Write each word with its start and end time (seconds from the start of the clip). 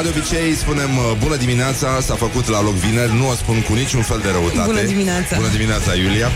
Ca 0.00 0.06
de 0.06 0.18
obicei 0.18 0.54
spunem 0.54 0.96
uh, 0.96 1.04
bună 1.18 1.36
dimineața, 1.36 2.00
s-a 2.00 2.14
făcut 2.14 2.46
la 2.48 2.62
loc 2.62 2.74
vineri, 2.74 3.12
nu 3.14 3.28
o 3.28 3.34
spun 3.34 3.62
cu 3.68 3.72
niciun 3.72 4.02
fel 4.02 4.20
de 4.22 4.30
răutate. 4.30 4.70
Bună 4.72 4.82
dimineața. 4.82 5.36
Bună 5.36 5.48
dimineața, 5.48 5.94
Iulia. 5.94 6.28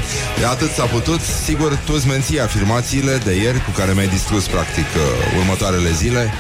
E 0.42 0.46
atât 0.46 0.70
s-a 0.70 0.84
putut. 0.84 1.20
Sigur, 1.44 1.78
tu 1.84 1.92
îți 1.96 2.06
menții 2.06 2.40
afirmațiile 2.40 3.14
de 3.24 3.34
ieri 3.34 3.64
cu 3.64 3.70
care 3.70 3.92
mi-ai 3.92 4.08
distrus 4.08 4.44
practic 4.46 4.88
uh, 4.96 5.38
următoarele 5.38 5.92
zile. 5.92 6.32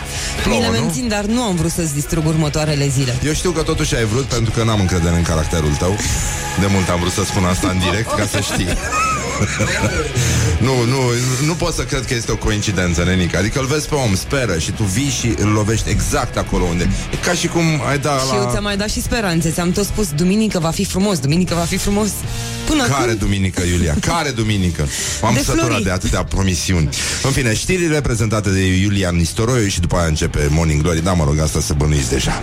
Mi 0.46 0.60
le 0.60 0.66
nu? 0.66 0.72
mențin, 0.72 1.08
dar 1.08 1.24
nu 1.24 1.42
am 1.42 1.54
vrut 1.56 1.70
să-ți 1.70 1.94
distrug 1.94 2.26
următoarele 2.26 2.88
zile. 2.88 3.16
Eu 3.24 3.32
știu 3.32 3.50
că 3.50 3.62
totuși 3.62 3.94
ai 3.94 4.04
vrut 4.04 4.24
pentru 4.24 4.50
că 4.50 4.64
n-am 4.64 4.80
încredere 4.80 5.16
în 5.16 5.22
caracterul 5.22 5.74
tău. 5.78 5.96
De 6.60 6.66
mult 6.66 6.88
am 6.88 7.00
vrut 7.00 7.12
să 7.12 7.24
spun 7.24 7.44
asta 7.44 7.68
în 7.68 7.78
direct 7.78 8.10
ca 8.14 8.26
să 8.26 8.40
știi. 8.40 8.68
nu, 10.66 10.84
nu, 10.84 10.98
nu 11.46 11.52
pot 11.54 11.74
să 11.74 11.82
cred 11.82 12.06
că 12.06 12.14
este 12.14 12.32
o 12.32 12.36
coincidență, 12.36 13.04
nenic. 13.04 13.36
Adică 13.36 13.58
îl 13.60 13.66
vezi 13.66 13.88
pe 13.88 13.94
om, 13.94 14.14
speră 14.14 14.58
și 14.58 14.70
tu 14.70 14.82
vii 14.82 15.08
și 15.20 15.34
îl 15.38 15.48
lovești 15.48 15.90
exact 15.90 16.36
acolo 16.36 16.64
unde. 16.64 16.88
E 17.12 17.16
ca 17.26 17.32
și 17.32 17.46
cum 17.46 17.62
ai 17.88 17.98
da 17.98 18.18
Și 18.28 18.34
eu 18.34 18.42
la... 18.42 18.50
ți-am 18.50 18.62
mai 18.62 18.76
dat 18.76 18.90
și 18.90 19.02
speranțe. 19.02 19.50
Ți-am 19.50 19.72
tot 19.72 19.84
spus, 19.84 20.08
duminică 20.10 20.58
va 20.58 20.70
fi 20.70 20.84
frumos, 20.84 21.18
duminică 21.18 21.54
va 21.54 21.60
fi 21.64 21.76
frumos. 21.76 22.08
Până 22.66 22.82
Care 22.82 22.94
acum, 22.94 23.16
duminică, 23.18 23.62
Iulia? 23.72 23.94
Care 24.14 24.30
duminică? 24.30 24.88
M-am 25.22 25.34
De 25.34 25.40
săturat 25.40 25.66
Flori. 25.66 25.82
de 25.84 25.90
atâtea 25.90 26.24
promisiuni. 26.24 26.88
În 27.22 27.30
fine, 27.30 27.54
știrile 27.54 28.00
prezentate 28.00 28.50
de 28.50 28.64
Iulian 28.66 29.16
Nistoroiu 29.16 29.66
și 29.68 29.80
după 29.80 29.96
aia 29.96 30.06
începe 30.06 30.46
Morning 30.50 30.82
Glory. 30.82 31.02
Da, 31.02 31.12
mă 31.12 31.24
rog, 31.24 31.38
asta 31.38 31.60
să 31.60 31.72
bănuiți 31.72 32.10
deja. 32.10 32.42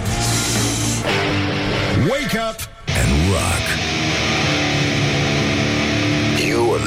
Wake 2.10 2.38
up 2.50 2.60
and 3.02 3.30
rock. 3.30 3.91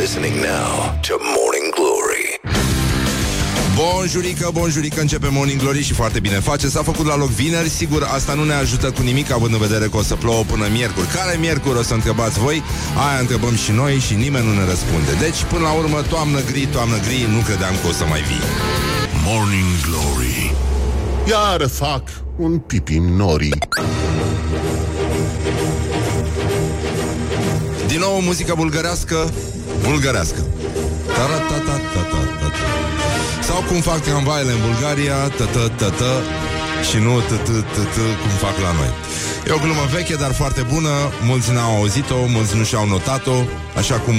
Listening 0.04 0.36
now 0.36 0.70
to 1.08 1.14
Morning 1.36 1.68
Glory. 1.78 2.40
Bonjurică, 3.74 4.50
bonjurică, 4.52 5.00
începe 5.00 5.28
Morning 5.30 5.60
Glory 5.60 5.82
și 5.82 5.92
foarte 5.92 6.20
bine 6.20 6.40
face. 6.40 6.68
S-a 6.68 6.82
făcut 6.82 7.06
la 7.06 7.16
loc 7.16 7.28
vineri, 7.28 7.68
sigur, 7.68 8.02
asta 8.02 8.34
nu 8.34 8.44
ne 8.44 8.52
ajută 8.52 8.90
cu 8.90 9.02
nimic, 9.02 9.32
având 9.32 9.52
în 9.52 9.58
vedere 9.58 9.86
că 9.88 9.96
o 9.96 10.02
să 10.02 10.14
plouă 10.14 10.42
până 10.42 10.66
miercuri. 10.72 11.06
Care 11.06 11.36
miercuri 11.36 11.78
o 11.78 11.82
să 11.82 11.94
întrebați 11.94 12.38
voi? 12.38 12.62
Aia 13.08 13.18
întrebăm 13.18 13.54
și 13.56 13.70
noi 13.70 13.98
și 13.98 14.14
nimeni 14.14 14.46
nu 14.46 14.54
ne 14.54 14.64
răspunde. 14.64 15.12
Deci, 15.20 15.42
până 15.48 15.62
la 15.62 15.72
urmă, 15.72 16.02
toamnă 16.08 16.40
gri, 16.50 16.66
toamnă 16.66 16.96
gri, 17.06 17.26
nu 17.34 17.40
credeam 17.40 17.74
că 17.82 17.86
o 17.88 17.92
să 17.92 18.04
mai 18.04 18.20
vii. 18.20 18.46
Morning 19.26 19.70
Glory. 19.86 20.54
Iar 21.28 21.68
fac 21.68 22.02
un 22.36 22.58
pipi 22.58 22.98
nori. 22.98 23.48
Din 27.86 27.98
nou, 28.00 28.20
muzică 28.20 28.54
bulgărească, 28.56 29.32
bulgărească. 29.86 30.40
Ta-ra-ta-ta-ta-ta-ta. 31.16 32.50
Sau 33.48 33.58
cum 33.68 33.80
fac 33.80 34.00
tramvaiele 34.00 34.52
în 34.52 34.62
Bulgaria, 34.68 35.16
tă-tă-tă-tă, 35.38 36.12
și 36.88 36.96
nu 37.06 37.12
tă-tă-tă-tă, 37.28 38.04
cum 38.20 38.32
fac 38.44 38.56
la 38.66 38.72
noi. 38.78 38.90
E 39.48 39.52
o 39.58 39.58
glumă 39.64 39.84
veche, 39.94 40.14
dar 40.14 40.32
foarte 40.40 40.62
bună, 40.72 40.94
mulți 41.28 41.52
n-au 41.52 41.72
auzit-o, 41.76 42.18
mulți 42.36 42.56
nu 42.56 42.64
și-au 42.64 42.86
notat-o, 42.86 43.36
așa 43.80 43.96
cum 44.04 44.14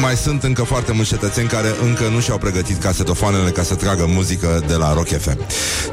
mai 0.00 0.16
sunt 0.16 0.42
încă 0.42 0.62
foarte 0.62 0.92
mulți 0.92 1.10
cetățeni 1.10 1.48
care 1.48 1.68
încă 1.84 2.08
nu 2.08 2.20
și-au 2.20 2.38
pregătit 2.38 2.82
casetofoanele 2.82 3.50
ca 3.50 3.62
să 3.62 3.74
tragă 3.74 4.06
muzică 4.08 4.64
de 4.66 4.74
la 4.74 4.92
Rock 4.92 5.08
FM. 5.08 5.38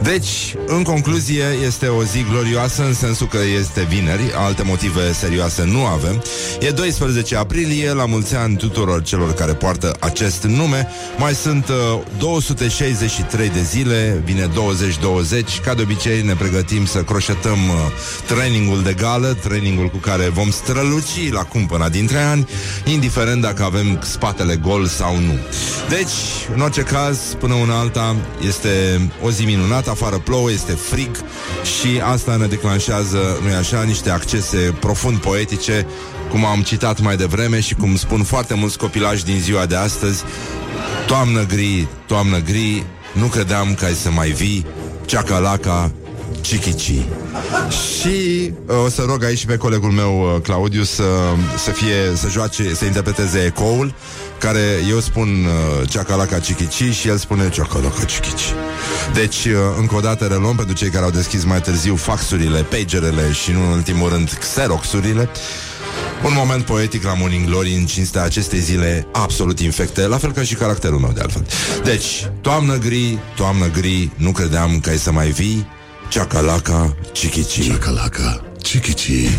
Deci, 0.01 0.55
în 0.65 0.83
concluzie, 0.83 1.43
este 1.65 1.87
o 1.87 2.03
zi 2.03 2.25
glorioasă 2.29 2.83
în 2.83 2.93
sensul 2.93 3.27
că 3.27 3.37
este 3.59 3.87
vineri, 3.89 4.31
alte 4.35 4.63
motive 4.63 5.13
serioase 5.13 5.63
nu 5.63 5.85
avem. 5.85 6.23
E 6.59 6.69
12 6.69 7.35
aprilie, 7.35 7.93
la 7.93 8.05
mulți 8.05 8.35
ani 8.35 8.55
tuturor 8.55 9.03
celor 9.03 9.33
care 9.33 9.53
poartă 9.53 9.95
acest 9.99 10.43
nume. 10.43 10.87
Mai 11.17 11.33
sunt 11.33 11.67
uh, 11.67 12.01
263 12.17 13.49
de 13.49 13.61
zile, 13.61 14.21
vine 14.25 14.49
2020. 14.53 15.59
Ca 15.59 15.73
de 15.73 15.81
obicei 15.81 16.21
ne 16.21 16.33
pregătim 16.33 16.85
să 16.85 17.03
croșetăm 17.03 17.67
uh, 17.67 17.75
trainingul 18.27 18.83
de 18.83 18.93
gală, 18.93 19.37
trainingul 19.43 19.87
cu 19.87 19.97
care 19.97 20.29
vom 20.29 20.51
străluci 20.51 21.31
la 21.31 21.43
cumpăna 21.43 21.89
dintre 21.89 22.17
ani, 22.17 22.47
indiferent 22.85 23.41
dacă 23.41 23.63
avem 23.63 23.74
spatele 24.01 24.55
gol 24.55 24.85
sau 24.85 25.19
nu. 25.19 25.39
Deci, 25.89 26.47
în 26.55 26.61
orice 26.61 26.81
caz, 26.81 27.19
până 27.39 27.53
una 27.53 27.79
alta, 27.79 28.15
este 28.47 28.69
o 29.21 29.31
zi 29.31 29.43
minunată, 29.43 29.89
afară 29.89 30.17
plouă, 30.17 30.51
este 30.51 30.71
frig 30.71 31.15
și 31.79 32.01
asta 32.03 32.35
ne 32.35 32.45
declanșează, 32.45 33.39
nu-i 33.41 33.53
așa, 33.53 33.83
niște 33.83 34.09
accese 34.09 34.75
profund 34.79 35.17
poetice, 35.17 35.87
cum 36.29 36.45
am 36.45 36.61
citat 36.61 37.01
mai 37.01 37.17
devreme 37.17 37.59
și 37.59 37.73
cum 37.73 37.95
spun 37.95 38.23
foarte 38.23 38.53
mulți 38.53 38.77
copilași 38.77 39.25
din 39.25 39.39
ziua 39.39 39.65
de 39.65 39.75
astăzi, 39.75 40.23
Toamnă 41.07 41.45
gri, 41.45 41.87
toamnă 42.07 42.37
gri, 42.37 42.85
nu 43.13 43.25
credeam 43.25 43.73
că 43.73 43.85
ai 43.85 43.93
să 43.93 44.11
mai 44.11 44.29
vii, 44.29 44.65
ceacalaca, 45.05 45.91
chichici. 46.45 47.05
Și 47.99 48.51
uh, 48.65 48.83
o 48.85 48.89
să 48.89 49.03
rog 49.07 49.23
aici 49.23 49.45
pe 49.45 49.57
colegul 49.57 49.91
meu, 49.91 50.33
uh, 50.35 50.41
Claudiu, 50.41 50.83
să, 50.83 51.03
să 51.57 51.71
fie, 51.71 52.15
să 52.15 52.27
joace, 52.29 52.73
să 52.73 52.85
interpreteze 52.85 53.39
ecoul, 53.39 53.93
care 54.39 54.79
eu 54.89 54.99
spun 54.99 55.27
uh, 55.45 55.89
ceacalaca 55.89 56.37
chichici 56.37 56.93
și 56.95 57.07
el 57.07 57.17
spune 57.17 57.49
ceacalaca 57.49 58.05
chichici. 58.05 58.53
Deci, 59.13 59.45
uh, 59.45 59.53
încă 59.79 59.95
o 59.95 59.99
dată 59.99 60.25
reluăm 60.25 60.55
pentru 60.55 60.75
cei 60.75 60.89
care 60.89 61.03
au 61.03 61.11
deschis 61.11 61.43
mai 61.43 61.61
târziu 61.61 61.95
faxurile, 61.95 62.61
pagerele 62.61 63.31
și, 63.31 63.51
nu 63.51 63.65
în 63.65 63.71
ultimul 63.71 64.09
rând, 64.09 64.37
xeroxurile. 64.39 65.29
Un 66.25 66.31
moment 66.35 66.63
poetic 66.63 67.03
la 67.03 67.13
Morning 67.13 67.45
Glory 67.45 67.73
în 67.73 67.85
cinstea 67.85 68.23
acestei 68.23 68.59
zile 68.59 69.07
absolut 69.11 69.59
infecte, 69.59 70.07
la 70.07 70.17
fel 70.17 70.31
ca 70.31 70.41
și 70.41 70.55
caracterul 70.55 70.99
meu 70.99 71.11
de 71.11 71.21
altfel. 71.21 71.45
Deci, 71.83 72.29
toamnă 72.41 72.77
gri, 72.77 73.17
toamnă 73.35 73.69
gri, 73.69 74.09
nu 74.15 74.31
credeam 74.31 74.79
că 74.79 74.89
ai 74.89 74.97
să 74.97 75.11
mai 75.11 75.27
vii, 75.29 75.67
ceacalaca, 76.15 76.95
chichici. 77.11 77.77
Calaca, 77.77 78.41
chichici. 78.61 79.11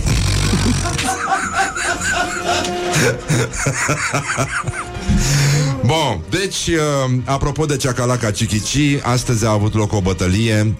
Bun, 5.86 6.20
deci, 6.30 6.66
uh, 6.66 6.74
apropo 7.24 7.66
de 7.66 7.76
Ceacalaca 7.76 8.30
Chichici, 8.30 9.00
astăzi 9.02 9.44
a 9.44 9.50
avut 9.50 9.74
loc 9.74 9.92
o 9.92 10.00
bătălie 10.00 10.60
uh, 10.66 10.72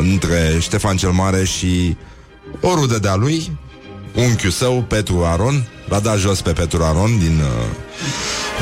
între 0.00 0.56
Ștefan 0.60 0.96
cel 0.96 1.10
Mare 1.10 1.44
și 1.44 1.96
o 2.60 2.74
rudă 2.74 2.98
de-a 2.98 3.14
lui, 3.14 3.58
unchiul 4.14 4.50
său, 4.50 4.84
Petru 4.88 5.24
Aron. 5.24 5.68
L-a 5.88 6.00
dat 6.00 6.18
jos 6.18 6.40
pe 6.40 6.52
Petru 6.52 6.82
Aron 6.82 7.18
din, 7.18 7.40
uh, 7.40 7.66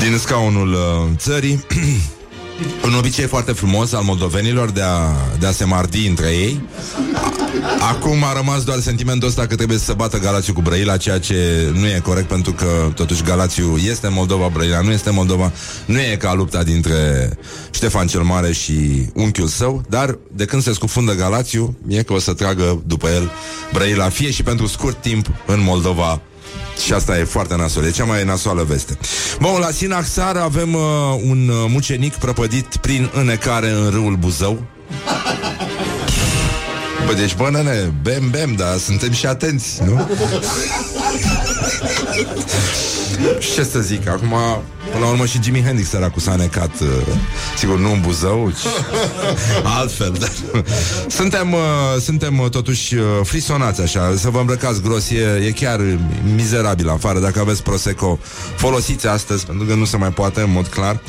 din 0.01 0.19
scaunul 0.19 0.73
uh, 0.73 0.79
țării. 1.17 1.65
Un 2.85 2.95
obicei 2.95 3.27
foarte 3.27 3.53
frumos 3.53 3.93
al 3.93 4.03
moldovenilor 4.03 4.71
de 4.71 4.83
a, 4.83 5.11
de 5.39 5.47
a 5.47 5.53
se 5.53 5.65
mardi 5.65 6.07
între 6.07 6.27
ei. 6.27 6.61
Acum 7.81 8.25
a 8.25 8.33
rămas 8.33 8.65
doar 8.65 8.79
sentimentul 8.79 9.29
ăsta 9.29 9.47
că 9.47 9.55
trebuie 9.55 9.79
să 9.79 9.85
se 9.85 9.93
bată 9.93 10.19
Galațiu 10.19 10.53
cu 10.53 10.61
Brăila, 10.61 10.97
ceea 10.97 11.19
ce 11.19 11.71
nu 11.75 11.87
e 11.87 12.01
corect 12.03 12.29
pentru 12.29 12.53
că 12.53 12.93
totuși 12.95 13.23
Galațiu 13.23 13.77
este 13.77 14.07
în 14.07 14.13
Moldova, 14.13 14.49
Brăila 14.49 14.81
nu 14.81 14.91
este 14.91 15.09
în 15.09 15.15
Moldova. 15.15 15.53
Nu 15.85 16.01
e 16.01 16.17
ca 16.19 16.35
lupta 16.35 16.63
dintre 16.63 17.31
Ștefan 17.71 18.07
cel 18.07 18.23
Mare 18.23 18.53
și 18.53 19.07
unchiul 19.15 19.47
său, 19.47 19.83
dar 19.89 20.19
de 20.33 20.45
când 20.45 20.63
se 20.63 20.73
scufundă 20.73 21.15
Galațiu, 21.15 21.77
e 21.89 22.03
că 22.03 22.13
o 22.13 22.19
să 22.19 22.33
tragă 22.33 22.83
după 22.87 23.09
el 23.09 23.31
Brăila, 23.73 24.09
fie 24.09 24.31
și 24.31 24.43
pentru 24.43 24.67
scurt 24.67 25.01
timp 25.01 25.27
în 25.47 25.63
Moldova 25.63 26.21
și 26.85 26.93
asta 26.93 27.19
e 27.19 27.25
foarte 27.25 27.57
nasol, 27.57 27.85
e 27.85 27.91
cea 27.91 28.05
mai 28.05 28.25
nasoală 28.25 28.63
veste. 28.63 28.99
Bun, 29.41 29.61
la 29.61 29.71
Sinaxar 29.71 30.37
avem 30.37 30.75
uh, 30.75 30.81
un 31.29 31.49
uh, 31.49 31.65
mucenic 31.69 32.15
prăpădit 32.15 32.77
prin 32.77 33.11
înecare 33.15 33.71
în 33.71 33.91
râul 33.91 34.17
Buzău. 34.17 34.63
Bă, 37.07 37.13
deci, 37.13 37.35
bă, 37.35 37.49
nene, 37.51 37.93
bem, 38.03 38.31
bem, 38.31 38.55
dar 38.55 38.79
suntem 38.79 39.13
și 39.13 39.27
atenți, 39.27 39.83
nu? 39.85 40.09
Și 43.39 43.53
ce 43.55 43.63
să 43.63 43.81
zic, 43.81 44.09
acum, 44.09 44.35
până 44.93 45.05
la 45.05 45.11
urmă 45.11 45.27
și 45.27 45.43
Jimi 45.43 45.63
Hendrix 45.63 45.89
săracul 45.89 46.23
s-a 46.23 46.35
necat, 46.37 46.81
uh, 46.81 46.89
sigur, 47.59 47.79
nu 47.79 47.93
în 47.93 48.01
Buzău, 48.01 48.53
ci 48.61 48.67
altfel, 49.79 50.17
dar 50.19 50.33
suntem, 51.09 51.53
uh, 51.53 51.61
suntem 52.01 52.39
uh, 52.39 52.51
totuși 52.51 52.95
uh, 52.95 53.05
frisonați 53.23 53.81
așa, 53.81 54.15
să 54.17 54.31
vă 54.31 54.39
îmbrăcați 54.39 54.83
gros, 54.83 55.11
e, 55.11 55.45
e 55.47 55.51
chiar 55.51 55.81
mizerabil 56.35 56.89
afară, 56.89 57.19
dacă 57.19 57.41
aveți 57.41 57.63
Prosecco, 57.63 58.19
folosiți 58.57 59.07
astăzi, 59.07 59.47
pentru 59.47 59.67
că 59.67 59.75
nu 59.75 59.85
se 59.85 59.97
mai 59.97 60.11
poate, 60.11 60.41
în 60.41 60.51
mod 60.53 60.67
clar. 60.67 61.01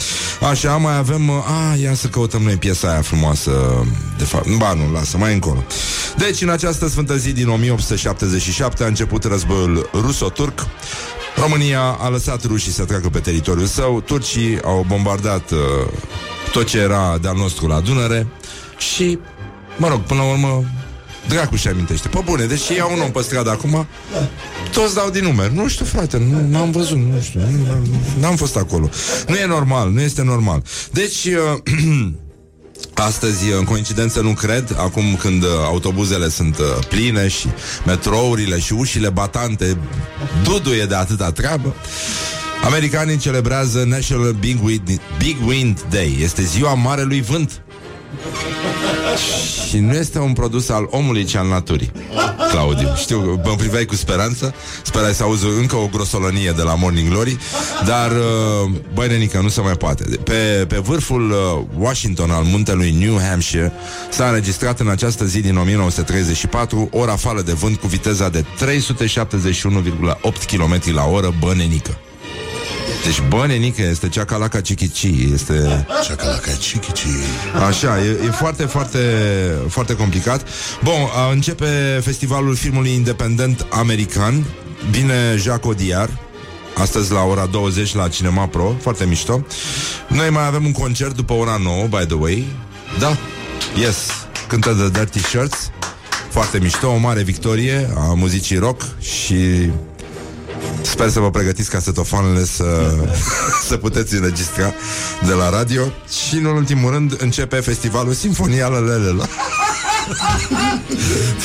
Așa, 0.50 0.78
mai 0.78 0.98
avem, 0.98 1.30
uh, 1.30 1.36
a, 1.36 1.76
ia 1.76 1.94
să 1.94 2.08
căutăm 2.08 2.42
noi 2.42 2.56
piesa 2.56 2.92
aia 2.92 3.02
frumoasă, 3.02 3.52
de 4.18 4.24
fapt, 4.24 4.58
ba 4.58 4.74
nu, 4.74 4.92
lasă, 4.94 5.18
mai 5.18 5.34
încolo. 5.34 5.64
Deci, 6.18 6.42
în 6.42 6.50
această 6.50 6.88
sfântă 6.88 7.16
zi 7.16 7.32
din 7.32 7.50
1877 7.50 8.84
a 8.84 8.88
început 8.88 9.24
războiul 9.24 9.90
ruso-turc, 9.94 10.68
România 11.36 11.82
a 11.82 12.10
lăsat 12.10 12.46
rușii 12.46 12.72
să 12.72 12.86
treacă 12.86 13.10
pe 13.10 13.20
teritoriul 13.20 13.66
său, 13.66 14.02
turcii 14.02 14.62
au 14.62 14.86
bombardat 14.88 15.52
uh, 15.52 15.58
tot 16.52 16.68
ce 16.68 16.78
era 16.78 17.18
de-al 17.22 17.36
nostru 17.36 17.68
la 17.68 17.80
Dunăre 17.80 18.28
și, 18.78 19.20
mă 19.78 19.88
rog, 19.88 20.00
până 20.00 20.22
la 20.22 20.30
urmă, 20.30 20.64
dracu 21.28 21.56
și 21.56 21.68
amintește. 21.68 22.08
Pe 22.08 22.22
bune, 22.26 22.46
deci 22.46 22.68
ia 22.70 22.86
un 22.86 23.00
om 23.00 23.12
pe 23.12 23.22
stradă 23.22 23.50
acum, 23.50 23.88
Toți 24.74 24.96
dau 24.96 25.10
din 25.10 25.24
numeri. 25.24 25.56
Nu 25.56 25.68
știu, 25.68 25.86
frate, 25.86 26.18
nu 26.18 26.48
n-am 26.50 26.72
văzut, 26.72 26.98
nu 26.98 27.22
știu, 27.22 27.40
nu, 27.40 27.78
n-am 28.20 28.36
fost 28.36 28.58
acolo. 28.58 28.90
Nu 29.28 29.36
e 29.36 29.46
normal, 29.46 29.90
nu 29.90 30.02
este 30.02 30.24
normal. 30.24 30.64
Deci, 30.92 31.26
uh, 31.26 31.74
Astăzi, 32.94 33.52
în 33.52 33.64
coincidență, 33.64 34.22
nu 34.22 34.34
cred, 34.34 34.76
acum 34.78 35.16
când 35.16 35.44
uh, 35.44 35.50
autobuzele 35.66 36.30
sunt 36.30 36.58
uh, 36.58 36.86
pline 36.90 37.28
și 37.28 37.48
metrourile 37.86 38.60
și 38.60 38.74
ușile 38.74 39.10
batante 39.10 39.78
duduie 40.44 40.86
de 40.86 40.96
atâta 40.96 41.32
treabă, 41.32 41.76
americanii 42.64 43.18
celebrează 43.18 43.84
National 43.84 44.32
Big 44.32 44.64
Wind, 44.64 45.02
Big 45.18 45.38
Wind 45.48 45.86
Day. 45.90 46.18
Este 46.22 46.42
ziua 46.42 46.74
Marelui 46.74 47.22
Vânt. 47.22 47.63
Și 49.70 49.78
nu 49.78 49.94
este 49.94 50.20
un 50.20 50.34
produs 50.34 50.70
al 50.70 50.88
omului, 50.90 51.24
ci 51.24 51.36
al 51.36 51.48
naturii. 51.48 51.92
Claudiu, 52.50 52.94
știu, 52.96 53.42
mă 53.46 53.56
priveai 53.58 53.86
cu 53.86 53.96
speranță. 53.96 54.54
Sperai 54.84 55.14
să 55.14 55.24
auzi 55.24 55.46
încă 55.46 55.76
o 55.76 55.90
grosolănie 55.92 56.54
de 56.56 56.62
la 56.62 56.76
Morning 56.76 57.10
Glory 57.10 57.38
Dar, 57.86 58.12
uh, 58.12 58.72
băi 58.94 59.08
nenică, 59.08 59.40
nu 59.42 59.48
se 59.48 59.62
mai 59.62 59.74
poate. 59.74 60.04
Pe, 60.24 60.66
pe 60.68 60.78
vârful 60.78 61.32
uh, 61.32 61.62
Washington 61.78 62.32
al 62.32 62.44
muntelui 62.44 62.92
New 62.92 63.20
Hampshire 63.30 63.74
S-a 64.10 64.28
înregistrat 64.28 64.80
în 64.80 64.90
această 64.90 65.26
zi 65.26 65.42
din 65.42 65.58
1934 65.58 66.90
O 66.92 67.06
rafală 67.06 67.42
de 67.42 67.54
vânt 67.54 67.78
cu 67.78 67.88
viteza 67.88 68.30
de 68.30 68.42
371,8 68.42 68.46
km 70.48 70.94
la 70.94 71.06
oră, 71.06 71.34
bă 71.40 71.54
nenică 71.56 71.98
deci 73.04 73.22
bănenică 73.28 73.82
este 73.82 74.10
ceacalaca 74.10 74.62
cichici 74.62 75.08
Este... 75.34 75.86
Ceacalaca 76.04 76.52
cichici. 76.52 77.06
Așa, 77.68 78.04
e, 78.04 78.20
e 78.26 78.30
foarte, 78.30 78.64
foarte, 78.64 79.00
foarte 79.68 79.96
complicat. 79.96 80.48
Bun, 80.84 80.94
începe 81.32 82.00
festivalul 82.04 82.56
filmului 82.56 82.94
independent 82.94 83.66
american. 83.70 84.46
Vine 84.90 85.36
Jacques 85.38 85.66
Audiard 85.66 86.12
Astăzi 86.78 87.12
la 87.12 87.24
ora 87.24 87.46
20 87.46 87.96
la 87.96 88.08
Cinema 88.08 88.48
Pro. 88.48 88.76
Foarte 88.82 89.06
mișto. 89.06 89.46
Noi 90.08 90.30
mai 90.30 90.46
avem 90.46 90.66
un 90.66 90.72
concert 90.72 91.16
după 91.16 91.34
ora 91.34 91.60
9, 91.64 91.88
by 91.88 92.06
the 92.06 92.16
way. 92.16 92.46
Da, 93.00 93.18
yes 93.80 93.98
Cântă 94.48 94.74
de 94.74 95.00
Dirty 95.00 95.20
Shirts. 95.20 95.72
Foarte 96.30 96.60
mișto, 96.60 96.88
o 96.88 96.98
mare 96.98 97.24
victorie 97.24 97.90
a 97.96 98.14
muzicii 98.14 98.58
rock 98.58 98.82
Și 99.00 99.70
Sper 100.82 101.10
să 101.10 101.20
vă 101.20 101.30
pregătiți 101.30 101.70
casetofoanele 101.70 102.46
să, 102.46 102.96
să 103.68 103.78
puteți 103.78 104.16
înregistra 104.16 104.74
de 105.26 105.34
la 105.34 105.50
radio. 105.50 105.82
Și 106.28 106.36
în 106.36 106.46
ultimul 106.46 106.92
rând 106.92 107.22
începe 107.22 107.56
festivalul 107.56 108.14
Sinfonia 108.14 108.68
Lelelelă 108.68 109.28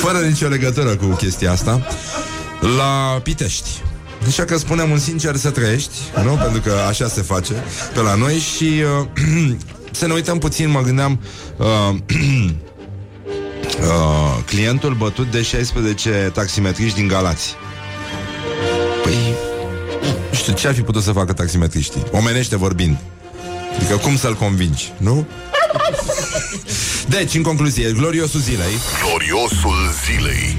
Fără 0.03 0.19
nicio 0.19 0.49
legătură 0.49 0.97
cu 0.97 1.07
chestia 1.07 1.53
asta. 1.53 1.87
La 2.77 3.21
Pitești. 3.23 3.69
Așa 4.27 4.45
că 4.45 4.59
spunem 4.59 4.91
un 4.91 4.99
sincer 4.99 5.37
să 5.37 5.51
trăiești 5.51 5.95
Nu? 6.25 6.39
Pentru 6.43 6.61
că 6.61 6.73
așa 6.89 7.09
se 7.09 7.23
face 7.23 7.53
pe 7.95 8.01
la 8.01 8.15
noi 8.15 8.35
Și 8.35 8.83
uh, 9.01 9.07
să 9.99 10.07
ne 10.07 10.13
uităm 10.13 10.39
puțin 10.39 10.71
Mă 10.71 10.81
gândeam 10.81 11.21
uh, 11.57 11.67
uh, 13.81 14.43
Clientul 14.47 14.95
bătut 14.95 15.31
de 15.31 15.43
16 15.43 16.31
taximetriști 16.35 16.99
din 16.99 17.09
Galați. 17.09 17.49
Păi, 17.49 17.55
nu 17.55 17.68
știu 20.49 20.61
ce 20.61 20.69
ar 20.69 20.75
fi 20.75 20.83
putut 20.83 21.03
să 21.03 21.13
facă 21.13 21.33
taximetriștii 21.33 22.03
Omenește 22.11 22.57
vorbind 22.57 22.99
Adică 23.77 23.97
cum 23.97 24.17
să-l 24.17 24.35
convingi, 24.35 24.93
nu? 24.97 25.27
Deci, 27.09 27.35
în 27.35 27.43
concluzie, 27.43 27.93
gloriosul 27.93 28.41
zilei 28.41 28.73
Gloriosul 29.03 29.91
zilei 30.05 30.57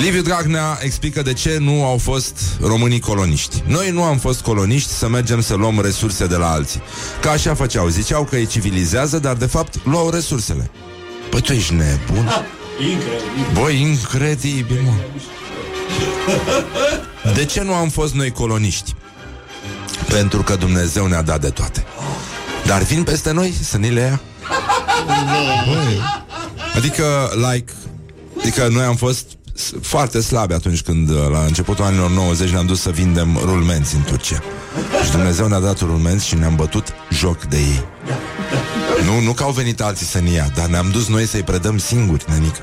Liviu 0.00 0.22
Dragnea 0.22 0.78
explică 0.80 1.22
de 1.22 1.32
ce 1.32 1.56
nu 1.60 1.84
au 1.84 1.98
fost 1.98 2.40
românii 2.60 3.00
coloniști. 3.00 3.62
Noi 3.66 3.90
nu 3.90 4.02
am 4.02 4.18
fost 4.18 4.40
coloniști 4.40 4.90
să 4.90 5.08
mergem 5.08 5.40
să 5.40 5.54
luăm 5.54 5.80
resurse 5.80 6.26
de 6.26 6.36
la 6.36 6.50
alții. 6.50 6.82
Ca 7.20 7.30
așa 7.30 7.54
făceau. 7.54 7.88
Ziceau 7.88 8.24
că 8.24 8.36
îi 8.36 8.46
civilizează, 8.46 9.18
dar 9.18 9.34
de 9.34 9.46
fapt 9.46 9.74
luau 9.84 10.10
resursele. 10.10 10.70
Păi 11.30 11.40
tu 11.40 11.52
ești 11.52 11.72
nebun? 11.72 12.28
Incredibil. 12.80 13.62
Băi, 13.62 13.80
incredibil, 13.80 14.80
mă. 14.84 14.92
De 17.34 17.44
ce 17.44 17.62
nu 17.62 17.74
am 17.74 17.88
fost 17.88 18.14
noi 18.14 18.30
coloniști? 18.30 18.94
Pentru 20.08 20.42
că 20.42 20.56
Dumnezeu 20.56 21.06
ne-a 21.06 21.22
dat 21.22 21.40
de 21.40 21.48
toate. 21.48 21.84
Dar 22.66 22.82
vin 22.82 23.02
peste 23.02 23.32
noi 23.32 23.54
să 23.62 23.76
ni 23.76 23.90
le 23.90 24.00
ia? 24.00 24.20
Băi. 25.66 26.00
Adică, 26.76 27.30
like, 27.34 27.72
adică 28.40 28.68
noi 28.70 28.84
am 28.84 28.96
fost 28.96 29.26
foarte 29.80 30.20
slabi 30.20 30.52
atunci 30.52 30.82
când, 30.82 31.10
la 31.10 31.44
începutul 31.46 31.84
anilor 31.84 32.10
90, 32.10 32.50
ne-am 32.50 32.66
dus 32.66 32.80
să 32.80 32.90
vindem 32.90 33.38
rulmenți 33.44 33.94
în 33.94 34.02
Turcia. 34.02 34.42
Și 35.04 35.10
Dumnezeu 35.10 35.46
ne-a 35.46 35.60
dat 35.60 35.78
rulmenți 35.78 36.26
și 36.26 36.34
ne-am 36.34 36.56
bătut 36.56 36.86
joc 37.10 37.44
de 37.44 37.56
ei. 37.56 37.84
Nu, 39.04 39.20
nu 39.20 39.32
că 39.32 39.42
au 39.42 39.50
venit 39.50 39.80
alții 39.80 40.06
să 40.06 40.20
ne 40.20 40.30
ia, 40.30 40.50
dar 40.54 40.66
ne-am 40.66 40.90
dus 40.90 41.08
noi 41.08 41.26
să-i 41.26 41.42
predăm 41.42 41.78
singuri, 41.78 42.24
nenică. 42.28 42.60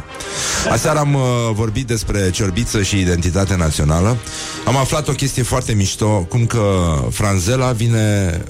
Aseară 0.70 1.00
am 1.00 1.14
uh, 1.14 1.22
vorbit 1.52 1.88
despre 1.88 2.30
ciorbiță 2.30 2.82
și 2.82 3.00
identitate 3.00 3.56
națională. 3.56 4.18
Am 4.66 4.76
aflat 4.76 5.08
o 5.08 5.12
chestie 5.12 5.44
foarte 5.44 5.74
mișto, 5.74 6.08
cum 6.08 6.46
că 6.46 6.96
Franzela 7.12 7.72
vine... 7.72 8.42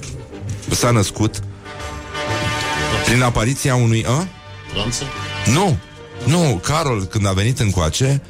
s-a 0.70 0.90
născut 0.90 1.40
prin 3.04 3.22
apariția 3.22 3.74
unui... 3.74 4.04
A? 4.06 4.26
Franța? 4.72 5.04
Nu, 5.52 5.76
nu, 6.24 6.60
Carol, 6.62 7.04
când 7.04 7.26
a 7.26 7.32
venit 7.32 7.58
încoace, 7.58 8.22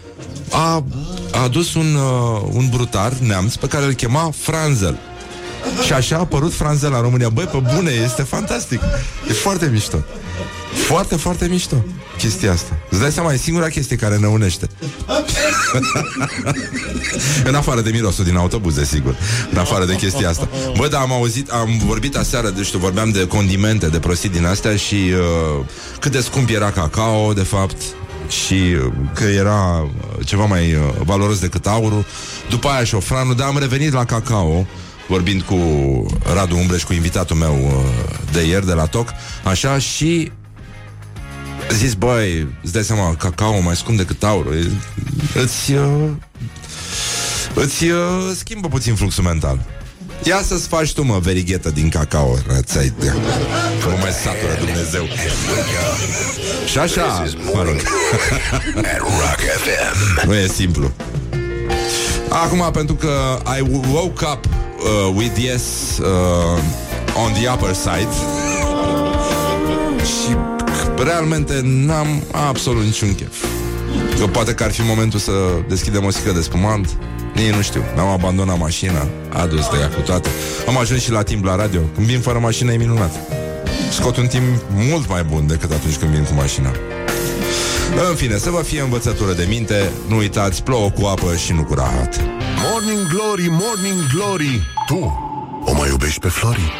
a, 0.50 0.84
a 1.32 1.42
adus 1.42 1.74
un, 1.74 1.94
uh, 1.94 2.42
un 2.52 2.68
brutar 2.68 3.12
neamț 3.12 3.54
pe 3.54 3.66
care 3.66 3.84
îl 3.84 3.92
chema 3.92 4.30
Franzel. 4.36 4.98
Și 5.84 5.92
așa 5.92 6.16
a 6.16 6.18
apărut 6.18 6.54
Franzel 6.54 6.90
la 6.90 7.00
România. 7.00 7.28
Băi, 7.28 7.44
pe 7.44 7.62
bune, 7.74 7.90
este 8.04 8.22
fantastic. 8.22 8.80
E 9.28 9.32
foarte 9.32 9.68
mișto. 9.72 9.96
Foarte, 10.86 11.16
foarte 11.16 11.46
mișto 11.48 11.84
chestia 12.16 12.52
asta. 12.52 12.78
Îți 12.90 13.00
dai 13.00 13.12
seama, 13.12 13.32
e 13.32 13.36
singura 13.36 13.68
chestie 13.68 13.96
care 13.96 14.16
ne 14.16 14.26
unește. 14.26 14.68
în 17.44 17.54
afară 17.54 17.80
de 17.80 17.90
mirosul 17.90 18.24
din 18.24 18.36
autobuze, 18.36 18.84
sigur. 18.84 19.16
În 19.52 19.58
afară 19.58 19.84
de 19.84 19.94
chestia 19.94 20.28
asta. 20.28 20.48
Bă, 20.76 20.88
dar 20.88 21.00
am 21.00 21.12
auzit, 21.12 21.50
am 21.50 21.80
vorbit 21.84 22.16
aseară, 22.16 22.50
deci 22.50 22.64
știu, 22.64 22.78
vorbeam 22.78 23.10
de 23.10 23.26
condimente, 23.26 23.86
de 23.86 23.98
prostii 23.98 24.28
din 24.28 24.44
astea 24.44 24.76
și 24.76 24.94
uh, 24.94 25.64
cât 26.00 26.12
de 26.12 26.20
scump 26.20 26.48
era 26.48 26.70
cacao, 26.70 27.32
de 27.32 27.42
fapt, 27.42 27.82
și 28.28 28.54
uh, 28.54 28.92
că 29.14 29.24
era 29.24 29.82
uh, 29.82 30.26
ceva 30.26 30.44
mai 30.44 30.74
uh, 30.74 30.80
valoros 31.04 31.38
decât 31.38 31.66
aurul. 31.66 32.04
După 32.50 32.68
aia 32.68 32.84
șofranul, 32.84 33.34
dar 33.34 33.46
am 33.46 33.58
revenit 33.58 33.92
la 33.92 34.04
cacao 34.04 34.66
vorbind 35.08 35.42
cu 35.42 35.56
Radu 36.34 36.56
Umbreș, 36.56 36.82
cu 36.82 36.92
invitatul 36.92 37.36
meu 37.36 37.54
uh, 37.54 38.16
de 38.32 38.46
ieri 38.46 38.66
de 38.66 38.72
la 38.72 38.86
TOC, 38.86 39.08
așa, 39.44 39.78
și 39.78 40.32
zis, 41.72 41.94
băi, 41.94 42.46
îți 42.62 42.72
dai 42.72 42.82
seama, 42.82 43.14
cacao 43.14 43.60
mai 43.60 43.76
scump 43.76 43.96
decât 43.96 44.22
aur, 44.22 44.46
îți, 45.34 45.72
uh, 45.72 46.10
îți 47.54 47.84
uh, 47.84 48.32
schimbă 48.36 48.68
puțin 48.68 48.94
fluxul 48.94 49.25
mental. 49.25 49.60
Ia 50.22 50.42
să-ți 50.42 50.68
faci 50.68 50.92
tu, 50.92 51.02
mă, 51.02 51.18
verighetă 51.18 51.70
din 51.70 51.88
cacao 51.88 52.36
Ți-ai 52.60 52.92
Că 53.80 53.88
nu 53.88 53.96
mai 54.00 54.10
satură 54.10 54.56
Dumnezeu. 54.58 55.04
Și 56.70 56.78
așa, 56.78 57.25
mă 57.54 57.62
rog. 57.62 57.82
Nu 60.26 60.34
e 60.34 60.46
simplu. 60.46 60.92
Acum, 62.28 62.70
pentru 62.72 62.94
că 62.94 63.42
I 63.58 63.60
woke 63.90 64.25
up 64.25 64.55
uh, 64.87 65.14
with 65.16 65.38
yes 65.38 65.99
uh, 65.99 67.25
on 67.25 67.33
the 67.33 67.49
upper 67.49 67.75
side 67.75 68.14
și 70.05 70.37
realmente 71.05 71.61
n-am 71.62 72.23
absolut 72.31 72.85
niciun 72.85 73.14
chef. 73.14 73.45
Că 74.19 74.26
poate 74.26 74.55
că 74.55 74.64
ar 74.64 74.73
fi 74.73 74.83
momentul 74.83 75.19
să 75.19 75.33
deschidem 75.69 76.05
o 76.05 76.11
sticlă 76.11 76.33
de 76.33 76.40
spumant. 76.40 76.99
Nici 77.35 77.55
nu 77.55 77.62
știu. 77.62 77.83
Mi-am 77.95 78.09
abandonat 78.09 78.59
mașina, 78.59 79.07
a 79.33 79.47
dus 79.47 79.69
de 79.69 79.76
ea 79.81 79.88
cu 79.88 80.00
toate. 80.00 80.28
Am 80.66 80.78
ajuns 80.78 81.02
și 81.02 81.11
la 81.11 81.23
timp 81.23 81.45
la 81.45 81.57
radio. 81.57 81.81
Când 81.95 82.07
vin 82.07 82.21
fără 82.21 82.38
mașină 82.38 82.73
e 82.73 82.76
minunat. 82.76 83.12
Scot 83.90 84.16
un 84.16 84.26
timp 84.26 84.45
mult 84.75 85.09
mai 85.09 85.23
bun 85.23 85.47
decât 85.47 85.73
atunci 85.73 85.97
când 85.97 86.11
vin 86.11 86.25
cu 86.25 86.35
mașina. 86.35 86.71
În 88.09 88.14
fine, 88.14 88.37
să 88.37 88.50
vă 88.50 88.62
fie 88.62 88.81
învățătură 88.81 89.33
de 89.33 89.45
minte 89.49 89.90
Nu 90.09 90.16
uitați, 90.16 90.62
plouă 90.62 90.90
cu 90.90 91.05
apă 91.07 91.37
și 91.37 91.52
nu 91.52 91.64
cu 91.64 91.75
rahat 91.75 92.21
Morning 92.71 93.09
Glory, 93.09 93.47
Morning 93.49 94.07
Glory 94.14 94.66
Tu 94.87 95.25
o 95.64 95.73
mai 95.73 95.88
iubești 95.88 96.21
pe 96.21 96.28
Flori? 96.28 96.73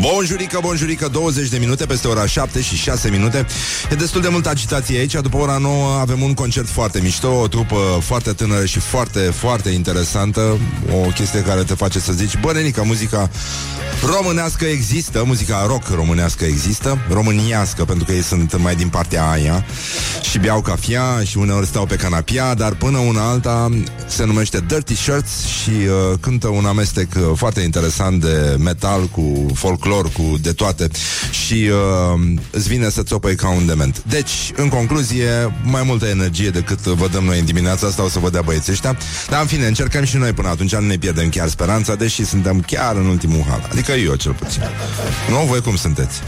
Bonjurică, 0.00 0.58
bonjurică, 0.62 1.08
20 1.08 1.48
de 1.48 1.58
minute 1.58 1.86
peste 1.86 2.08
ora 2.08 2.26
7 2.26 2.60
și 2.60 2.76
6 2.76 3.10
minute. 3.10 3.46
E 3.90 3.94
destul 3.94 4.20
de 4.20 4.28
multă 4.28 4.48
agitație 4.48 4.98
aici. 4.98 5.12
După 5.12 5.36
ora 5.36 5.56
9 5.56 5.98
avem 6.00 6.22
un 6.22 6.34
concert 6.34 6.68
foarte 6.68 7.00
mișto, 7.02 7.28
o 7.28 7.48
trupă 7.48 7.98
foarte 8.00 8.32
tânără 8.32 8.64
și 8.64 8.78
foarte, 8.78 9.20
foarte 9.20 9.68
interesantă. 9.68 10.58
O 10.92 11.08
chestie 11.08 11.42
care 11.42 11.62
te 11.62 11.74
face 11.74 11.98
să 11.98 12.12
zici, 12.12 12.38
bă, 12.40 12.52
nenică, 12.52 12.82
muzica 12.84 13.30
românească 14.04 14.64
există, 14.64 15.22
muzica 15.26 15.66
rock 15.66 15.88
românească 15.88 16.44
există, 16.44 16.98
româniască, 17.10 17.84
pentru 17.84 18.04
că 18.04 18.12
ei 18.12 18.22
sunt 18.22 18.56
mai 18.56 18.74
din 18.74 18.88
partea 18.88 19.30
aia 19.30 19.64
și 20.30 20.38
beau 20.38 20.60
cafea 20.60 21.22
și 21.24 21.38
uneori 21.38 21.66
stau 21.66 21.86
pe 21.86 21.96
canapia, 21.96 22.54
dar 22.54 22.74
până 22.74 22.98
una 22.98 23.28
alta 23.28 23.68
se 24.06 24.24
numește 24.24 24.64
Dirty 24.66 24.96
Shirts 24.96 25.44
și 25.44 25.70
uh, 25.70 26.18
cântă 26.20 26.48
un 26.48 26.64
amestec 26.64 27.14
uh, 27.16 27.22
foarte 27.34 27.60
interesant 27.60 28.20
de 28.20 28.56
metal 28.58 29.02
cu 29.04 29.46
folclor, 29.86 30.12
cu 30.12 30.38
de 30.40 30.52
toate 30.52 30.88
și 31.30 31.70
uh, 32.14 32.20
îți 32.50 32.68
vine 32.68 32.88
să-ți 32.88 33.12
opăi 33.12 33.34
ca 33.34 33.48
un 33.48 33.66
dement. 33.66 34.02
Deci, 34.08 34.52
în 34.56 34.68
concluzie, 34.68 35.54
mai 35.62 35.82
multă 35.82 36.06
energie 36.06 36.50
decât 36.50 36.78
vă 36.78 37.08
dăm 37.08 37.24
noi 37.24 37.38
în 37.38 37.44
dimineața 37.44 37.86
asta, 37.86 38.02
o 38.02 38.08
să 38.08 38.18
vă 38.18 38.30
dea 38.30 38.42
băieții 38.42 38.72
ăștia, 38.72 38.98
dar 39.28 39.40
în 39.40 39.46
fine, 39.46 39.66
încercăm 39.66 40.04
și 40.04 40.16
noi 40.16 40.32
până 40.32 40.48
atunci, 40.48 40.74
nu 40.74 40.86
ne 40.86 40.96
pierdem 40.96 41.28
chiar 41.28 41.48
speranța, 41.48 41.94
deși 41.94 42.24
suntem 42.24 42.60
chiar 42.60 42.96
în 42.96 43.06
ultimul 43.06 43.44
hal. 43.48 43.68
Adică 43.70 43.92
eu 43.92 44.14
cel 44.14 44.32
puțin. 44.32 44.62
Nu, 45.30 45.44
voi 45.48 45.60
cum 45.60 45.76
sunteți? 45.76 46.20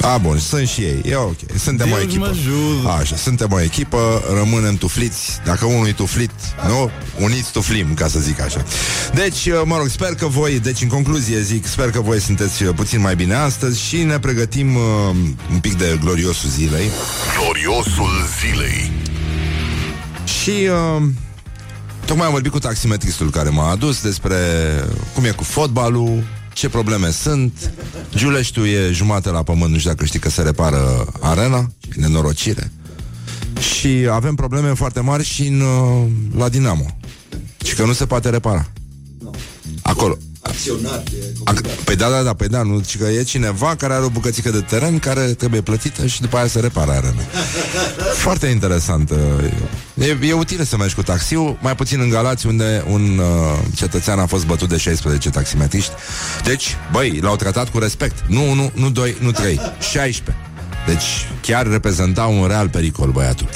A, 0.00 0.18
bun, 0.18 0.38
sunt 0.38 0.68
și 0.68 0.80
ei, 0.80 1.00
e 1.04 1.14
ok 1.14 1.36
Suntem 1.58 1.86
Deus 1.86 1.98
o 1.98 2.02
echipă 2.02 2.24
mă 2.24 2.30
ajută. 2.30 2.88
Așa, 2.88 3.16
suntem 3.16 3.52
o 3.52 3.60
echipă, 3.60 4.22
rămânem 4.34 4.76
tufliți 4.76 5.38
Dacă 5.44 5.66
unul 5.66 5.86
e 5.86 5.92
tuflit, 5.92 6.30
nu? 6.66 6.90
Uniți 7.20 7.52
tuflim, 7.52 7.94
ca 7.94 8.08
să 8.08 8.18
zic 8.18 8.40
așa 8.40 8.64
Deci, 9.14 9.46
uh, 9.46 9.62
mă 9.64 9.76
rog, 9.76 9.88
sper 9.88 10.14
că 10.14 10.26
voi 10.26 10.60
Deci, 10.60 10.82
în 10.82 10.88
concluzie, 10.88 11.40
zic, 11.40 11.66
sper 11.66 11.90
că 11.90 12.00
voi 12.00 12.20
sunteți 12.20 12.62
uh, 12.62 12.74
puțin 12.74 13.00
mai 13.00 13.16
bine 13.16 13.34
astăzi 13.34 13.82
Și 13.82 14.02
ne 14.02 14.18
pregătim 14.18 14.74
uh, 14.74 14.82
un 15.52 15.58
pic 15.60 15.78
de 15.78 15.98
gloriosul 16.00 16.50
zilei 16.50 16.90
Gloriosul 17.40 18.26
zilei. 18.40 18.92
Și 20.42 20.68
uh, 20.96 21.02
tocmai 22.04 22.26
am 22.26 22.32
vorbit 22.32 22.52
cu 22.52 22.58
taximetristul 22.58 23.30
care 23.30 23.48
m-a 23.48 23.70
adus 23.70 24.02
despre 24.02 24.36
cum 25.14 25.24
e 25.24 25.30
cu 25.30 25.44
fotbalul, 25.44 26.24
ce 26.56 26.68
probleme 26.68 27.10
sunt. 27.10 27.72
Giuleștiu 28.14 28.66
e 28.66 28.90
jumate 28.92 29.30
la 29.30 29.42
pământ, 29.42 29.70
nu 29.72 29.78
știu 29.78 29.90
dacă 29.90 30.04
știi 30.04 30.18
că 30.18 30.30
se 30.30 30.42
repară 30.42 31.06
arena, 31.20 31.72
nenorocire. 31.96 32.72
Și 33.74 34.08
avem 34.10 34.34
probleme 34.34 34.74
foarte 34.74 35.00
mari 35.00 35.24
și 35.24 35.46
în, 35.46 35.60
uh, 35.60 36.06
la 36.36 36.48
Dinamo. 36.48 36.96
Și 37.64 37.74
că 37.74 37.84
nu 37.84 37.92
se 37.92 38.06
poate 38.06 38.30
repara. 38.30 38.72
Acolo. 39.82 40.18
Ac- 41.44 41.84
Păi 41.84 41.96
da, 41.96 42.08
da, 42.08 42.22
da, 42.22 42.34
păi 42.34 42.48
da, 42.48 42.62
nu, 42.62 42.80
ci 42.86 42.98
că 42.98 43.04
e 43.04 43.22
cineva 43.22 43.74
care 43.78 43.92
are 43.92 44.04
o 44.04 44.08
bucățică 44.08 44.50
de 44.50 44.60
teren 44.60 44.98
care 44.98 45.20
trebuie 45.20 45.60
plătită 45.60 46.06
și 46.06 46.20
după 46.20 46.36
aia 46.36 46.46
se 46.46 46.60
repară 46.60 46.90
arena. 46.90 47.22
Foarte 48.24 48.46
interesant. 48.46 49.10
uh, 49.10 49.16
E, 49.94 50.18
e 50.22 50.32
util 50.32 50.64
să 50.64 50.76
mergi 50.76 50.94
cu 50.94 51.02
taxiul, 51.02 51.58
mai 51.60 51.74
puțin 51.74 52.00
în 52.00 52.08
Galați, 52.08 52.46
unde 52.46 52.84
un 52.90 53.18
uh, 53.18 53.58
cetățean 53.74 54.18
a 54.18 54.26
fost 54.26 54.46
bătut 54.46 54.68
de 54.68 54.76
16 54.76 55.30
taximetriști. 55.30 55.92
Deci, 56.44 56.76
băi, 56.92 57.18
l-au 57.22 57.36
tratat 57.36 57.68
cu 57.70 57.78
respect. 57.78 58.24
Nu, 58.28 58.52
nu, 58.54 58.70
nu 58.74 58.90
2, 58.90 59.16
nu 59.20 59.30
3, 59.30 59.60
16. 59.92 60.36
Deci, 60.86 61.02
chiar 61.40 61.66
reprezenta 61.66 62.24
un 62.24 62.46
real 62.46 62.68
pericol, 62.68 63.10
băiatul. 63.10 63.48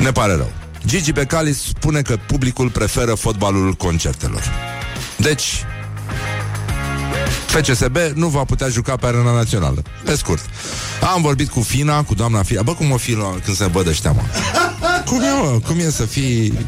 Ne 0.00 0.12
pare 0.12 0.32
rău. 0.34 0.52
Gigi 0.86 1.12
Becali 1.12 1.52
spune 1.52 2.02
că 2.02 2.16
publicul 2.26 2.70
preferă 2.70 3.14
fotbalul 3.14 3.72
concertelor. 3.72 4.42
Deci, 5.16 5.64
FCSB 7.52 7.96
nu 8.14 8.28
va 8.28 8.44
putea 8.44 8.68
juca 8.68 8.96
pe 8.96 9.06
arena 9.06 9.32
națională. 9.32 9.82
Pe 10.04 10.16
scurt. 10.16 10.44
Am 11.14 11.22
vorbit 11.22 11.50
cu 11.50 11.60
Fina, 11.60 12.02
cu 12.02 12.14
doamna 12.14 12.42
Fina. 12.42 12.62
Bă, 12.62 12.74
cum 12.74 12.90
o 12.90 12.96
fi 12.96 13.12
la, 13.14 13.34
când 13.44 13.56
se 13.56 13.66
văd 13.66 13.86
ăștia, 13.86 14.12
mă? 14.12 14.20
Cum 15.06 15.20
e, 15.20 15.30
mă? 15.30 15.60
Cum 15.66 15.78
e 15.78 15.90
să 15.90 16.04
fii... 16.04 16.66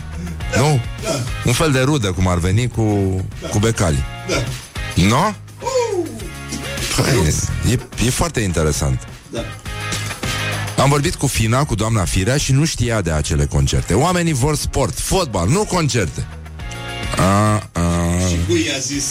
Nu? 0.56 0.80
Un 1.44 1.52
fel 1.52 1.72
de 1.72 1.80
rudă, 1.80 2.12
cum 2.12 2.28
ar 2.28 2.38
veni 2.38 2.68
cu, 2.68 2.82
cu 3.50 3.58
Becali. 3.58 4.04
Nu? 4.94 5.34
Păi, 6.96 7.34
e, 7.70 7.78
e 8.06 8.10
foarte 8.10 8.40
interesant. 8.40 9.08
Am 10.76 10.88
vorbit 10.88 11.14
cu 11.14 11.26
Fina, 11.26 11.64
cu 11.64 11.74
doamna 11.74 12.04
Firea 12.04 12.36
și 12.36 12.52
nu 12.52 12.64
știa 12.64 13.00
de 13.00 13.10
acele 13.10 13.44
concerte. 13.44 13.94
Oamenii 13.94 14.32
vor 14.32 14.56
sport, 14.56 14.98
fotbal, 14.98 15.48
nu 15.48 15.64
concerte. 15.64 16.26
A, 17.16 17.52
a. 17.72 17.80
Cui 18.48 18.64
i-a 18.64 18.78
zis? 18.78 19.04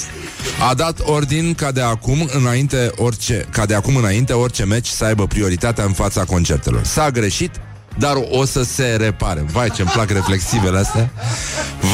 A 0.70 0.74
dat 0.74 1.00
ordin 1.04 1.54
ca 1.54 1.72
de 1.72 1.82
acum 1.82 2.30
înainte 2.34 2.92
orice, 2.96 3.48
ca 3.52 3.66
de 3.66 3.76
acum 3.76 3.96
înainte 3.96 4.34
orice 4.34 4.66
meci 4.66 4.88
să 4.88 5.06
aibă 5.06 5.28
prioritatea 5.28 5.84
în 5.84 5.92
fața 5.94 6.24
concertelor. 6.24 6.84
S-a 6.84 7.10
greșit, 7.10 7.52
dar 7.98 8.16
o 8.30 8.46
să 8.46 8.64
se 8.64 8.96
repare. 9.00 9.46
Vai, 9.52 9.70
ce-mi 9.70 9.90
plac 9.90 10.10
reflexivele 10.10 10.78
astea. 10.78 11.12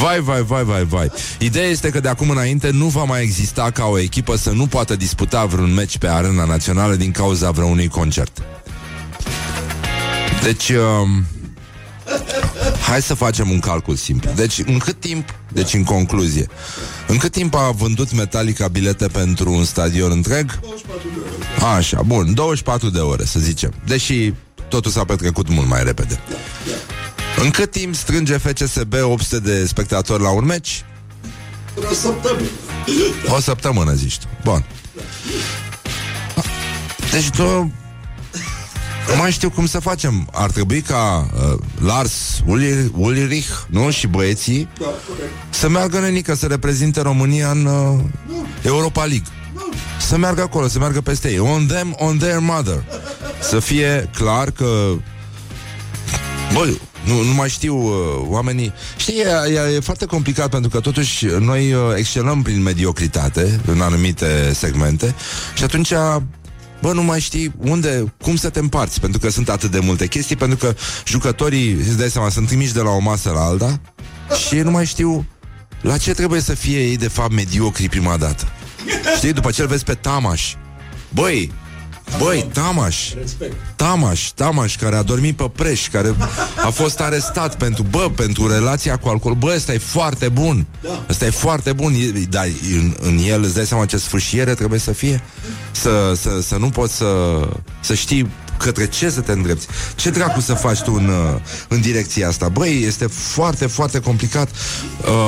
Vai, 0.02 0.20
vai, 0.20 0.42
vai, 0.42 0.64
vai, 0.64 0.84
vai. 0.84 1.10
Ideea 1.38 1.68
este 1.68 1.90
că 1.90 2.00
de 2.00 2.08
acum 2.08 2.30
înainte 2.30 2.70
nu 2.70 2.86
va 2.86 3.04
mai 3.04 3.22
exista 3.22 3.70
ca 3.70 3.84
o 3.84 3.98
echipă 3.98 4.36
să 4.36 4.50
nu 4.50 4.66
poată 4.66 4.96
disputa 4.96 5.44
vreun 5.44 5.74
meci 5.74 5.98
pe 5.98 6.08
arena 6.08 6.44
națională 6.44 6.94
din 6.94 7.10
cauza 7.10 7.50
vreunui 7.50 7.88
concert. 7.88 8.42
Deci, 10.42 10.68
um, 10.68 11.24
hai 12.90 13.02
să 13.02 13.14
facem 13.14 13.50
un 13.50 13.58
calcul 13.58 13.96
simplu. 13.96 14.30
Deci, 14.34 14.62
în 14.66 14.78
cât 14.78 15.00
timp, 15.00 15.34
deci 15.52 15.74
în 15.74 15.84
concluzie, 15.84 16.46
în 17.06 17.16
cât 17.16 17.32
timp 17.32 17.54
a 17.54 17.70
vândut 17.70 18.12
Metallica 18.12 18.68
bilete 18.68 19.06
pentru 19.06 19.52
un 19.52 19.64
stadion 19.64 20.10
întreg? 20.10 20.60
Așa, 21.76 22.02
bun, 22.02 22.34
24 22.34 22.90
de 22.90 22.98
ore, 22.98 23.24
să 23.24 23.38
zicem. 23.38 23.74
Deși 23.86 24.32
totul 24.68 24.90
s-a 24.90 25.04
petrecut 25.04 25.48
mult 25.48 25.68
mai 25.68 25.84
repede. 25.84 26.20
În 27.42 27.50
cât 27.50 27.70
timp 27.70 27.94
strânge 27.94 28.36
FCSB 28.36 28.94
800 29.02 29.38
de 29.38 29.66
spectatori 29.66 30.22
la 30.22 30.30
un 30.30 30.44
meci? 30.44 30.84
O 31.90 31.94
săptămână. 31.94 32.46
O 33.36 33.40
săptămână, 33.40 33.92
zici 33.92 34.18
tu. 34.18 34.26
Bun. 34.44 34.64
Deci 37.10 37.30
tu... 37.30 37.72
Nu 39.10 39.16
mai 39.16 39.32
știu 39.32 39.50
cum 39.50 39.66
să 39.66 39.80
facem. 39.80 40.28
Ar 40.32 40.50
trebui 40.50 40.80
ca 40.80 41.30
uh, 41.34 41.58
Lars 41.84 42.42
Ulrich, 42.46 42.90
Ulrich, 42.96 43.48
nu? 43.68 43.90
Și 43.90 44.06
băieții 44.06 44.68
să 45.50 45.68
meargă 45.68 45.98
nenică 45.98 46.34
să 46.34 46.46
reprezinte 46.46 47.00
România 47.00 47.50
în 47.50 47.64
uh, 47.64 48.00
Europa 48.62 49.04
League. 49.04 49.26
Să 50.00 50.16
meargă 50.16 50.42
acolo, 50.42 50.68
să 50.68 50.78
meargă 50.78 51.00
peste 51.00 51.30
ei. 51.30 51.38
On 51.38 51.66
them, 51.66 51.94
on 51.98 52.18
their 52.18 52.38
mother. 52.38 52.84
Să 53.40 53.58
fie 53.58 54.10
clar 54.14 54.50
că 54.50 54.66
Băi, 56.52 56.80
nu, 57.04 57.22
nu 57.22 57.34
mai 57.34 57.48
știu 57.48 57.76
uh, 57.76 57.92
oamenii 58.28 58.72
Știi, 58.96 59.18
e, 59.18 59.52
e, 59.52 59.74
e 59.74 59.80
foarte 59.80 60.04
complicat 60.04 60.48
Pentru 60.48 60.70
că 60.70 60.80
totuși 60.80 61.26
noi 61.26 61.72
uh, 61.72 61.80
excelăm 61.96 62.42
prin 62.42 62.62
mediocritate 62.62 63.60
În 63.66 63.80
anumite 63.80 64.52
segmente 64.54 65.14
Și 65.54 65.64
atunci 65.64 65.92
Bă, 66.80 66.92
nu 66.92 67.02
mai 67.02 67.20
știi 67.20 67.52
unde, 67.58 68.14
cum 68.22 68.36
să 68.36 68.48
te 68.48 68.58
împarți 68.58 69.00
Pentru 69.00 69.18
că 69.20 69.30
sunt 69.30 69.48
atât 69.48 69.70
de 69.70 69.78
multe 69.78 70.06
chestii 70.06 70.36
Pentru 70.36 70.56
că 70.56 70.74
jucătorii, 71.06 71.72
îți 71.72 71.98
dai 71.98 72.10
seama, 72.10 72.28
sunt 72.28 72.46
trimiși 72.46 72.72
de 72.72 72.80
la 72.80 72.90
o 72.90 72.98
masă 72.98 73.30
la 73.30 73.40
alta 73.40 73.80
Și 74.46 74.54
ei 74.54 74.62
nu 74.62 74.70
mai 74.70 74.86
știu 74.86 75.26
la 75.80 75.96
ce 75.96 76.12
trebuie 76.12 76.40
să 76.40 76.54
fie 76.54 76.78
ei 76.78 76.96
de 76.96 77.08
fapt 77.08 77.32
mediocri 77.32 77.88
prima 77.88 78.16
dată. 78.16 78.48
Știi, 79.16 79.32
după 79.32 79.50
ce 79.50 79.62
îl 79.62 79.68
vezi 79.68 79.84
pe 79.84 79.94
Tamaș. 79.94 80.54
Băi, 81.08 81.52
Băi, 82.18 82.48
Tamaș 82.52 83.12
Tamaș, 83.76 84.20
Tamaș, 84.34 84.76
care 84.76 84.96
a 84.96 85.02
dormit 85.02 85.36
pe 85.36 85.50
preș 85.54 85.88
Care 85.88 86.14
a 86.64 86.68
fost 86.70 87.00
arestat 87.00 87.56
pentru 87.56 87.82
Bă, 87.90 88.10
pentru 88.14 88.48
relația 88.48 88.96
cu 88.96 89.08
alcool. 89.08 89.34
Bă, 89.34 89.52
ăsta 89.56 89.72
e 89.72 89.78
foarte 89.78 90.28
bun. 90.28 90.66
Ăsta 91.08 91.24
e 91.24 91.30
foarte 91.30 91.72
bun. 91.72 91.94
E- 91.94 92.26
Dar 92.30 92.46
în, 92.72 92.96
în 93.00 93.18
el 93.26 93.42
îți 93.42 93.54
dai 93.54 93.66
seama 93.66 93.84
ce 93.86 93.96
sfârșiere 93.96 94.54
trebuie 94.54 94.78
să 94.78 94.92
fie? 94.92 95.22
Să, 95.70 96.12
să, 96.20 96.40
să 96.42 96.56
nu 96.56 96.68
poți 96.68 96.96
să 96.96 97.40
Să 97.80 97.94
știi 97.94 98.30
către 98.56 98.86
ce 98.88 99.10
să 99.10 99.20
te 99.20 99.32
îndrepți 99.32 99.66
Ce 99.94 100.10
dracu 100.10 100.40
să 100.40 100.54
faci 100.54 100.80
tu 100.80 100.92
în, 100.94 101.08
uh, 101.08 101.40
în 101.68 101.80
direcția 101.80 102.28
asta? 102.28 102.48
Băi, 102.48 102.82
este 102.86 103.06
foarte, 103.06 103.66
foarte 103.66 104.00
complicat. 104.00 104.48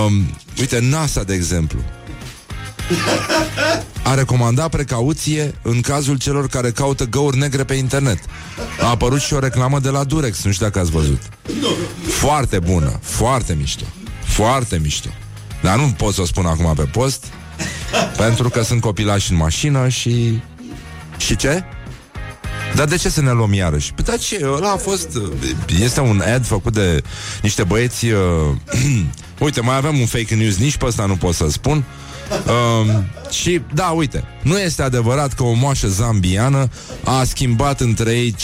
Um, 0.07 0.27
Uite, 0.59 0.79
NASA, 0.81 1.23
de 1.23 1.35
exemplu 1.35 1.79
a 4.03 4.15
recomandat 4.15 4.71
precauție 4.71 5.55
în 5.63 5.81
cazul 5.81 6.19
celor 6.19 6.49
care 6.49 6.71
caută 6.71 7.05
găuri 7.05 7.39
negre 7.39 7.65
pe 7.65 7.75
internet. 7.75 8.19
A 8.81 8.89
apărut 8.89 9.21
și 9.21 9.35
o 9.35 9.39
reclamă 9.39 9.79
de 9.79 9.89
la 9.89 10.05
Durex, 10.05 10.45
nu 10.45 10.53
știu 10.53 10.67
dacă 10.67 10.79
ați 10.79 10.91
văzut. 10.91 11.23
Foarte 12.07 12.59
bună, 12.59 12.99
foarte 13.03 13.55
mișto. 13.55 13.85
Foarte 14.25 14.79
mișto. 14.83 15.09
Dar 15.63 15.79
nu 15.79 15.95
pot 15.97 16.15
să 16.15 16.21
o 16.21 16.25
spun 16.25 16.47
acum 16.47 16.75
pe 16.75 16.83
post, 16.83 17.25
pentru 18.17 18.49
că 18.49 18.63
sunt 18.63 18.81
copilași 18.81 19.31
în 19.31 19.37
mașină 19.37 19.89
și... 19.89 20.41
Și 21.17 21.37
ce? 21.37 21.65
Dar 22.75 22.87
de 22.87 22.97
ce 22.97 23.09
să 23.09 23.21
ne 23.21 23.33
luăm 23.33 23.53
iarăși? 23.53 23.93
Păi, 23.93 24.05
dar 24.05 24.19
ce? 24.19 24.41
Ăla 24.53 24.71
a 24.71 24.77
fost... 24.77 25.19
Este 25.81 26.01
un 26.01 26.23
ad 26.35 26.47
făcut 26.47 26.73
de 26.73 27.03
niște 27.43 27.65
băieți 27.65 28.07
uh, 28.07 28.21
Uite, 29.39 29.61
mai 29.61 29.77
avem 29.77 29.99
un 29.99 30.07
fake 30.07 30.35
news, 30.35 30.57
nici 30.57 30.77
pe 30.77 30.87
ăsta 30.87 31.07
nu 31.07 31.17
pot 31.17 31.35
să 31.35 31.47
spun. 31.51 31.85
Um, 32.47 33.05
și 33.31 33.61
da, 33.75 33.87
uite, 33.87 34.25
nu 34.43 34.59
este 34.59 34.83
adevărat 34.83 35.33
că 35.33 35.43
o 35.43 35.53
moașă 35.53 35.89
zambiană 35.89 36.69
a 37.05 37.25
schimbat 37.25 37.81
între 37.81 38.11
ei 38.11 38.35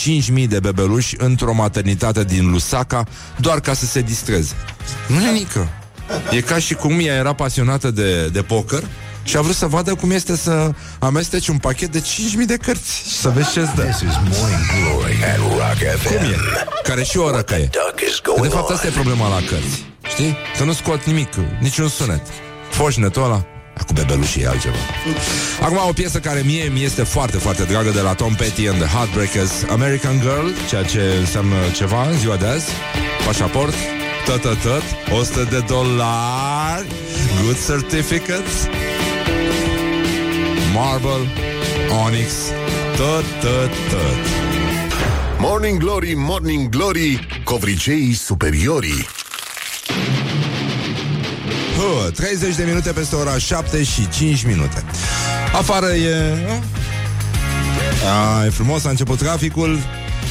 5.000 0.42 0.48
de 0.48 0.60
bebeluși 0.60 1.14
într-o 1.18 1.54
maternitate 1.54 2.24
din 2.24 2.50
Lusaka 2.50 3.04
doar 3.36 3.60
ca 3.60 3.74
să 3.74 3.86
se 3.86 4.00
distreze. 4.00 4.54
Nu 5.06 5.26
e 5.26 5.30
nică. 5.32 5.68
E 6.30 6.40
ca 6.40 6.58
și 6.58 6.74
cum 6.74 6.98
ea 7.00 7.14
era 7.14 7.32
pasionată 7.32 7.90
de, 7.90 8.26
de 8.26 8.42
poker 8.42 8.82
și 9.24 9.36
a 9.36 9.40
vrut 9.40 9.54
să 9.54 9.66
vadă 9.66 9.94
cum 9.94 10.10
este 10.10 10.36
să 10.36 10.70
amesteci 10.98 11.48
un 11.48 11.58
pachet 11.58 11.92
de 11.92 12.00
5.000 12.00 12.04
de 12.46 12.56
cărți 12.56 12.96
și 13.08 13.14
să 13.16 13.28
vezi 13.28 13.52
ce-ți 13.52 13.74
dă. 13.74 13.82
This 13.82 14.00
is 14.00 14.14
Morning 14.14 14.60
Glory 14.82 15.16
at 15.24 15.36
Rock 15.38 15.98
FM. 16.00 16.08
Cum 16.16 16.26
e? 16.30 16.36
Care 16.82 17.02
și 17.02 17.18
o 17.18 17.30
răcăie. 17.30 17.70
Duck 17.72 18.08
is 18.08 18.16
Că 18.18 18.30
going 18.30 18.50
de 18.52 18.56
fapt 18.56 18.70
asta 18.70 18.86
e 18.86 18.88
on. 18.88 18.94
problema 18.94 19.28
la 19.28 19.34
cărți. 19.48 19.84
Știi? 20.08 20.36
Că 20.58 20.64
nu 20.64 20.72
scot 20.72 21.04
nimic, 21.04 21.28
niciun 21.60 21.88
sunet. 21.88 22.20
Foșnetul 22.70 23.22
ăla. 23.24 23.44
Cu 23.86 23.92
bebelușii 23.92 24.42
e 24.42 24.48
altceva. 24.48 24.76
Acum 25.60 25.76
o 25.88 25.92
piesă 25.92 26.18
care 26.18 26.42
mie 26.44 26.64
mi 26.72 26.84
este 26.84 27.02
foarte, 27.02 27.36
foarte 27.36 27.62
dragă 27.62 27.90
de 27.90 28.00
la 28.00 28.14
Tom 28.14 28.34
Petty 28.34 28.68
and 28.68 28.78
the 28.78 28.88
Heartbreakers 28.96 29.52
American 29.70 30.20
Girl, 30.20 30.46
ceea 30.68 30.82
ce 30.82 31.00
înseamnă 31.18 31.56
ceva 31.74 32.08
în 32.08 32.18
ziua 32.18 32.36
de 32.36 32.46
azi. 32.46 32.70
Pașaport, 33.26 33.74
tot, 34.24 34.40
tot, 34.40 34.62
tot, 34.62 34.82
100 35.18 35.42
de 35.50 35.64
dolari, 35.66 36.86
good 37.42 37.56
certificates, 37.66 38.68
marble, 40.74 41.32
onyx, 42.04 42.32
tot, 42.96 43.24
tot, 43.40 43.70
tot. 43.90 44.38
Morning 45.38 45.78
Glory, 45.78 46.14
Morning 46.16 46.68
Glory, 46.68 47.26
covriceii 47.44 48.12
superiorii. 48.12 49.17
Hă, 51.78 52.10
30 52.10 52.56
de 52.56 52.64
minute 52.64 52.92
peste 52.92 53.16
ora 53.16 53.38
7 53.38 53.82
și 53.82 54.08
5 54.08 54.44
minute. 54.44 54.84
Afară 55.52 55.86
e... 55.86 56.38
A, 58.08 58.44
e 58.44 58.50
frumos, 58.50 58.84
a 58.84 58.88
început 58.88 59.18
traficul, 59.18 59.78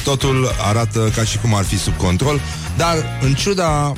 totul 0.04 0.54
arată 0.68 1.12
ca 1.14 1.24
și 1.24 1.38
cum 1.38 1.54
ar 1.54 1.64
fi 1.64 1.78
sub 1.78 1.96
control, 1.96 2.40
dar 2.76 3.18
în 3.20 3.34
ciuda 3.34 3.92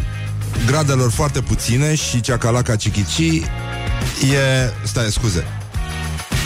gradelor 0.67 1.11
foarte 1.11 1.41
puține 1.41 1.95
și 1.95 2.21
ceacalaca 2.21 2.77
cichici, 2.77 3.19
e... 3.19 4.73
Stai, 4.83 5.11
scuze, 5.11 5.45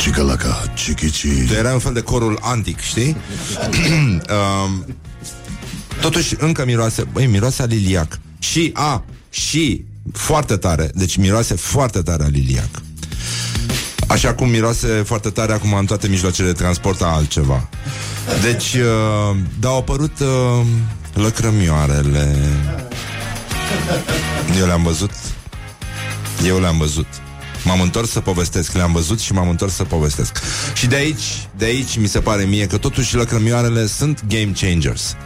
Cicalaca, 0.00 0.72
cichici. 0.74 1.26
era 1.58 1.72
un 1.72 1.78
fel 1.78 1.92
de 1.92 2.00
corul 2.00 2.38
antic, 2.40 2.80
știi? 2.80 3.16
um, 4.66 4.96
totuși, 6.00 6.34
încă 6.38 6.64
miroase, 6.64 7.04
băi, 7.12 7.26
miroase 7.26 7.62
a 7.62 7.64
liliac. 7.64 8.18
Și, 8.38 8.70
a, 8.74 9.04
și, 9.30 9.84
foarte 10.12 10.56
tare, 10.56 10.90
deci 10.94 11.16
miroase 11.16 11.54
foarte 11.54 12.02
tare 12.02 12.24
a 12.24 12.28
liliac. 12.28 12.68
Așa 14.08 14.34
cum 14.34 14.48
miroase 14.48 14.86
foarte 14.86 15.30
tare 15.30 15.52
acum 15.52 15.74
în 15.74 15.86
toate 15.86 16.08
mijloacele 16.08 16.46
de 16.46 16.54
transport 16.54 17.02
a 17.02 17.06
altceva. 17.06 17.68
Deci, 18.42 18.74
uh, 18.74 19.36
da, 19.60 19.68
au 19.68 19.78
apărut 19.78 20.18
uh, 20.20 20.66
lăcrămioarele. 21.14 22.36
Eu 24.58 24.66
le-am 24.66 24.82
văzut. 24.82 25.10
Eu 26.46 26.60
le-am 26.60 26.78
văzut. 26.78 27.06
M-am 27.64 27.80
întors 27.80 28.10
să 28.10 28.20
povestesc, 28.20 28.72
le-am 28.72 28.92
văzut 28.92 29.20
și 29.20 29.32
m-am 29.32 29.48
întors 29.48 29.74
să 29.74 29.84
povestesc. 29.84 30.38
Și 30.74 30.86
de 30.86 30.96
aici, 30.96 31.48
de 31.56 31.64
aici 31.64 31.96
mi 31.98 32.06
se 32.06 32.20
pare 32.20 32.44
mie 32.44 32.66
că 32.66 32.78
totuși 32.78 33.16
lăcrămioarele 33.16 33.86
sunt 33.86 34.24
game 34.28 34.52
changers. 34.60 35.16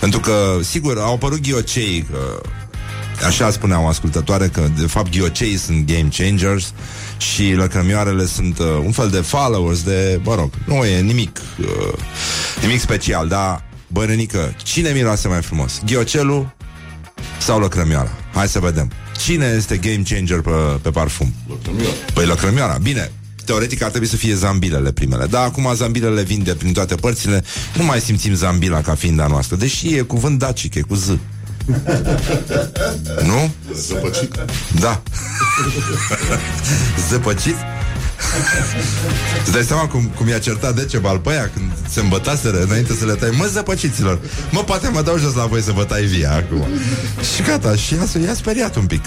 Pentru 0.00 0.20
că, 0.20 0.58
sigur, 0.62 0.98
au 0.98 1.14
apărut 1.14 1.40
ghiocei, 1.40 2.06
că 2.10 2.40
Așa 3.24 3.50
spuneau 3.50 3.88
ascultătoare 3.88 4.48
că 4.48 4.68
de 4.78 4.86
fapt 4.86 5.10
ghioceii 5.10 5.56
sunt 5.56 5.86
game 5.86 6.08
changers 6.16 6.72
și 7.16 7.52
lăcrămioarele 7.52 8.26
sunt 8.26 8.58
uh, 8.58 8.66
un 8.84 8.92
fel 8.92 9.10
de 9.10 9.20
followers 9.20 9.82
de, 9.82 10.20
mă 10.24 10.34
rog, 10.34 10.50
nu 10.64 10.84
e 10.84 11.00
nimic 11.00 11.40
uh, 11.60 11.98
nimic 12.60 12.80
special, 12.80 13.28
dar 13.28 13.64
bănenică, 13.86 14.54
cine 14.62 14.90
miroase 14.90 15.28
mai 15.28 15.42
frumos? 15.42 15.80
Ghiocelul 15.86 16.54
sau 17.38 17.60
lăcrămioara? 17.60 18.10
Hai 18.34 18.48
să 18.48 18.58
vedem. 18.58 18.90
Cine 19.24 19.52
este 19.56 19.76
game 19.76 20.02
changer 20.08 20.40
pe, 20.40 20.50
pe 20.82 20.90
parfum? 20.90 21.34
Păi 22.14 22.26
lăcrămioara. 22.26 22.78
Bine, 22.82 23.12
teoretic 23.44 23.82
ar 23.82 23.90
trebui 23.90 24.08
să 24.08 24.16
fie 24.16 24.34
zambilele 24.34 24.92
primele. 24.92 25.26
Dar 25.26 25.44
acum 25.44 25.74
zambilele 25.74 26.22
vin 26.22 26.42
de 26.42 26.54
prin 26.54 26.72
toate 26.72 26.94
părțile. 26.94 27.44
Nu 27.76 27.84
mai 27.84 28.00
simțim 28.00 28.34
zambila 28.34 28.80
ca 28.80 28.94
fiind 28.94 29.20
a 29.20 29.26
noastră. 29.26 29.56
Deși 29.56 29.94
e 29.94 30.00
cuvânt 30.00 30.38
dacic, 30.38 30.74
e 30.74 30.80
cu 30.80 30.94
Z. 30.94 31.08
Nu? 33.30 33.54
Zăpăcit. 33.74 34.34
Da. 34.80 35.02
Zăpăcit? 37.10 37.56
Îți 39.42 39.52
dai 39.52 39.62
seama 39.62 39.86
cum, 39.86 40.12
cum 40.16 40.28
i-a 40.28 40.38
certat 40.38 40.74
Decebal 40.74 41.18
pe 41.18 41.30
aia 41.30 41.50
când 41.54 41.70
se 41.88 42.00
îmbătaseră 42.00 42.62
înainte 42.62 42.92
să 42.92 43.04
le 43.04 43.12
tai 43.12 43.30
Mă, 43.38 43.44
zăpăciților, 43.52 44.18
mă, 44.50 44.64
poate 44.64 44.88
mă 44.88 45.02
dau 45.02 45.18
jos 45.18 45.34
la 45.34 45.46
voi 45.46 45.62
să 45.62 45.72
vă 45.72 45.84
tai 45.84 46.02
via 46.02 46.32
acum 46.32 46.66
Și 47.34 47.42
gata, 47.42 47.74
și 47.74 47.94
i-a, 47.94 48.22
i-a 48.24 48.34
speriat 48.34 48.76
un 48.76 48.86
pic 48.86 49.04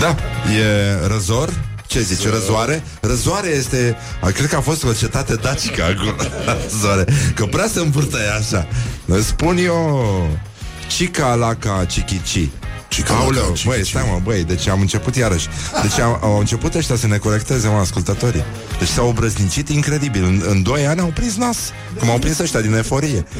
Da, 0.00 0.16
e 0.58 1.06
răzor 1.06 1.50
ce 1.86 2.00
zice, 2.00 2.28
răzoare? 2.30 2.82
Răzoare 3.00 3.48
este, 3.48 3.96
a, 4.20 4.30
cred 4.30 4.48
că 4.48 4.56
a 4.56 4.60
fost 4.60 4.84
o 4.84 4.92
cetate 4.92 5.34
dacică 5.34 5.82
acolo 5.82 6.14
Răzoare, 6.70 7.04
că 7.34 7.44
prea 7.44 7.68
se 7.72 7.80
învârtă 7.80 8.18
ea 8.18 8.34
așa 8.34 8.68
Îți 9.06 9.26
spun 9.26 9.56
eu 9.56 10.28
Cica 10.88 11.34
la 11.34 11.54
ca 11.54 11.84
cichici. 11.88 12.48
Cica-laca, 12.88 13.22
Aoleu, 13.24 13.44
cichici. 13.44 13.64
băi, 13.66 13.86
stai 13.86 14.08
mă, 14.12 14.20
băi, 14.22 14.44
deci 14.44 14.68
am 14.68 14.80
început 14.80 15.16
iarăși. 15.16 15.48
Deci 15.82 15.98
au, 16.00 16.18
au 16.22 16.38
început 16.38 16.74
ăștia 16.74 16.96
să 16.96 17.06
ne 17.06 17.16
corecteze, 17.16 17.68
mă, 17.68 17.78
ascultătorii. 17.78 18.44
Deci 18.78 18.88
s-au 18.88 19.08
obrăznicit 19.08 19.68
incredibil. 19.68 20.24
În, 20.24 20.42
în 20.48 20.62
doi 20.62 20.86
ani 20.86 21.00
au 21.00 21.10
prins 21.14 21.36
nas. 21.36 21.58
Cum 21.98 22.10
au 22.10 22.18
prins 22.18 22.38
ăștia 22.38 22.60
din 22.60 22.74
eforie 22.74 23.24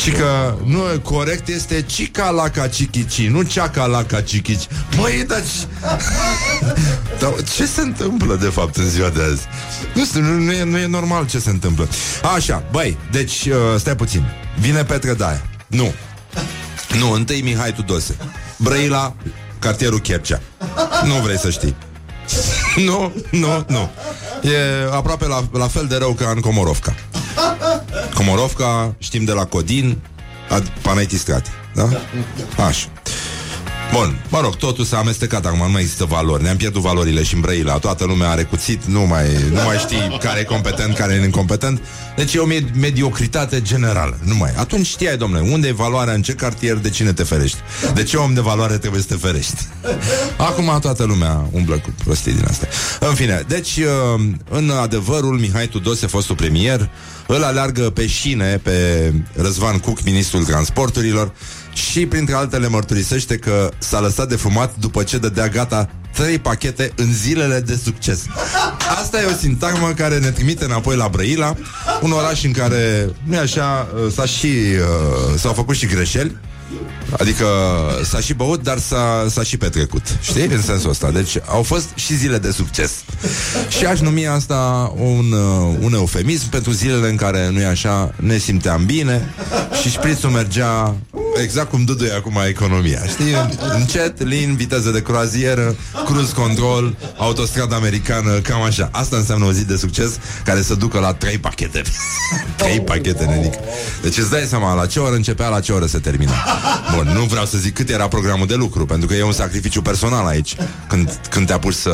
Și 0.00 0.10
că 0.10 0.54
nu, 0.64 0.80
corect 1.02 1.48
este 1.48 1.82
cica 1.82 2.30
la 2.30 2.48
ca 2.48 2.68
cichici, 2.68 3.28
nu 3.28 3.42
ceaca 3.42 3.86
la 3.86 4.04
ca 4.04 4.20
cichici. 4.20 4.66
Măi, 4.96 5.24
dar 5.26 5.42
ce... 5.42 5.66
dar 7.20 7.34
ce 7.54 7.66
se 7.66 7.80
întâmplă 7.80 8.36
de 8.36 8.46
fapt 8.46 8.76
în 8.76 8.88
ziua 8.88 9.08
de 9.08 9.22
azi? 9.22 9.42
Nu 9.94 10.04
știu, 10.04 10.20
nu, 10.20 10.38
nu, 10.38 10.52
e, 10.52 10.64
nu 10.64 10.78
e 10.78 10.86
normal 10.86 11.26
ce 11.26 11.38
se 11.38 11.50
întâmplă. 11.50 11.88
Așa, 12.34 12.62
băi, 12.70 12.98
deci 13.10 13.44
uh, 13.46 13.54
stai 13.78 13.96
puțin. 13.96 14.24
Vine 14.60 14.84
Petre 14.84 15.14
Daia. 15.14 15.42
Nu. 15.66 15.92
Nu, 16.98 17.10
întâi 17.12 17.40
Mihai 17.40 17.72
Tudose. 17.72 18.16
Brăila, 18.56 19.14
cartierul 19.58 20.00
Chercea. 20.00 20.40
Nu 21.04 21.14
vrei 21.14 21.38
să 21.38 21.50
știi. 21.50 21.76
Nu, 22.76 23.12
nu, 23.30 23.64
nu. 23.68 23.90
E 24.42 24.92
aproape 24.92 25.26
la, 25.26 25.44
la 25.52 25.68
fel 25.68 25.86
de 25.86 25.96
rău 25.96 26.12
ca 26.12 26.30
în 26.30 26.40
Comorovca. 26.40 26.94
Comorovca, 28.14 28.94
știm 28.98 29.24
de 29.24 29.32
la 29.32 29.44
Codin, 29.44 29.98
ad- 30.48 30.72
Paneti 30.82 31.18
Strati, 31.18 31.50
da? 31.74 31.88
Așa. 32.64 32.86
Bun, 33.92 34.24
mă 34.28 34.40
rog, 34.40 34.56
totul 34.56 34.84
s-a 34.84 34.98
amestecat 34.98 35.46
acum, 35.46 35.58
nu 35.58 35.70
mai 35.70 35.80
există 35.80 36.04
valori. 36.04 36.42
Ne-am 36.42 36.56
pierdut 36.56 36.82
valorile 36.82 37.22
și 37.22 37.34
în 37.34 37.40
Brăila. 37.40 37.78
Toată 37.78 38.04
lumea 38.04 38.28
are 38.30 38.42
cuțit, 38.42 38.84
nu 38.84 39.00
mai, 39.00 39.26
nu 39.52 39.62
mai 39.64 39.76
știi 39.76 40.18
care 40.22 40.40
e 40.40 40.44
competent, 40.44 40.94
care 40.96 41.14
e 41.14 41.24
incompetent. 41.24 41.82
Deci 42.16 42.34
e 42.34 42.38
o 42.38 42.46
med- 42.46 42.74
mediocritate 42.80 43.62
generală. 43.62 44.18
Nu 44.24 44.34
mai. 44.34 44.52
Atunci 44.56 44.86
știai, 44.86 45.16
domnule, 45.16 45.50
unde 45.52 45.68
e 45.68 45.72
valoarea, 45.72 46.14
în 46.14 46.22
ce 46.22 46.32
cartier, 46.32 46.76
de 46.76 46.90
cine 46.90 47.12
te 47.12 47.22
ferești. 47.22 47.58
De 47.94 48.02
ce 48.02 48.16
om 48.16 48.34
de 48.34 48.40
valoare 48.40 48.78
trebuie 48.78 49.00
să 49.00 49.06
te 49.06 49.14
ferești? 49.26 49.56
Acum 50.36 50.78
toată 50.80 51.04
lumea 51.04 51.48
umblă 51.50 51.74
cu 51.74 51.94
prostii 52.04 52.32
din 52.32 52.44
astea. 52.48 52.68
În 53.00 53.14
fine, 53.14 53.44
deci, 53.48 53.76
uh, 53.76 54.24
în 54.50 54.70
adevărul, 54.70 55.38
Mihai 55.38 55.66
Tudose, 55.66 56.06
fostul 56.06 56.34
premier, 56.36 56.90
îl 57.26 57.42
aleargă 57.44 57.82
pe 57.90 58.06
șine 58.06 58.60
pe 58.62 59.12
Răzvan 59.34 59.78
Cuc, 59.78 60.02
ministrul 60.02 60.44
transporturilor, 60.44 61.32
și, 61.72 62.06
printre 62.06 62.34
altele, 62.34 62.68
mărturisește 62.68 63.36
că 63.36 63.70
s-a 63.78 64.00
lăsat 64.00 64.28
de 64.28 64.36
fumat 64.36 64.76
după 64.76 65.02
ce 65.02 65.18
dădea 65.18 65.48
gata 65.48 65.88
trei 66.14 66.38
pachete 66.38 66.92
în 66.96 67.12
zilele 67.12 67.60
de 67.60 67.80
succes. 67.84 68.24
Asta 69.00 69.20
e 69.20 69.24
o 69.24 69.36
sintagmă 69.36 69.92
care 69.96 70.18
ne 70.18 70.30
trimite 70.30 70.64
înapoi 70.64 70.96
la 70.96 71.08
Brăila, 71.08 71.54
un 72.00 72.12
oraș 72.12 72.44
în 72.44 72.52
care, 72.52 73.10
nu 73.22 73.38
așa, 73.38 73.88
s-a 74.14 74.24
și, 74.24 74.46
uh, 74.46 75.38
s-au 75.38 75.52
făcut 75.52 75.76
și 75.76 75.86
greșeli, 75.86 76.36
Adică 77.18 77.46
s-a 78.04 78.20
și 78.20 78.34
băut, 78.34 78.62
dar 78.62 78.78
s-a, 78.78 79.26
s-a 79.28 79.42
și 79.42 79.56
petrecut 79.56 80.02
Știi? 80.20 80.46
În 80.46 80.62
sensul 80.62 80.90
ăsta 80.90 81.10
Deci 81.10 81.36
au 81.46 81.62
fost 81.62 81.88
și 81.94 82.16
zile 82.16 82.38
de 82.38 82.50
succes 82.50 82.92
Și 83.78 83.84
aș 83.84 84.00
numi 84.00 84.26
asta 84.26 84.92
un, 84.96 85.32
uh, 85.32 85.76
un 85.80 85.94
eufemism 85.94 86.48
Pentru 86.48 86.70
zilele 86.70 87.08
în 87.08 87.16
care, 87.16 87.50
nu 87.50 87.60
e 87.60 87.66
așa, 87.66 88.14
ne 88.16 88.38
simteam 88.38 88.84
bine 88.84 89.34
Și 89.82 89.90
șprițul 89.90 90.30
mergea 90.30 90.94
exact 91.42 91.70
cum 91.70 91.84
Dudu 91.84 92.04
e 92.04 92.14
acum 92.14 92.38
economia. 92.48 93.06
Știi? 93.06 93.34
Încet, 93.74 94.22
lin, 94.22 94.54
viteză 94.56 94.90
de 94.90 95.02
croazieră, 95.02 95.76
cruise 96.04 96.32
control, 96.32 96.96
autostradă 97.16 97.74
americană, 97.74 98.38
cam 98.38 98.62
așa. 98.62 98.88
Asta 98.92 99.16
înseamnă 99.16 99.44
o 99.44 99.52
zi 99.52 99.64
de 99.64 99.76
succes 99.76 100.18
care 100.44 100.62
să 100.62 100.74
ducă 100.74 100.98
la 100.98 101.14
trei 101.14 101.38
pachete. 101.38 101.82
trei 102.56 102.80
pachete, 102.80 103.24
nenic. 103.24 103.54
Deci 104.02 104.16
îți 104.16 104.30
dai 104.30 104.44
seama 104.48 104.74
la 104.74 104.86
ce 104.86 104.98
oră 104.98 105.14
începea, 105.14 105.48
la 105.48 105.60
ce 105.60 105.72
oră 105.72 105.86
se 105.86 105.98
termina. 105.98 106.32
Bun, 107.02 107.12
nu 107.12 107.24
vreau 107.24 107.46
să 107.46 107.58
zic 107.58 107.74
cât 107.74 107.88
era 107.88 108.08
programul 108.08 108.46
de 108.46 108.54
lucru, 108.54 108.86
pentru 108.86 109.08
că 109.08 109.14
e 109.14 109.22
un 109.22 109.32
sacrificiu 109.32 109.82
personal 109.82 110.26
aici 110.26 110.56
când, 110.88 111.20
când 111.30 111.46
te 111.46 111.52
apuci 111.52 111.74
să, 111.74 111.92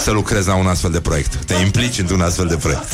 să 0.00 0.10
lucrezi 0.10 0.48
la 0.48 0.54
un 0.54 0.66
astfel 0.66 0.90
de 0.90 1.00
proiect. 1.00 1.34
Te 1.44 1.54
implici 1.54 1.98
într-un 1.98 2.20
astfel 2.20 2.46
de 2.46 2.56
proiect. 2.56 2.92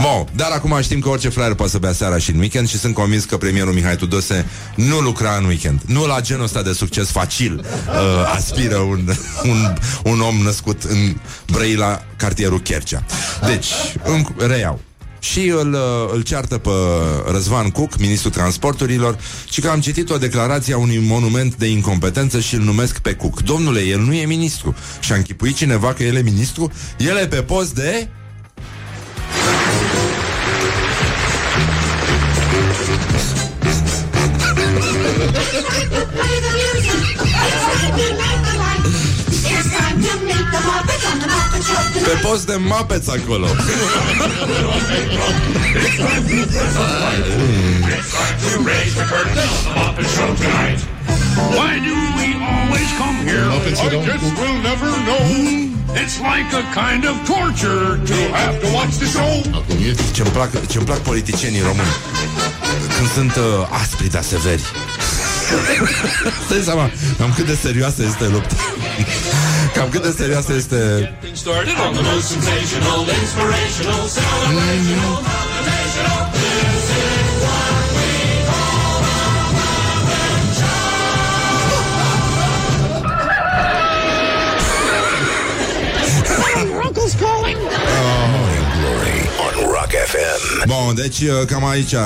Bun, 0.00 0.26
dar 0.32 0.50
acum 0.50 0.80
știm 0.82 1.00
că 1.00 1.08
orice 1.08 1.28
fraier 1.28 1.54
poate 1.54 1.72
să 1.72 1.78
bea 1.78 1.92
seara 1.92 2.18
și 2.18 2.30
în 2.30 2.38
weekend 2.38 2.68
și 2.68 2.78
sunt 2.78 2.94
convins 2.94 3.24
că 3.24 3.36
premierul 3.36 3.72
Mihai 3.72 3.96
Tudose 3.96 4.46
nu 4.74 4.98
lucra 4.98 5.36
în 5.36 5.44
weekend. 5.44 5.80
Nu 5.86 6.06
la 6.06 6.20
genul 6.20 6.44
ăsta 6.44 6.62
de 6.62 6.72
succes 6.72 7.10
facil 7.10 7.64
uh, 7.64 8.32
aspiră 8.34 8.76
un, 8.76 9.12
un, 9.42 9.74
un 10.04 10.20
om 10.20 10.36
născut 10.36 10.82
în 10.82 11.16
Brăila, 11.46 12.02
cartierul 12.16 12.60
Chercea. 12.60 13.04
Deci, 13.46 13.66
în, 14.04 14.46
reiau. 14.46 14.80
Și 15.20 15.48
îl, 15.48 15.72
uh, 15.72 16.12
îl 16.12 16.22
ceartă 16.22 16.58
pe 16.58 16.70
Răzvan 17.30 17.70
Cuc, 17.70 17.98
ministrul 17.98 18.30
transporturilor, 18.30 19.18
și 19.50 19.60
că 19.60 19.68
am 19.68 19.80
citit 19.80 20.10
o 20.10 20.18
declarație 20.18 20.74
a 20.74 20.78
unui 20.78 20.98
monument 20.98 21.56
de 21.56 21.66
incompetență 21.66 22.40
și 22.40 22.54
îl 22.54 22.62
numesc 22.62 22.98
pe 22.98 23.14
Cuc. 23.14 23.40
Domnule, 23.40 23.80
el 23.80 24.00
nu 24.00 24.14
e 24.14 24.26
ministru. 24.26 24.74
Și 25.00 25.12
a 25.12 25.16
închipuit 25.16 25.56
cineva 25.56 25.92
că 25.92 26.02
el 26.02 26.16
e 26.16 26.22
ministru? 26.22 26.72
El 26.98 27.16
e 27.16 27.26
pe 27.26 27.42
post 27.42 27.74
de... 27.74 28.08
Pe 42.04 42.18
post 42.22 42.46
de 42.46 42.54
mapeți 42.54 43.10
acolo 43.10 43.46
Why 50.40 51.78
do 51.88 51.94
we 52.18 52.28
always 52.40 52.88
come 52.98 53.16
here? 53.28 53.44
Muppets 53.52 53.80
I 53.80 53.88
don't- 53.90 54.04
guess 54.06 54.22
we'll 54.40 54.60
never 54.70 54.90
know. 55.08 55.22
It's 55.94 56.16
like 56.20 56.48
a 56.54 56.64
kind 56.72 57.04
of 57.04 57.14
torture 57.26 57.98
to 58.10 58.16
have 58.40 58.56
to 58.62 58.68
watch 58.72 58.94
the 59.02 59.06
show. 59.06 59.32
Acum 59.58 59.76
e 59.88 59.94
Ce-mi 60.12 60.30
plac, 60.30 60.50
ce-mi 60.66 60.84
plac 60.84 60.98
politicienii 60.98 61.60
români 61.60 61.94
Când 62.96 63.08
sunt 63.14 63.36
uh, 63.36 63.78
aspri, 63.82 64.08
dar 64.10 64.22
severi 64.22 64.62
Stai 66.46 66.62
seama 66.62 66.90
Cam 67.18 67.32
cât 67.36 67.46
de 67.46 67.58
serioasă 67.62 68.02
este 68.02 68.26
lupta 68.26 68.54
Cam 69.74 69.88
cât 69.88 70.02
de 70.02 70.14
serioasă 70.18 70.52
este 70.54 71.12
started 71.34 71.76
FM. 90.10 90.66
Bun, 90.66 90.94
deci 90.94 91.20
uh, 91.20 91.46
cam 91.46 91.66
aici 91.66 91.92
uh, 91.92 92.00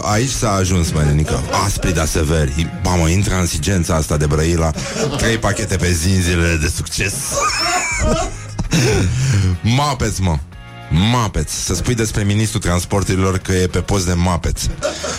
Aici 0.00 0.30
s-a 0.30 0.50
ajuns, 0.50 0.90
mănenică 0.90 1.42
Aspri, 1.64 1.94
dar 1.94 2.06
severi 2.06 2.70
Mamă, 2.82 3.08
intransigența 3.08 3.94
asta 3.94 4.16
de 4.16 4.26
Brăila. 4.26 4.70
Trei 5.16 5.38
pachete 5.38 5.76
pe 5.76 5.90
zi 5.90 6.08
în 6.08 6.22
zilele 6.22 6.58
de 6.60 6.72
succes. 6.76 7.14
Mapeți, 9.76 10.20
mă 10.20 10.36
Mapeț, 10.90 11.50
să 11.50 11.74
spui 11.74 11.94
despre 11.94 12.22
ministrul 12.22 12.60
transporturilor 12.60 13.38
că 13.38 13.52
e 13.52 13.66
pe 13.66 13.78
post 13.80 14.06
de 14.06 14.12
Mapeț 14.12 14.60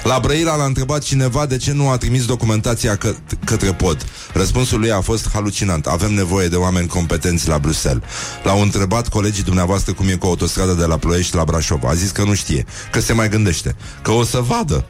La 0.03 0.19
Brăila 0.19 0.55
l-a 0.55 0.63
întrebat 0.63 1.03
cineva 1.03 1.45
de 1.45 1.57
ce 1.57 1.71
nu 1.71 1.89
a 1.89 1.97
trimis 1.97 2.25
documentația 2.25 2.95
că- 2.95 3.15
către 3.45 3.73
pod. 3.73 4.05
Răspunsul 4.33 4.79
lui 4.79 4.91
a 4.91 5.01
fost 5.01 5.29
halucinant. 5.33 5.85
Avem 5.85 6.13
nevoie 6.13 6.47
de 6.47 6.55
oameni 6.55 6.87
competenți 6.87 7.47
la 7.47 7.57
Bruxelles. 7.57 8.03
L-au 8.43 8.61
întrebat 8.61 9.07
colegii 9.07 9.43
dumneavoastră 9.43 9.93
cum 9.93 10.07
e 10.07 10.13
cu 10.15 10.25
autostrada 10.25 10.73
de 10.73 10.85
la 10.85 10.97
Ploiești 10.97 11.35
la 11.35 11.43
Brașov. 11.43 11.83
A 11.83 11.93
zis 11.93 12.11
că 12.11 12.23
nu 12.23 12.33
știe, 12.33 12.65
că 12.91 12.99
se 12.99 13.13
mai 13.13 13.29
gândește. 13.29 13.75
Că 14.01 14.11
o 14.11 14.23
să 14.23 14.39
vadă 14.39 14.85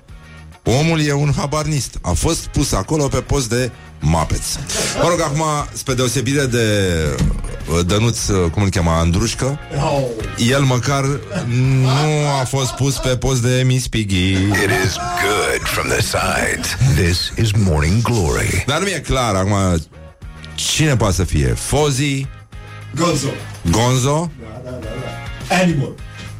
Omul 0.67 1.01
e 1.01 1.13
un 1.13 1.33
habarnist. 1.37 1.97
A 2.01 2.11
fost 2.11 2.45
pus 2.47 2.71
acolo 2.71 3.07
pe 3.07 3.17
post 3.17 3.49
de 3.49 3.71
Mapeț. 3.99 4.55
Mă 5.01 5.07
rog, 5.09 5.21
acum, 5.21 5.43
spre 5.73 5.93
deosebire 5.93 6.45
de 6.45 6.65
uh, 7.71 7.85
Dănuț, 7.85 8.27
uh, 8.27 8.51
cum 8.51 8.63
îl 8.63 8.69
cheamă, 8.69 8.91
Andrușcă, 8.91 9.59
el 10.37 10.61
măcar 10.61 11.03
nu 11.45 11.89
a 12.39 12.43
fost 12.43 12.71
pus 12.71 12.95
pe 12.97 13.17
post 13.17 13.41
de 13.41 13.63
Miss 13.65 13.87
Piggy. 13.87 14.31
It 14.31 14.71
is 14.85 14.95
good 15.23 15.61
from 15.63 15.87
the 15.87 16.01
sides. 16.01 16.77
This 16.95 17.31
is 17.41 17.51
Morning 17.51 18.01
Glory. 18.01 18.63
Dar 18.67 18.79
nu 18.79 18.87
e 18.87 19.01
clar, 19.05 19.35
acum, 19.35 19.81
cine 20.55 20.95
poate 20.95 21.13
să 21.13 21.23
fie? 21.23 21.47
Fozi? 21.47 22.25
Gonzo. 22.95 23.27
Gonzo? 23.71 24.31
Animal. 25.49 25.93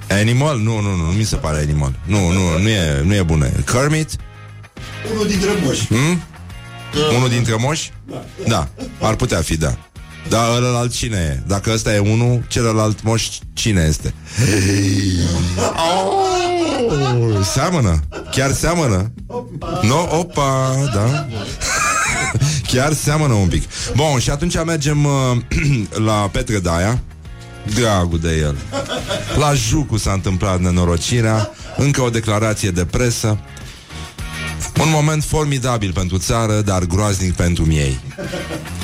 Animal? 0.09 0.57
Nu, 0.57 0.79
nu, 0.79 0.95
nu, 0.95 1.05
nu 1.05 1.11
mi 1.11 1.23
se 1.23 1.35
pare 1.35 1.57
Animal. 1.57 1.99
Nu, 2.05 2.31
nu, 2.31 2.57
nu 2.59 2.69
e, 2.69 3.01
nu 3.03 3.15
e 3.15 3.23
bună. 3.23 3.47
Kermit? 3.47 4.09
Unul 5.11 5.27
dintre 5.27 5.49
moși. 5.63 5.85
Hmm? 5.87 6.21
Unul 7.15 7.29
dintre 7.29 7.55
moși? 7.59 7.91
Da, 8.47 8.69
ar 9.01 9.15
putea 9.15 9.41
fi, 9.41 9.57
da. 9.57 9.77
Dar 10.29 10.55
ălălalt 10.55 10.91
cine 10.93 11.17
e? 11.17 11.43
Dacă 11.47 11.71
ăsta 11.73 11.93
e 11.93 11.97
unul, 11.99 12.43
celălalt 12.47 13.03
moș 13.03 13.27
cine 13.53 13.85
este? 13.87 14.13
Oh, 15.75 17.45
seamănă, 17.53 17.99
chiar 18.31 18.51
seamănă. 18.51 19.11
No, 19.81 20.17
opa, 20.19 20.75
da. 20.93 21.27
Chiar 22.71 22.93
seamănă 22.93 23.33
un 23.33 23.47
pic. 23.47 23.63
Bun, 23.95 24.19
și 24.19 24.29
atunci 24.29 24.63
mergem 24.65 25.05
uh, 25.05 25.37
la 26.07 26.29
Petre 26.31 26.59
Daia. 26.59 27.01
Dragul 27.73 28.19
de 28.19 28.37
el. 28.37 28.55
La 29.37 29.53
Jucu 29.53 29.97
s-a 29.97 30.11
întâmplat 30.11 30.59
nenorocirea, 30.59 31.51
încă 31.77 32.01
o 32.01 32.09
declarație 32.09 32.69
de 32.71 32.85
presă. 32.85 33.39
Un 34.81 34.89
moment 34.89 35.23
formidabil 35.23 35.91
pentru 35.91 36.17
țară, 36.17 36.61
dar 36.61 36.83
groaznic 36.83 37.33
pentru 37.33 37.65
miei. 37.65 37.99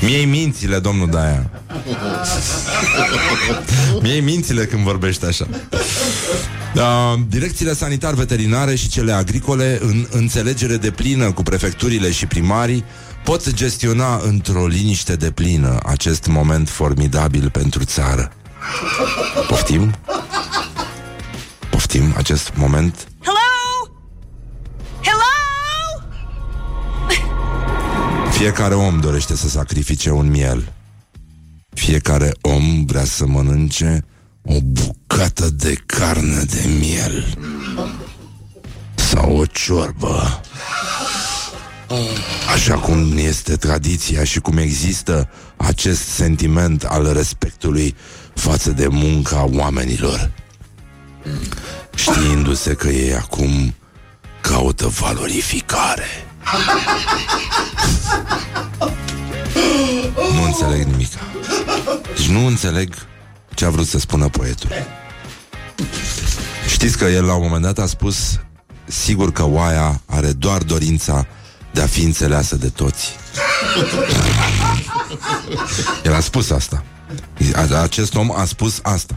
Miei 0.01 0.25
mințile, 0.25 0.79
domnul 0.79 1.09
Daia. 1.09 1.49
Miei 4.01 4.21
mințile 4.21 4.65
când 4.65 4.83
vorbește 4.83 5.25
așa. 5.25 5.47
Uh, 6.75 7.19
direcțiile 7.27 7.73
sanitar-veterinare 7.73 8.75
și 8.75 8.89
cele 8.89 9.11
agricole, 9.11 9.79
în 9.81 10.07
înțelegere 10.11 10.77
de 10.77 10.91
plină 10.91 11.31
cu 11.31 11.43
prefecturile 11.43 12.11
și 12.11 12.25
primarii, 12.25 12.83
pot 13.23 13.53
gestiona 13.53 14.21
într-o 14.23 14.67
liniște 14.67 15.15
de 15.15 15.31
plină 15.31 15.77
acest 15.85 16.27
moment 16.27 16.69
formidabil 16.69 17.49
pentru 17.49 17.83
țară. 17.83 18.31
Poftim? 19.47 19.93
Poftim 21.69 22.13
acest 22.17 22.51
moment 22.55 23.07
Hello? 23.19 23.95
Hello? 25.01 26.03
Fiecare 28.31 28.75
om 28.75 28.99
dorește 28.99 29.35
să 29.35 29.49
sacrifice 29.49 30.11
un 30.11 30.29
miel. 30.29 30.73
Fiecare 31.69 32.31
om 32.41 32.85
vrea 32.85 33.05
să 33.05 33.25
mănânce 33.25 34.05
o 34.45 34.55
bucată 34.61 35.49
de 35.49 35.73
carne 35.85 36.43
de 36.43 36.67
miel. 36.79 37.37
Sau 38.95 39.37
o 39.37 39.45
ciorbă. 39.45 40.41
Așa 42.53 42.75
cum 42.75 43.17
este 43.17 43.55
tradiția 43.55 44.23
și 44.23 44.39
cum 44.39 44.57
există 44.57 45.29
acest 45.57 46.07
sentiment 46.07 46.83
al 46.83 47.13
respectului 47.13 47.95
față 48.33 48.71
de 48.71 48.87
munca 48.87 49.49
oamenilor. 49.51 50.31
Știindu-se 51.95 52.73
că 52.73 52.87
ei 52.87 53.15
acum 53.15 53.75
caută 54.41 54.87
valorificare. 54.87 56.27
Nu 60.33 60.43
înțeleg 60.43 60.83
nimic. 60.85 61.11
Deci 62.15 62.27
nu 62.27 62.45
înțeleg 62.45 62.95
ce 63.53 63.65
a 63.65 63.69
vrut 63.69 63.87
să 63.87 63.99
spună 63.99 64.29
poetul. 64.29 64.69
Știți 66.69 66.97
că 66.97 67.05
el 67.05 67.25
la 67.25 67.33
un 67.33 67.41
moment 67.41 67.63
dat 67.63 67.77
a 67.77 67.85
spus 67.85 68.39
Sigur 68.85 69.31
că 69.31 69.43
oaia 69.43 70.01
are 70.05 70.31
doar 70.31 70.61
dorința 70.61 71.27
de 71.71 71.81
a 71.81 71.87
fi 71.87 72.03
înțeleasă 72.03 72.55
de 72.55 72.69
toți. 72.69 73.15
El 76.03 76.13
a 76.13 76.19
spus 76.19 76.49
asta. 76.49 76.83
A- 77.55 77.81
Acest 77.81 78.15
om 78.15 78.31
a 78.31 78.45
spus 78.45 78.79
asta. 78.81 79.15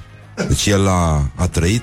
Deci 0.48 0.66
el 0.66 0.88
a, 0.88 1.30
a 1.34 1.46
trăit, 1.46 1.82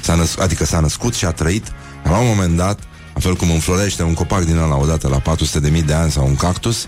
s-a 0.00 0.14
născut, 0.14 0.42
adică 0.42 0.64
s-a 0.64 0.80
născut 0.80 1.14
și 1.14 1.24
a 1.24 1.30
trăit, 1.30 1.66
dar 2.02 2.12
la 2.12 2.18
un 2.18 2.26
moment 2.26 2.56
dat 2.56 2.78
a 2.80 2.86
la 3.14 3.20
fel 3.20 3.34
cum 3.34 3.50
înflorește 3.50 4.02
un 4.02 4.14
copac 4.14 4.44
din 4.44 4.56
ăla 4.56 4.76
odată 4.76 5.08
la 5.08 5.22
400.000 5.70 5.84
de 5.84 5.94
ani 5.94 6.10
sau 6.10 6.26
un 6.26 6.36
cactus, 6.36 6.86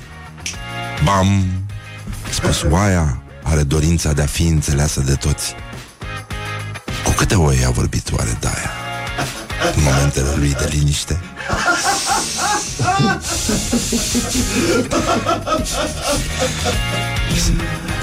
bam, 1.05 1.45
spus 2.31 2.63
oaia 2.71 3.23
are 3.43 3.63
dorința 3.63 4.13
de 4.13 4.23
a 4.23 4.27
fi 4.27 4.43
înțeleasă 4.47 5.01
de 5.01 5.15
toți. 5.15 5.55
Cu 7.05 7.11
câte 7.11 7.35
oi 7.35 7.65
a 7.67 7.71
vorbit 7.71 8.13
oare 8.13 8.37
Daia? 8.41 8.71
În 9.77 9.83
momentele 9.83 10.35
lui 10.37 10.55
de 10.59 10.69
liniște? 10.71 11.21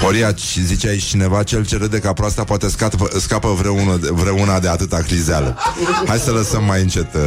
Horia, 0.02 0.34
și 0.34 0.64
zicea 0.64 0.88
aici 0.88 1.02
cineva, 1.02 1.42
cel 1.42 1.66
ce 1.66 1.76
râde 1.76 1.98
ca 1.98 2.12
proasta 2.12 2.44
poate 2.44 2.68
scapă, 2.68 3.08
scapă 3.18 3.48
vreuna, 3.48 3.98
vreuna 4.10 4.60
de 4.60 4.68
atâta 4.68 4.96
crizeală. 4.96 5.58
Hai 6.06 6.18
să 6.18 6.30
lăsăm 6.30 6.64
mai 6.64 6.80
încet 6.80 7.14
uh, 7.14 7.20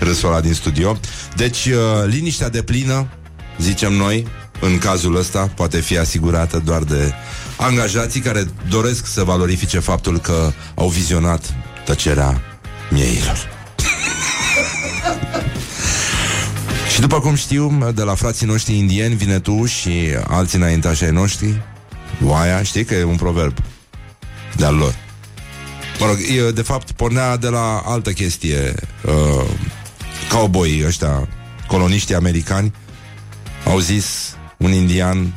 râsul 0.00 0.28
ăla 0.28 0.40
din 0.40 0.54
studio. 0.54 0.98
Deci, 1.36 1.66
uh, 1.66 1.74
liniștea 2.06 2.48
de 2.48 2.62
plină, 2.62 3.08
zicem 3.58 3.92
noi, 3.92 4.26
în 4.60 4.78
cazul 4.78 5.16
ăsta, 5.16 5.50
poate 5.54 5.80
fi 5.80 5.98
asigurată 5.98 6.62
doar 6.64 6.82
de 6.82 7.12
angajații 7.56 8.20
care 8.20 8.44
doresc 8.68 9.06
să 9.06 9.22
valorifice 9.24 9.78
faptul 9.78 10.18
că 10.18 10.52
au 10.74 10.88
vizionat 10.88 11.54
tăcerea 11.84 12.42
mieilor. 12.90 13.36
Și 16.92 17.00
după 17.00 17.20
cum 17.20 17.34
știu, 17.34 17.90
de 17.94 18.02
la 18.02 18.14
frații 18.14 18.46
noștri 18.46 18.76
indieni 18.76 19.14
vine 19.14 19.38
tu 19.38 19.64
și 19.64 19.90
alții 20.26 20.58
înaintași 20.58 21.04
ai 21.04 21.10
noștri, 21.10 21.62
oaia, 22.24 22.62
știi 22.62 22.84
că 22.84 22.94
e 22.94 23.04
un 23.04 23.16
proverb 23.16 23.56
de-al 24.56 24.74
lor. 24.74 24.94
Mă 25.98 26.06
rog, 26.06 26.16
e, 26.36 26.50
de 26.50 26.62
fapt, 26.62 26.90
pornea 26.90 27.36
de 27.36 27.48
la 27.48 27.82
altă 27.84 28.12
chestie. 28.12 28.74
Uh, 29.04 29.44
cowboy 30.28 30.82
ăștia, 30.86 31.28
coloniștii 31.66 32.14
americani, 32.14 32.72
au 33.64 33.78
zis 33.78 34.36
un 34.56 34.72
indian 34.72 35.34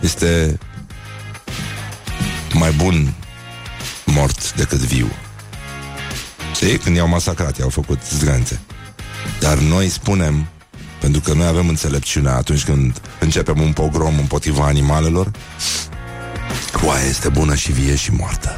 este 0.00 0.58
mai 2.52 2.70
bun 2.70 3.14
mort 4.04 4.54
decât 4.54 4.78
viu. 4.78 5.08
Știi? 6.56 6.78
Când 6.78 6.96
i-au 6.96 7.08
masacrat, 7.08 7.58
i-au 7.58 7.68
făcut 7.68 7.98
zgranțe. 8.18 8.60
Dar 9.40 9.58
noi 9.58 9.88
spunem, 9.88 10.46
pentru 11.00 11.20
că 11.20 11.32
noi 11.32 11.46
avem 11.46 11.68
înțelepciunea 11.68 12.34
atunci 12.34 12.64
când 12.64 13.00
începem 13.20 13.60
un 13.60 13.72
pogrom 13.72 14.18
împotriva 14.18 14.64
animalelor, 14.64 15.30
oaia 16.84 17.04
este 17.08 17.28
bună 17.28 17.54
și 17.54 17.72
vie 17.72 17.96
și 17.96 18.12
moartă. 18.12 18.56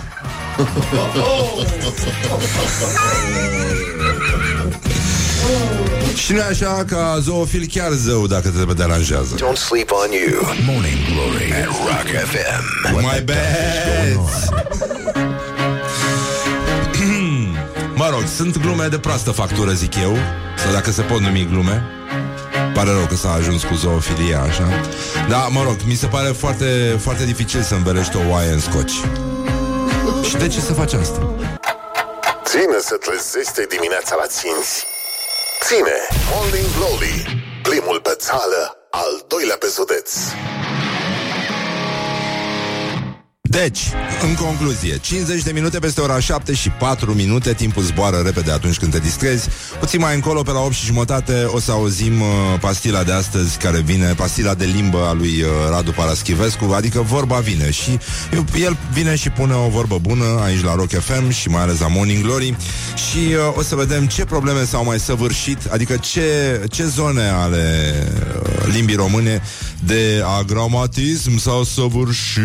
Și 6.16 6.32
nu 6.32 6.38
e 6.38 6.42
așa 6.42 6.84
ca 6.88 7.18
zoofil 7.20 7.66
chiar 7.72 7.90
zău 7.92 8.26
dacă 8.26 8.48
te 8.48 8.72
deranjează. 8.72 9.34
Don't 9.34 9.56
sleep 9.56 9.90
on 9.90 10.10
you. 10.10 10.42
Morning 10.66 10.98
Glory 11.12 11.52
at 11.52 11.66
Rock 11.66 12.08
FM. 12.30 12.96
My 13.00 13.22
bad! 13.24 14.97
Mă 18.10 18.14
rog, 18.14 18.26
sunt 18.26 18.58
glume 18.58 18.86
de 18.86 18.98
proastă 18.98 19.30
factură, 19.30 19.72
zic 19.72 19.94
eu 20.02 20.16
Sau 20.56 20.72
dacă 20.72 20.90
se 20.90 21.02
pot 21.02 21.20
numi 21.20 21.48
glume 21.50 21.82
Pare 22.74 22.90
rău 22.90 23.06
că 23.08 23.14
s-a 23.14 23.32
ajuns 23.32 23.62
cu 23.64 23.74
zoofilia, 23.74 24.40
așa 24.40 24.68
Da, 25.28 25.46
mă 25.46 25.62
rog, 25.62 25.76
mi 25.86 25.94
se 25.94 26.06
pare 26.06 26.28
foarte, 26.28 26.98
foarte 27.00 27.24
dificil 27.24 27.62
să 27.62 27.74
învelești 27.74 28.16
o 28.16 28.20
oaie 28.30 28.50
în 28.52 28.60
scoci 28.60 28.96
Și 30.28 30.36
de 30.36 30.48
ce 30.48 30.60
să 30.60 30.72
faci 30.72 30.92
asta? 30.92 31.20
Ține 32.44 32.78
să 32.80 32.96
trezește 32.96 33.66
dimineața 33.74 34.14
la 34.20 34.26
ținți. 34.26 34.86
Ține 35.66 35.96
Morning 36.32 36.68
Glory, 36.76 37.16
primul 37.62 38.00
pe 38.02 38.14
țară, 38.16 38.62
al 38.90 39.24
doilea 39.26 39.56
pe 39.58 39.68
județ. 39.76 40.10
Deci, 43.50 43.80
în 44.22 44.34
concluzie, 44.34 44.98
50 44.98 45.42
de 45.42 45.52
minute 45.52 45.78
peste 45.78 46.00
ora 46.00 46.20
7 46.20 46.54
și 46.54 46.68
4 46.68 47.14
minute, 47.14 47.54
timpul 47.54 47.82
zboară 47.82 48.16
repede 48.24 48.50
atunci 48.50 48.76
când 48.76 48.92
te 48.92 48.98
distrezi. 48.98 49.48
Puțin 49.80 50.00
mai 50.00 50.14
încolo, 50.14 50.42
pe 50.42 50.50
la 50.50 50.60
8 50.60 50.72
și 50.72 50.84
jumătate, 50.84 51.44
o 51.44 51.60
să 51.60 51.70
auzim 51.72 52.20
uh, 52.20 52.28
pastila 52.60 53.02
de 53.02 53.12
astăzi 53.12 53.58
care 53.58 53.80
vine, 53.80 54.12
pastila 54.16 54.54
de 54.54 54.64
limbă 54.64 54.98
a 55.06 55.12
lui 55.12 55.42
uh, 55.42 55.48
Radu 55.70 55.90
Paraschivescu, 55.90 56.72
adică 56.74 57.00
vorba 57.00 57.38
vine 57.38 57.70
și 57.70 57.98
el 58.60 58.76
vine 58.92 59.16
și 59.16 59.30
pune 59.30 59.54
o 59.54 59.68
vorbă 59.68 59.98
bună 59.98 60.40
aici 60.44 60.62
la 60.62 60.74
Rock 60.74 60.90
FM 60.90 61.30
și 61.30 61.48
mai 61.48 61.62
ales 61.62 61.80
la 61.80 61.88
Morning 61.88 62.22
Glory 62.22 62.56
și 63.10 63.18
uh, 63.18 63.56
o 63.56 63.62
să 63.62 63.74
vedem 63.74 64.06
ce 64.06 64.24
probleme 64.24 64.64
s-au 64.64 64.84
mai 64.84 64.98
săvârșit, 64.98 65.58
adică 65.70 65.96
ce, 65.96 66.60
ce 66.70 66.84
zone 66.84 67.28
ale 67.28 67.94
uh, 68.42 68.72
limbii 68.72 68.96
române 68.96 69.42
de 69.84 70.22
agramatism 70.38 71.38
s-au 71.38 71.64
săvârșit. 71.64 72.38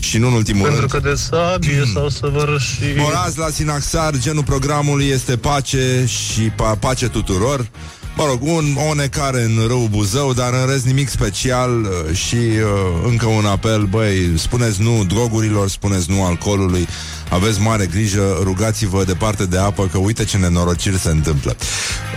Și 0.00 0.18
nu 0.18 0.26
în 0.26 0.32
ultimul 0.32 0.62
Pentru 0.68 0.86
rând. 0.86 0.92
că 1.02 1.08
de 1.08 1.14
sabie 1.14 1.82
s-au 1.94 2.08
săvârșit. 2.08 2.96
Morați 2.96 3.38
la 3.38 3.48
Sinaxar, 3.50 4.18
genul 4.18 4.42
programului 4.44 5.06
este 5.06 5.36
pace 5.36 6.04
și 6.06 6.50
pa- 6.50 6.78
pace 6.78 7.08
tuturor. 7.08 7.68
Mă 8.16 8.24
rog, 8.26 8.42
un, 8.42 8.76
o 8.90 8.94
necare 8.94 9.42
în 9.42 9.64
rău 9.66 9.88
Buzău, 9.90 10.32
dar 10.32 10.52
în 10.52 10.70
rest 10.70 10.84
nimic 10.84 11.08
special 11.08 11.82
uh, 11.82 12.16
și 12.16 12.34
uh, 12.36 12.60
încă 13.08 13.26
un 13.26 13.44
apel, 13.44 13.82
băi, 13.82 14.32
spuneți 14.36 14.82
nu 14.82 15.04
drogurilor, 15.04 15.68
spuneți 15.68 16.10
nu 16.10 16.24
alcoolului, 16.24 16.86
aveți 17.30 17.60
mare 17.60 17.86
grijă, 17.86 18.38
rugați-vă 18.42 19.04
departe 19.04 19.44
de 19.46 19.58
apă, 19.58 19.88
că 19.92 19.98
uite 19.98 20.24
ce 20.24 20.36
nenorociri 20.36 20.98
se 20.98 21.08
întâmplă. 21.08 21.56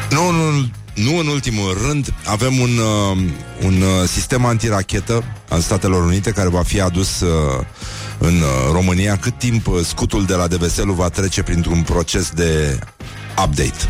Nu, 0.10 0.32
nu, 0.32 0.70
nu 0.96 1.18
în 1.18 1.28
ultimul 1.28 1.78
rând, 1.88 2.14
avem 2.26 2.60
un, 2.60 2.78
uh, 2.78 3.18
un 3.66 3.82
uh, 3.82 4.08
sistem 4.08 4.46
antirachetă 4.46 5.24
al 5.50 5.60
Statelor 5.62 6.04
Unite 6.04 6.32
care 6.32 6.50
va 6.50 6.64
fi 6.64 6.82
adus 6.82 7.20
uh, 7.20 7.66
în 8.18 8.34
uh, 8.36 8.72
România 8.72 9.18
cât 9.18 9.38
timp 9.38 9.68
uh, 9.68 9.80
scutul 9.84 10.26
de 10.26 10.34
la 10.34 10.48
DVSL 10.48 10.90
va 10.90 11.10
trece 11.10 11.44
printr-un 11.44 11.82
proces 11.82 12.30
de 12.30 12.80
update. 13.46 13.90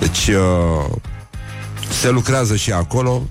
Deci 0.00 0.26
uh, 0.26 0.96
se 2.00 2.10
lucrează 2.10 2.56
și 2.56 2.72
acolo. 2.72 3.22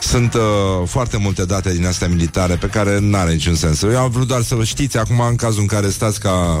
Sunt 0.00 0.34
uh, 0.34 0.40
foarte 0.86 1.16
multe 1.16 1.44
date 1.44 1.72
din 1.72 1.86
astea 1.86 2.08
militare 2.08 2.54
pe 2.56 2.66
care 2.66 2.98
nu 2.98 3.16
are 3.16 3.32
niciun 3.32 3.54
sens. 3.54 3.82
Eu 3.82 3.98
am 3.98 4.10
vrut 4.10 4.26
doar 4.26 4.42
să 4.42 4.54
vă 4.54 4.64
știți 4.64 4.98
acum 4.98 5.20
în 5.20 5.36
cazul 5.36 5.60
în 5.60 5.66
care 5.66 5.90
stați 5.90 6.20
ca 6.20 6.60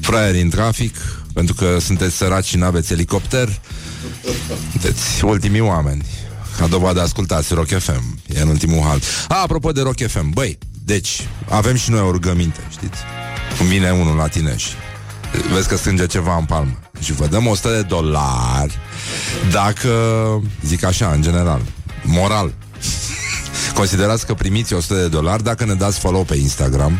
fraieri 0.00 0.40
în 0.40 0.48
trafic, 0.48 0.96
pentru 1.32 1.54
că 1.54 1.78
sunteți 1.78 2.16
săraci 2.16 2.46
și 2.46 2.56
n-aveți 2.56 2.92
elicopter, 2.92 3.60
sunteți 4.70 5.24
ultimii 5.24 5.60
oameni. 5.60 6.04
Ca 6.58 6.66
dovadă 6.66 7.00
ascultați 7.00 7.54
Rock 7.54 7.68
FM. 7.78 8.18
E 8.26 8.40
în 8.40 8.48
ultimul 8.48 8.82
hal. 8.82 9.00
A, 9.28 9.40
apropo 9.42 9.72
de 9.72 9.80
Rock 9.80 10.06
FM, 10.06 10.30
băi, 10.30 10.58
deci, 10.84 11.28
avem 11.48 11.76
și 11.76 11.90
noi 11.90 12.00
o 12.00 12.10
rugăminte, 12.10 12.60
știți? 12.70 12.98
Cum 13.58 13.66
vine 13.66 13.90
unul 13.90 14.16
la 14.16 14.26
tine 14.26 14.56
și 14.56 14.68
vezi 15.52 15.68
că 15.68 15.76
strânge 15.76 16.06
ceva 16.06 16.36
în 16.36 16.44
palmă. 16.44 16.78
Și 17.00 17.12
vă 17.12 17.26
dăm 17.26 17.46
100 17.46 17.68
de 17.68 17.82
dolari 17.82 18.78
dacă, 19.52 19.90
zic 20.64 20.84
așa, 20.84 21.10
în 21.10 21.22
general, 21.22 21.60
moral, 22.02 22.52
considerați 23.74 24.26
că 24.26 24.34
primiți 24.34 24.74
100 24.74 24.94
de 24.94 25.08
dolari 25.08 25.42
dacă 25.42 25.64
ne 25.64 25.74
dați 25.74 25.98
follow 25.98 26.24
pe 26.24 26.36
Instagram, 26.36 26.98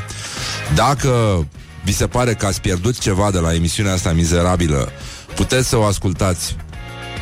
dacă 0.74 1.46
vi 1.84 1.92
se 1.94 2.06
pare 2.06 2.34
că 2.34 2.46
ați 2.46 2.60
pierdut 2.60 2.98
ceva 2.98 3.30
de 3.30 3.38
la 3.38 3.54
emisiunea 3.54 3.92
asta 3.92 4.12
mizerabilă, 4.12 4.88
puteți 5.34 5.68
să 5.68 5.76
o 5.76 5.84
ascultați 5.84 6.56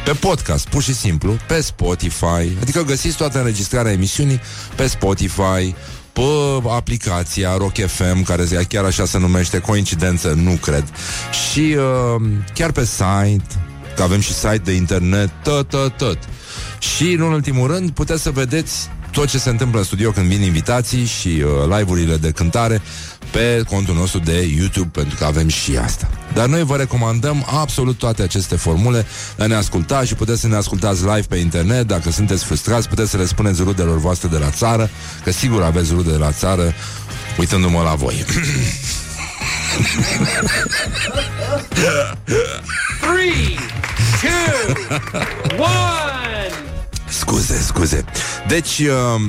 pe 0.04 0.12
podcast, 0.12 0.68
pur 0.68 0.82
și 0.82 0.94
simplu, 0.94 1.36
pe 1.46 1.60
Spotify, 1.60 2.48
adică 2.60 2.82
găsiți 2.82 3.16
toată 3.16 3.38
înregistrarea 3.38 3.92
emisiunii 3.92 4.40
pe 4.74 4.86
Spotify, 4.86 5.74
pe 6.12 6.68
aplicația 6.68 7.56
Rock 7.56 7.86
FM, 7.86 8.22
care 8.22 8.44
chiar 8.68 8.84
așa 8.84 9.04
se 9.04 9.18
numește, 9.18 9.58
coincidență, 9.58 10.32
nu 10.36 10.52
cred, 10.52 10.84
și 11.50 11.76
uh, 11.76 12.22
chiar 12.54 12.72
pe 12.72 12.84
site, 12.84 13.44
că 13.96 14.02
avem 14.02 14.20
și 14.20 14.32
site 14.32 14.60
de 14.64 14.72
internet, 14.72 15.30
tot, 15.42 15.68
tot, 15.68 15.96
tot. 15.96 16.18
Și, 16.78 17.12
în 17.12 17.20
ultimul 17.20 17.66
rând, 17.66 17.90
puteți 17.90 18.22
să 18.22 18.30
vedeți 18.30 18.88
tot 19.10 19.28
ce 19.28 19.38
se 19.38 19.50
întâmplă 19.50 19.78
în 19.78 19.84
studio 19.84 20.10
când 20.10 20.26
vin 20.26 20.42
invitații 20.42 21.04
și 21.04 21.28
uh, 21.28 21.76
live-urile 21.76 22.16
de 22.16 22.30
cântare 22.30 22.82
pe 23.30 23.62
contul 23.68 23.94
nostru 23.94 24.18
de 24.18 24.48
YouTube, 24.56 24.88
pentru 24.92 25.16
că 25.18 25.24
avem 25.24 25.48
și 25.48 25.76
asta. 25.76 26.08
Dar 26.34 26.46
noi 26.46 26.62
vă 26.64 26.76
recomandăm 26.76 27.46
absolut 27.60 27.98
toate 27.98 28.22
aceste 28.22 28.56
formule 28.56 29.06
de 29.36 29.42
a 29.42 29.46
ne 29.46 29.54
asculta 29.54 30.04
și 30.04 30.14
puteți 30.14 30.40
să 30.40 30.48
ne 30.48 30.56
ascultați 30.56 31.04
live 31.04 31.24
pe 31.28 31.36
internet. 31.36 31.86
Dacă 31.86 32.10
sunteți 32.10 32.44
frustrați, 32.44 32.88
puteți 32.88 33.10
să 33.10 33.16
le 33.16 33.26
spuneți 33.26 33.62
rudelor 33.62 33.98
voastre 33.98 34.28
de 34.28 34.38
la 34.38 34.50
țară, 34.50 34.90
că 35.24 35.30
sigur 35.30 35.62
aveți 35.62 35.92
rude 35.92 36.10
de 36.10 36.16
la 36.16 36.32
țară, 36.32 36.72
uitându-mă 37.38 37.82
la 37.82 37.94
voi. 37.94 38.24
Three, 43.00 43.56
two, 44.20 44.74
one. 45.58 46.18
scuze, 47.08 47.60
scuze. 47.62 48.04
Deci, 48.48 48.78
uh, 48.78 49.20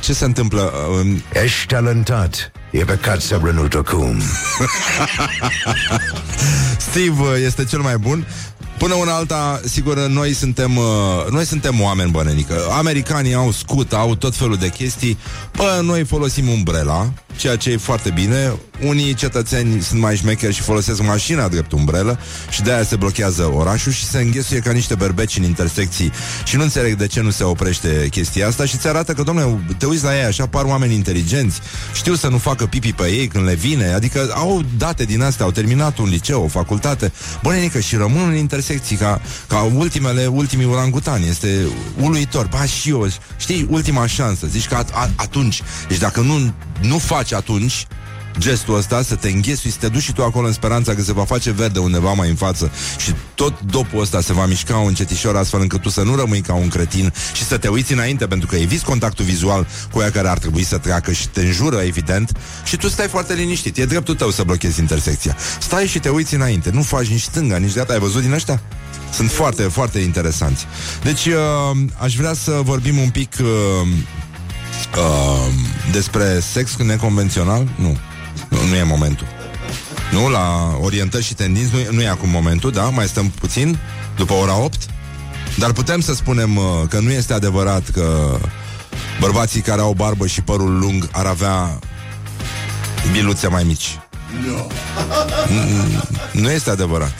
ce 0.00 0.12
se 0.12 0.24
întâmplă? 0.24 0.72
Uh, 1.00 1.16
Ești 1.42 1.66
talentat. 1.66 2.52
E 2.70 2.84
păcat 2.84 3.20
să 3.20 3.40
renunți 3.42 3.76
acum. 3.76 4.20
Steve 6.90 7.22
uh, 7.22 7.34
este 7.44 7.64
cel 7.64 7.80
mai 7.80 7.96
bun. 7.96 8.26
Până 8.80 8.94
una 8.94 9.14
alta, 9.14 9.60
sigur, 9.64 9.98
noi 9.98 10.32
suntem, 10.32 10.76
uh, 10.76 10.84
noi 11.30 11.44
suntem 11.44 11.80
oameni 11.80 12.10
bănenică. 12.10 12.54
Americanii 12.78 13.34
au 13.34 13.50
scut, 13.50 13.92
au 13.92 14.14
tot 14.14 14.34
felul 14.34 14.56
de 14.56 14.68
chestii. 14.68 15.18
Bă, 15.56 15.80
noi 15.82 16.04
folosim 16.04 16.48
umbrela, 16.48 17.12
ceea 17.36 17.56
ce 17.56 17.70
e 17.70 17.76
foarte 17.76 18.10
bine. 18.10 18.52
Unii 18.84 19.14
cetățeni 19.14 19.82
sunt 19.82 20.00
mai 20.00 20.16
șmecheri 20.16 20.54
și 20.54 20.60
folosesc 20.60 21.02
mașina 21.02 21.48
drept 21.48 21.72
umbrelă 21.72 22.18
și 22.50 22.62
de-aia 22.62 22.82
se 22.82 22.96
blochează 22.96 23.52
orașul 23.54 23.92
și 23.92 24.04
se 24.04 24.18
înghesuie 24.18 24.60
ca 24.60 24.72
niște 24.72 24.94
berbeci 24.94 25.36
în 25.36 25.42
intersecții 25.42 26.12
și 26.44 26.56
nu 26.56 26.62
înțeleg 26.62 26.94
de 26.94 27.06
ce 27.06 27.20
nu 27.20 27.30
se 27.30 27.44
oprește 27.44 28.06
chestia 28.10 28.46
asta 28.46 28.64
și 28.64 28.76
ți 28.76 28.88
arată 28.88 29.12
că, 29.12 29.22
domnule, 29.22 29.58
te 29.78 29.86
uiți 29.86 30.04
la 30.04 30.16
ei 30.16 30.24
așa, 30.24 30.46
par 30.46 30.64
oameni 30.64 30.94
inteligenți, 30.94 31.60
știu 31.94 32.14
să 32.14 32.28
nu 32.28 32.38
facă 32.38 32.66
pipi 32.66 32.92
pe 32.92 33.10
ei 33.10 33.26
când 33.26 33.44
le 33.44 33.54
vine, 33.54 33.92
adică 33.92 34.30
au 34.34 34.62
date 34.78 35.04
din 35.04 35.22
astea, 35.22 35.44
au 35.44 35.50
terminat 35.50 35.98
un 35.98 36.08
liceu, 36.08 36.42
o 36.42 36.48
facultate, 36.48 37.12
bănenică 37.42 37.80
și 37.80 37.96
rămân 37.96 38.28
în 38.28 38.36
intersecții 38.36 38.69
ca, 38.98 39.20
ca 39.46 39.58
ultimele, 39.74 40.26
ultimii 40.26 40.66
urangutani, 40.66 41.28
este 41.28 41.66
uluitor, 42.00 42.46
ba 42.46 42.64
și 42.64 42.90
eu, 42.90 43.06
știi, 43.38 43.66
ultima 43.70 44.06
șansă, 44.06 44.46
zici 44.46 44.66
că 44.66 44.74
at- 44.84 44.92
a- 44.94 45.10
atunci, 45.16 45.62
deci 45.88 45.98
dacă 45.98 46.20
nu, 46.20 46.52
nu 46.80 46.98
faci 46.98 47.32
atunci, 47.32 47.86
gestul 48.38 48.76
ăsta, 48.76 49.02
să 49.02 49.14
te 49.14 49.28
înghesui, 49.28 49.70
să 49.70 49.76
te 49.80 49.88
duci 49.88 50.02
și 50.02 50.12
tu 50.12 50.24
acolo 50.24 50.46
în 50.46 50.52
speranța 50.52 50.94
că 50.94 51.02
se 51.02 51.12
va 51.12 51.24
face 51.24 51.50
verde 51.50 51.78
undeva 51.78 52.12
mai 52.12 52.28
în 52.28 52.34
față 52.34 52.70
și 52.98 53.14
tot 53.34 53.60
dopul 53.60 54.00
ăsta 54.00 54.20
se 54.20 54.32
va 54.32 54.46
mișca 54.46 54.76
un 54.76 54.94
cetișor 54.94 55.36
astfel 55.36 55.60
încât 55.60 55.80
tu 55.80 55.88
să 55.88 56.02
nu 56.02 56.14
rămâi 56.14 56.40
ca 56.40 56.54
un 56.54 56.68
cretin 56.68 57.12
și 57.32 57.44
să 57.44 57.58
te 57.58 57.68
uiți 57.68 57.92
înainte 57.92 58.26
pentru 58.26 58.48
că 58.48 58.56
eviți 58.56 58.84
contactul 58.84 59.24
vizual 59.24 59.66
cu 59.92 60.00
ea 60.00 60.10
care 60.10 60.28
ar 60.28 60.38
trebui 60.38 60.62
să 60.62 60.78
treacă 60.78 61.12
și 61.12 61.28
te 61.28 61.40
înjură, 61.40 61.76
evident, 61.76 62.32
și 62.64 62.76
tu 62.76 62.88
stai 62.88 63.08
foarte 63.08 63.34
liniștit. 63.34 63.76
E 63.76 63.84
dreptul 63.84 64.14
tău 64.14 64.30
să 64.30 64.42
blochezi 64.42 64.80
intersecția. 64.80 65.36
Stai 65.60 65.86
și 65.86 65.98
te 65.98 66.08
uiți 66.08 66.34
înainte, 66.34 66.70
nu 66.70 66.82
faci 66.82 67.06
nici 67.06 67.22
stânga, 67.22 67.56
nici 67.56 67.72
dreapta. 67.72 67.92
Ai 67.92 67.98
văzut 67.98 68.22
din 68.22 68.32
ăștia? 68.32 68.62
Sunt 69.12 69.30
foarte, 69.30 69.62
foarte 69.62 69.98
interesanți. 69.98 70.66
Deci, 71.02 71.26
uh, 71.26 71.78
aș 71.96 72.16
vrea 72.16 72.34
să 72.34 72.60
vorbim 72.64 72.98
un 72.98 73.10
pic 73.10 73.32
uh, 73.40 73.46
uh, 74.98 75.52
despre 75.92 76.40
sex 76.40 76.76
neconvențional. 76.76 77.68
Nu. 77.76 77.96
Nu, 78.50 78.58
nu 78.68 78.74
e 78.74 78.82
momentul. 78.82 79.26
Nu, 80.10 80.28
la 80.28 80.76
orientări 80.80 81.24
și 81.24 81.34
tendinți 81.34 81.72
nu, 81.72 81.78
e- 81.78 81.88
nu 81.90 82.02
e 82.02 82.08
acum 82.08 82.28
momentul, 82.28 82.70
da? 82.70 82.82
Mai 82.82 83.06
stăm 83.06 83.28
puțin, 83.30 83.78
după 84.16 84.32
ora 84.32 84.56
8. 84.58 84.80
Dar 85.58 85.72
putem 85.72 86.00
să 86.00 86.14
spunem 86.14 86.56
uh, 86.56 86.64
că 86.88 86.98
nu 87.00 87.10
este 87.10 87.32
adevărat 87.32 87.88
că 87.88 88.38
bărbații 89.20 89.60
care 89.60 89.80
au 89.80 89.92
barbă 89.92 90.26
și 90.26 90.42
părul 90.42 90.78
lung 90.78 91.08
ar 91.12 91.26
avea 91.26 91.78
biluțe 93.12 93.48
mai 93.48 93.64
mici. 93.64 93.98
Nu. 94.44 94.70
Nu 96.32 96.50
este 96.50 96.70
adevărat. 96.70 97.14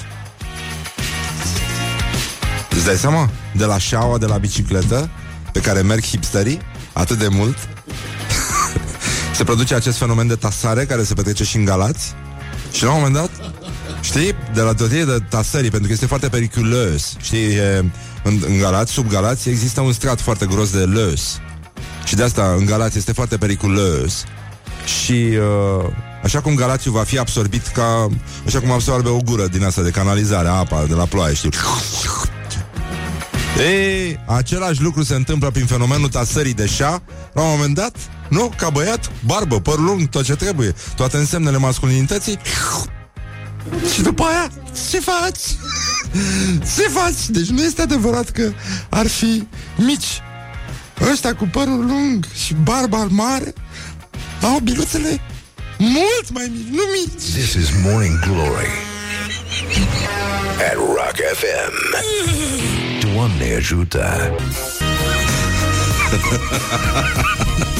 Îți 2.70 2.84
dai 2.84 2.96
seama? 2.96 3.30
De 3.54 3.64
la 3.64 3.78
șaua, 3.78 4.18
de 4.18 4.26
la 4.26 4.36
bicicletă, 4.36 5.10
pe 5.52 5.60
care 5.60 5.80
merg 5.80 6.02
hipsterii, 6.02 6.60
atât 6.92 7.18
de 7.18 7.28
mult, 7.28 7.56
se 9.40 9.46
produce 9.46 9.74
acest 9.74 9.98
fenomen 9.98 10.26
de 10.26 10.34
tasare 10.34 10.84
care 10.84 11.02
se 11.02 11.14
petrece 11.14 11.44
și 11.44 11.56
în 11.56 11.64
Galați 11.64 12.14
și 12.72 12.84
la 12.84 12.90
un 12.90 12.96
moment 12.96 13.14
dat 13.14 13.30
Știi? 14.00 14.34
De 14.54 14.60
la 14.60 14.74
teorie 14.74 15.04
de 15.04 15.18
tasării, 15.28 15.70
pentru 15.70 15.86
că 15.86 15.92
este 15.92 16.06
foarte 16.06 16.28
periculos. 16.28 17.16
Știi? 17.20 17.54
E, 17.54 17.84
în, 18.22 18.42
în 18.46 18.58
Galați, 18.58 18.92
sub 18.92 19.08
Galați, 19.08 19.48
există 19.48 19.80
un 19.80 19.92
strat 19.92 20.20
foarte 20.20 20.46
gros 20.46 20.70
de 20.70 20.84
lös. 20.84 21.38
Și 22.04 22.14
de 22.14 22.22
asta 22.22 22.54
în 22.58 22.64
Galați 22.64 22.98
este 22.98 23.12
foarte 23.12 23.36
periculos. 23.36 24.24
Și 25.02 25.12
uh, 25.12 25.92
așa 26.22 26.40
cum 26.40 26.54
Galațiul 26.54 26.94
va 26.94 27.02
fi 27.02 27.18
absorbit 27.18 27.66
ca... 27.66 28.08
Așa 28.46 28.60
cum 28.60 28.70
absorbe 28.70 29.08
o 29.08 29.18
gură 29.18 29.46
din 29.46 29.64
asta 29.64 29.82
de 29.82 29.90
canalizare, 29.90 30.48
apa 30.48 30.84
de 30.88 30.94
la 30.94 31.04
ploaie, 31.04 31.34
știi? 31.34 31.50
Ei, 33.58 34.20
același 34.26 34.82
lucru 34.82 35.02
se 35.02 35.14
întâmplă 35.14 35.50
prin 35.50 35.66
fenomenul 35.66 36.08
tasării 36.08 36.54
de 36.54 36.66
șa 36.66 37.02
La 37.32 37.42
un 37.42 37.48
moment 37.50 37.74
dat, 37.74 37.96
nu? 38.30 38.52
Ca 38.56 38.70
băiat, 38.70 39.10
barbă, 39.24 39.60
păr 39.60 39.78
lung, 39.78 40.08
tot 40.08 40.24
ce 40.24 40.34
trebuie 40.36 40.74
Toate 40.96 41.16
însemnele 41.16 41.56
masculinității 41.56 42.38
Și 43.92 44.02
după 44.02 44.22
aia, 44.24 44.50
ce 44.90 45.00
faci? 45.00 45.40
Ce 46.76 46.82
faci? 46.82 47.28
Deci 47.28 47.46
nu 47.48 47.62
este 47.62 47.82
adevărat 47.82 48.30
că 48.30 48.52
ar 48.88 49.06
fi 49.06 49.46
mici 49.76 50.22
Ăștia 51.10 51.34
cu 51.34 51.48
părul 51.52 51.86
lung 51.86 52.26
și 52.44 52.54
barba 52.54 53.06
mare 53.10 53.52
Au 54.42 54.58
biluțele 54.58 55.20
mult 55.78 56.30
mai 56.30 56.52
mici, 56.52 56.74
nu 56.76 56.82
mici 57.00 57.32
This 57.32 57.52
is 57.52 57.68
Morning 57.84 58.18
Glory 58.18 58.90
at 60.70 60.76
Rock 60.76 61.18
FM. 61.34 61.74
Doamne 63.14 63.54
ajută! 63.56 64.34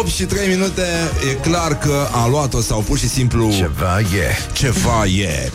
8 0.00 0.08
și 0.10 0.24
3 0.24 0.48
minute 0.48 0.82
E 1.30 1.32
clar 1.32 1.78
că 1.78 2.06
a 2.12 2.28
luat-o 2.28 2.60
sau 2.60 2.80
pur 2.80 2.98
și 2.98 3.08
simplu 3.08 3.50
Ceva 3.56 4.00
e. 4.00 4.52
Ceva 4.52 5.04
e 5.06 5.50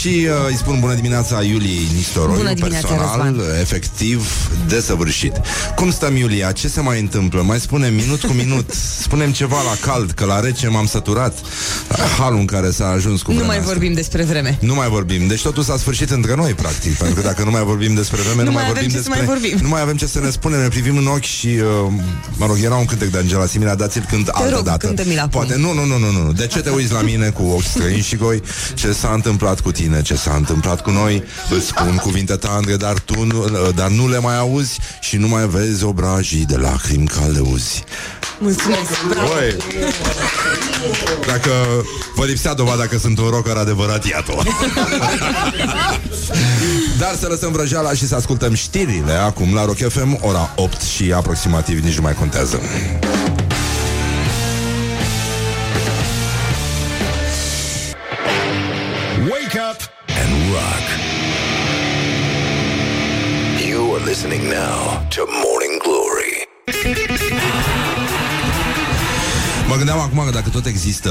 Și 0.00 0.08
uh, 0.28 0.48
îi 0.48 0.56
spun 0.56 0.80
bună 0.80 0.94
dimineața 0.94 1.42
Iuliei 1.42 1.88
Nistoroiu 1.94 2.36
Bună 2.36 2.52
dimineața, 2.52 2.86
Personal, 2.88 3.34
Răzvan. 3.36 3.60
efectiv, 3.60 4.28
desăvârșit 4.68 5.32
Cum 5.74 5.90
stăm, 5.90 6.16
Iulia? 6.16 6.52
Ce 6.52 6.68
se 6.68 6.80
mai 6.80 7.00
întâmplă? 7.00 7.42
Mai 7.42 7.60
spune 7.60 7.88
minut 7.88 8.20
cu 8.24 8.32
minut 8.32 8.70
Spunem 9.02 9.30
ceva 9.32 9.56
la 9.62 9.90
cald, 9.92 10.10
că 10.10 10.24
la 10.24 10.40
rece 10.40 10.68
m-am 10.68 10.86
săturat 10.86 11.38
Halul 12.18 12.38
în 12.38 12.44
care 12.44 12.70
s-a 12.70 12.88
ajuns 12.88 13.22
cu 13.22 13.30
Nu 13.30 13.36
vremea 13.36 13.46
mai 13.54 13.58
asta. 13.62 13.70
vorbim 13.72 13.92
despre 13.92 14.22
vreme. 14.22 14.58
Nu 14.60 14.74
mai 14.74 14.88
vorbim. 14.88 15.26
Deci 15.26 15.42
totul 15.42 15.62
s-a 15.62 15.76
sfârșit 15.76 16.10
între 16.10 16.34
noi, 16.34 16.52
practic. 16.52 16.96
Pentru 16.96 17.20
că 17.20 17.26
dacă 17.26 17.42
nu 17.44 17.50
mai 17.50 17.62
vorbim 17.62 17.94
despre 17.94 18.20
vreme, 18.20 18.42
nu, 18.42 18.44
Nu 18.44 18.50
mai 18.52 18.62
mai 18.62 18.70
avem 18.70 18.74
vorbim 18.74 18.90
ce 18.90 18.96
să 19.02 19.08
despre... 19.08 19.26
mai 19.26 19.38
vorbim. 19.40 19.58
Nu 19.62 19.68
mai 19.68 19.80
avem 19.80 19.96
ce 19.96 20.06
să 20.06 20.20
ne 20.20 20.30
spunem, 20.30 20.60
ne 20.60 20.68
privim 20.68 20.96
în 20.96 21.06
ochi 21.06 21.22
și, 21.22 21.46
uh, 21.46 21.92
mă 22.36 22.46
rog, 22.46 22.56
era 22.62 22.74
un 22.76 22.84
cântec 22.84 23.08
de 23.08 23.18
Angela 23.18 23.46
Simina, 23.46 23.74
dați-l 23.80 24.06
când 24.08 24.28
altă 24.32 24.54
rog, 24.54 24.64
dată. 24.64 24.86
cântă-mi-l 24.86 25.18
acum. 25.18 25.30
Poate, 25.30 25.56
nu, 25.56 25.72
nu, 25.72 25.84
nu, 25.84 25.98
nu, 25.98 26.10
nu. 26.10 26.32
De 26.32 26.46
ce 26.46 26.60
te 26.60 26.70
uiți 26.70 26.92
la 26.92 27.00
mine 27.00 27.28
cu 27.28 27.42
ochi 27.42 27.62
străini 27.62 28.02
și 28.02 28.16
goi? 28.16 28.42
Ce 28.74 28.92
s-a 28.92 29.10
întâmplat 29.14 29.60
cu 29.60 29.72
tine? 29.72 30.02
Ce 30.02 30.14
s-a 30.14 30.34
întâmplat 30.34 30.82
cu 30.82 30.90
noi? 30.90 31.24
Îți 31.50 31.66
spun 31.66 31.96
cuvinte 31.96 32.36
tandre, 32.36 32.76
dar 32.76 32.98
tu 32.98 33.24
nu, 33.24 33.42
uh, 33.42 33.74
dar 33.74 33.88
nu 33.88 34.08
le 34.08 34.18
mai 34.18 34.38
auzi 34.38 34.78
și 35.00 35.16
nu 35.16 35.28
mai 35.28 35.46
vezi 35.46 35.84
obrajii 35.84 36.44
de 36.44 36.56
lacrimi 36.56 37.06
caldeuzi. 37.06 37.84
Mulțumesc. 38.38 39.04
Bravo. 39.08 39.32
Oi. 39.32 39.56
Dacă 41.26 41.50
vă 42.14 42.24
lipsea 42.24 42.54
dovada 42.54 42.86
că 42.86 42.98
sunt 42.98 43.18
un 43.18 43.28
rocker 43.28 43.56
adevărat, 43.56 44.06
iată 44.06 44.32
Dar 46.98 47.16
să 47.20 47.26
lăsăm 47.28 47.52
vrăjeala 47.52 47.92
și 47.92 48.06
să 48.06 48.14
ascultăm 48.14 48.54
știrile 48.54 49.12
Acum 49.12 49.54
la 49.54 49.64
Rock 49.64 49.88
FM, 49.88 50.18
ora 50.20 50.52
8 50.56 50.80
și 50.80 51.12
aproximativ 51.12 51.84
nici 51.84 51.96
nu 51.96 52.02
mai 52.02 52.14
contează 52.14 52.60
and 60.30 60.52
rock. 60.54 60.86
You 63.68 63.94
are 63.94 64.04
listening 64.10 64.42
now 64.48 65.06
to 65.14 65.20
Morning 65.44 65.74
Glory. 65.84 66.34
Mă 69.68 69.76
gândeam 69.76 69.98
acum 69.98 70.24
că 70.24 70.30
dacă 70.30 70.48
tot 70.48 70.66
există 70.66 71.10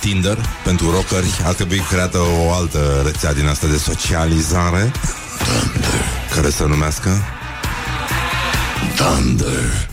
Tinder 0.00 0.38
pentru 0.64 0.90
rockeri 0.90 1.40
Ar 1.44 1.54
trebui 1.54 1.78
creată 1.78 2.18
o 2.18 2.52
altă 2.52 3.02
rețea 3.04 3.32
din 3.32 3.46
asta 3.46 3.66
de 3.66 3.76
socializare 3.76 4.92
Thunder 5.38 6.00
Care 6.34 6.50
să 6.50 6.64
numească 6.64 7.10
Thunder 8.96 9.88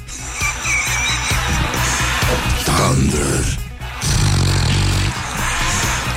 Thunder 2.65 3.57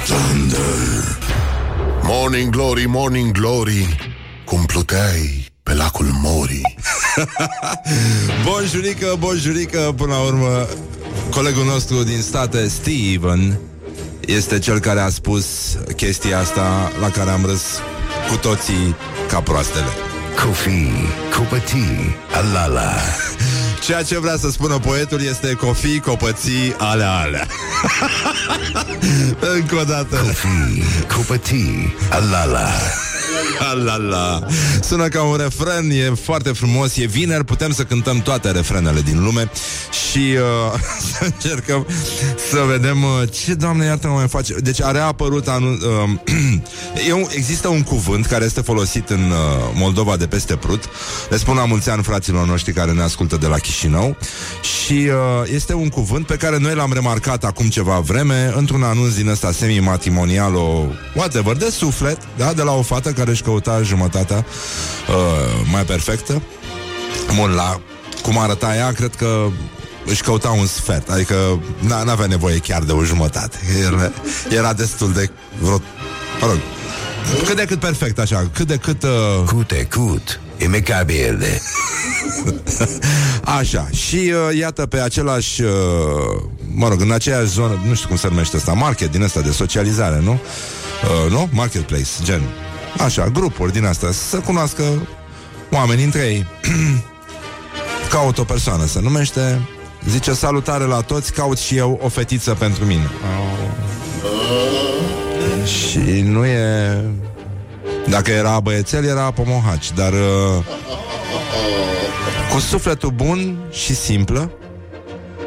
Thunder 0.07 1.20
Morning 2.13 2.51
Glory, 2.51 2.85
Morning 2.87 3.33
Glory 3.33 3.97
Cum 4.45 4.65
pluteai 4.65 5.47
pe 5.63 5.75
lacul 5.75 6.07
Mori 6.23 6.61
Bonjurică, 8.47 9.17
bonjurică, 9.19 9.95
până 9.97 10.13
la 10.13 10.21
urmă 10.21 10.67
Colegul 11.31 11.65
nostru 11.65 12.03
din 12.03 12.21
state, 12.23 12.69
Steven 12.69 13.59
Este 14.21 14.59
cel 14.59 14.79
care 14.79 15.01
a 15.01 15.09
spus 15.09 15.77
chestia 15.97 16.39
asta 16.39 16.93
La 17.01 17.11
care 17.11 17.31
am 17.31 17.45
râs 17.45 17.63
cu 18.29 18.37
toții 18.37 18.97
ca 19.29 19.41
proastele 19.41 19.91
Kofi, 20.45 20.91
Kupati, 21.37 22.17
Alala. 22.33 22.93
Ceea 23.91 24.03
ce 24.03 24.19
vrea 24.19 24.37
să 24.37 24.51
spună 24.51 24.79
poetul 24.79 25.23
este 25.23 25.55
cofii, 25.55 26.01
copății, 26.01 26.75
alea, 26.79 27.13
alea 27.13 27.47
Încă 29.57 29.77
o 29.77 29.85
dată 29.85 30.17
Kofi, 30.17 30.83
Kupati, 31.15 31.95
Alala. 32.11 32.69
la 33.85 33.97
la. 33.97 34.47
Sună 34.83 35.09
ca 35.09 35.23
un 35.23 35.37
refren, 35.37 35.91
e 35.91 36.13
foarte 36.23 36.51
frumos, 36.53 36.97
e 36.97 37.05
vineri, 37.05 37.45
putem 37.45 37.73
să 37.73 37.83
cântăm 37.83 38.19
toate 38.19 38.51
refrenele 38.51 39.01
din 39.01 39.23
lume 39.25 39.51
și 40.11 40.19
uh, 40.19 40.81
să 41.13 41.25
încercăm 41.25 41.87
să 42.51 42.65
vedem 42.69 43.03
uh, 43.03 43.29
ce, 43.45 43.55
Doamne, 43.55 43.85
iartă 43.85 44.07
mai 44.07 44.29
face. 44.29 44.55
Deci 44.55 44.83
a 44.83 44.91
reapărut 44.91 45.49
anul... 45.49 45.79
Uh, 46.27 46.35
e 47.09 47.13
un, 47.13 47.27
există 47.31 47.69
un 47.69 47.83
cuvânt 47.83 48.27
care 48.27 48.45
este 48.45 48.61
folosit 48.61 49.09
în 49.09 49.31
uh, 49.31 49.37
Moldova 49.75 50.17
de 50.17 50.27
peste 50.27 50.57
Prut. 50.57 50.85
Le 51.31 51.37
spun 51.37 51.55
la 51.57 51.65
mulți 51.65 51.91
ani 51.91 52.03
fraților 52.03 52.47
noștri 52.47 52.73
care 52.73 52.93
ne 52.93 53.03
ascultă 53.03 53.37
de 53.37 53.47
la 53.47 53.57
Chișinău 53.57 54.17
și 54.63 54.93
uh, 54.93 55.51
este 55.55 55.75
un 55.75 55.89
cuvânt 55.89 56.27
pe 56.27 56.37
care 56.37 56.59
noi 56.59 56.75
l-am 56.75 56.93
remarcat 56.93 57.45
acum 57.45 57.69
ceva 57.69 57.99
vreme 57.99 58.53
într-un 58.57 58.83
anunț 58.83 59.15
din 59.15 59.29
ăsta 59.29 59.53
semi-matrimonial, 59.53 60.55
o 60.55 60.85
whatever, 61.15 61.57
de 61.57 61.71
suflet, 61.71 62.19
da, 62.37 62.53
de 62.53 62.63
la 62.63 62.73
o 62.73 62.83
fată 62.83 63.11
care 63.11 63.35
își 63.41 63.49
căuta 63.49 63.83
jumătatea 63.83 64.45
uh, 65.09 65.67
mai 65.73 65.85
perfectă. 65.85 66.43
Bun, 67.35 67.51
la 67.51 67.81
cum 68.23 68.39
arăta 68.39 68.77
ea, 68.77 68.93
cred 68.93 69.15
că 69.15 69.47
își 70.07 70.23
căuta 70.23 70.49
un 70.51 70.67
sfert, 70.67 71.11
adică 71.11 71.35
n- 71.85 72.05
n-avea 72.05 72.27
nevoie 72.27 72.59
chiar 72.59 72.83
de 72.83 72.93
o 72.93 73.05
jumătate. 73.05 73.59
Era, 73.87 74.13
era 74.51 74.73
destul 74.73 75.13
de 75.13 75.31
vreo... 75.59 75.81
Mă 76.41 76.47
rog, 76.47 76.59
cât 77.47 77.57
de 77.57 77.65
cât 77.65 77.79
perfect, 77.81 78.19
așa, 78.19 78.51
cât 78.55 78.67
de 78.67 78.77
cât... 78.77 79.03
Uh... 79.03 79.45
Cute, 79.47 79.89
cut, 79.91 80.41
imecabile. 80.59 81.61
Așa, 83.59 83.89
și 83.93 84.17
uh, 84.49 84.59
iată 84.59 84.87
pe 84.87 85.01
același, 85.01 85.63
uh, 85.63 85.71
mă 86.75 86.89
rog, 86.89 87.01
în 87.01 87.13
aceeași 87.13 87.51
zonă, 87.51 87.83
nu 87.89 87.95
știu 87.95 88.09
cum 88.09 88.17
se 88.17 88.29
numește 88.29 88.57
asta, 88.57 88.73
market 88.73 89.11
din 89.11 89.23
asta 89.23 89.41
de 89.41 89.51
socializare, 89.51 90.21
nu? 90.23 90.33
Uh, 90.33 91.31
nu? 91.31 91.49
Marketplace, 91.53 92.09
gen. 92.23 92.41
Așa, 92.99 93.29
grupuri 93.29 93.73
din 93.73 93.85
astea, 93.85 94.11
să 94.13 94.39
cunoască 94.39 94.83
oameni 95.73 96.05
între 96.05 96.21
ei. 96.21 96.47
Caut 98.11 98.39
o 98.39 98.45
persoană, 98.45 98.87
se 98.87 99.01
numește, 99.01 99.61
zice 100.09 100.33
salutare 100.33 100.85
la 100.85 101.01
toți, 101.01 101.33
caut 101.33 101.59
și 101.59 101.77
eu 101.77 102.01
o 102.03 102.09
fetiță 102.09 102.55
pentru 102.55 102.85
mine. 102.85 103.11
Și 105.65 106.21
nu 106.21 106.45
e... 106.45 106.97
Dacă 108.09 108.31
era 108.31 108.61
băiețel, 108.61 109.05
era 109.05 109.31
pomohaci, 109.31 109.93
dar... 109.93 110.13
Uh, 110.13 110.65
cu 112.53 112.59
sufletul 112.59 113.11
bun 113.11 113.59
și 113.71 113.95
simplă 113.95 114.51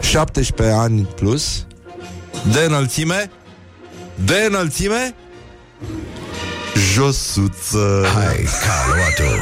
17 0.02 0.76
ani 0.76 1.08
plus 1.16 1.66
De 2.52 2.60
înălțime 2.60 3.32
De 4.26 4.46
înălțime 4.48 5.16
Josuță 6.94 8.06
Hai, 8.14 8.48
caluato. 8.66 9.36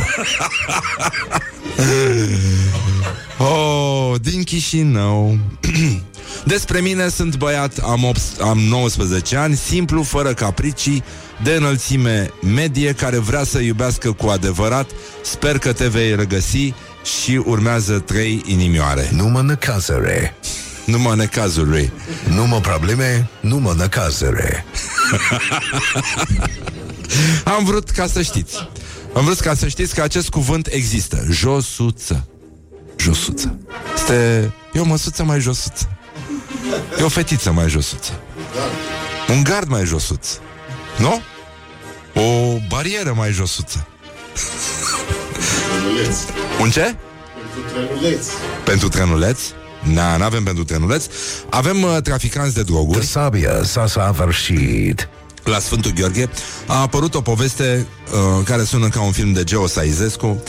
Oh, 3.44 4.16
din 4.22 4.44
Chișinău 4.44 5.38
Despre 6.46 6.80
mine 6.80 7.10
sunt 7.10 7.38
băiat, 7.38 7.78
am, 7.78 8.04
8, 8.04 8.22
am 8.42 8.58
19 8.58 9.38
ani, 9.38 9.56
simplu, 9.56 10.04
fără 10.04 10.34
capricii, 10.34 11.04
de 11.44 11.54
înălțime 11.54 12.34
medie, 12.54 12.94
care 12.94 13.18
vrea 13.18 13.44
să 13.44 13.60
iubească 13.60 14.12
cu 14.12 14.28
adevărat. 14.28 14.90
Sper 15.24 15.58
că 15.58 15.74
te 15.74 15.88
vei 15.88 16.16
regăsi 16.16 16.74
și 17.22 17.42
urmează 17.46 18.00
trei 18.00 18.42
inimioare. 18.46 19.10
Numă 19.12 19.42
necazere. 19.42 20.36
Numai 20.86 21.16
necazuri. 21.16 21.92
Numă 22.30 22.60
probleme, 22.60 23.30
numă 23.40 23.76
necazere. 23.78 24.66
Am 27.58 27.66
vrut 27.66 27.90
ca 27.90 28.08
să 28.08 28.22
știți. 28.22 28.68
Am 29.14 29.24
vrut 29.24 29.40
ca 29.40 29.56
să 29.56 29.68
știți 29.68 29.96
că 29.96 30.02
acest 30.02 30.30
cuvânt 30.30 30.68
există. 30.72 31.26
Josuță. 31.30 32.28
Josuță. 32.98 33.58
Este... 33.96 34.52
E 34.74 34.80
o 34.80 34.86
măsuță 34.86 35.24
mai 35.24 35.40
josuță. 35.40 35.90
E 37.00 37.04
o 37.04 37.10
fetiță 37.10 37.52
mai 37.52 37.70
josuță. 37.70 38.20
Un 39.30 39.44
gard 39.44 39.68
mai 39.68 39.86
josuț. 39.86 40.28
Nu? 40.98 41.22
O 42.16 42.58
barieră 42.68 43.14
mai 43.16 43.32
josuță. 43.32 43.88
Trenuleț. 45.70 46.18
Un 46.62 46.70
ce? 46.70 46.96
Pentru 47.54 47.72
trenuleț. 47.74 48.28
Pentru 48.64 48.88
trenuleț? 48.88 49.40
Na, 49.84 50.18
n-avem 50.18 50.44
pentru 50.44 50.64
trenuleț. 50.64 51.06
Avem 51.50 51.84
uh, 51.84 51.98
traficanți 52.04 52.54
de 52.54 52.64
droguri. 52.64 53.06
Sabia 53.06 53.64
s-a 53.64 53.88
săvârșit. 53.88 55.10
La 55.44 55.60
Sfântul 55.60 55.92
Gheorghe 55.92 56.30
a 56.68 56.82
apărut 56.82 57.16
o 57.16 57.22
poveste 57.22 57.88
uh, 58.14 58.46
care 58.46 58.64
sună 58.64 58.88
ca 58.88 59.02
un 59.02 59.12
film 59.12 59.34
de 59.34 59.44
Geo 59.44 59.68
Saizescu. 59.68 60.44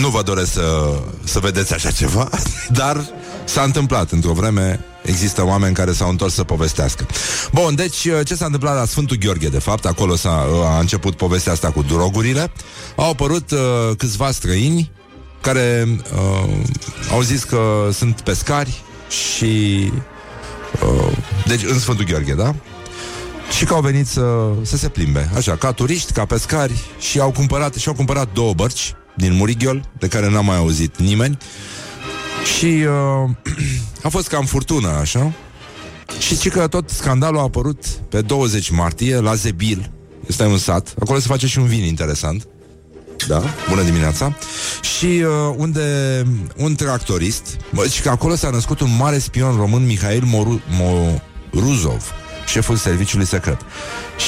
Nu 0.00 0.08
vă 0.08 0.22
doresc 0.22 0.52
să, 0.52 0.92
să 1.24 1.38
vedeți 1.38 1.74
așa 1.74 1.90
ceva, 1.90 2.28
dar 2.80 3.08
s-a 3.44 3.62
întâmplat 3.62 4.10
într-o 4.10 4.32
vreme. 4.32 4.84
Există 5.02 5.44
oameni 5.46 5.74
care 5.74 5.92
s-au 5.92 6.08
întors 6.08 6.34
să 6.34 6.44
povestească. 6.44 7.06
Bun, 7.52 7.74
deci 7.74 8.04
uh, 8.04 8.20
ce 8.24 8.34
s-a 8.34 8.44
întâmplat 8.44 8.74
la 8.74 8.84
Sfântul 8.84 9.16
Gheorghe, 9.16 9.48
de 9.48 9.58
fapt, 9.58 9.84
acolo 9.84 10.16
s-a, 10.16 10.46
uh, 10.52 10.66
a 10.66 10.78
început 10.78 11.16
povestea 11.16 11.52
asta 11.52 11.70
cu 11.70 11.82
drogurile. 11.82 12.52
Au 12.96 13.10
apărut 13.10 13.50
uh, 13.50 13.58
câțiva 13.96 14.30
străini 14.30 14.90
care 15.40 15.88
uh, 16.14 16.50
au 17.12 17.20
zis 17.20 17.44
că 17.44 17.88
sunt 17.92 18.20
pescari 18.20 18.82
și 19.08 19.92
uh, 20.82 21.16
deci 21.46 21.62
în 21.62 21.78
Sfântul 21.78 22.04
Gheorghe, 22.04 22.34
da? 22.34 22.54
Și 23.50 23.64
că 23.64 23.74
au 23.74 23.80
venit 23.80 24.06
să, 24.06 24.52
să 24.62 24.76
se 24.76 24.88
plimbe, 24.88 25.30
așa, 25.36 25.56
ca 25.56 25.72
turiști, 25.72 26.12
ca 26.12 26.24
pescari 26.24 26.84
și 26.98 27.20
au 27.20 27.30
cumpărat, 27.30 27.74
și 27.74 27.88
au 27.88 27.94
cumpărat 27.94 28.32
două 28.32 28.54
bărci 28.54 28.94
din 29.16 29.32
Murighiol, 29.32 29.88
de 29.98 30.08
care 30.08 30.30
n-a 30.30 30.40
mai 30.40 30.56
auzit 30.56 30.98
nimeni. 30.98 31.38
Și 32.56 32.64
uh, 32.64 33.30
a 34.02 34.08
fost 34.08 34.28
cam 34.28 34.44
furtună, 34.44 34.88
așa. 34.88 35.32
Și 36.18 36.38
ci 36.38 36.48
că 36.48 36.66
tot 36.66 36.90
scandalul 36.90 37.38
a 37.38 37.42
apărut 37.42 37.84
pe 37.86 38.20
20 38.20 38.70
martie 38.70 39.20
la 39.20 39.34
Zebil. 39.34 39.90
Este 40.26 40.44
un 40.44 40.58
sat. 40.58 40.94
Acolo 41.00 41.18
se 41.18 41.26
face 41.26 41.46
și 41.46 41.58
un 41.58 41.66
vin 41.66 41.84
interesant. 41.84 42.46
Da, 43.28 43.42
bună 43.68 43.82
dimineața 43.82 44.36
Și 44.96 45.04
uh, 45.06 45.54
unde 45.56 45.82
un 46.56 46.74
tractorist 46.74 47.56
bă, 47.74 47.86
Și 47.86 48.00
că 48.00 48.08
acolo 48.08 48.34
s-a 48.34 48.50
născut 48.50 48.80
un 48.80 48.96
mare 48.98 49.18
spion 49.18 49.56
român 49.56 49.86
Mihail 49.86 50.22
Moru- 50.24 50.60
Moruzov 51.52 52.12
Șeful 52.46 52.76
serviciului 52.76 53.26
secret. 53.26 53.60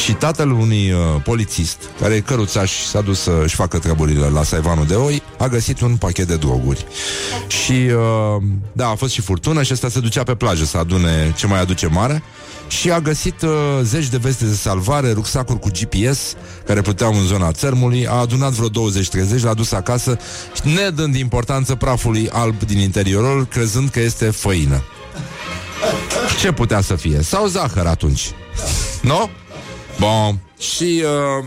Și 0.05 0.12
tatăl 0.12 0.51
unui 0.51 0.93
uh, 0.93 1.23
polițist 1.25 1.79
Care 2.01 2.14
e 2.14 2.21
căruțaș 2.21 2.71
și 2.71 2.87
s-a 2.87 3.01
dus 3.01 3.21
să-și 3.21 3.55
facă 3.55 3.79
treburile 3.79 4.27
La 4.27 4.43
Saivanul 4.43 4.87
de 4.87 4.95
Oi 4.95 5.23
A 5.39 5.47
găsit 5.47 5.81
un 5.81 5.97
pachet 5.97 6.27
de 6.27 6.37
droguri. 6.37 6.87
Și 7.47 7.73
uh, 7.73 8.43
da, 8.73 8.89
a 8.89 8.95
fost 8.95 9.12
și 9.12 9.21
furtună 9.21 9.62
Și 9.62 9.73
ăsta 9.73 9.89
se 9.89 10.01
ducea 10.01 10.23
pe 10.23 10.35
plajă 10.35 10.64
să 10.64 10.79
adune 10.79 11.35
ce 11.37 11.47
mai 11.47 11.61
aduce 11.61 11.87
mare. 11.87 12.23
Și 12.69 12.91
a 12.91 13.01
găsit 13.01 13.43
uh, 13.43 13.51
zeci 13.83 14.09
de 14.09 14.16
veste 14.16 14.45
de 14.45 14.55
salvare, 14.55 15.12
rucsacuri 15.12 15.59
cu 15.59 15.69
GPS 15.69 16.35
care 16.66 16.81
puteau 16.81 17.12
în 17.14 17.27
zona 17.27 17.53
țărmului, 17.53 18.07
a 18.07 18.14
adunat 18.14 18.53
vreo 18.53 18.91
20-30, 19.39 19.43
l-a 19.43 19.55
dus 19.55 19.73
acasă, 19.73 20.19
ne 20.62 20.91
dând 20.91 21.14
importanță 21.14 21.75
prafului 21.75 22.29
alb 22.33 22.62
din 22.62 22.79
interiorul, 22.79 23.47
crezând 23.47 23.89
că 23.89 24.01
este 24.01 24.31
făină. 24.31 24.83
Ce 26.41 26.53
putea 26.53 26.81
să 26.81 26.95
fie? 26.95 27.22
Sau 27.22 27.47
zahăr 27.47 27.87
atunci? 27.87 28.31
Nu? 29.03 29.31
Bun. 29.99 30.39
Și 30.59 31.03
uh, 31.05 31.45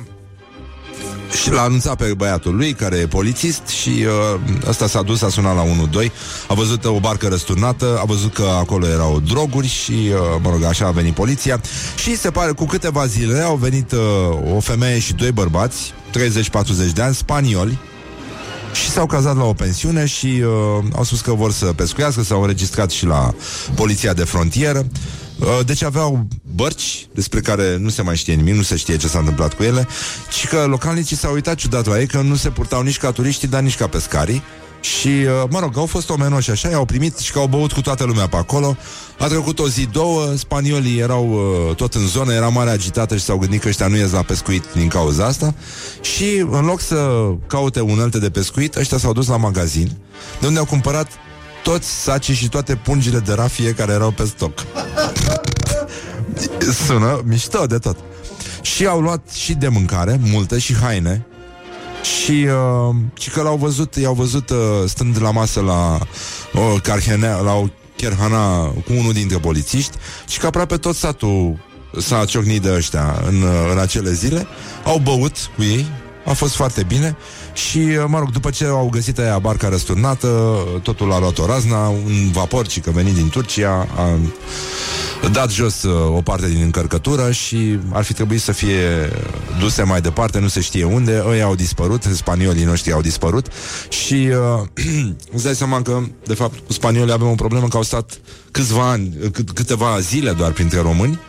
și 1.42 1.52
l-a 1.52 1.62
anunțat 1.62 1.96
pe 1.96 2.14
băiatul 2.14 2.56
lui, 2.56 2.74
care 2.74 2.96
e 2.98 3.08
polițist 3.08 3.68
Și 3.68 3.90
uh, 3.90 4.40
ăsta 4.68 4.88
s-a 4.88 5.02
dus, 5.02 5.22
a 5.22 5.30
sunat 5.30 5.56
la 5.56 5.64
1-2 6.04 6.12
A 6.48 6.54
văzut 6.54 6.86
o 6.86 7.00
barcă 7.00 7.28
răsturnată 7.28 7.98
A 8.02 8.06
văzut 8.06 8.34
că 8.34 8.44
acolo 8.60 8.88
erau 8.88 9.20
droguri 9.20 9.68
Și, 9.68 9.92
uh, 9.92 10.20
mă 10.42 10.50
rog, 10.50 10.64
așa 10.64 10.86
a 10.86 10.92
venit 10.92 11.14
poliția 11.14 11.62
Și 11.96 12.18
se 12.18 12.32
pare, 12.32 12.52
cu 12.52 12.66
câteva 12.66 13.06
zile 13.06 13.40
Au 13.40 13.56
venit 13.56 13.92
uh, 13.92 14.00
o 14.56 14.60
femeie 14.60 15.00
și 15.00 15.14
doi 15.14 15.32
bărbați 15.32 15.94
30-40 16.90 16.94
de 16.94 17.02
ani, 17.02 17.16
spanioli 17.16 17.78
și 18.74 18.90
s-au 18.90 19.06
cazat 19.06 19.36
la 19.36 19.44
o 19.44 19.54
pensiune 19.54 20.06
și 20.06 20.26
uh, 20.26 20.84
au 20.96 21.04
spus 21.04 21.22
că 21.22 21.34
vor 21.34 21.52
să 21.52 21.66
pescuiască, 21.66 22.24
s-au 22.24 22.42
înregistrat 22.42 22.92
și 22.92 23.06
la 23.06 23.34
poliția 23.76 24.14
de 24.14 24.24
frontieră. 24.24 24.86
Uh, 25.40 25.60
deci 25.66 25.84
aveau 25.84 26.28
bărci 26.56 27.08
despre 27.14 27.40
care 27.40 27.78
nu 27.78 27.90
se 27.90 28.02
mai 28.02 28.16
știe 28.16 28.34
nimic, 28.34 28.56
nu 28.56 28.62
se 28.62 28.76
știe 28.76 28.98
ce 28.98 29.08
s-a 29.08 29.20
întâmplat 29.20 29.54
cu 29.54 29.64
ele, 29.64 29.88
și 30.40 30.48
că 30.48 30.66
localnicii 30.68 31.16
s-au 31.16 31.34
uitat 31.34 31.56
ciudat 31.56 31.86
la 31.86 32.00
ei 32.00 32.08
că 32.08 32.22
nu 32.22 32.36
se 32.36 32.50
purtau 32.50 32.82
nici 32.82 32.98
ca 32.98 33.12
turiștii, 33.12 33.48
dar 33.48 33.62
nici 33.62 33.78
ca 33.78 33.88
pescarii. 33.88 34.44
Și, 34.82 35.08
uh, 35.08 35.50
mă 35.50 35.60
rog, 35.60 35.78
au 35.78 35.86
fost 35.86 36.10
omenoși 36.10 36.52
așa, 36.52 36.70
i-au 36.70 36.86
primit 36.86 37.18
și 37.18 37.32
că 37.32 37.40
au 37.40 37.48
băut 37.48 37.72
cu 37.72 37.82
toată 37.82 38.04
lumea 38.04 38.28
pe 38.28 38.36
acolo. 38.36 38.78
A 39.20 39.28
trecut 39.28 39.60
o 39.60 39.68
zi, 39.68 39.86
două, 39.86 40.36
spaniolii 40.36 41.00
erau 41.00 41.30
uh, 41.30 41.76
tot 41.76 41.94
în 41.94 42.08
zonă, 42.08 42.34
era 42.34 42.48
mare 42.48 42.70
agitată 42.70 43.16
și 43.18 43.24
s-au 43.24 43.38
gândit 43.38 43.62
că 43.62 43.68
ăștia 43.68 43.88
nu 43.88 43.96
ies 43.96 44.12
la 44.12 44.22
pescuit 44.22 44.66
din 44.74 44.88
cauza 44.88 45.26
asta. 45.26 45.54
Și, 46.02 46.46
în 46.50 46.66
loc 46.66 46.82
să 46.82 47.30
caute 47.48 47.80
unelte 47.80 48.20
de 48.20 48.30
pescuit, 48.30 48.76
ăștia 48.76 48.98
s-au 48.98 49.14
dus 49.14 49.28
la 49.28 49.38
magazin, 49.38 49.92
de 50.40 50.48
unde 50.48 50.60
au 50.60 50.66
cumpărat 50.66 51.08
toți 51.64 51.90
sacii 51.90 52.34
și 52.34 52.50
toate 52.50 52.76
pungile 52.76 53.20
de 53.20 53.34
rafie 53.34 53.74
care 53.74 53.92
erau 53.92 54.12
pe 54.12 54.26
stoc. 54.26 54.66
Sună 56.86 57.22
mișto 57.26 57.66
de 57.66 57.78
tot. 57.78 57.98
Și 58.62 58.86
au 58.86 59.00
luat 59.00 59.30
și 59.30 59.54
de 59.54 59.68
mâncare, 59.68 60.20
multe, 60.32 60.60
și 60.60 60.76
haine, 60.76 61.26
și, 62.02 62.48
uh, 62.90 62.96
și 63.20 63.30
că 63.30 63.42
l-au 63.42 63.56
văzut, 63.56 63.96
i-au 63.96 64.14
văzut 64.14 64.50
uh, 64.50 64.58
stând 64.86 65.22
la 65.22 65.32
masă 65.32 65.62
la 65.62 66.00
o 66.54 66.76
carhenea, 66.84 67.38
la 67.38 67.54
o 67.54 67.66
cherhana 67.96 68.66
cu 68.66 68.94
unul 68.98 69.14
dintre 69.14 69.38
polițiști 69.38 69.98
și 70.28 70.40
că 70.40 70.46
aproape 70.46 70.78
tot 70.78 70.96
satul 70.96 71.58
s-a 71.98 72.26
ciocnit 72.26 72.62
de 72.62 72.74
ăștia 72.74 73.24
în, 73.28 73.42
uh, 73.42 73.70
în 73.72 73.78
acele 73.78 74.14
zile. 74.14 74.48
Au 74.86 74.98
băut 74.98 75.36
cu 75.56 75.64
ei, 75.64 75.86
a 76.26 76.34
fost 76.34 76.56
foarte 76.56 76.84
bine 76.84 77.18
și, 77.54 77.78
uh, 77.78 78.04
mă 78.08 78.20
rog, 78.20 78.32
după 78.32 78.50
ce 78.50 78.66
au 78.66 78.90
găsit 78.92 79.20
aia 79.20 79.40
barca 79.40 79.70
răsturnată, 79.70 80.58
totul 80.84 81.12
a 81.12 81.20
luat 81.20 81.38
o 81.38 81.46
razna, 81.46 81.88
un 81.88 82.32
vapor 82.32 82.68
și 82.68 82.80
că 82.80 82.92
venit 82.92 83.14
din 83.14 83.30
Turcia 83.30 83.88
a 83.96 84.20
dat 85.30 85.52
jos 85.52 85.84
uh, 85.84 86.16
o 86.16 86.22
parte 86.22 86.48
din 86.48 86.62
încărcătură 86.62 87.32
și 87.32 87.80
ar 87.92 88.04
fi 88.04 88.14
trebuit 88.14 88.42
să 88.42 88.52
fie 88.52 89.10
duse 89.60 89.84
mai 89.84 90.02
departe, 90.02 90.40
nu 90.40 90.48
se 90.48 90.62
știe 90.62 90.84
unde, 90.84 91.24
ei 91.34 91.42
au 91.42 91.56
dispărut, 91.56 92.04
spaniolii 92.04 92.64
noștri 92.64 92.92
au 92.92 93.02
dispărut 93.02 93.48
și 93.90 94.14
uh, 94.14 94.86
îți 95.34 95.44
dai 95.44 95.56
seama 95.56 95.82
că, 95.82 96.02
de 96.26 96.34
fapt, 96.34 96.66
cu 96.66 96.74
spaniolii 96.74 97.14
avem 97.14 97.28
o 97.28 97.36
problemă 97.36 97.68
că 97.68 97.78
au 97.78 97.84
stat 97.84 98.20
câțiva 98.52 98.90
ani, 98.90 99.14
cât, 99.32 99.52
câteva 99.52 100.00
zile 100.00 100.32
doar 100.32 100.52
printre 100.52 100.82
români, 100.82 101.20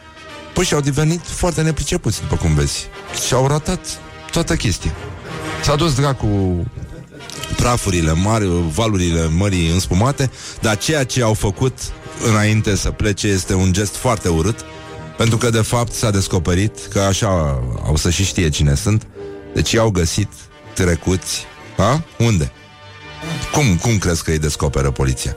păi 0.55 0.65
și 0.65 0.75
au 0.75 0.81
devenit 0.81 1.21
foarte 1.25 1.63
nepricepuți, 1.63 2.21
după 2.21 2.37
cum 2.37 2.55
vezi. 2.55 2.87
Și 3.27 3.35
au 3.35 3.47
ratat 3.47 3.81
toată 4.31 4.57
chestia. 4.57 4.93
S-a 5.63 5.77
dus 5.77 5.95
dracu 5.95 6.67
prafurile 7.57 8.13
mari, 8.13 8.49
valurile 8.75 9.29
mării 9.37 9.71
înspumate, 9.71 10.31
dar 10.61 10.79
ceea 10.79 11.05
ce 11.05 11.23
au 11.23 11.35
făcut 11.35 11.79
înainte 12.29 12.77
să 12.77 12.91
plece 12.91 13.27
este 13.27 13.55
un 13.55 13.73
gest 13.73 13.95
foarte 13.95 14.29
urât, 14.29 14.65
pentru 15.17 15.37
că 15.37 15.51
de 15.51 15.61
fapt 15.61 15.93
s-a 15.93 16.11
descoperit 16.11 16.87
că 16.91 17.01
așa 17.01 17.29
au 17.87 17.97
să 17.97 18.11
și 18.11 18.25
știe 18.25 18.49
cine 18.49 18.75
sunt, 18.75 19.07
deci 19.55 19.73
i-au 19.73 19.91
găsit 19.91 20.29
trecuți, 20.75 21.45
a? 21.77 22.03
Unde? 22.19 22.53
Cum, 23.53 23.77
cum 23.77 23.99
crezi 23.99 24.25
că 24.25 24.31
îi 24.31 24.39
descoperă 24.39 24.91
poliția? 24.91 25.37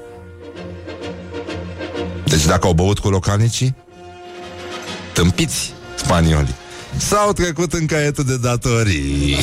Deci 2.26 2.46
dacă 2.46 2.68
au 2.68 2.74
băut 2.74 3.00
cu 3.00 3.10
localnicii, 3.10 3.76
tâmpiți 5.14 5.74
spaniolii. 5.96 6.56
S-au 6.98 7.32
trecut 7.34 7.74
în 7.74 7.86
caietul 7.86 8.24
de 8.24 8.38
datorii. 8.38 9.38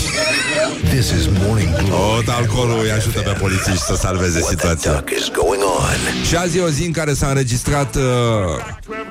This 0.91 1.11
is 1.11 1.27
Morning 1.45 1.75
Glory. 1.77 2.27
O, 2.29 2.33
alcoolul 2.33 2.81
îi 2.83 2.91
ajută 2.91 3.21
pe 3.21 3.31
polițiști 3.31 3.83
să 3.85 3.95
salveze 3.95 4.39
What 4.39 4.45
the 4.57 4.57
situația. 4.57 4.93
duck 4.93 5.11
is 5.11 5.29
going 5.31 5.63
on? 5.63 6.25
Și 6.29 6.37
azi 6.37 6.59
e 6.59 6.61
o 6.61 6.69
zi 6.69 6.85
în 6.85 6.93
care 6.93 7.13
s-a 7.15 7.27
înregistrat 7.29 7.95
uh, 7.95 8.03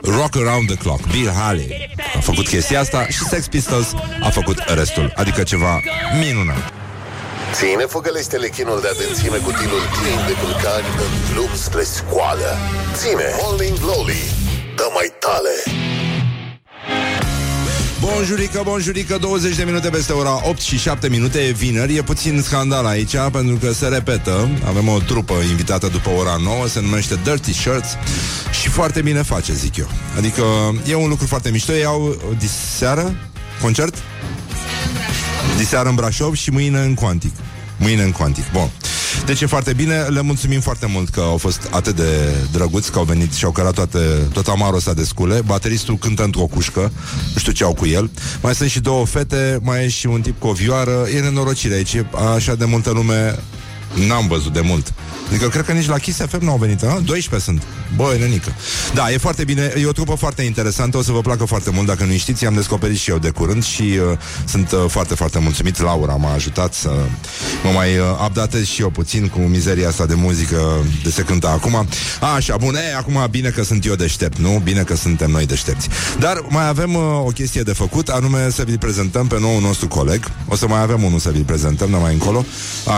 Rock 0.02 0.36
Around 0.36 0.68
the 0.68 0.76
Clock. 0.76 1.08
Bill 1.12 1.32
Haley 1.32 1.96
a 2.16 2.20
făcut 2.20 2.48
chestia 2.48 2.80
asta 2.80 3.06
și 3.10 3.24
Sex 3.24 3.48
Pistols 3.48 3.88
a 4.22 4.30
făcut 4.30 4.58
restul. 4.68 5.14
Adică 5.16 5.44
ceva 5.44 5.82
minunat. 6.20 6.74
Ține 7.54 7.86
făgălește-le 7.88 8.48
chinul 8.48 8.80
de 8.82 8.88
adânțime 8.88 9.38
cu 9.38 9.52
tilul 9.52 9.84
plin 10.00 10.20
de 10.28 10.34
vulcani 10.44 10.86
în 11.04 11.34
drum 11.34 11.50
spre 11.56 11.84
scoală. 11.84 12.58
Ține 12.96 13.26
Morning 13.42 13.80
Glory, 13.80 14.24
dă 14.76 14.88
mai 14.94 15.10
tale. 15.20 15.54
Bonjurică, 18.02 18.62
bonjurică, 18.64 19.18
20 19.18 19.56
de 19.56 19.64
minute 19.64 19.90
peste 19.90 20.12
ora 20.12 20.48
8 20.48 20.60
și 20.62 20.78
7 20.78 21.10
minute, 21.10 21.40
e 21.40 21.52
vineri, 21.52 21.96
e 21.96 22.02
puțin 22.02 22.42
scandal 22.42 22.86
aici, 22.86 23.16
pentru 23.32 23.56
că 23.56 23.72
se 23.74 23.88
repetă, 23.88 24.50
avem 24.66 24.88
o 24.88 25.00
trupă 25.00 25.34
invitată 25.50 25.88
după 25.88 26.10
ora 26.10 26.36
9, 26.44 26.68
se 26.68 26.82
numește 26.82 27.20
Dirty 27.24 27.54
Shirts 27.54 27.90
și 28.62 28.70
foarte 28.70 29.02
bine 29.02 29.22
face, 29.22 29.54
zic 29.54 29.78
eu. 29.78 29.88
Adică 30.18 30.44
e 30.88 30.96
un 30.96 31.10
lucru 31.10 31.26
foarte 31.28 31.50
mișto, 31.50 31.74
ei 31.74 31.86
au 31.86 32.18
diseară, 32.40 33.16
concert? 33.62 33.96
Diseară 35.58 35.90
în 35.90 35.96
Brașov 35.96 36.36
și 36.36 36.52
mâine 36.52 36.80
în 36.80 36.94
Quantic. 36.94 37.34
Mâine 37.78 38.04
în 38.04 38.12
Quantic. 38.12 38.52
Bun. 38.52 38.70
Deci 39.26 39.42
e 39.42 39.46
foarte 39.46 39.74
bine, 39.74 39.96
le 39.96 40.22
mulțumim 40.22 40.60
foarte 40.60 40.86
mult 40.86 41.10
că 41.10 41.20
au 41.20 41.38
fost 41.38 41.68
atât 41.72 41.96
de 41.96 42.36
drăguți, 42.52 42.92
că 42.92 42.98
au 42.98 43.04
venit 43.04 43.34
și 43.34 43.46
au 43.46 43.52
cărat 43.52 43.74
toate, 43.74 44.00
tot 44.34 44.48
amarul 44.48 44.76
ăsta 44.76 44.94
de 44.94 45.04
scule. 45.04 45.42
Bateristul 45.46 45.98
cântă 45.98 46.24
într-o 46.24 46.46
cușcă, 46.46 46.92
nu 47.34 47.40
știu 47.40 47.52
ce 47.52 47.64
au 47.64 47.74
cu 47.74 47.86
el. 47.86 48.10
Mai 48.42 48.56
sunt 48.56 48.70
și 48.70 48.80
două 48.80 49.06
fete, 49.06 49.60
mai 49.62 49.84
e 49.84 49.88
și 49.88 50.06
un 50.06 50.22
tip 50.22 50.40
cu 50.40 50.48
o 50.48 50.52
vioară. 50.52 51.06
E 51.16 51.20
nenorocire 51.20 51.74
aici, 51.74 51.94
e 51.94 52.06
așa 52.36 52.56
de 52.56 52.66
multă 52.66 52.92
lume 52.92 53.40
N-am 54.08 54.28
văzut 54.28 54.54
de 54.54 54.62
mult. 54.64 54.94
Adică 55.28 55.48
cred 55.48 55.66
că 55.66 55.72
nici 55.72 55.88
la 55.88 55.98
Kiss 55.98 56.20
FM 56.20 56.46
n-au 56.46 56.58
venit 56.58 56.84
a? 56.84 57.02
12 57.06 57.50
sunt, 57.50 57.64
băi, 57.96 58.20
nenică. 58.20 58.56
Da, 58.94 59.12
e 59.12 59.18
foarte 59.18 59.44
bine, 59.44 59.74
e 59.82 59.86
o 59.86 59.92
trupă 59.92 60.16
foarte 60.16 60.42
interesantă. 60.42 60.98
O 60.98 61.02
să 61.02 61.12
vă 61.12 61.22
placă 61.22 61.46
foarte 61.46 61.70
mult, 61.70 61.88
dacă 61.88 62.04
nu 62.04 62.12
știți 62.12 62.44
I-am 62.44 62.54
descoperit 62.54 62.98
și 62.98 63.10
eu 63.10 63.18
de 63.18 63.30
curând 63.30 63.64
și 63.64 63.82
uh, 63.82 64.18
sunt 64.46 64.72
uh, 64.72 64.84
foarte, 64.88 65.16
foarte 65.16 65.40
mulțumit. 65.40 65.82
Laura 65.82 66.16
m-a 66.16 66.34
ajutat 66.34 66.74
să 66.74 66.90
mă 67.64 67.70
mai 67.70 67.98
uh, 67.98 68.06
updatez 68.26 68.66
și 68.66 68.82
eu 68.82 68.90
puțin 68.90 69.28
Cu 69.28 69.40
mizeria 69.40 69.88
asta 69.88 70.06
de 70.06 70.14
muzică 70.14 70.86
de 71.04 71.10
se 71.10 71.22
cântă 71.22 71.48
acum 71.48 71.88
Așa, 72.36 72.58
bun, 72.58 72.76
e, 72.76 72.96
acum 72.98 73.28
bine 73.30 73.50
că 73.50 73.64
sunt 73.64 73.86
eu 73.86 73.96
deștept, 73.96 74.38
nu? 74.38 74.62
Bine 74.64 74.82
că 74.82 74.96
suntem 74.96 75.32
noi 75.32 75.46
deștepți. 75.46 75.90
Dar 76.20 76.44
mai 76.48 76.68
avem 76.68 76.96
uh, 76.96 77.02
o 77.26 77.30
chestie 77.30 77.62
de 77.62 77.74
făcut 77.74 78.08
Anume 78.08 78.50
să 78.50 78.64
vi-l 78.64 78.78
prezentăm 78.78 79.28
pe 79.28 79.40
nou 79.40 79.60
nostru 79.60 79.88
coleg. 79.88 80.32
O 80.48 80.56
să 80.56 80.68
mai 80.68 80.82
avem 80.82 81.04
unul 81.04 81.20
să 81.20 81.30
vi-l 81.30 81.44
prezentăm, 81.44 81.90
de 81.90 81.96
mai 81.96 82.14
încolo. 82.14 82.46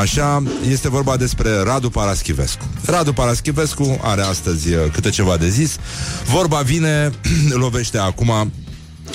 Așa, 0.01 0.43
este 0.69 0.82
vorba 0.87 1.17
despre 1.17 1.63
Radu 1.63 1.89
Paraschivescu. 1.89 2.65
Radu 2.85 3.13
Paraschivescu 3.13 3.99
are 4.03 4.21
astăzi 4.21 4.73
uh, 4.73 4.79
câte 4.93 5.09
ceva 5.09 5.37
de 5.37 5.49
zis. 5.49 5.77
Vorba 6.31 6.57
vine, 6.57 7.11
lovește 7.63 7.97
acum 7.97 8.51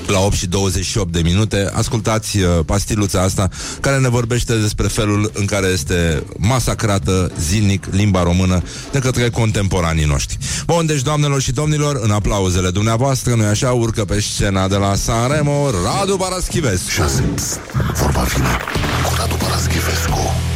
la 0.06 0.18
8 0.18 0.34
și 0.34 0.46
28 0.46 1.12
de 1.12 1.20
minute 1.20 1.70
Ascultați 1.72 2.38
uh, 2.38 2.48
pastiluța 2.66 3.22
asta 3.22 3.48
Care 3.80 3.98
ne 3.98 4.08
vorbește 4.08 4.54
despre 4.56 4.86
felul 4.86 5.30
în 5.34 5.44
care 5.44 5.66
este 5.66 6.22
Masacrată 6.36 7.32
zilnic 7.40 7.86
limba 7.90 8.22
română 8.22 8.62
De 8.92 8.98
către 8.98 9.30
contemporanii 9.30 10.04
noștri 10.04 10.38
Bun, 10.66 10.86
deci 10.86 11.02
doamnelor 11.02 11.40
și 11.40 11.52
domnilor 11.52 12.00
În 12.02 12.10
aplauzele 12.10 12.70
dumneavoastră, 12.70 13.34
nu 13.34 13.44
așa, 13.44 13.72
urcă 13.72 14.04
pe 14.04 14.20
scena 14.20 14.68
de 14.68 14.76
la 14.76 14.94
Sanremo 14.94 15.70
Radu 15.70 16.16
Paraschivescu 16.16 16.90
Șase, 16.90 17.22
pst, 17.34 17.60
vorba 17.94 18.22
vine 18.22 18.56
cu 19.04 19.14
Radu 19.16 19.34
Paraschivescu. 19.34 20.47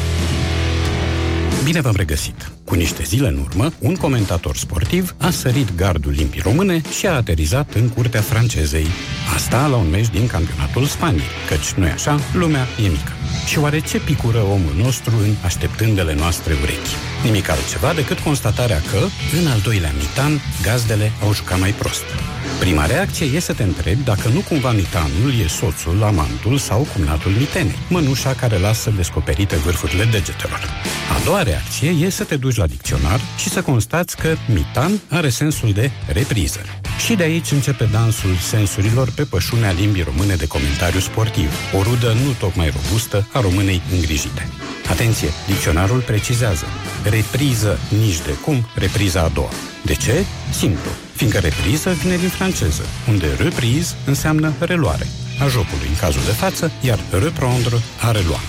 Bine 1.73 1.85
v-am 1.85 1.97
regăsit! 1.97 2.51
Cu 2.65 2.75
niște 2.75 3.03
zile 3.03 3.29
în 3.29 3.39
urmă, 3.39 3.73
un 3.79 3.95
comentator 3.95 4.57
sportiv 4.57 5.15
a 5.19 5.31
sărit 5.31 5.75
gardul 5.75 6.13
limpii 6.13 6.41
române 6.41 6.83
și 6.99 7.07
a 7.07 7.13
aterizat 7.13 7.75
în 7.75 7.89
curtea 7.89 8.21
francezei. 8.21 8.87
Asta 9.35 9.67
la 9.67 9.77
un 9.77 9.91
meci 9.91 10.11
din 10.11 10.27
campionatul 10.27 10.85
Spaniei, 10.85 11.31
căci 11.49 11.73
nu 11.73 11.85
așa, 11.85 12.21
lumea 12.33 12.67
e 12.85 12.89
mică. 12.89 13.13
Și 13.47 13.59
oare 13.59 13.81
ce 13.81 13.99
picură 13.99 14.39
omul 14.39 14.75
nostru 14.77 15.13
în 15.17 15.35
așteptândele 15.45 16.15
noastre 16.15 16.57
urechi? 16.63 16.97
Nimic 17.25 17.49
altceva 17.49 17.93
decât 17.93 18.19
constatarea 18.19 18.81
că, 18.91 18.99
în 19.41 19.47
al 19.47 19.61
doilea 19.61 19.93
mitan, 19.99 20.41
gazdele 20.63 21.13
au 21.23 21.35
jucat 21.35 21.59
mai 21.59 21.71
prost. 21.71 22.05
Prima 22.59 22.87
reacție 22.87 23.27
e 23.27 23.41
să 23.41 23.53
te 23.53 23.63
întrebi 23.63 24.03
dacă 24.05 24.29
nu 24.29 24.41
cumva 24.41 24.73
mitanul 24.73 25.33
e 25.45 25.47
soțul, 25.47 26.03
amantul 26.03 26.59
sau 26.59 26.87
cumnatul 26.95 27.31
mitenei, 27.31 27.79
mănușa 27.89 28.35
care 28.35 28.59
lasă 28.59 28.93
descoperite 28.97 29.57
vârfurile 29.57 30.05
degetelor. 30.05 30.61
A 31.17 31.25
doua 31.25 31.43
reacție 31.43 31.91
e 31.91 32.11
să 32.11 32.25
te 32.25 32.37
duci 32.37 32.57
la 32.57 32.67
dicționar 32.67 33.21
și 33.39 33.49
să 33.49 33.63
constați 33.63 34.17
că 34.17 34.35
mitan 34.53 35.01
are 35.09 35.29
sensul 35.29 35.73
de 35.73 35.91
repriză. 36.07 36.61
Și 37.05 37.15
de 37.15 37.23
aici 37.23 37.51
începe 37.51 37.89
dansul 37.93 38.35
sensurilor 38.35 39.11
pe 39.11 39.25
pășunea 39.25 39.71
limbii 39.71 40.03
române 40.03 40.35
de 40.35 40.47
comentariu 40.47 41.01
sportiv, 41.01 41.51
o 41.79 41.83
rudă 41.83 42.13
nu 42.25 42.31
tocmai 42.39 42.73
robustă 42.75 43.22
a 43.33 43.41
românei 43.41 43.83
îngrijite. 43.93 44.49
Atenție, 44.91 45.29
dicționarul 45.47 46.01
precizează. 46.01 46.65
Repriză 47.05 47.79
nici 48.01 48.21
de 48.21 48.33
cum, 48.45 48.67
repriza 48.75 49.21
a 49.23 49.29
doua. 49.29 49.51
De 49.85 49.95
ce? 49.95 50.25
Simplu, 50.51 50.91
fiindcă 51.15 51.39
repriză 51.39 51.91
vine 51.91 52.17
din 52.17 52.29
franceză, 52.29 52.83
unde 53.09 53.27
reprise 53.39 53.95
înseamnă 54.07 54.53
reluare 54.59 55.07
a 55.43 55.49
jocului 55.49 55.89
în 55.89 55.97
cazul 55.97 56.23
de 56.25 56.31
față, 56.31 56.73
iar 56.81 56.99
reprendre 57.11 57.79
a 58.01 58.11
relua. 58.11 58.41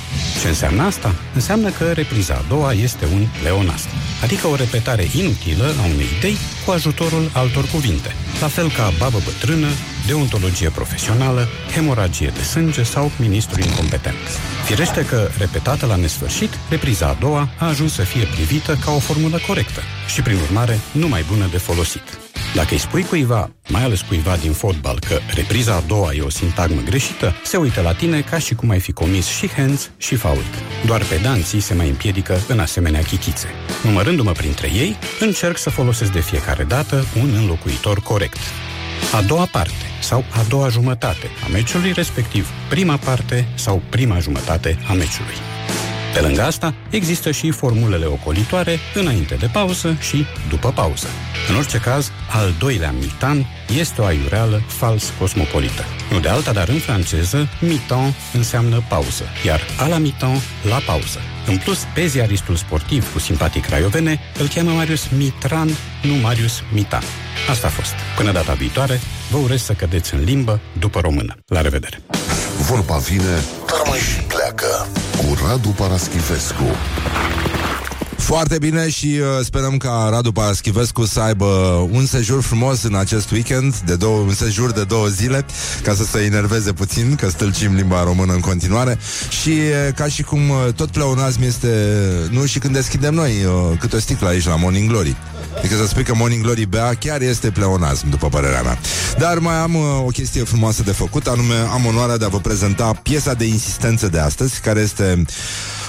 Ce 0.41 0.47
înseamnă 0.47 0.83
asta? 0.83 1.15
Înseamnă 1.33 1.69
că 1.69 1.91
repriza 1.91 2.33
a 2.33 2.45
doua 2.47 2.73
este 2.73 3.05
un 3.13 3.27
pleonast, 3.41 3.87
adică 4.23 4.47
o 4.47 4.55
repetare 4.55 5.07
inutilă 5.15 5.65
a 5.81 5.85
unei 5.93 6.07
idei 6.17 6.37
cu 6.65 6.71
ajutorul 6.71 7.29
altor 7.33 7.65
cuvinte, 7.65 8.15
la 8.41 8.47
fel 8.47 8.71
ca 8.71 8.93
babă 8.97 9.19
bătrână, 9.23 9.67
deontologie 10.07 10.69
profesională, 10.69 11.47
hemoragie 11.73 12.31
de 12.35 12.43
sânge 12.43 12.83
sau 12.83 13.11
ministru 13.19 13.61
incompetent. 13.61 14.25
Firește 14.65 15.05
că, 15.05 15.29
repetată 15.37 15.85
la 15.85 15.95
nesfârșit, 15.95 16.57
repriza 16.69 17.07
a 17.07 17.17
doua 17.19 17.49
a 17.57 17.67
ajuns 17.67 17.93
să 17.93 18.01
fie 18.01 18.25
privită 18.25 18.77
ca 18.85 18.91
o 18.91 18.99
formulă 18.99 19.39
corectă 19.47 19.81
și, 20.13 20.21
prin 20.21 20.37
urmare, 20.37 20.79
nu 20.91 21.07
mai 21.07 21.23
bună 21.29 21.47
de 21.51 21.57
folosit. 21.57 22.22
Dacă 22.55 22.67
îi 22.71 22.77
spui 22.77 23.03
cuiva, 23.03 23.51
mai 23.67 23.83
ales 23.83 24.01
cuiva 24.01 24.35
din 24.35 24.51
fotbal, 24.51 24.99
că 24.99 25.19
repriza 25.35 25.73
a 25.73 25.83
doua 25.87 26.13
e 26.13 26.21
o 26.21 26.29
sintagmă 26.29 26.81
greșită, 26.81 27.35
se 27.43 27.57
uită 27.57 27.81
la 27.81 27.93
tine 27.93 28.21
ca 28.21 28.37
și 28.37 28.55
cum 28.55 28.69
ai 28.69 28.79
fi 28.79 28.91
comis 28.91 29.27
și 29.27 29.49
hands 29.49 29.91
și 29.97 30.15
fault. 30.15 30.53
Doar 30.85 31.03
pedanții 31.03 31.59
se 31.59 31.73
mai 31.73 31.89
împiedică 31.89 32.39
în 32.47 32.59
asemenea 32.59 33.01
chichițe. 33.01 33.47
Numărându-mă 33.83 34.31
printre 34.31 34.67
ei, 34.67 34.95
încerc 35.19 35.57
să 35.57 35.69
folosesc 35.69 36.11
de 36.11 36.21
fiecare 36.21 36.63
dată 36.63 37.05
un 37.21 37.33
înlocuitor 37.35 37.99
corect. 37.99 38.39
A 39.13 39.21
doua 39.21 39.47
parte 39.51 39.85
sau 40.01 40.23
a 40.29 40.43
doua 40.49 40.69
jumătate 40.69 41.27
a 41.43 41.47
meciului, 41.47 41.91
respectiv 41.91 42.47
prima 42.69 42.97
parte 42.97 43.47
sau 43.55 43.81
prima 43.89 44.19
jumătate 44.19 44.77
a 44.87 44.93
meciului. 44.93 45.35
Pe 46.13 46.19
lângă 46.19 46.41
asta, 46.41 46.73
există 46.89 47.31
și 47.31 47.51
formulele 47.51 48.05
ocolitoare 48.05 48.79
înainte 48.93 49.35
de 49.35 49.49
pauză 49.53 49.97
și 49.99 50.25
după 50.49 50.71
pauză. 50.71 51.07
În 51.49 51.55
orice 51.55 51.77
caz, 51.77 52.11
al 52.29 52.53
doilea 52.59 52.91
mitan 52.91 53.45
este 53.79 54.01
o 54.01 54.05
aiureală 54.05 54.61
fals 54.67 55.13
cosmopolită. 55.19 55.83
Nu 56.11 56.19
de 56.19 56.27
alta, 56.27 56.51
dar 56.51 56.67
în 56.67 56.79
franceză, 56.79 57.49
mitan 57.59 58.13
înseamnă 58.33 58.83
pauză, 58.89 59.23
iar 59.45 59.61
a 59.79 59.87
la 59.87 59.97
mitan, 59.97 60.37
la 60.69 60.77
pauză. 60.85 61.19
În 61.47 61.57
plus, 61.57 61.79
pe 61.93 62.05
ziaristul 62.05 62.55
sportiv 62.55 63.13
cu 63.13 63.19
simpatii 63.19 63.61
craiovene 63.61 64.19
îl 64.39 64.47
cheamă 64.47 64.71
Marius 64.71 65.07
Mitran, 65.17 65.69
nu 66.03 66.13
Marius 66.13 66.63
Mitan. 66.73 67.03
Asta 67.49 67.67
a 67.67 67.69
fost. 67.69 67.93
Până 68.17 68.31
data 68.31 68.53
viitoare, 68.53 68.99
vă 69.29 69.37
urez 69.37 69.61
să 69.61 69.73
cădeți 69.73 70.13
în 70.13 70.23
limbă 70.23 70.59
după 70.79 70.99
română. 70.99 71.35
La 71.47 71.61
revedere! 71.61 71.99
Vorba 72.69 72.97
vine, 72.97 73.43
dar 73.67 73.81
mai 73.87 73.99
și 73.99 74.19
pleacă. 74.19 74.87
Cu 75.17 75.37
Radu 75.47 75.69
Paraschivescu. 75.69 76.63
Foarte 78.17 78.57
bine 78.57 78.89
și 78.89 79.05
uh, 79.05 79.45
sperăm 79.45 79.77
ca 79.77 80.07
Radu 80.11 80.31
Paraschivescu 80.31 81.05
să 81.05 81.19
aibă 81.19 81.45
un 81.91 82.05
sejur 82.05 82.41
frumos 82.41 82.83
în 82.83 82.95
acest 82.95 83.31
weekend, 83.31 83.75
de 83.77 83.95
două, 83.95 84.19
un 84.19 84.33
sejur 84.33 84.71
de 84.71 84.83
două 84.83 85.07
zile, 85.07 85.45
ca 85.83 85.93
să 85.93 86.03
se 86.03 86.19
enerveze 86.19 86.73
puțin, 86.73 87.15
că 87.15 87.29
stâlcim 87.29 87.75
limba 87.75 88.03
română 88.03 88.33
în 88.33 88.39
continuare. 88.39 88.99
Și 89.41 89.49
uh, 89.49 89.93
ca 89.95 90.07
și 90.07 90.23
cum 90.23 90.49
uh, 90.49 90.73
tot 90.75 90.89
pleonazm 90.89 91.41
este, 91.41 91.97
nu 92.29 92.45
și 92.45 92.59
când 92.59 92.73
deschidem 92.73 93.13
noi 93.13 93.31
uh, 93.45 93.77
câte 93.79 93.95
o 93.95 93.99
sticlă 93.99 94.27
aici 94.27 94.45
la 94.45 94.55
Morning 94.55 94.89
Glory. 94.89 95.15
Adică 95.57 95.75
să 95.75 95.87
spui 95.87 96.03
că 96.03 96.13
Morning 96.15 96.43
Glory 96.43 96.65
bea 96.65 96.93
chiar 96.93 97.21
este 97.21 97.51
pleonazm, 97.51 98.09
după 98.09 98.27
părerea 98.27 98.61
mea. 98.61 98.77
Dar 99.17 99.37
mai 99.37 99.55
am 99.55 99.75
uh, 99.75 99.81
o 100.05 100.09
chestie 100.09 100.43
frumoasă 100.43 100.83
de 100.83 100.91
făcut, 100.91 101.27
anume 101.27 101.55
am 101.55 101.85
onoarea 101.85 102.17
de 102.17 102.25
a 102.25 102.27
vă 102.27 102.39
prezenta 102.39 102.99
piesa 103.03 103.33
de 103.33 103.45
insistență 103.45 104.07
de 104.07 104.19
astăzi, 104.19 104.59
care 104.59 104.79
este 104.79 105.23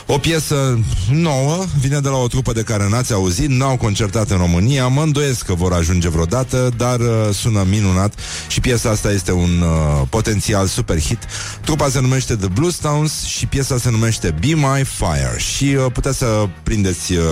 o 0.07 0.18
piesă 0.18 0.78
nouă, 1.11 1.64
vine 1.80 1.98
de 1.98 2.09
la 2.09 2.16
o 2.16 2.26
trupă 2.26 2.52
de 2.52 2.62
care 2.62 2.88
n-ați 2.88 3.12
auzit, 3.12 3.48
n-au 3.48 3.76
concertat 3.76 4.30
în 4.30 4.36
România, 4.36 4.86
mă 4.86 5.02
îndoiesc 5.02 5.44
că 5.44 5.55
vor 5.55 5.72
ajunge 5.72 6.09
vreodată, 6.09 6.70
dar 6.76 7.00
uh, 7.00 7.07
sună 7.32 7.66
minunat 7.68 8.14
și 8.48 8.61
piesa 8.61 8.90
asta 8.90 9.12
este 9.12 9.32
un 9.32 9.62
uh, 9.62 10.07
potențial 10.09 10.66
super 10.66 11.00
hit. 11.00 11.18
Trupa 11.61 11.88
se 11.88 12.00
numește 12.00 12.34
The 12.36 12.48
Bluestones 12.48 13.24
și 13.24 13.46
piesa 13.46 13.78
se 13.78 13.90
numește 13.90 14.34
Be 14.40 14.55
My 14.55 14.84
Fire 14.84 15.34
și 15.36 15.64
uh, 15.64 15.86
puteți 15.92 16.18
să 16.18 16.48
prindeți 16.62 17.12
uh, 17.12 17.24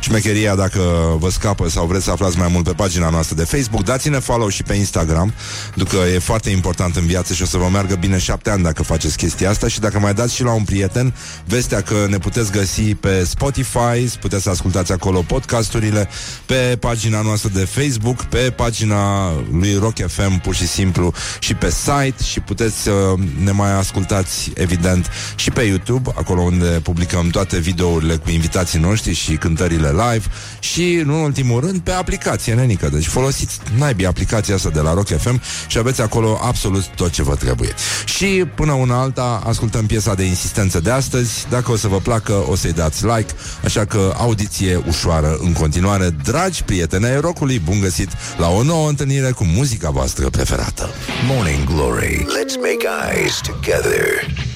șmecheria 0.00 0.54
dacă 0.54 0.80
vă 1.18 1.30
scapă 1.30 1.68
sau 1.68 1.86
vreți 1.86 2.04
să 2.04 2.10
aflați 2.10 2.38
mai 2.38 2.48
mult 2.52 2.64
pe 2.64 2.72
pagina 2.72 3.10
noastră 3.10 3.36
de 3.36 3.44
Facebook. 3.44 3.84
Dați-ne 3.84 4.18
follow 4.18 4.48
și 4.48 4.62
pe 4.62 4.74
Instagram, 4.74 5.32
pentru 5.74 5.96
că 5.96 6.04
e 6.08 6.18
foarte 6.18 6.50
important 6.50 6.96
în 6.96 7.06
viață 7.06 7.34
și 7.34 7.42
o 7.42 7.46
să 7.46 7.56
vă 7.56 7.68
meargă 7.72 7.94
bine 7.94 8.18
șapte 8.18 8.50
ani 8.50 8.62
dacă 8.62 8.82
faceți 8.82 9.16
chestia 9.16 9.50
asta 9.50 9.68
și 9.68 9.80
dacă 9.80 9.98
mai 9.98 10.14
dați 10.14 10.34
și 10.34 10.42
la 10.42 10.52
un 10.52 10.64
prieten 10.64 11.14
vestea 11.44 11.80
că 11.80 12.03
ne 12.06 12.18
puteți 12.18 12.52
găsi 12.52 12.82
pe 12.82 13.24
Spotify, 13.24 14.18
puteți 14.20 14.42
să 14.42 14.50
ascultați 14.50 14.92
acolo 14.92 15.20
podcasturile, 15.20 16.08
pe 16.46 16.76
pagina 16.80 17.20
noastră 17.20 17.50
de 17.54 17.64
Facebook, 17.64 18.22
pe 18.22 18.52
pagina 18.56 19.32
lui 19.50 19.76
Rock 19.80 19.96
FM 20.06 20.40
pur 20.40 20.54
și 20.54 20.66
simplu 20.66 21.12
și 21.38 21.54
pe 21.54 21.70
site 21.70 22.22
și 22.22 22.40
puteți 22.40 22.82
să 22.82 23.14
ne 23.42 23.50
mai 23.50 23.72
ascultați 23.72 24.50
evident 24.54 25.10
și 25.34 25.50
pe 25.50 25.62
YouTube, 25.62 26.10
acolo 26.14 26.40
unde 26.40 26.66
publicăm 26.66 27.28
toate 27.28 27.58
videourile 27.58 28.16
cu 28.16 28.30
invitații 28.30 28.78
noștri 28.78 29.12
și 29.12 29.36
cântările 29.36 29.90
live 29.90 30.26
și, 30.58 31.02
nu 31.04 31.14
în 31.14 31.22
ultimul 31.22 31.60
rând, 31.60 31.80
pe 31.80 31.90
aplicație, 31.90 32.54
nenică. 32.54 32.88
Deci 32.88 33.06
folosiți 33.06 33.58
naibii 33.78 34.06
aplicația 34.06 34.54
asta 34.54 34.70
de 34.70 34.80
la 34.80 34.94
Rock 34.94 35.20
FM 35.20 35.40
și 35.66 35.78
aveți 35.78 36.00
acolo 36.00 36.38
absolut 36.42 36.86
tot 36.86 37.10
ce 37.10 37.22
vă 37.22 37.34
trebuie. 37.34 37.74
Și 38.04 38.44
până 38.54 38.72
una 38.72 39.00
alta 39.00 39.42
ascultăm 39.46 39.86
piesa 39.86 40.14
de 40.14 40.22
insistență 40.24 40.80
de 40.80 40.90
astăzi. 40.90 41.46
Dacă 41.50 41.72
o 41.72 41.76
să 41.76 41.88
vă 41.88 41.93
placă, 41.98 42.44
o 42.48 42.56
să-i 42.56 42.72
dați 42.72 43.04
like, 43.04 43.32
așa 43.64 43.84
că 43.84 44.14
audiție 44.16 44.82
ușoară 44.88 45.36
în 45.40 45.52
continuare. 45.52 46.10
Dragi 46.24 46.62
prieteni 46.62 47.04
ai 47.04 47.20
rockului, 47.20 47.58
bun 47.58 47.80
găsit 47.80 48.08
la 48.38 48.48
o 48.48 48.62
nouă 48.62 48.88
întâlnire 48.88 49.30
cu 49.30 49.44
muzica 49.44 49.90
voastră 49.90 50.28
preferată. 50.28 50.90
Morning 51.26 51.64
Glory. 51.64 52.16
Let's 52.16 52.56
make 52.68 52.84
eyes 53.12 53.40
together 53.40 54.06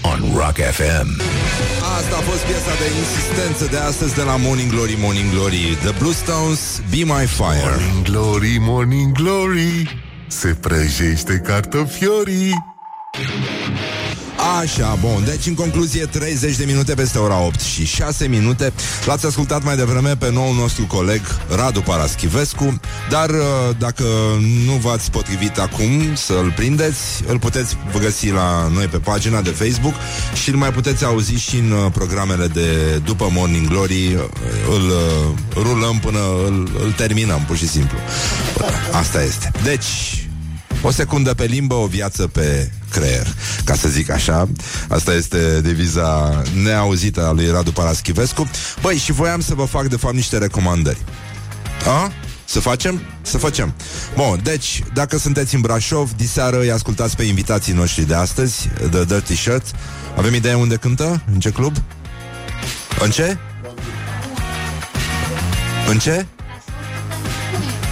on 0.02 0.20
Rock 0.34 0.56
FM. 0.56 1.20
Asta 1.98 2.16
a 2.16 2.20
fost 2.30 2.42
piesa 2.42 2.74
de 2.82 2.88
insistență 2.98 3.64
de 3.70 3.76
astăzi 3.76 4.14
de 4.14 4.22
la 4.22 4.36
Morning 4.36 4.70
Glory, 4.70 4.96
Morning 5.00 5.30
Glory. 5.30 5.78
The 5.82 5.92
Bluestones, 5.98 6.60
Be 6.90 6.96
My 6.96 7.26
Fire. 7.26 7.70
Morning 7.70 8.02
Glory, 8.02 8.56
Morning 8.60 9.12
Glory, 9.12 10.02
se 10.26 10.48
prăjește 10.48 11.42
cartofiorii. 11.46 12.54
Așa, 14.56 14.98
bun, 15.00 15.22
deci 15.24 15.46
în 15.46 15.54
concluzie 15.54 16.04
30 16.04 16.56
de 16.56 16.64
minute 16.64 16.94
peste 16.94 17.18
ora 17.18 17.40
8 17.40 17.60
și 17.60 17.86
6 17.86 18.26
minute. 18.26 18.72
L-ați 19.06 19.26
ascultat 19.26 19.64
mai 19.64 19.76
devreme 19.76 20.16
pe 20.16 20.30
noul 20.30 20.54
nostru 20.54 20.86
coleg 20.86 21.20
Radu 21.56 21.80
Paraschivescu 21.80 22.80
Dar 23.10 23.30
uh, 23.30 23.36
dacă 23.78 24.04
nu 24.66 24.72
v-ați 24.72 25.10
potrivit 25.10 25.58
acum 25.58 26.14
să-l 26.14 26.52
prindeți 26.56 26.98
Îl 27.26 27.38
puteți 27.38 27.76
găsi 28.00 28.30
la 28.30 28.68
noi 28.74 28.86
pe 28.86 28.98
pagina 28.98 29.40
de 29.40 29.50
Facebook 29.50 29.94
Și 30.42 30.50
îl 30.50 30.56
mai 30.56 30.72
puteți 30.72 31.04
auzi 31.04 31.34
și 31.34 31.56
în 31.56 31.70
uh, 31.70 31.90
programele 31.92 32.46
de 32.46 33.00
după 33.04 33.28
Morning 33.32 33.68
Glory. 33.68 34.12
Îl 34.68 34.88
uh, 34.88 35.62
rulăm 35.62 35.98
până 35.98 36.18
îl, 36.46 36.70
îl 36.84 36.92
terminăm 36.92 37.44
pur 37.46 37.56
și 37.56 37.68
simplu. 37.68 37.98
Asta 38.92 39.22
este. 39.22 39.50
Deci, 39.62 40.17
o 40.82 40.90
secundă 40.90 41.34
pe 41.34 41.44
limbă, 41.44 41.74
o 41.74 41.86
viață 41.86 42.26
pe 42.26 42.70
creier, 42.90 43.26
ca 43.64 43.74
să 43.74 43.88
zic 43.88 44.10
așa. 44.10 44.48
Asta 44.88 45.12
este 45.12 45.60
deviza 45.60 46.42
neauzită 46.62 47.26
a 47.26 47.32
lui 47.32 47.50
Radu 47.50 47.72
Paraschivescu. 47.72 48.50
Băi, 48.80 48.96
și 48.96 49.12
voiam 49.12 49.40
să 49.40 49.54
vă 49.54 49.64
fac, 49.64 49.86
de 49.86 49.96
fapt, 49.96 50.14
niște 50.14 50.38
recomandări. 50.38 50.98
A? 51.86 52.12
Să 52.44 52.60
facem? 52.60 53.02
Să 53.22 53.38
facem. 53.38 53.74
Bun, 54.14 54.40
deci, 54.42 54.82
dacă 54.92 55.18
sunteți 55.18 55.54
în 55.54 55.60
Brașov, 55.60 56.12
diseară 56.16 56.60
îi 56.60 56.70
ascultați 56.70 57.16
pe 57.16 57.22
invitații 57.22 57.72
noștri 57.72 58.04
de 58.04 58.14
astăzi, 58.14 58.68
The 58.90 59.04
Dirty 59.04 59.34
Shirt. 59.34 59.66
Avem 60.16 60.34
idee 60.34 60.54
unde 60.54 60.76
cântă? 60.76 61.22
În 61.32 61.40
ce 61.40 61.50
club? 61.50 61.76
În 63.00 63.10
ce? 63.10 63.36
În 65.88 65.98
ce? 65.98 66.26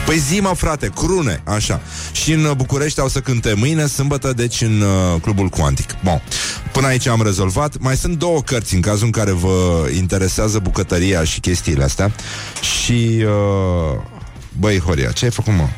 Păi 0.07 0.19
zi, 0.19 0.41
mă, 0.41 0.53
frate, 0.57 0.93
crune, 0.95 1.43
așa. 1.45 1.81
Și 2.13 2.33
în 2.33 2.45
uh, 2.45 2.57
București 2.57 3.01
au 3.01 3.09
să 3.09 3.21
cânte 3.21 3.53
mâine, 3.53 3.87
sâmbătă, 3.87 4.33
deci 4.33 4.61
în 4.61 4.81
uh, 4.81 5.21
Clubul 5.21 5.49
Quantic. 5.49 5.91
Bun. 6.05 6.23
Până 6.73 6.87
aici 6.87 7.07
am 7.07 7.23
rezolvat. 7.23 7.79
Mai 7.79 7.97
sunt 7.97 8.19
două 8.19 8.43
cărți 8.43 8.75
în 8.75 8.81
cazul 8.81 9.05
în 9.05 9.11
care 9.11 9.31
vă 9.31 9.89
interesează 9.97 10.59
bucătăria 10.59 11.25
și 11.25 11.41
chestiile 11.41 11.85
astea. 11.85 12.13
Și, 12.61 13.25
uh, 13.25 14.01
băi, 14.59 14.79
Horia, 14.79 15.11
ce 15.11 15.25
ai 15.25 15.31
făcut, 15.31 15.53
mă? 15.53 15.69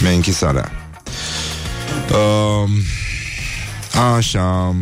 Mi-ai 0.00 0.14
închis 0.14 0.42
alea. 0.42 0.70
Uh, 2.10 2.70
așa... 4.16 4.74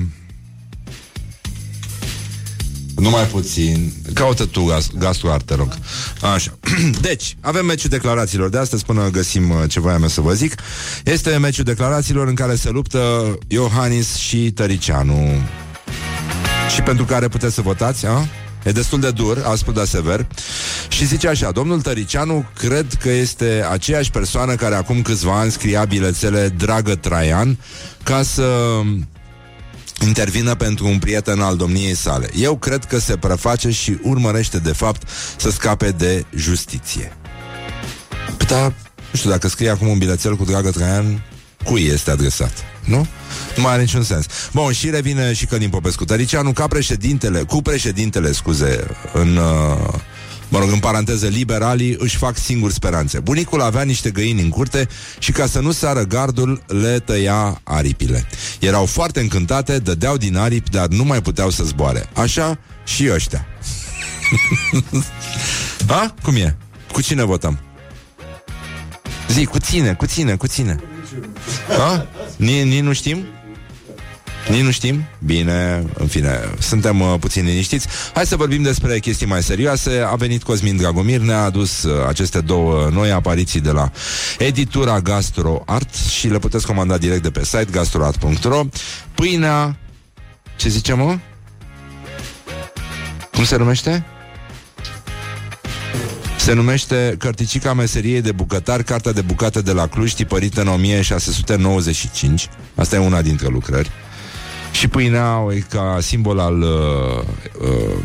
Numai 3.01 3.25
puțin. 3.25 3.93
Caută 4.15 4.47
tu 4.47 4.65
gaz, 4.65 4.87
gastul 4.99 5.37
te 5.45 5.55
rog. 5.55 5.79
Așa. 6.35 6.59
Deci, 7.01 7.37
avem 7.41 7.67
meciul 7.67 7.91
declarațiilor 7.91 8.49
de 8.49 8.59
astăzi 8.59 8.85
până 8.85 9.09
găsim 9.11 9.51
uh, 9.51 9.57
ce 9.69 9.81
voiam 9.81 10.03
eu 10.03 10.09
să 10.09 10.21
vă 10.21 10.33
zic. 10.33 10.55
Este 11.05 11.37
meciul 11.37 11.65
declarațiilor 11.65 12.29
în 12.29 12.35
care 12.35 12.55
se 12.55 12.71
luptă 12.71 13.35
Iohannis 13.49 14.15
și 14.17 14.51
Tăricianu. 14.51 15.29
Și 16.75 16.83
pentru 16.83 17.05
care 17.05 17.29
puteți 17.29 17.55
să 17.55 17.61
votați, 17.61 18.07
a? 18.07 18.27
E 18.65 18.71
destul 18.71 19.01
de 19.01 19.11
dur, 19.11 19.43
aspru, 19.45 19.73
dar 19.73 19.85
sever 19.85 20.27
Și 20.89 21.07
zice 21.07 21.29
așa, 21.29 21.51
domnul 21.51 21.81
Tăricianu 21.81 22.45
Cred 22.57 22.87
că 23.01 23.11
este 23.11 23.67
aceeași 23.71 24.11
persoană 24.11 24.55
Care 24.55 24.75
acum 24.75 25.03
câțiva 25.03 25.39
ani 25.39 25.51
scria 25.51 25.85
bilețele 25.85 26.49
Dragă 26.49 26.95
Traian 26.95 27.59
Ca 28.03 28.23
să 28.23 28.81
intervină 30.07 30.55
pentru 30.55 30.87
un 30.87 30.99
prieten 30.99 31.41
al 31.41 31.57
domniei 31.57 31.95
sale. 31.95 32.31
Eu 32.35 32.57
cred 32.57 32.85
că 32.85 32.99
se 32.99 33.17
preface 33.17 33.71
și 33.71 33.99
urmărește 34.03 34.59
de 34.59 34.73
fapt 34.73 35.09
să 35.37 35.51
scape 35.51 35.91
de 35.91 36.25
justiție. 36.37 37.13
Păi 38.37 38.47
Da, 38.47 38.63
nu 39.11 39.17
știu, 39.17 39.31
dacă 39.31 39.49
scrie 39.49 39.71
acum 39.71 39.89
un 39.89 39.99
bilețel 39.99 40.37
cu 40.37 40.45
Dragă 40.45 40.71
Traian, 40.71 41.23
cui 41.65 41.83
este 41.83 42.11
adresat? 42.11 42.53
Nu? 42.85 43.07
Nu 43.57 43.63
mai 43.63 43.73
are 43.73 43.81
niciun 43.81 44.03
sens. 44.03 44.27
Bun, 44.53 44.73
și 44.73 44.91
revine 44.91 45.33
și 45.33 45.47
Călim 45.47 45.71
Popescu 45.71 46.05
Tăricianu 46.05 46.53
ca 46.53 46.67
președintele, 46.67 47.43
cu 47.43 47.63
președintele, 47.63 48.33
scuze, 48.33 48.87
în... 49.13 49.37
Uh, 49.37 49.95
Mă 50.51 50.59
rog, 50.59 50.71
în 50.73 50.79
paranteză, 50.79 51.27
liberalii 51.27 51.97
își 51.99 52.17
fac 52.17 52.37
singuri 52.37 52.73
speranțe. 52.73 53.19
Bunicul 53.19 53.61
avea 53.61 53.83
niște 53.83 54.11
găini 54.11 54.41
în 54.41 54.49
curte 54.49 54.89
și 55.19 55.33
ca 55.33 55.47
să 55.47 55.61
nu 55.61 55.73
sară 55.73 56.03
gardul, 56.03 56.63
le 56.67 56.99
tăia 56.99 57.61
aripile. 57.65 58.27
Erau 58.61 58.87
foarte 58.87 59.21
încântate, 59.21 59.79
dădeau 59.79 60.17
din 60.17 60.37
aripi, 60.37 60.71
dar 60.71 60.87
nu 60.87 61.05
mai 61.05 61.23
puteau 61.23 61.51
să 61.51 61.65
zboare. 61.65 62.09
Așa 62.15 62.59
și 62.85 63.09
ăștia. 63.13 63.47
A? 65.87 66.15
Cum 66.23 66.37
e? 66.37 66.57
Cu 66.93 67.01
cine 67.03 67.25
votăm? 67.25 67.59
Zi, 69.29 69.45
cu 69.45 69.59
ține, 69.59 69.95
cu 69.95 70.07
ține, 70.07 70.37
cu 70.37 70.47
ține. 70.47 70.81
A? 71.79 72.07
Ni, 72.37 72.63
ni 72.63 72.81
nu 72.81 72.93
știm? 72.93 73.25
Nici 74.49 74.61
nu 74.61 74.71
știm? 74.71 75.05
Bine, 75.19 75.85
în 75.95 76.07
fine, 76.07 76.41
suntem 76.59 77.01
uh, 77.01 77.15
puțin 77.21 77.45
liniștiți. 77.45 77.87
Hai 78.15 78.27
să 78.27 78.37
vorbim 78.37 78.63
despre 78.63 78.99
chestii 78.99 79.27
mai 79.27 79.43
serioase. 79.43 80.05
A 80.11 80.15
venit 80.15 80.43
Cosmin 80.43 80.77
Dragomir, 80.77 81.21
ne-a 81.21 81.43
adus 81.43 81.83
uh, 81.83 82.07
aceste 82.09 82.41
două 82.41 82.89
noi 82.93 83.11
apariții 83.11 83.61
de 83.61 83.71
la 83.71 83.91
editura 84.39 85.01
Gastro 85.01 85.63
Art 85.67 85.95
și 85.95 86.29
le 86.29 86.39
puteți 86.39 86.67
comanda 86.67 86.99
direct 86.99 87.23
de 87.23 87.31
pe 87.31 87.45
site 87.45 87.69
gastroart.ro. 87.71 88.63
Pâinea... 89.15 89.77
Ce 90.57 90.69
zice, 90.69 90.93
mă? 90.93 91.19
Cum 93.33 93.45
se 93.45 93.57
numește? 93.57 94.05
Se 96.39 96.53
numește 96.53 97.15
Cărticica 97.19 97.73
Meseriei 97.73 98.21
de 98.21 98.33
Bucătar, 98.33 98.83
cartea 98.83 99.13
de 99.13 99.21
bucate 99.21 99.61
de 99.61 99.73
la 99.73 99.87
Cluj, 99.87 100.13
tipărită 100.13 100.61
în 100.61 100.69
1695. 100.69 102.49
Asta 102.75 102.97
e 102.97 102.99
una 102.99 103.23
dintre 103.23 103.49
lucrări. 103.49 103.91
Și 104.73 104.89
pâinea 104.89 105.47
e 105.55 105.65
ca 105.71 105.99
simbol 106.01 106.39
al 106.39 106.61
uh, 106.61 107.23
uh, 107.61 108.01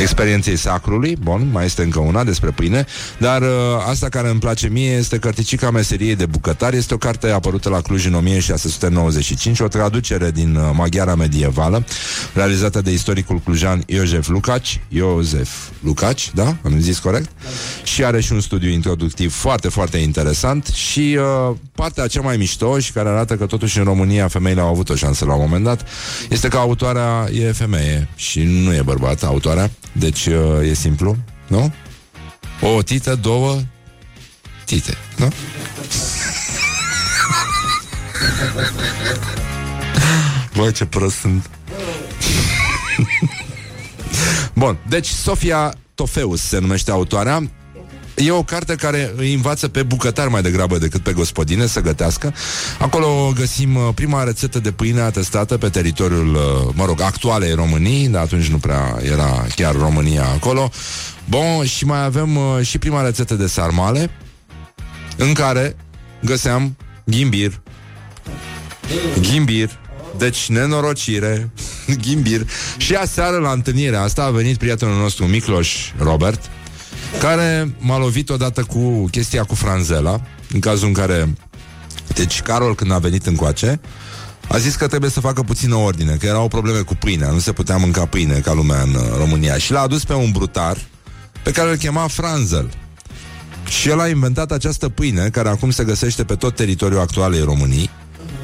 experienței 0.00 0.56
sacrului. 0.56 1.16
Bun, 1.22 1.48
mai 1.52 1.64
este 1.64 1.82
încă 1.82 1.98
una 1.98 2.24
despre 2.24 2.50
pâine. 2.50 2.86
Dar 3.18 3.42
uh, 3.42 3.48
asta 3.88 4.08
care 4.08 4.28
îmi 4.28 4.40
place 4.40 4.68
mie 4.68 4.90
este 4.90 5.18
Cărticica 5.18 5.70
Meseriei 5.70 6.16
de 6.16 6.26
Bucătar. 6.26 6.74
Este 6.74 6.94
o 6.94 6.96
carte 6.96 7.30
apărută 7.30 7.68
la 7.68 7.80
Cluj 7.80 8.06
în 8.06 8.14
1695, 8.14 9.60
o 9.60 9.68
traducere 9.68 10.30
din 10.30 10.54
uh, 10.54 10.70
maghiara 10.74 11.14
medievală, 11.14 11.84
realizată 12.34 12.80
de 12.80 12.92
istoricul 12.92 13.40
clujan 13.44 13.82
Iosef 13.86 14.28
Lucaci. 14.28 14.80
Iosef 14.88 15.50
Lucaci, 15.80 16.30
da? 16.34 16.56
Am 16.64 16.80
zis 16.80 16.98
corect? 16.98 17.30
Și 17.82 18.04
are 18.04 18.20
și 18.20 18.32
un 18.32 18.40
studiu 18.40 18.70
introductiv 18.70 19.34
foarte, 19.34 19.68
foarte 19.68 19.96
interesant 19.96 20.66
și 20.66 21.18
uh, 21.18 21.56
partea 21.74 22.06
cea 22.06 22.20
mai 22.20 22.36
mișto 22.36 22.78
și 22.78 22.92
care 22.92 23.08
arată 23.08 23.36
că 23.36 23.46
totuși 23.46 23.78
în 23.78 23.84
România 23.84 24.28
femeile 24.28 24.60
au 24.60 24.68
avut 24.68 24.88
o 24.88 24.94
șansă 24.94 25.24
la 25.24 25.34
un 25.34 25.40
moment 25.40 25.64
dat 25.64 25.71
este 26.28 26.48
că 26.48 26.56
autoarea 26.56 27.28
e 27.32 27.52
femeie 27.52 28.08
și 28.16 28.42
nu 28.42 28.74
e 28.74 28.82
bărbat 28.82 29.22
autoarea, 29.22 29.70
deci 29.92 30.26
uh, 30.26 30.68
e 30.68 30.74
simplu, 30.74 31.16
nu? 31.46 31.72
O 32.60 32.82
tită, 32.82 33.14
două 33.14 33.60
tite, 34.64 34.96
nu? 35.16 35.28
Băi, 40.56 40.72
ce 40.72 40.84
prost 40.84 41.16
sunt. 41.16 41.50
Bun, 44.54 44.78
deci 44.88 45.06
Sofia 45.06 45.74
Tofeus 45.94 46.42
se 46.42 46.58
numește 46.58 46.90
autoarea 46.90 47.50
E 48.14 48.30
o 48.30 48.42
carte 48.42 48.74
care 48.74 49.12
îi 49.16 49.34
învață 49.34 49.68
pe 49.68 49.82
bucătar 49.82 50.28
mai 50.28 50.42
degrabă 50.42 50.78
decât 50.78 51.02
pe 51.02 51.12
gospodine 51.12 51.66
să 51.66 51.80
gătească. 51.80 52.34
Acolo 52.78 53.32
găsim 53.34 53.74
uh, 53.74 53.88
prima 53.94 54.22
rețetă 54.22 54.58
de 54.58 54.70
pâine 54.70 55.00
atestată 55.00 55.58
pe 55.58 55.68
teritoriul, 55.68 56.34
uh, 56.34 56.74
mă 56.74 56.84
rog, 56.84 57.00
actualei 57.00 57.54
Românii, 57.54 58.08
dar 58.08 58.22
atunci 58.22 58.46
nu 58.46 58.58
prea 58.58 58.98
era 59.02 59.46
chiar 59.54 59.74
România 59.74 60.24
acolo. 60.24 60.70
Bun, 61.28 61.64
și 61.64 61.84
mai 61.84 62.04
avem 62.04 62.36
uh, 62.36 62.58
și 62.62 62.78
prima 62.78 63.02
rețetă 63.02 63.34
de 63.34 63.46
sarmale, 63.46 64.10
în 65.16 65.32
care 65.32 65.76
găseam 66.20 66.76
ghimbir. 67.04 67.60
Ghimbir. 69.20 69.70
Deci, 70.18 70.48
nenorocire, 70.48 71.50
ghimbir. 72.02 72.46
Și 72.76 72.94
aseară, 72.94 73.36
la 73.36 73.50
întâlnirea 73.50 74.02
asta, 74.02 74.22
a 74.22 74.30
venit 74.30 74.56
prietenul 74.56 74.96
nostru, 74.96 75.26
Micloș 75.26 75.90
Robert, 75.98 76.50
care 77.20 77.74
m-a 77.78 77.98
lovit 77.98 78.30
odată 78.30 78.62
cu 78.62 79.08
chestia 79.10 79.44
cu 79.44 79.54
franzela, 79.54 80.20
în 80.52 80.60
cazul 80.60 80.86
în 80.86 80.92
care... 80.92 81.34
Deci, 82.14 82.42
Carol, 82.42 82.74
când 82.74 82.92
a 82.92 82.98
venit 82.98 83.26
încoace, 83.26 83.80
a 84.48 84.58
zis 84.58 84.74
că 84.74 84.86
trebuie 84.86 85.10
să 85.10 85.20
facă 85.20 85.42
puțină 85.42 85.74
ordine, 85.74 86.14
că 86.14 86.26
erau 86.26 86.48
probleme 86.48 86.80
cu 86.80 86.94
pâinea, 86.94 87.30
nu 87.30 87.38
se 87.38 87.52
putea 87.52 87.76
mânca 87.76 88.06
pâine 88.06 88.38
ca 88.38 88.52
lumea 88.52 88.80
în 88.80 88.94
uh, 88.94 89.02
România. 89.16 89.58
Și 89.58 89.72
l-a 89.72 89.80
adus 89.80 90.04
pe 90.04 90.12
un 90.12 90.30
brutar 90.30 90.76
pe 91.42 91.50
care 91.50 91.70
îl 91.70 91.76
chema 91.76 92.06
Franzel. 92.06 92.70
Și 93.68 93.88
el 93.88 94.00
a 94.00 94.08
inventat 94.08 94.50
această 94.50 94.88
pâine, 94.88 95.28
care 95.28 95.48
acum 95.48 95.70
se 95.70 95.84
găsește 95.84 96.24
pe 96.24 96.34
tot 96.34 96.54
teritoriul 96.54 97.00
actualei 97.00 97.42
României, 97.42 97.90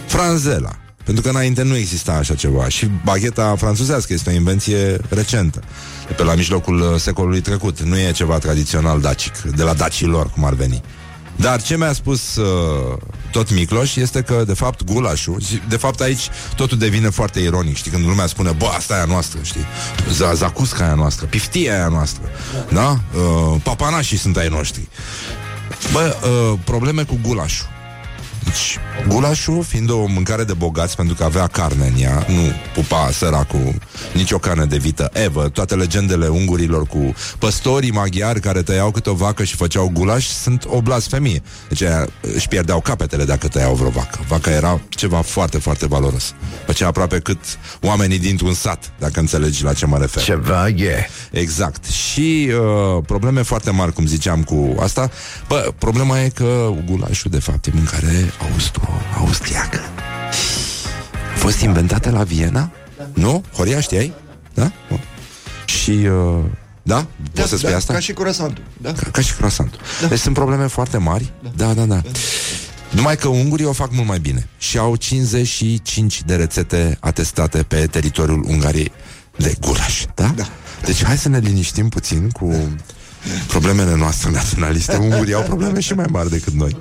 Franzela. 0.06 0.78
Pentru 1.08 1.26
că 1.26 1.36
înainte 1.36 1.62
nu 1.62 1.76
exista 1.76 2.12
așa 2.12 2.34
ceva. 2.34 2.68
Și 2.68 2.90
bagheta 3.04 3.54
franțuzească 3.58 4.12
este 4.12 4.30
o 4.30 4.32
invenție 4.32 5.00
recentă. 5.08 5.62
De 6.06 6.12
pe 6.12 6.22
la 6.22 6.34
mijlocul 6.34 6.80
uh, 6.80 7.00
secolului 7.00 7.40
trecut. 7.40 7.80
Nu 7.80 7.98
e 7.98 8.10
ceva 8.10 8.38
tradițional 8.38 9.00
dacic, 9.00 9.38
de 9.38 9.62
la 9.62 9.74
dacilor, 9.74 10.30
cum 10.30 10.44
ar 10.44 10.54
veni. 10.54 10.82
Dar 11.36 11.62
ce 11.62 11.76
mi-a 11.76 11.92
spus 11.92 12.36
uh, 12.36 12.96
tot 13.30 13.52
Micloș 13.54 13.96
este 13.96 14.22
că, 14.22 14.42
de 14.46 14.54
fapt, 14.54 14.84
gulașul, 14.84 15.40
și, 15.40 15.62
de 15.68 15.76
fapt 15.76 16.00
aici 16.00 16.28
totul 16.56 16.78
devine 16.78 17.08
foarte 17.08 17.40
ironic, 17.40 17.76
știi, 17.76 17.90
când 17.90 18.06
lumea 18.06 18.26
spune, 18.26 18.50
bă, 18.50 18.66
asta 18.76 18.96
e 18.96 19.00
a 19.00 19.04
noastră, 19.04 19.38
știi, 19.42 19.66
Z- 20.12 20.34
zacusca 20.34 20.84
e 20.84 20.88
a 20.88 20.94
noastră, 20.94 21.26
piftia 21.26 21.72
e 21.72 21.82
a 21.82 21.88
noastră, 21.88 22.22
da? 22.72 22.90
Uh, 22.90 23.60
papanașii 23.62 24.16
sunt 24.16 24.36
ai 24.36 24.48
noștri. 24.48 24.88
Bă, 25.92 26.16
uh, 26.22 26.58
probleme 26.64 27.02
cu 27.02 27.18
gulașul. 27.22 27.76
Deci, 28.48 28.78
gulașul, 29.08 29.62
fiind 29.62 29.90
o 29.90 30.06
mâncare 30.06 30.44
de 30.44 30.52
bogați 30.52 30.96
pentru 30.96 31.14
că 31.14 31.24
avea 31.24 31.46
carne 31.46 31.92
în 31.94 32.02
ea, 32.02 32.26
nu 32.28 32.52
pupa 32.74 33.10
săracul 33.12 33.74
nicio 34.14 34.38
carne 34.38 34.64
de 34.64 34.76
vită, 34.76 35.10
ever. 35.12 35.48
Toate 35.48 35.74
legendele 35.74 36.26
ungurilor 36.28 36.86
cu 36.86 37.14
păstorii 37.38 37.90
maghiari 37.90 38.40
care 38.40 38.62
tăiau 38.62 38.90
câte 38.90 39.10
o 39.10 39.14
vacă 39.14 39.44
și 39.44 39.56
făceau 39.56 39.90
gulaș 39.92 40.26
sunt 40.26 40.64
o 40.66 40.80
blasfemie. 40.80 41.42
Deci 41.68 41.82
aia 41.82 42.06
își 42.34 42.48
pierdeau 42.48 42.80
capetele 42.80 43.24
dacă 43.24 43.48
tăiau 43.48 43.74
vreo 43.74 43.90
vacă. 43.90 44.18
Vaca 44.28 44.50
era 44.50 44.80
ceva 44.88 45.20
foarte, 45.20 45.58
foarte 45.58 45.86
valoros. 45.86 46.34
Făcea 46.66 46.86
aproape 46.86 47.18
cât 47.18 47.40
oamenii 47.80 48.18
dintr-un 48.18 48.54
sat, 48.54 48.92
dacă 48.98 49.20
înțelegi 49.20 49.64
la 49.64 49.72
ce 49.72 49.86
mă 49.86 49.98
refer. 49.98 50.22
Ceva 50.22 50.68
e. 50.68 51.08
Exact. 51.30 51.84
Și 51.84 52.50
uh, 52.50 53.02
probleme 53.06 53.42
foarte 53.42 53.70
mari, 53.70 53.92
cum 53.92 54.06
ziceam 54.06 54.42
cu 54.42 54.76
asta. 54.80 55.10
Bă, 55.48 55.72
problema 55.78 56.20
e 56.20 56.28
că 56.28 56.70
gulașul, 56.90 57.30
de 57.30 57.40
fapt, 57.40 57.66
e 57.66 57.70
mâncare 57.74 58.32
austro- 58.38 59.16
austriacă. 59.16 59.80
A 61.34 61.38
fost 61.38 61.60
inventată 61.60 62.10
la 62.10 62.22
Viena? 62.22 62.70
Nu? 63.14 63.44
Horia, 63.52 63.80
știai? 63.80 64.12
Da? 64.54 64.72
Bun. 64.88 65.00
Și... 65.64 65.90
Uh, 65.90 66.44
da? 66.82 67.06
Poți 67.32 67.48
să 67.48 67.56
spui 67.56 67.70
da, 67.70 67.76
asta? 67.76 67.92
Ca 67.92 67.98
și 67.98 68.12
croissantul. 68.12 68.64
Da. 68.76 68.92
Ca, 68.92 69.10
ca 69.10 69.20
și 69.20 69.34
croissantul. 69.34 69.80
Da. 70.00 70.06
Deci 70.06 70.18
sunt 70.18 70.34
probleme 70.34 70.66
foarte 70.66 70.98
mari. 70.98 71.32
Da, 71.56 71.66
da, 71.66 71.72
da. 71.72 71.84
da. 71.84 72.02
Numai 72.90 73.16
că 73.16 73.28
ungurii 73.28 73.64
o 73.64 73.72
fac 73.72 73.92
mult 73.92 74.06
mai 74.06 74.18
bine 74.18 74.48
și 74.58 74.78
au 74.78 74.96
55 74.96 76.22
de 76.22 76.36
rețete 76.36 76.96
atestate 77.00 77.62
pe 77.62 77.86
teritoriul 77.86 78.44
Ungariei 78.48 78.92
de 79.36 79.54
gulaș, 79.60 80.04
da? 80.14 80.32
Da. 80.36 80.48
Deci 80.84 81.04
hai 81.04 81.18
să 81.18 81.28
ne 81.28 81.38
liniștim 81.38 81.88
puțin 81.88 82.30
cu 82.30 82.54
problemele 83.46 83.96
noastre 83.96 84.30
naționaliste. 84.30 84.96
Ungurii 84.96 85.34
au 85.34 85.42
probleme 85.42 85.80
și 85.80 85.92
mai 85.94 86.06
mari 86.10 86.30
decât 86.30 86.52
noi. 86.52 86.76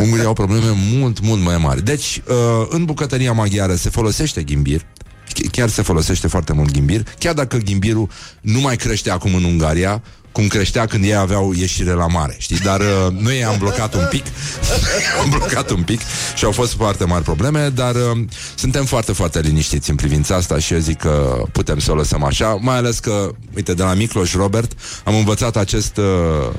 Ungurii 0.00 0.24
au 0.24 0.32
probleme 0.32 0.72
mult, 0.92 1.20
mult 1.20 1.42
mai 1.42 1.56
mari. 1.56 1.84
Deci, 1.84 2.22
uh, 2.28 2.66
în 2.68 2.84
bucătăria 2.84 3.32
maghiară 3.32 3.74
se 3.74 3.90
folosește 3.90 4.42
ghimbir, 4.42 4.80
Ch- 4.80 5.50
chiar 5.50 5.68
se 5.68 5.82
folosește 5.82 6.26
foarte 6.26 6.52
mult 6.52 6.70
ghimbir, 6.70 7.02
chiar 7.18 7.34
dacă 7.34 7.56
ghimbirul 7.56 8.08
nu 8.40 8.60
mai 8.60 8.76
crește 8.76 9.10
acum 9.10 9.34
în 9.34 9.44
Ungaria, 9.44 10.02
cum 10.32 10.46
creștea 10.46 10.86
când 10.86 11.04
ei 11.04 11.14
aveau 11.14 11.52
ieșire 11.52 11.92
la 11.92 12.06
mare, 12.06 12.36
știi? 12.38 12.58
Dar 12.58 12.80
uh, 12.80 12.86
noi 13.18 13.38
i-am 13.38 13.58
blocat 13.58 13.94
un 13.94 14.06
pic 14.10 14.24
am 15.22 15.30
blocat 15.30 15.70
un 15.70 15.82
pic 15.82 16.00
și 16.34 16.44
au 16.44 16.52
fost 16.52 16.72
foarte 16.74 17.04
mari 17.04 17.24
probleme, 17.24 17.68
dar 17.68 17.94
uh, 17.94 18.24
suntem 18.54 18.84
foarte, 18.84 19.12
foarte 19.12 19.40
liniștiți 19.40 19.90
în 19.90 19.96
privința 19.96 20.34
asta 20.34 20.58
și 20.58 20.72
eu 20.72 20.78
zic 20.78 20.98
că 20.98 21.42
putem 21.52 21.78
să 21.78 21.90
o 21.92 21.94
lăsăm 21.94 22.22
așa, 22.22 22.58
mai 22.60 22.76
ales 22.76 22.98
că, 22.98 23.30
uite, 23.54 23.74
de 23.74 23.82
la 23.82 23.94
Micloș 23.94 24.34
Robert 24.34 24.72
am 25.04 25.14
învățat 25.14 25.56
acest 25.56 25.96
uh, 25.96 26.54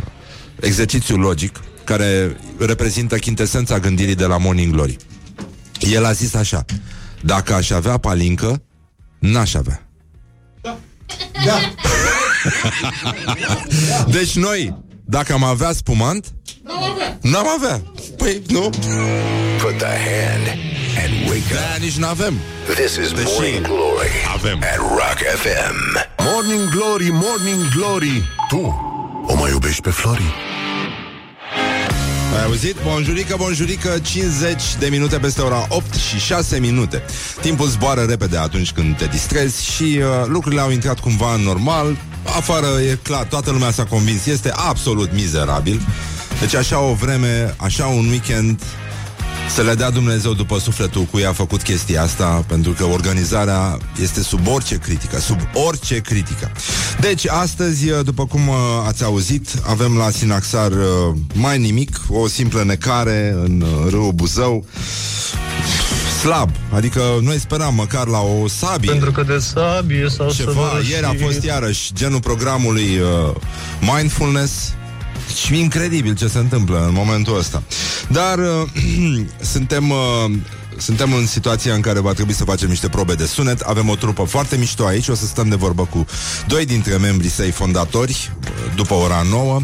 exercițiu 0.60 1.18
logic 1.18 1.60
care 1.84 2.38
reprezintă 2.58 3.16
chintesența 3.18 3.80
gândirii 3.80 4.16
de 4.16 4.26
la 4.26 4.38
Morning 4.38 4.74
Glory. 4.74 4.98
El 5.80 6.06
a 6.06 6.12
zis 6.12 6.34
așa, 6.34 6.66
dacă 7.22 7.54
aș 7.54 7.70
avea 7.70 7.98
palincă, 7.98 8.64
n-aș 9.20 9.54
avea. 9.54 9.88
Da. 11.46 11.60
Deci 14.18 14.36
noi, 14.36 14.76
dacă 15.06 15.34
am 15.34 15.44
avea 15.44 15.72
spumant, 15.72 16.26
n-am 17.22 17.48
avea. 17.58 17.82
Păi, 18.18 18.42
nu? 18.48 18.60
Put 19.62 19.78
the 19.78 19.86
hand 19.86 20.48
and 21.04 21.28
wake 21.30 21.54
up. 21.54 21.58
Aia 21.58 21.78
nici 21.80 21.96
n-avem. 21.98 22.34
This 22.76 22.96
is 22.96 23.12
Morning 23.12 23.66
Glory 23.66 24.10
Avem. 24.36 24.58
at 24.58 24.78
Rock 24.78 25.18
FM. 25.42 25.98
Morning 26.24 26.70
Glory, 26.70 27.10
Morning 27.12 27.62
Glory. 27.76 28.24
Tu 28.50 28.76
o 29.28 29.36
mai 29.36 29.52
iubești 29.52 29.82
pe 29.82 29.90
Flori? 29.90 30.34
Ai 32.38 32.44
auzit? 32.44 32.76
Bonjurică, 32.84 33.36
bonjurică, 33.38 34.00
50 34.02 34.62
de 34.80 34.88
minute 34.88 35.18
peste 35.18 35.42
ora 35.42 35.66
8 35.70 35.94
și 35.94 36.20
6 36.20 36.60
minute. 36.60 37.04
Timpul 37.42 37.68
zboară 37.68 38.02
repede 38.02 38.38
atunci 38.38 38.72
când 38.72 38.98
te 38.98 39.06
distrezi 39.06 39.66
și 39.72 39.84
uh, 39.84 40.04
lucrurile 40.26 40.62
au 40.62 40.72
intrat 40.72 41.00
cumva 41.00 41.34
în 41.34 41.42
normal. 41.42 41.98
Afară 42.24 42.68
e 42.82 43.00
clar, 43.02 43.24
toată 43.24 43.52
lumea 43.52 43.72
s-a 43.72 43.84
convins, 43.84 44.26
este 44.26 44.52
absolut 44.56 45.14
mizerabil. 45.14 45.82
Deci 46.40 46.56
așa 46.56 46.80
o 46.80 46.94
vreme, 46.94 47.56
așa 47.58 47.86
un 47.86 48.10
weekend 48.10 48.60
să 49.50 49.62
le 49.62 49.74
dea 49.74 49.90
Dumnezeu 49.90 50.34
după 50.34 50.60
sufletul 50.60 51.02
cui 51.02 51.26
a 51.26 51.34
făcut 51.34 51.62
chestia 51.62 52.02
asta, 52.02 52.44
pentru 52.48 52.72
că 52.72 52.84
organizarea 52.84 53.78
este 54.02 54.22
sub 54.22 54.48
orice 54.48 54.78
critică, 54.78 55.20
sub 55.20 55.40
orice 55.68 56.00
critică. 56.00 56.52
Deci, 57.00 57.28
astăzi, 57.28 57.86
după 58.04 58.26
cum 58.26 58.48
uh, 58.48 58.56
ați 58.88 59.04
auzit, 59.04 59.48
avem 59.66 59.98
la 59.98 60.10
Sinaxar 60.10 60.72
uh, 60.72 61.16
mai 61.34 61.60
nimic, 61.60 62.02
o 62.10 62.28
simplă 62.28 62.64
necare 62.64 63.36
în 63.44 63.62
uh, 63.62 63.90
râul 63.92 64.12
Buzău, 64.12 64.66
slab, 66.24 66.50
adică 66.70 67.02
noi 67.22 67.40
speram 67.40 67.76
măcar 67.76 68.08
la 68.08 68.20
o 68.20 68.48
sabie. 68.48 68.92
Pentru 68.92 69.12
că 69.12 69.24
de 69.24 69.38
sabie 69.38 70.10
sau 70.10 70.32
Ceva, 70.32 70.80
ieri 70.90 71.06
a 71.06 71.14
fost 71.22 71.44
iarăși 71.44 71.94
genul 71.94 72.20
programului 72.20 73.00
uh, 73.00 73.36
Mindfulness 73.96 74.74
și 75.44 75.60
incredibil 75.60 76.16
ce 76.16 76.28
se 76.28 76.38
întâmplă 76.38 76.86
în 76.88 76.94
momentul 76.94 77.38
ăsta. 77.38 77.64
Dar 78.08 78.38
uh, 78.38 79.26
suntem 79.54 79.90
uh, 79.90 80.32
suntem 80.78 81.14
în 81.14 81.26
situația 81.26 81.74
în 81.74 81.82
care 81.82 82.00
va 82.00 82.14
trebui 82.14 82.34
să 82.34 82.44
facem 82.44 82.70
niște 82.70 82.90
probe 82.90 83.14
de 83.14 83.26
sunet. 83.26 83.60
Avem 83.60 83.90
o 83.90 83.96
trupă 83.96 84.24
foarte 84.24 84.58
mișto 84.58 84.86
aici. 84.86 85.08
O 85.08 85.16
să 85.16 85.26
stăm 85.26 85.50
de 85.50 85.56
vorbă 85.56 85.86
cu 85.86 86.06
doi 86.48 86.66
dintre 86.66 86.98
membrii 86.98 87.30
săi 87.30 87.52
fondatori 87.52 88.32
uh, 88.44 88.76
după 88.76 88.94
ora 88.94 89.22
9. 89.30 89.62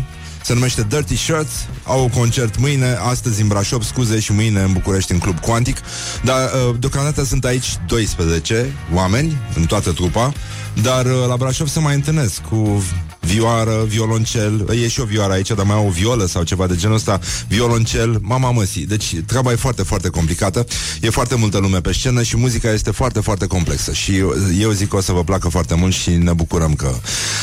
Se 0.50 0.56
numește 0.56 0.86
Dirty 0.90 1.16
Shirts. 1.16 1.68
Au 1.84 2.10
concert 2.14 2.58
mâine, 2.58 2.98
astăzi 3.02 3.42
în 3.42 3.48
Brașov 3.48 3.84
Scuze 3.84 4.20
și 4.20 4.32
mâine 4.32 4.62
în 4.62 4.74
București 4.74 5.12
în 5.12 5.18
Club 5.18 5.40
Quantic 5.40 5.78
Dar 6.24 6.44
uh, 6.44 6.76
deocamdată 6.80 7.24
sunt 7.24 7.46
aici 7.46 7.78
12 7.88 8.74
oameni 8.94 9.38
În 9.56 9.66
toată 9.66 9.92
trupa 9.92 10.34
Dar 10.82 11.06
uh, 11.06 11.12
la 11.28 11.38
Brașov 11.38 11.68
se 11.68 11.80
mai 11.80 11.96
întâlnesc 11.96 12.42
Cu 12.42 12.84
vioară, 13.20 13.84
violoncel. 13.88 14.70
E 14.84 14.88
și 14.88 15.00
o 15.00 15.04
vioară 15.04 15.34
aici, 15.34 15.48
dar 15.48 15.66
mai 15.66 15.76
au 15.76 15.88
o 15.88 15.90
violă 15.90 16.26
sau 16.26 16.44
ceva 16.44 16.68
de 16.68 16.76
genul 16.76 16.96
ăsta. 16.96 17.20
Violoncel, 17.48 18.20
mama 18.22 18.52
măsii. 18.52 18.86
Deci 18.86 19.16
treaba 19.26 19.52
e 19.52 19.56
foarte, 19.56 19.84
foarte 19.84 20.10
complicată. 20.10 20.66
E 21.02 21.10
foarte 21.10 21.36
multă 21.36 21.58
lume 21.58 21.82
pe 21.82 21.94
scenă 21.94 22.24
și 22.24 22.38
muzica 22.38 22.72
este 22.72 22.92
foarte, 22.92 23.20
foarte 23.20 23.48
complexă. 23.48 23.94
Și 23.94 24.18
eu, 24.18 24.34
eu 24.60 24.72
zic 24.72 24.88
că 24.88 24.96
o 24.96 25.02
să 25.02 25.12
vă 25.12 25.24
placă 25.24 25.50
foarte 25.50 25.76
mult 25.76 25.94
Și 25.94 26.10
ne 26.10 26.34
bucurăm 26.34 26.74
că 26.74 26.94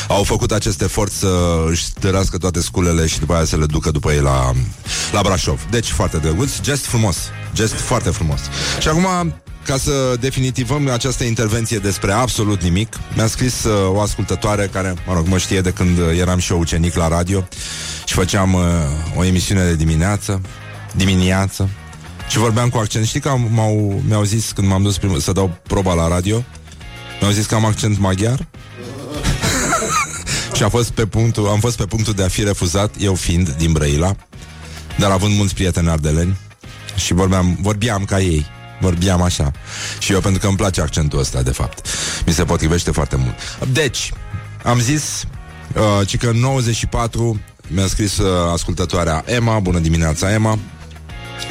au 0.07 0.23
făcut 0.23 0.51
acest 0.51 0.81
efort 0.81 1.11
Să 1.11 1.63
își 1.69 1.83
stărească 1.83 2.37
toate 2.37 2.61
sculele 2.61 3.07
Și 3.07 3.19
după 3.19 3.33
aia 3.33 3.45
să 3.45 3.57
le 3.57 3.65
ducă 3.65 3.91
după 3.91 4.11
ei 4.11 4.21
la, 4.21 4.51
la 5.11 5.21
Brașov. 5.21 5.67
Deci 5.69 5.87
foarte 5.87 6.17
drăguț, 6.17 6.51
gest 6.61 6.85
frumos. 6.85 7.17
Gest 7.53 7.73
foarte 7.73 8.09
frumos. 8.09 8.39
Și 8.79 8.87
acum 8.87 9.33
ca 9.67 9.77
să 9.77 10.15
definitivăm 10.19 10.89
această 10.89 11.23
intervenție 11.23 11.77
despre 11.77 12.11
absolut 12.11 12.63
nimic, 12.63 12.99
mi-a 13.15 13.27
scris 13.27 13.63
uh, 13.63 13.95
o 13.95 14.01
ascultătoare 14.01 14.69
care, 14.71 14.93
mă 15.07 15.13
rog, 15.13 15.27
mă 15.27 15.37
știe 15.37 15.61
de 15.61 15.71
când 15.71 15.97
eram 16.19 16.39
și 16.39 16.51
eu 16.51 16.59
ucenic 16.59 16.95
la 16.95 17.07
radio 17.07 17.47
și 18.05 18.13
făceam 18.13 18.53
uh, 18.53 18.61
o 19.15 19.23
emisiune 19.23 19.63
de 19.63 19.75
dimineață, 19.75 20.41
dimineață, 20.95 21.69
și 22.29 22.37
vorbeam 22.37 22.69
cu 22.69 22.77
accent. 22.77 23.05
Știi 23.05 23.19
că 23.19 23.29
am, 23.29 23.47
m-au, 23.51 24.01
mi-au 24.07 24.23
zis 24.23 24.51
când 24.51 24.67
m-am 24.67 24.83
dus 24.83 24.97
prim, 24.97 25.19
să 25.19 25.31
dau 25.31 25.57
proba 25.63 25.93
la 25.93 26.07
radio, 26.07 26.43
mi-au 27.19 27.31
zis 27.31 27.45
că 27.45 27.55
am 27.55 27.65
accent 27.65 27.97
maghiar. 27.97 28.47
și 30.55 30.63
a 30.63 30.69
fost 30.69 30.89
pe 30.89 31.05
punctul, 31.05 31.47
am 31.47 31.59
fost 31.59 31.77
pe 31.77 31.85
punctul 31.85 32.13
de 32.13 32.23
a 32.23 32.27
fi 32.27 32.43
refuzat, 32.43 32.95
eu 32.99 33.15
fiind 33.15 33.49
din 33.49 33.71
Brăila, 33.71 34.15
dar 34.97 35.11
având 35.11 35.35
mulți 35.35 35.53
prieteni 35.53 35.89
ardeleni 35.89 36.37
și 36.95 37.13
vorbeam, 37.13 37.57
vorbeam 37.61 38.05
ca 38.05 38.19
ei. 38.19 38.55
Vorbeam 38.79 39.21
așa. 39.21 39.51
Și 39.99 40.11
eu 40.11 40.19
pentru 40.19 40.39
că 40.39 40.47
îmi 40.47 40.57
place 40.57 40.81
accentul 40.81 41.19
ăsta, 41.19 41.41
de 41.41 41.51
fapt. 41.51 41.87
Mi 42.25 42.33
se 42.33 42.43
potrivește 42.43 42.91
foarte 42.91 43.15
mult. 43.15 43.35
Deci, 43.71 44.13
am 44.63 44.79
zis 44.79 45.23
uh, 45.73 46.07
ci 46.07 46.17
că 46.17 46.27
în 46.27 46.37
94 46.37 47.39
mi-a 47.67 47.87
scris 47.87 48.17
uh, 48.17 48.51
ascultătoarea 48.51 49.23
Emma, 49.25 49.59
bună 49.59 49.79
dimineața 49.79 50.33
Emma, 50.33 50.59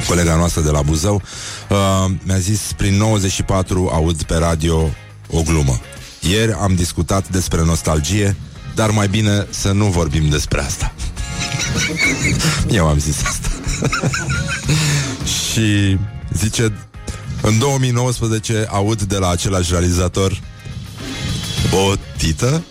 colega 0.07 0.35
noastră 0.35 0.61
de 0.61 0.69
la 0.69 0.81
Buzău, 0.81 1.21
uh, 1.69 2.11
mi-a 2.23 2.37
zis 2.37 2.61
prin 2.77 2.93
94 2.93 3.89
aud 3.93 4.23
pe 4.23 4.35
radio 4.35 4.89
o 5.29 5.41
glumă. 5.41 5.79
Ieri 6.19 6.53
am 6.53 6.75
discutat 6.75 7.27
despre 7.29 7.63
nostalgie, 7.63 8.35
dar 8.75 8.89
mai 8.89 9.07
bine 9.07 9.47
să 9.49 9.71
nu 9.71 9.85
vorbim 9.85 10.29
despre 10.29 10.61
asta. 10.61 10.93
Eu 12.77 12.87
am 12.87 12.99
zis 12.99 13.23
asta. 13.23 13.49
și 15.51 15.97
zice, 16.33 16.73
în 17.41 17.59
2019 17.59 18.67
aud 18.69 19.01
de 19.01 19.17
la 19.17 19.29
același 19.29 19.71
realizator 19.71 20.41
o 21.71 21.93
tită, 22.17 22.63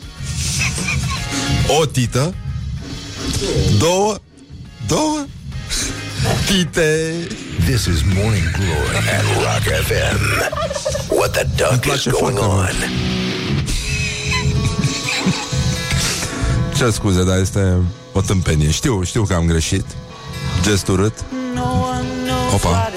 o 1.81 1.87
tită, 1.87 2.35
două, 3.79 4.17
două 4.87 5.25
tite. 6.47 7.13
This 7.65 7.85
is 7.85 8.03
Morning 8.15 8.51
Glory 8.51 8.97
at 8.97 9.25
Rock 9.35 9.65
FM. 9.87 10.19
What 11.09 11.31
the 11.31 11.47
duck 11.57 11.73
is 11.73 11.79
place 11.79 12.11
going 12.11 12.39
foarte 12.39 12.57
mult. 12.57 12.69
on? 12.69 13.17
Ce 16.77 16.91
scuze, 16.91 17.25
dar 17.25 17.39
este 17.39 17.75
o 18.13 18.21
tâmpenie. 18.21 18.71
Știu, 18.71 19.03
știu 19.03 19.23
că 19.23 19.35
am 19.35 19.47
greșit. 19.47 19.85
Gest 20.63 20.89
urât. 20.89 21.25
Opa. 22.55 22.91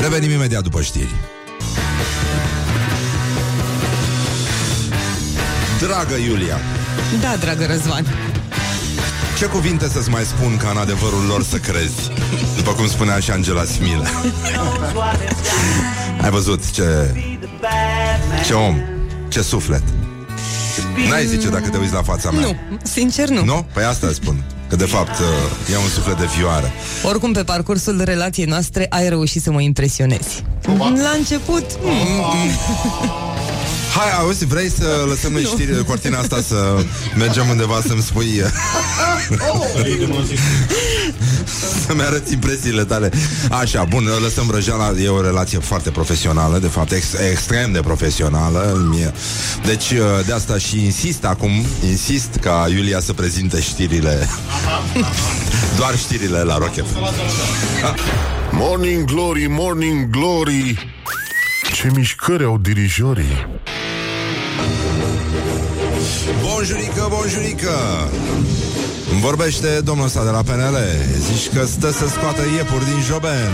Revenim 0.00 0.30
imediat 0.30 0.62
după 0.62 0.82
știri. 0.82 1.14
Dragă 5.80 6.14
Iulia, 6.14 6.60
Da, 7.20 7.36
dragă 7.40 7.66
Răzvan. 7.66 8.06
ce 9.38 9.46
cuvinte 9.46 9.88
să-ți 9.88 10.10
mai 10.10 10.22
spun 10.24 10.56
ca 10.56 10.70
în 10.70 10.76
adevărul 10.76 11.24
lor 11.28 11.42
să 11.44 11.56
crezi? 11.56 12.10
După 12.56 12.70
cum 12.72 12.88
spunea 12.88 13.18
și 13.18 13.30
Angela 13.30 13.64
Smilă. 13.64 14.06
Ai 16.22 16.30
văzut 16.30 16.70
ce... 16.70 17.14
Ce 18.46 18.52
om, 18.52 18.76
ce 19.28 19.42
suflet. 19.42 19.82
N-ai 21.08 21.26
zice 21.26 21.48
dacă 21.48 21.68
te 21.68 21.76
uiți 21.76 21.92
la 21.92 22.02
fața 22.02 22.30
mea. 22.30 22.40
Nu, 22.40 22.56
sincer 22.82 23.28
nu. 23.28 23.44
Nu? 23.44 23.66
Păi 23.72 23.84
asta 23.84 24.10
spun. 24.12 24.44
Că 24.72 24.78
de 24.78 24.84
fapt 24.84 25.18
uh, 25.18 25.72
e 25.72 25.76
un 25.76 25.88
suflet 25.88 26.18
de 26.18 26.26
vioară. 26.36 26.70
Oricum, 27.04 27.32
pe 27.32 27.42
parcursul 27.42 28.02
relației 28.04 28.46
noastre 28.46 28.86
ai 28.90 29.08
reușit 29.08 29.42
să 29.42 29.50
mă 29.50 29.60
impresionezi. 29.60 30.44
La 30.78 31.12
început, 31.16 31.64
mm, 31.82 32.24
Hai, 33.96 34.12
auzi, 34.18 34.44
vrei 34.46 34.70
să 34.70 35.04
lăsăm 35.08 35.34
în 35.34 35.42
știri 35.44 35.84
cortina 35.84 36.18
asta 36.18 36.40
să 36.40 36.84
mergem 37.16 37.48
undeva 37.48 37.80
să-mi 37.86 38.02
spui 38.02 38.42
Să-mi 41.86 42.02
arăți 42.02 42.32
impresiile 42.32 42.84
tale. 42.84 43.10
Așa, 43.50 43.84
bun, 43.84 44.08
lăsăm 44.22 44.50
răjeala 44.50 44.92
E 45.02 45.08
o 45.08 45.20
relație 45.22 45.58
foarte 45.58 45.90
profesională 45.90 46.58
De 46.58 46.66
fapt, 46.66 46.92
ex- 46.92 47.12
extrem 47.30 47.72
de 47.72 47.80
profesională 47.80 48.86
Mie- 48.90 49.12
Deci, 49.66 49.90
uh, 49.90 49.98
de 50.26 50.32
asta 50.32 50.58
și 50.58 50.84
insist 50.84 51.24
acum 51.24 51.50
Insist 51.88 52.28
ca 52.40 52.66
Iulia 52.74 53.00
să 53.00 53.12
prezinte 53.12 53.60
știrile. 53.60 54.28
Doar 55.78 55.96
știrile 55.98 56.38
la 56.38 56.58
Rock 56.58 56.74
FM. 56.74 56.98
Morning 58.50 59.04
Glory, 59.04 59.46
Morning 59.48 60.10
Glory 60.10 60.92
Ce 61.62 61.90
mișcări 61.94 62.44
au 62.44 62.58
dirijorii. 62.58 63.46
Bonjurică, 66.42 67.06
bonjurică. 67.10 67.76
Îmi 69.10 69.20
vorbește 69.20 69.80
domnul 69.84 70.04
ăsta 70.04 70.24
de 70.24 70.30
la 70.30 70.42
PNL 70.42 70.76
Zici 71.18 71.48
că 71.54 71.64
stă 71.66 71.90
să 71.92 72.08
scoată 72.08 72.40
iepuri 72.56 72.84
din 72.84 73.00
joben. 73.06 73.52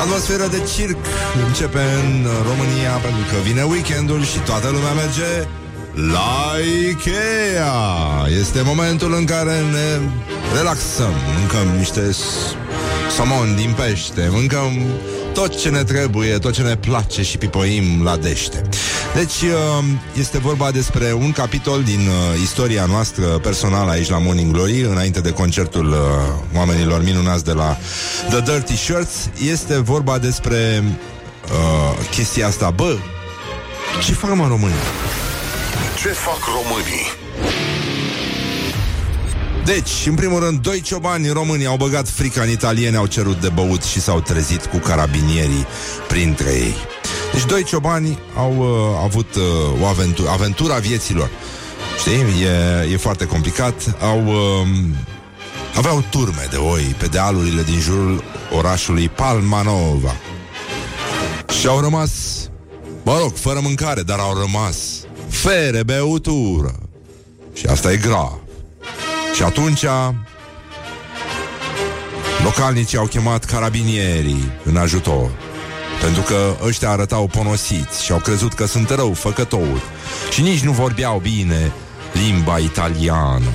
Atmosfera 0.00 0.46
de 0.46 0.62
circ 0.76 0.96
începe 1.46 1.78
în 2.02 2.26
România 2.48 2.90
Pentru 2.90 3.24
că 3.30 3.36
vine 3.44 3.62
weekendul 3.62 4.24
și 4.24 4.38
toată 4.38 4.68
lumea 4.68 4.92
merge 4.92 5.30
la 6.12 6.52
Ikea. 6.90 8.26
Este 8.40 8.62
momentul 8.64 9.14
în 9.14 9.24
care 9.24 9.54
ne 9.76 9.88
relaxăm 10.56 11.12
Mâncăm 11.38 11.76
niște 11.78 12.12
s- 12.12 12.56
somon 13.16 13.54
din 13.56 13.72
pește 13.76 14.28
Mâncăm 14.30 14.70
tot 15.32 15.60
ce 15.60 15.68
ne 15.68 15.84
trebuie, 15.84 16.38
tot 16.38 16.52
ce 16.52 16.62
ne 16.62 16.76
place 16.76 17.22
și 17.22 17.38
pipoim 17.38 18.02
la 18.02 18.16
dește. 18.16 18.62
Deci 19.14 19.40
uh, 19.42 19.84
este 20.18 20.38
vorba 20.38 20.70
despre 20.70 21.12
un 21.12 21.32
capitol 21.32 21.82
din 21.82 22.00
uh, 22.00 22.40
istoria 22.42 22.84
noastră 22.84 23.24
personală 23.24 23.90
aici 23.90 24.08
la 24.08 24.18
Morning 24.18 24.52
Glory, 24.52 24.80
înainte 24.80 25.20
de 25.20 25.30
concertul 25.30 25.88
uh, 25.88 26.56
oamenilor 26.56 27.02
minunați 27.02 27.44
de 27.44 27.52
la 27.52 27.76
The 28.28 28.40
Dirty 28.40 28.76
Shirts. 28.76 29.30
Este 29.50 29.80
vorba 29.80 30.18
despre 30.18 30.84
uh, 31.44 32.08
chestia 32.10 32.46
asta. 32.46 32.70
Bă, 32.70 32.96
ce 34.04 34.12
fac 34.12 34.34
mă 34.34 34.46
românii? 34.48 34.76
Ce 36.02 36.08
fac 36.08 36.38
românii? 36.44 37.21
Deci, 39.64 40.06
în 40.06 40.14
primul 40.14 40.40
rând, 40.40 40.58
doi 40.58 40.80
ciobani 40.80 41.28
români 41.28 41.66
au 41.66 41.76
băgat 41.76 42.08
frica 42.08 42.42
în 42.42 42.50
italieni, 42.50 42.96
au 42.96 43.06
cerut 43.06 43.40
de 43.40 43.48
băut 43.48 43.82
și 43.82 44.00
s-au 44.00 44.20
trezit 44.20 44.66
cu 44.66 44.76
carabinierii 44.76 45.66
printre 46.08 46.50
ei. 46.50 46.74
Deci, 47.32 47.44
doi 47.44 47.64
ciobani 47.64 48.18
au 48.36 48.56
uh, 48.58 49.00
avut 49.02 49.34
uh, 49.34 49.82
o 49.82 49.86
aventură, 49.86 50.28
aventura 50.30 50.76
vieților. 50.78 51.30
Știi? 51.98 52.44
E, 52.86 52.92
e 52.92 52.96
foarte 52.96 53.26
complicat. 53.26 53.96
Au, 54.00 54.26
uh, 54.26 54.68
aveau 55.76 56.04
turme 56.10 56.46
de 56.50 56.56
oi 56.56 56.94
pe 56.98 57.06
dealurile 57.06 57.62
din 57.62 57.78
jurul 57.80 58.24
orașului 58.56 59.08
Palmanova. 59.08 60.16
Și 61.60 61.66
au 61.66 61.80
rămas, 61.80 62.10
mă 63.02 63.18
rog, 63.18 63.32
fără 63.34 63.60
mâncare, 63.62 64.02
dar 64.02 64.18
au 64.18 64.38
rămas 64.40 64.76
fere, 65.28 65.82
beutură. 65.82 66.74
Și 67.52 67.66
asta 67.66 67.92
e 67.92 67.96
grav. 67.96 68.41
Și 69.34 69.42
atunci 69.42 69.84
localnicii 72.44 72.98
au 72.98 73.06
chemat 73.06 73.44
carabinierii 73.44 74.52
în 74.64 74.76
ajutor. 74.76 75.30
Pentru 76.00 76.22
că 76.22 76.54
ăștia 76.66 76.90
arătau 76.90 77.26
ponosiți 77.26 78.04
și 78.04 78.12
au 78.12 78.18
crezut 78.18 78.52
că 78.52 78.66
sunt 78.66 78.90
rău 78.90 79.12
făcători 79.12 79.82
și 80.30 80.42
nici 80.42 80.60
nu 80.60 80.72
vorbeau 80.72 81.18
bine 81.18 81.72
limba 82.12 82.58
italiană. 82.58 83.50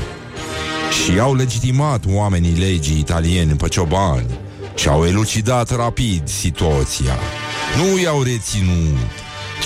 Și 1.04 1.20
au 1.20 1.36
legitimat 1.36 2.04
oamenii 2.08 2.60
legii 2.60 3.00
italieni 3.00 3.56
pe 3.56 3.68
ciobani 3.68 4.40
și 4.76 4.88
au 4.88 5.06
elucidat 5.06 5.76
rapid 5.76 6.28
situația. 6.28 7.16
Nu 7.78 8.00
i-au 8.00 8.24
reținut, 8.24 8.98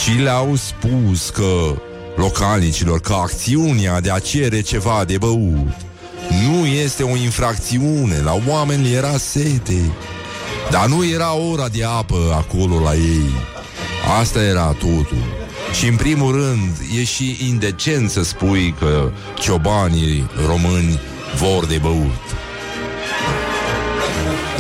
ci 0.03 0.22
le-au 0.22 0.55
spus 0.55 1.30
că 1.30 1.76
localnicilor 2.16 2.99
că 2.99 3.14
acțiunea 3.14 3.99
de 3.99 4.12
a 4.12 4.20
cere 4.20 4.62
ceva 4.62 5.03
de 5.05 5.18
băut 5.18 5.91
nu 6.50 6.66
este 6.66 7.04
o 7.04 7.16
infracțiune, 7.16 8.22
la 8.24 8.38
oameni 8.48 8.84
le 8.84 8.90
era 8.90 9.18
sete. 9.18 9.92
Dar 10.70 10.88
nu 10.88 11.06
era 11.06 11.36
ora 11.36 11.68
de 11.68 11.84
apă 11.84 12.44
acolo 12.48 12.80
la 12.80 12.96
ei. 12.96 13.32
Asta 14.20 14.44
era 14.44 14.66
totul. 14.66 15.24
Și 15.74 15.88
în 15.88 15.96
primul 15.96 16.32
rând 16.32 16.70
e 17.00 17.04
și 17.04 17.38
indecent 17.48 18.10
să 18.10 18.24
spui 18.24 18.76
că 18.80 19.12
ciobanii 19.40 20.30
români 20.48 21.00
vor 21.36 21.66
de 21.66 21.78
băut. 21.78 22.22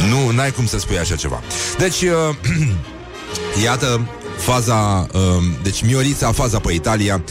Nu, 0.09 0.29
n-ai 0.29 0.51
cum 0.51 0.65
să 0.65 0.79
spui 0.79 0.97
așa 0.97 1.15
ceva. 1.15 1.41
Deci, 1.77 2.01
uh, 2.01 2.35
iată 3.65 4.07
faza, 4.37 5.07
uh, 5.13 5.19
deci 5.63 5.83
Miorița, 5.83 6.31
faza 6.31 6.59
pe 6.59 6.71
Italia, 6.71 7.23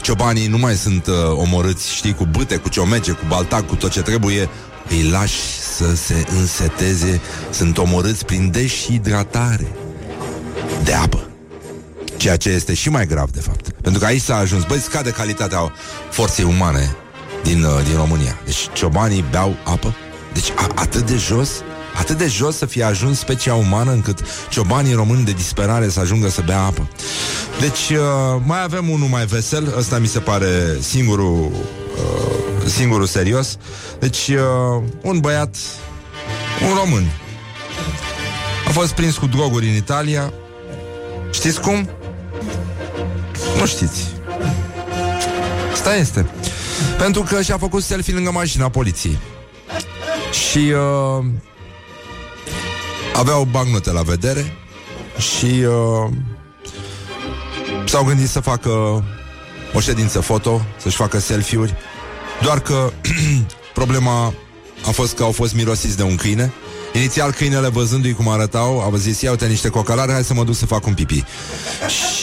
ciobanii 0.00 0.46
nu 0.46 0.58
mai 0.58 0.74
sunt 0.74 1.06
uh, 1.06 1.14
omorâți, 1.30 1.94
știi, 1.94 2.14
cu 2.14 2.24
bâte, 2.24 2.56
cu 2.56 2.68
ciomege, 2.68 3.12
cu 3.12 3.24
baltac, 3.28 3.66
cu 3.66 3.74
tot 3.74 3.90
ce 3.90 4.02
trebuie, 4.02 4.48
îi 4.88 5.08
lași 5.10 5.40
să 5.76 5.94
se 5.94 6.26
înseteze, 6.38 7.20
sunt 7.50 7.78
omorâți 7.78 8.24
prin 8.24 8.50
deshidratare 8.50 9.66
de 10.84 10.92
apă. 10.92 11.28
Ceea 12.16 12.36
ce 12.36 12.48
este 12.48 12.74
și 12.74 12.90
mai 12.90 13.06
grav, 13.06 13.30
de 13.30 13.40
fapt. 13.40 13.68
Pentru 13.68 14.00
că 14.00 14.06
aici 14.06 14.22
s-a 14.22 14.36
ajuns, 14.36 14.64
băi, 14.64 14.78
scade 14.78 15.10
calitatea 15.10 15.72
forței 16.10 16.44
umane 16.44 16.96
din, 17.42 17.62
uh, 17.62 17.84
din 17.84 17.96
România. 17.96 18.38
Deci 18.44 18.68
ciobanii 18.72 19.24
beau 19.30 19.56
apă? 19.64 19.94
Deci 20.32 20.50
a, 20.56 20.68
atât 20.74 21.06
de 21.06 21.16
jos? 21.16 21.50
Atât 21.98 22.18
de 22.18 22.26
jos 22.26 22.56
să 22.56 22.66
fie 22.66 22.82
ajuns 22.82 23.18
specia 23.18 23.54
umană 23.54 23.92
încât 23.92 24.18
ciobanii 24.48 24.94
români 24.94 25.24
de 25.24 25.32
disperare 25.32 25.88
să 25.88 26.00
ajungă 26.00 26.28
să 26.28 26.42
bea 26.44 26.60
apă. 26.60 26.88
Deci 27.60 27.90
uh, 27.90 28.40
mai 28.44 28.62
avem 28.62 28.88
unul 28.88 29.08
mai 29.08 29.26
vesel, 29.26 29.74
ăsta 29.76 29.98
mi 29.98 30.06
se 30.06 30.18
pare 30.18 30.48
singurul 30.80 31.50
uh, 31.50 32.66
singurul 32.66 33.06
serios. 33.06 33.56
Deci 33.98 34.28
uh, 34.28 34.82
un 35.02 35.18
băiat, 35.18 35.56
un 36.68 36.76
român, 36.76 37.10
a 38.66 38.70
fost 38.70 38.92
prins 38.92 39.16
cu 39.16 39.26
droguri 39.26 39.68
în 39.68 39.74
Italia. 39.74 40.32
Știți 41.32 41.60
cum? 41.60 41.88
Nu 43.58 43.66
știți. 43.66 44.06
Asta 45.72 45.96
este. 45.96 46.26
Pentru 46.98 47.22
că 47.22 47.42
și-a 47.42 47.58
făcut 47.58 47.82
selfie 47.82 48.14
lângă 48.14 48.30
mașina 48.30 48.68
poliției. 48.68 49.18
Și 50.30 50.58
uh, 50.58 51.24
aveau 53.18 53.44
bagnote 53.50 53.92
la 53.92 54.02
vedere 54.02 54.56
și 55.18 55.44
uh, 55.44 56.10
s-au 57.86 58.04
gândit 58.04 58.28
să 58.28 58.40
facă 58.40 58.70
o 59.74 59.80
ședință 59.80 60.20
foto, 60.20 60.60
să-și 60.76 60.96
facă 60.96 61.18
selfie-uri, 61.18 61.74
doar 62.42 62.60
că 62.60 62.92
problema 63.74 64.34
a 64.86 64.90
fost 64.90 65.16
că 65.16 65.22
au 65.22 65.30
fost 65.30 65.54
mirosiți 65.54 65.96
de 65.96 66.02
un 66.02 66.16
câine. 66.16 66.52
Inițial 66.92 67.32
câinele 67.32 67.68
văzându-i 67.68 68.12
cum 68.12 68.28
arătau 68.28 68.80
A 68.80 68.96
zis, 68.96 69.20
ia 69.20 69.30
uite 69.30 69.46
niște 69.46 69.68
cocalare, 69.68 70.12
hai 70.12 70.24
să 70.24 70.34
mă 70.34 70.44
duc 70.44 70.54
să 70.54 70.66
fac 70.66 70.86
un 70.86 70.94
pipi 70.94 71.24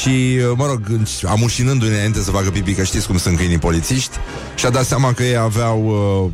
Și, 0.01 0.39
mă 0.55 0.65
rog, 0.67 0.81
amușinându-i 1.25 1.87
înainte 1.87 2.21
să 2.21 2.31
facă 2.31 2.49
pipi 2.49 2.73
Că 2.73 2.83
știți 2.83 3.07
cum 3.07 3.17
sunt 3.17 3.37
câinii 3.37 3.57
polițiști 3.57 4.17
Și-a 4.55 4.69
dat 4.69 4.85
seama 4.85 5.13
că 5.13 5.23
ei 5.23 5.37
aveau 5.37 5.85
uh, 6.25 6.31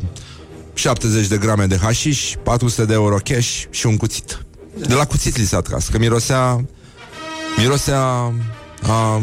70 0.74 1.26
de 1.26 1.36
grame 1.36 1.66
de 1.66 1.78
hașiș 1.82 2.34
400 2.42 2.84
de 2.84 2.92
euro 2.92 3.16
cash 3.24 3.62
și 3.70 3.86
un 3.86 3.96
cuțit 3.96 4.44
De 4.76 4.94
la 4.94 5.04
cuțit 5.04 5.36
li 5.36 5.44
s-a 5.44 5.60
tras 5.60 5.88
Că 5.88 5.98
mirosea 5.98 6.64
Mirosea 7.56 8.32
uh, 8.82 9.22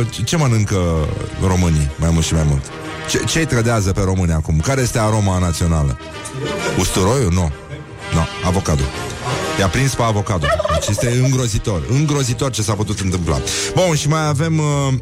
uh, 0.00 0.24
Ce 0.24 0.36
mănâncă 0.36 1.08
românii 1.46 1.90
Mai 1.98 2.10
mult 2.10 2.24
și 2.24 2.34
mai 2.34 2.44
mult 2.48 2.64
ce, 3.08 3.24
ce-i 3.24 3.46
trădează 3.46 3.92
pe 3.92 4.00
români 4.00 4.32
acum? 4.32 4.60
Care 4.60 4.80
este 4.80 4.98
aroma 4.98 5.38
națională? 5.38 5.98
Usturoiul? 6.78 7.32
Nu. 7.32 7.52
Nu, 8.14 8.26
avocado. 8.44 8.82
I-a 9.58 9.68
prins 9.68 9.94
pe 9.94 10.02
avocado. 10.02 10.46
Deci 10.72 10.88
este 10.88 11.20
îngrozitor. 11.22 11.82
Îngrozitor 11.90 12.50
ce 12.50 12.62
s-a 12.62 12.72
putut 12.72 13.00
întâmpla. 13.00 13.40
Bun, 13.74 13.96
și 13.96 14.08
mai 14.08 14.26
avem 14.26 14.58
uh, 14.58 14.94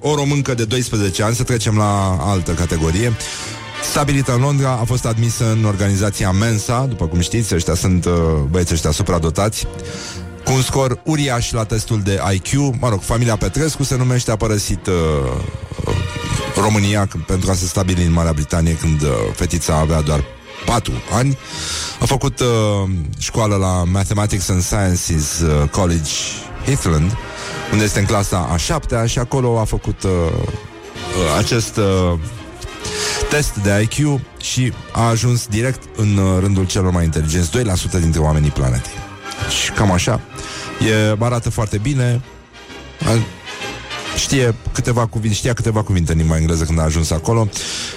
o 0.10 0.14
româncă 0.14 0.54
de 0.54 0.64
12 0.64 1.22
ani, 1.22 1.34
să 1.34 1.42
trecem 1.42 1.76
la 1.76 2.16
altă 2.20 2.52
categorie. 2.52 3.12
Stabilită 3.82 4.34
în 4.34 4.40
Londra, 4.40 4.70
a 4.70 4.84
fost 4.84 5.06
admisă 5.06 5.50
în 5.50 5.64
organizația 5.64 6.30
Mensa, 6.30 6.86
după 6.88 7.06
cum 7.06 7.20
știți, 7.20 7.54
ăștia 7.54 7.74
sunt 7.74 8.04
uh, 8.04 8.12
băieți 8.50 8.72
ăștia 8.72 8.90
supradotați, 8.90 9.66
cu 10.44 10.52
un 10.52 10.62
scor 10.62 11.00
uriaș 11.04 11.50
la 11.52 11.64
testul 11.64 12.00
de 12.00 12.20
IQ. 12.32 12.74
Mă 12.80 12.88
rog, 12.88 13.00
familia 13.00 13.36
Petrescu 13.36 13.82
se 13.82 13.96
numește, 13.96 14.30
a 14.30 14.36
părăsit 14.36 14.86
uh, 14.86 14.94
România 16.56 17.08
pentru 17.26 17.50
a 17.50 17.54
se 17.54 17.66
stabili 17.66 18.04
în 18.04 18.12
Marea 18.12 18.32
Britanie 18.32 18.76
când 18.76 19.02
uh, 19.02 19.08
fetița 19.34 19.74
avea 19.74 20.00
doar 20.00 20.24
4 20.66 20.92
ani. 21.12 21.38
A 22.00 22.04
făcut 22.04 22.40
uh, 22.40 22.90
școală 23.18 23.56
la 23.56 23.84
Mathematics 23.84 24.48
and 24.48 24.62
Sciences 24.62 25.40
uh, 25.40 25.68
College 25.68 26.10
Heathland, 26.64 27.16
unde 27.72 27.84
este 27.84 27.98
în 27.98 28.06
clasa 28.06 28.48
a 28.52 28.56
șaptea 28.56 29.06
și 29.06 29.18
acolo 29.18 29.58
a 29.58 29.64
făcut 29.64 30.02
uh, 30.02 30.10
uh, 30.10 31.38
acest 31.38 31.76
uh, 31.76 32.18
test 33.28 33.54
de 33.54 33.88
IQ 33.90 34.20
și 34.40 34.72
a 34.92 35.08
ajuns 35.08 35.46
direct 35.46 35.82
în 35.96 36.16
uh, 36.16 36.38
rândul 36.40 36.66
celor 36.66 36.92
mai 36.92 37.04
inteligenți, 37.04 37.50
2% 37.96 38.00
dintre 38.00 38.20
oamenii 38.20 38.50
planetei. 38.50 38.92
Și 39.62 39.70
cam 39.70 39.92
așa. 39.92 40.20
E, 40.90 41.16
arată 41.18 41.50
foarte 41.50 41.78
bine. 41.78 42.20
Știe 44.16 44.54
câteva 44.72 45.06
cuvinte, 45.06 45.36
știa 45.36 45.52
câteva 45.52 45.82
cuvinte 45.82 46.12
în 46.12 46.18
limba 46.18 46.36
engleză 46.36 46.64
când 46.64 46.78
a 46.78 46.82
ajuns 46.82 47.10
acolo, 47.10 47.48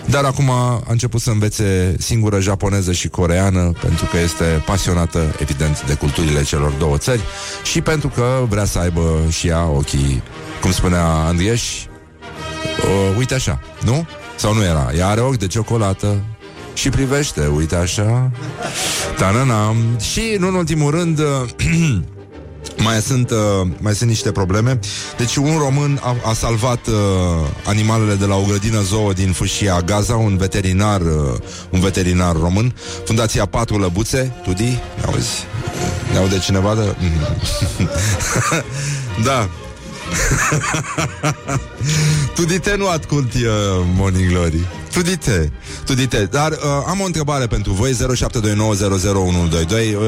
dar 0.05 0.23
acum 0.23 0.49
a 0.49 0.83
început 0.87 1.21
să 1.21 1.29
învețe 1.29 1.95
singură 1.99 2.39
japoneză 2.39 2.91
și 2.91 3.07
coreană, 3.07 3.71
pentru 3.81 4.05
că 4.05 4.17
este 4.17 4.43
pasionată, 4.65 5.35
evident, 5.39 5.85
de 5.85 5.93
culturile 5.93 6.43
celor 6.43 6.71
două 6.71 6.97
țări 6.97 7.21
și 7.63 7.81
pentru 7.81 8.07
că 8.07 8.45
vrea 8.49 8.65
să 8.65 8.79
aibă 8.79 9.25
și 9.29 9.47
ea 9.47 9.65
ochii, 9.65 10.23
cum 10.61 10.71
spunea 10.71 11.05
Andrieș, 11.05 11.83
uh, 11.83 13.17
uite 13.17 13.33
așa, 13.33 13.59
nu? 13.81 14.07
Sau 14.43 14.53
nu 14.53 14.63
era? 14.63 14.91
Ea 14.97 15.07
are 15.07 15.21
ochi 15.21 15.37
de 15.37 15.47
ciocolată, 15.47 16.23
și 16.73 16.89
privește, 16.89 17.51
uite 17.55 17.75
așa 17.75 18.31
Tanana. 19.17 19.75
Și, 19.99 20.35
în 20.39 20.53
ultimul 20.53 20.91
rând 20.91 21.19
Mai 22.83 22.95
sunt, 22.95 23.29
uh, 23.29 23.67
mai 23.79 23.93
sunt 23.95 24.09
niște 24.09 24.31
probleme. 24.31 24.79
Deci 25.17 25.35
un 25.35 25.57
român 25.57 25.99
a, 26.01 26.15
a 26.29 26.33
salvat 26.33 26.87
uh, 26.87 26.93
animalele 27.65 28.15
de 28.15 28.25
la 28.25 28.35
o 28.35 28.43
grădină 28.47 28.81
zoo 28.81 29.11
din 29.11 29.31
fâșia 29.31 29.81
Gaza, 29.81 30.15
un 30.15 30.37
veterinar, 30.37 31.01
uh, 31.01 31.37
un 31.69 31.79
veterinar 31.79 32.35
român. 32.35 32.75
Fundația 33.05 33.45
Patru 33.45 33.77
Lăbuțe, 33.77 34.33
Tudi, 34.43 34.79
ne 34.97 35.03
auzi? 35.05 35.45
Ne 36.11 36.17
aude 36.17 36.39
cineva 36.39 36.75
de... 36.75 36.95
da. 39.27 39.49
tu 42.35 42.45
dite 42.45 42.75
nu 42.77 42.87
asculti 42.87 43.43
uh, 43.43 43.51
Morning 43.95 44.29
Glory. 44.29 44.67
Tu 44.93 45.01
dite, 45.01 45.51
tu 45.85 45.93
dite. 45.93 46.27
Dar 46.31 46.51
uh, 46.51 46.57
am 46.87 46.99
o 46.99 47.05
întrebare 47.05 47.47
pentru 47.47 47.71
voi 47.71 47.91
0729001122 47.91 47.91
uh, 47.91 47.99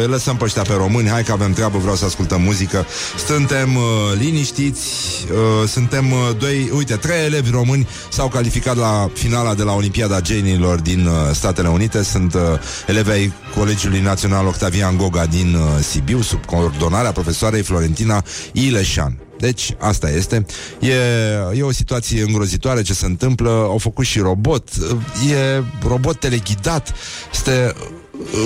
Lăsăm 0.07 0.35
pe 0.35 0.43
ăștia 0.43 0.61
pe 0.61 0.73
români 0.73 1.09
Hai 1.09 1.23
că 1.23 1.31
avem 1.31 1.53
treabă, 1.53 1.77
vreau 1.77 1.95
să 1.95 2.05
ascultăm 2.05 2.41
muzică 2.41 2.85
Suntem 3.27 3.75
uh, 3.75 3.83
liniștiți 4.17 4.87
uh, 5.31 5.69
Suntem 5.69 6.11
uh, 6.11 6.17
doi, 6.39 6.69
uite, 6.73 6.95
trei 6.95 7.25
elevi 7.25 7.51
români 7.51 7.87
S-au 8.09 8.27
calificat 8.27 8.77
la 8.77 9.09
finala 9.13 9.53
de 9.53 9.63
la 9.63 9.73
Olimpiada 9.73 10.21
Genilor 10.21 10.79
Din 10.79 11.05
uh, 11.05 11.13
Statele 11.33 11.67
Unite 11.67 12.03
Sunt 12.03 12.33
uh, 12.33 12.41
elevi 12.87 13.09
ai 13.09 13.33
Colegiului 13.55 13.99
Național 13.99 14.45
Octavian 14.45 14.97
Goga 14.97 15.25
din 15.25 15.55
uh, 15.55 15.83
Sibiu 15.83 16.21
Sub 16.21 16.45
coordonarea 16.45 17.11
profesoarei 17.11 17.61
Florentina 17.61 18.23
Ileșan 18.51 19.24
Deci, 19.39 19.75
asta 19.79 20.09
este. 20.09 20.45
E, 20.79 20.93
e 21.55 21.63
o 21.63 21.71
situație 21.71 22.21
îngrozitoare 22.21 22.81
ce 22.81 22.93
se 22.93 23.05
întâmplă. 23.05 23.49
Au 23.49 23.77
făcut 23.77 24.05
și 24.05 24.19
robot. 24.19 24.69
E 25.29 25.63
robot 25.87 26.19
teleghidat. 26.19 26.93
Este 27.33 27.75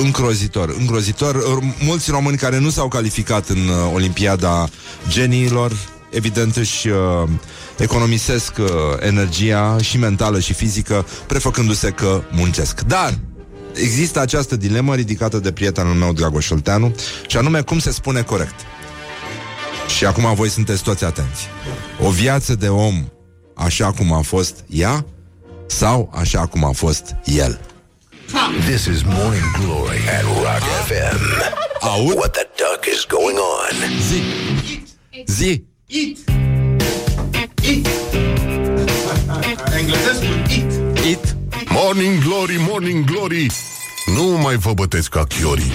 îngrozitor, 0.03 0.75
îngrozitor. 0.79 1.59
Mulți 1.79 2.11
români 2.11 2.37
care 2.37 2.59
nu 2.59 2.69
s-au 2.69 2.87
calificat 2.87 3.49
în 3.49 3.57
uh, 3.57 3.91
Olimpiada 3.93 4.69
geniilor, 5.09 5.71
evident 6.09 6.55
își 6.55 6.87
uh, 6.87 7.29
economisesc 7.77 8.57
uh, 8.57 8.67
energia 8.99 9.77
și 9.81 9.97
mentală 9.97 10.39
și 10.39 10.53
fizică, 10.53 11.05
prefăcându-se 11.27 11.89
că 11.89 12.21
muncesc. 12.31 12.81
Dar 12.81 13.19
există 13.73 14.19
această 14.19 14.55
dilemă 14.55 14.95
ridicată 14.95 15.37
de 15.37 15.51
prietenul 15.51 15.93
meu, 15.93 16.13
Dragoș 16.13 16.49
Olteanu, 16.49 16.95
și 17.27 17.37
anume 17.37 17.61
cum 17.61 17.79
se 17.79 17.91
spune 17.91 18.21
corect. 18.21 18.55
Și 19.97 20.05
acum 20.05 20.33
voi 20.33 20.49
sunteți 20.49 20.83
toți 20.83 21.03
atenți. 21.03 21.47
O 22.03 22.09
viață 22.09 22.55
de 22.55 22.67
om 22.67 23.05
așa 23.53 23.91
cum 23.91 24.11
a 24.13 24.21
fost 24.21 24.63
ea 24.69 25.05
sau 25.67 26.11
așa 26.15 26.45
cum 26.45 26.63
a 26.63 26.71
fost 26.71 27.15
el. 27.23 27.59
This 28.65 28.85
is 28.85 29.01
Morning 29.03 29.51
Glory 29.61 29.99
at 30.17 30.23
Rock 30.23 30.63
FM. 30.85 31.21
Aud? 31.79 32.13
What 32.15 32.31
the 32.31 32.47
duck 32.57 32.85
is 32.93 33.05
going 33.07 33.37
on? 33.37 33.89
Zi! 34.07 34.21
Zi! 35.25 35.63
It. 35.85 36.17
It. 37.61 37.87
Englezesc 39.77 40.21
it. 40.49 40.71
It! 41.05 41.35
Morning 41.69 42.23
Glory, 42.23 42.57
Morning 42.69 43.05
Glory 43.05 43.51
Nu 44.15 44.23
mai 44.23 44.55
vă 44.55 44.73
bătesc 44.73 45.09
ca 45.09 45.23
chiorii 45.23 45.71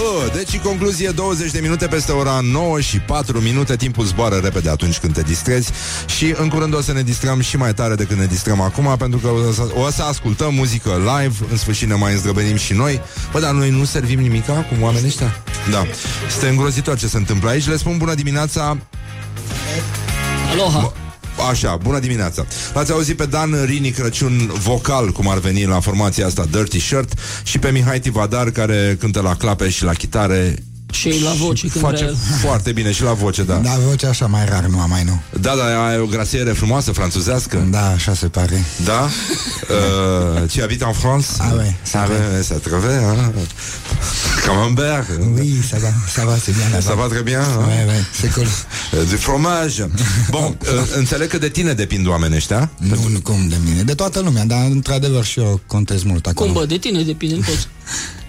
Pă, 0.00 0.30
deci, 0.34 0.52
în 0.52 0.58
concluzie, 0.58 1.10
20 1.10 1.50
de 1.50 1.60
minute 1.60 1.86
peste 1.86 2.12
ora 2.12 2.40
9 2.42 2.80
și 2.80 2.98
4 2.98 3.40
minute. 3.40 3.76
Timpul 3.76 4.04
zboară 4.04 4.36
repede 4.36 4.70
atunci 4.70 4.98
când 4.98 5.14
te 5.14 5.22
distrezi. 5.22 5.70
Și 6.06 6.34
în 6.36 6.48
curând 6.48 6.74
o 6.74 6.80
să 6.80 6.92
ne 6.92 7.02
distrăm 7.02 7.40
și 7.40 7.56
mai 7.56 7.74
tare 7.74 7.94
decât 7.94 8.16
ne 8.16 8.26
distrăm 8.26 8.60
acum 8.60 8.94
Pentru 8.98 9.18
că 9.18 9.28
o 9.28 9.52
să, 9.52 9.68
o 9.74 9.90
să 9.90 10.02
ascultăm 10.02 10.54
muzică 10.54 10.90
live. 10.90 11.34
În 11.50 11.56
sfârșit 11.56 11.88
ne 11.88 11.94
mai 11.94 12.12
îndrăbenim 12.12 12.56
și 12.56 12.72
noi. 12.72 13.00
Bă, 13.32 13.40
dar 13.40 13.52
noi 13.52 13.70
nu 13.70 13.84
servim 13.84 14.20
nimica 14.20 14.52
cu 14.52 14.84
oamenii 14.84 15.08
ăștia? 15.08 15.42
Da, 15.70 15.86
este 16.26 16.48
îngrozitor 16.48 16.98
ce 16.98 17.06
se 17.06 17.16
întâmplă 17.16 17.48
aici. 17.48 17.66
Le 17.66 17.76
spun 17.76 17.98
bună 17.98 18.14
dimineața. 18.14 18.78
Aloha! 20.52 20.99
Așa, 21.48 21.76
bună 21.76 21.98
dimineața. 21.98 22.46
L-ați 22.74 22.92
auzit 22.92 23.16
pe 23.16 23.26
Dan 23.26 23.64
Rini 23.64 23.90
Crăciun 23.90 24.52
vocal 24.62 25.10
Cum 25.10 25.28
ar 25.28 25.38
veni 25.38 25.64
la 25.64 25.80
formația 25.80 26.26
asta 26.26 26.44
Dirty 26.50 26.80
Shirt 26.80 27.12
Și 27.42 27.58
pe 27.58 27.70
Mihai 27.70 28.00
Tivadar 28.00 28.50
Care 28.50 28.96
cântă 29.00 29.20
la 29.20 29.34
clape 29.34 29.68
și 29.68 29.84
la 29.84 29.92
chitare 29.92 30.54
Și 30.90 31.20
la 31.22 31.30
voce 31.32 31.66
când 31.68 31.84
Face 31.84 32.04
vrea. 32.04 32.14
foarte 32.40 32.72
bine 32.72 32.92
și 32.92 33.02
la 33.02 33.12
voce, 33.12 33.42
da 33.42 33.54
Da, 33.54 33.76
vocea 33.88 34.08
așa 34.08 34.26
mai 34.26 34.44
rar, 34.44 34.64
nu 34.64 34.80
am 34.80 34.88
mai 34.90 35.04
nu. 35.04 35.20
Da, 35.40 35.54
da, 35.56 35.86
ai 35.86 35.98
o 35.98 36.06
grasiere 36.06 36.52
frumoasă 36.52 36.92
franțuzească 36.92 37.66
Da, 37.70 37.86
așa 37.90 38.14
se 38.14 38.26
pare. 38.26 38.64
Da 38.84 39.00
uh, 40.40 40.48
Tu 40.52 40.60
habites 40.60 40.86
en 40.88 40.92
France 40.92 41.26
Ah 41.38 41.52
ouais, 41.56 41.74
c'est 41.90 41.98
Ah 42.00 42.06
vrai. 42.08 42.18
ouais, 42.32 42.42
ça 42.48 42.54
te 42.62 42.68
revient, 42.68 43.02
hein 43.04 43.32
Camembert 44.46 45.06
Oui, 45.38 45.52
ça 45.70 45.76
va, 45.82 45.88
ça 46.16 46.24
va, 46.24 46.34
c'est 46.44 46.54
bien 46.56 46.68
là-bas. 46.70 46.86
Ça 46.88 46.94
va 46.94 47.06
très 47.08 47.22
bien 47.22 47.40
hein? 47.42 47.64
Ouais, 47.70 47.84
ouais, 47.90 48.02
c'est 48.20 48.32
cool. 48.34 48.46
Uh, 48.46 49.08
Du 49.10 49.16
fromage 49.16 49.86
Bun, 50.34 50.56
uh, 50.60 50.96
înțeleg 50.96 51.28
că 51.28 51.38
de 51.38 51.48
tine 51.48 51.72
depind 51.72 52.06
oamenii 52.06 52.36
ăștia 52.36 52.70
Nu, 52.76 53.08
nu 53.08 53.20
cum 53.20 53.48
de 53.48 53.56
mine, 53.64 53.82
de 53.82 53.94
toată 53.94 54.20
lumea, 54.20 54.44
dar 54.44 54.64
într-adevăr 54.64 55.24
și 55.24 55.38
eu 55.40 55.60
contez 55.66 56.02
mult 56.02 56.26
acolo. 56.26 56.50
Cum 56.50 56.60
bă, 56.60 56.66
de 56.66 56.76
tine 56.76 57.02
depinde 57.02 57.34
de 57.34 57.40
toți. 57.40 57.68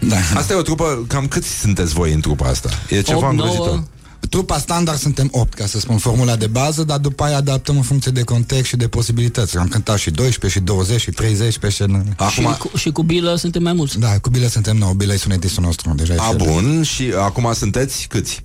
Da. 0.07 0.15
Asta 0.35 0.53
e 0.53 0.55
o 0.55 0.61
trupă, 0.61 1.03
cam 1.07 1.27
câți 1.27 1.59
sunteți 1.59 1.93
voi 1.93 2.13
în 2.13 2.19
trupa 2.21 2.47
asta? 2.47 2.69
E 2.89 3.01
ceva 3.01 3.17
Opt, 3.19 3.29
îngrozitor 3.31 3.67
nouă. 3.67 3.83
Trupa 4.29 4.57
standard 4.57 4.99
suntem 4.99 5.27
8, 5.31 5.53
ca 5.53 5.65
să 5.65 5.79
spun 5.79 5.97
formula 5.97 6.35
de 6.35 6.47
bază, 6.47 6.83
dar 6.83 6.97
după 6.97 7.23
aia 7.23 7.35
adaptăm 7.37 7.75
în 7.75 7.81
funcție 7.81 8.11
de 8.11 8.21
context 8.23 8.65
și 8.65 8.75
de 8.75 8.87
posibilități. 8.87 9.57
Am 9.57 9.67
cântat 9.67 9.97
și 9.97 10.11
12, 10.11 10.59
și 10.59 10.65
20, 10.65 10.99
și 11.01 11.09
30 11.11 11.57
pe 11.57 11.69
scenă. 11.69 12.03
Acum, 12.17 12.29
Și, 12.51 12.57
cu, 12.57 12.77
și 12.77 12.91
cu 12.91 13.03
bilă 13.03 13.35
suntem 13.35 13.63
mai 13.63 13.73
mulți. 13.73 13.99
Da, 13.99 14.19
cu 14.19 14.29
Bile 14.29 14.47
suntem 14.47 14.77
9, 14.77 14.93
Bile 14.93 15.13
e 15.13 15.17
sunetistul 15.17 15.63
nostru, 15.63 15.93
deja 15.95 16.13
e 16.13 16.17
a, 16.19 16.23
și 16.23 16.29
el. 16.31 16.37
bun, 16.37 16.83
și 16.83 17.11
acum 17.17 17.53
sunteți 17.53 18.05
câți? 18.09 18.43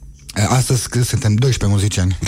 Astăzi 0.48 0.88
cât 0.88 1.04
suntem 1.06 1.34
12 1.34 1.78
muzicieni. 1.78 2.18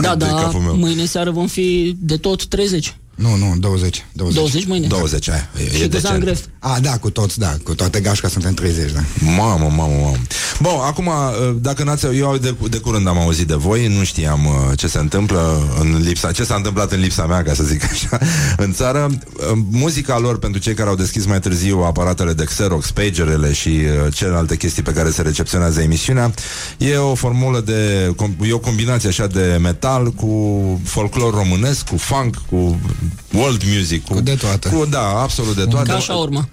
Da, 0.00 0.14
De 0.16 0.24
da, 0.24 0.34
capul 0.34 0.60
meu. 0.60 0.76
mâine 0.76 1.04
seară 1.04 1.30
vom 1.30 1.46
fi 1.46 1.96
de 1.98 2.16
tot 2.16 2.46
30. 2.46 2.96
Nu, 3.18 3.36
nu, 3.36 3.54
20. 3.58 4.06
20. 4.12 4.36
20 4.36 4.66
mâine. 4.66 4.86
20, 4.86 5.28
aia, 5.28 5.48
e, 5.56 5.76
Și 5.76 5.82
e 5.82 5.88
cu 5.88 5.96
Zan 5.98 6.18
decent. 6.18 6.20
Gref. 6.20 6.40
A, 6.58 6.78
da, 6.80 6.98
cu 6.98 7.10
toți, 7.10 7.38
da, 7.38 7.56
cu 7.64 7.74
toate 7.74 8.00
gașca 8.00 8.28
suntem 8.28 8.54
30, 8.54 8.92
da. 8.92 9.00
Mamă, 9.24 9.58
mamă, 9.76 9.92
mamă. 10.02 10.16
Bun, 10.60 10.72
acum, 10.82 11.06
uh, 11.06 11.56
dacă 11.60 11.82
n-ați... 11.84 12.06
Eu 12.06 12.36
de, 12.40 12.54
de 12.70 12.76
curând 12.78 13.06
am 13.08 13.18
auzit 13.18 13.46
de 13.46 13.54
voi, 13.54 13.96
nu 13.96 14.04
știam 14.04 14.46
uh, 14.46 14.52
ce 14.78 14.86
se 14.86 14.98
întâmplă 14.98 15.68
în 15.80 15.96
lipsa... 16.02 16.32
Ce 16.32 16.44
s-a 16.44 16.54
întâmplat 16.54 16.92
în 16.92 17.00
lipsa 17.00 17.26
mea, 17.26 17.42
ca 17.42 17.54
să 17.54 17.62
zic 17.64 17.84
așa, 17.84 18.18
în 18.64 18.72
țară. 18.72 19.08
Uh, 19.10 19.58
Muzica 19.70 20.18
lor, 20.18 20.38
pentru 20.38 20.60
cei 20.60 20.74
care 20.74 20.88
au 20.88 20.94
deschis 20.94 21.26
mai 21.26 21.40
târziu 21.40 21.78
aparatele 21.78 22.32
de 22.32 22.44
Xerox, 22.44 22.90
pagerele 22.90 23.52
și 23.52 23.68
uh, 23.68 24.14
celelalte 24.14 24.56
chestii 24.56 24.82
pe 24.82 24.92
care 24.92 25.10
se 25.10 25.22
recepționează 25.22 25.80
emisiunea, 25.80 26.34
e 26.78 26.96
o 26.96 27.14
formulă 27.14 27.60
de... 27.60 28.12
com- 28.14 28.46
E 28.48 28.52
o 28.52 28.58
combinație 28.58 29.08
așa 29.08 29.26
de 29.26 29.58
metal 29.60 30.10
cu 30.10 30.80
folclor 30.84 31.34
românesc, 31.34 31.88
cu 31.88 31.96
funk, 31.96 32.34
cu 32.50 32.80
world 33.32 33.62
music. 33.74 34.04
Cu, 34.04 34.14
Cu 34.14 34.20
de 34.20 34.34
toate. 34.34 34.68
Cu, 34.68 34.84
da, 34.90 35.20
absolut 35.20 35.56
de 35.56 35.64
toate. 35.64 35.90
Ca 35.90 35.98
șaorma. 35.98 36.48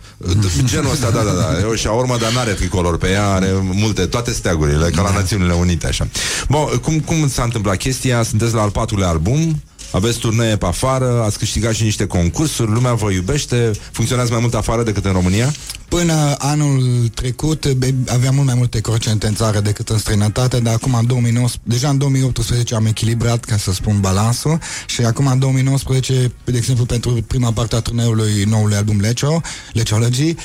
Genul 0.64 0.92
ăsta, 0.92 1.10
da, 1.10 1.22
da, 1.22 1.32
da. 1.32 1.60
E 1.60 1.64
o 1.64 1.76
șaorma, 1.76 2.18
dar 2.18 2.32
n-are 2.32 2.52
tricolor 2.52 2.98
pe 2.98 3.10
ea, 3.10 3.30
are 3.30 3.50
multe, 3.62 4.06
toate 4.06 4.32
steagurile, 4.32 4.90
ca 4.90 5.02
la 5.02 5.12
Națiunile 5.12 5.54
Unite, 5.54 5.88
așa. 5.88 6.08
Bun, 6.50 6.66
cum, 6.82 7.00
cum 7.00 7.30
s-a 7.30 7.44
întâmplat 7.44 7.78
chestia? 7.78 8.24
Sunteți 8.24 8.54
la 8.54 8.62
al 8.62 8.70
patrulea 8.70 9.08
album, 9.08 9.62
aveți 9.92 10.18
turnee 10.18 10.58
pe 10.58 10.66
afară, 10.66 11.24
ați 11.26 11.38
câștigat 11.38 11.74
și 11.74 11.84
niște 11.84 12.06
concursuri, 12.06 12.72
lumea 12.72 12.94
vă 12.94 13.12
iubește, 13.12 13.72
funcționează 13.92 14.32
mai 14.32 14.42
mult 14.42 14.54
afară 14.54 14.84
decât 14.84 15.06
în 15.06 15.12
România? 15.12 15.54
Până 15.90 16.36
anul 16.38 17.08
trecut 17.14 17.74
be- 17.74 17.94
aveam 18.08 18.36
mult 18.36 18.46
mai 18.46 18.56
multe 18.58 18.80
crocente 18.82 19.28
în 19.28 19.36
țară 19.36 19.60
decât 19.60 19.90
în 19.90 19.98
străinătate, 19.98 20.60
dar 20.60 20.74
acum 20.74 20.94
în 20.94 21.08
2019, 21.08 21.62
deja 21.64 21.90
în 21.90 21.98
2018 21.98 22.76
am 22.76 22.86
echilibrat, 22.86 23.44
ca 23.44 23.58
să 23.58 23.72
spun, 23.72 24.00
balansul 24.00 24.60
și 24.86 25.02
acum 25.02 25.28
în 25.28 25.40
2019, 25.40 26.32
de 26.44 26.58
exemplu, 26.58 26.86
pentru 26.86 27.12
prima 27.28 27.52
parte 27.52 27.76
a 27.76 27.80
turneului 27.80 28.44
noului 28.44 28.76
album 28.76 29.00
Lecio, 29.00 29.42
Leciology, 29.74 30.30
uh, 30.30 30.36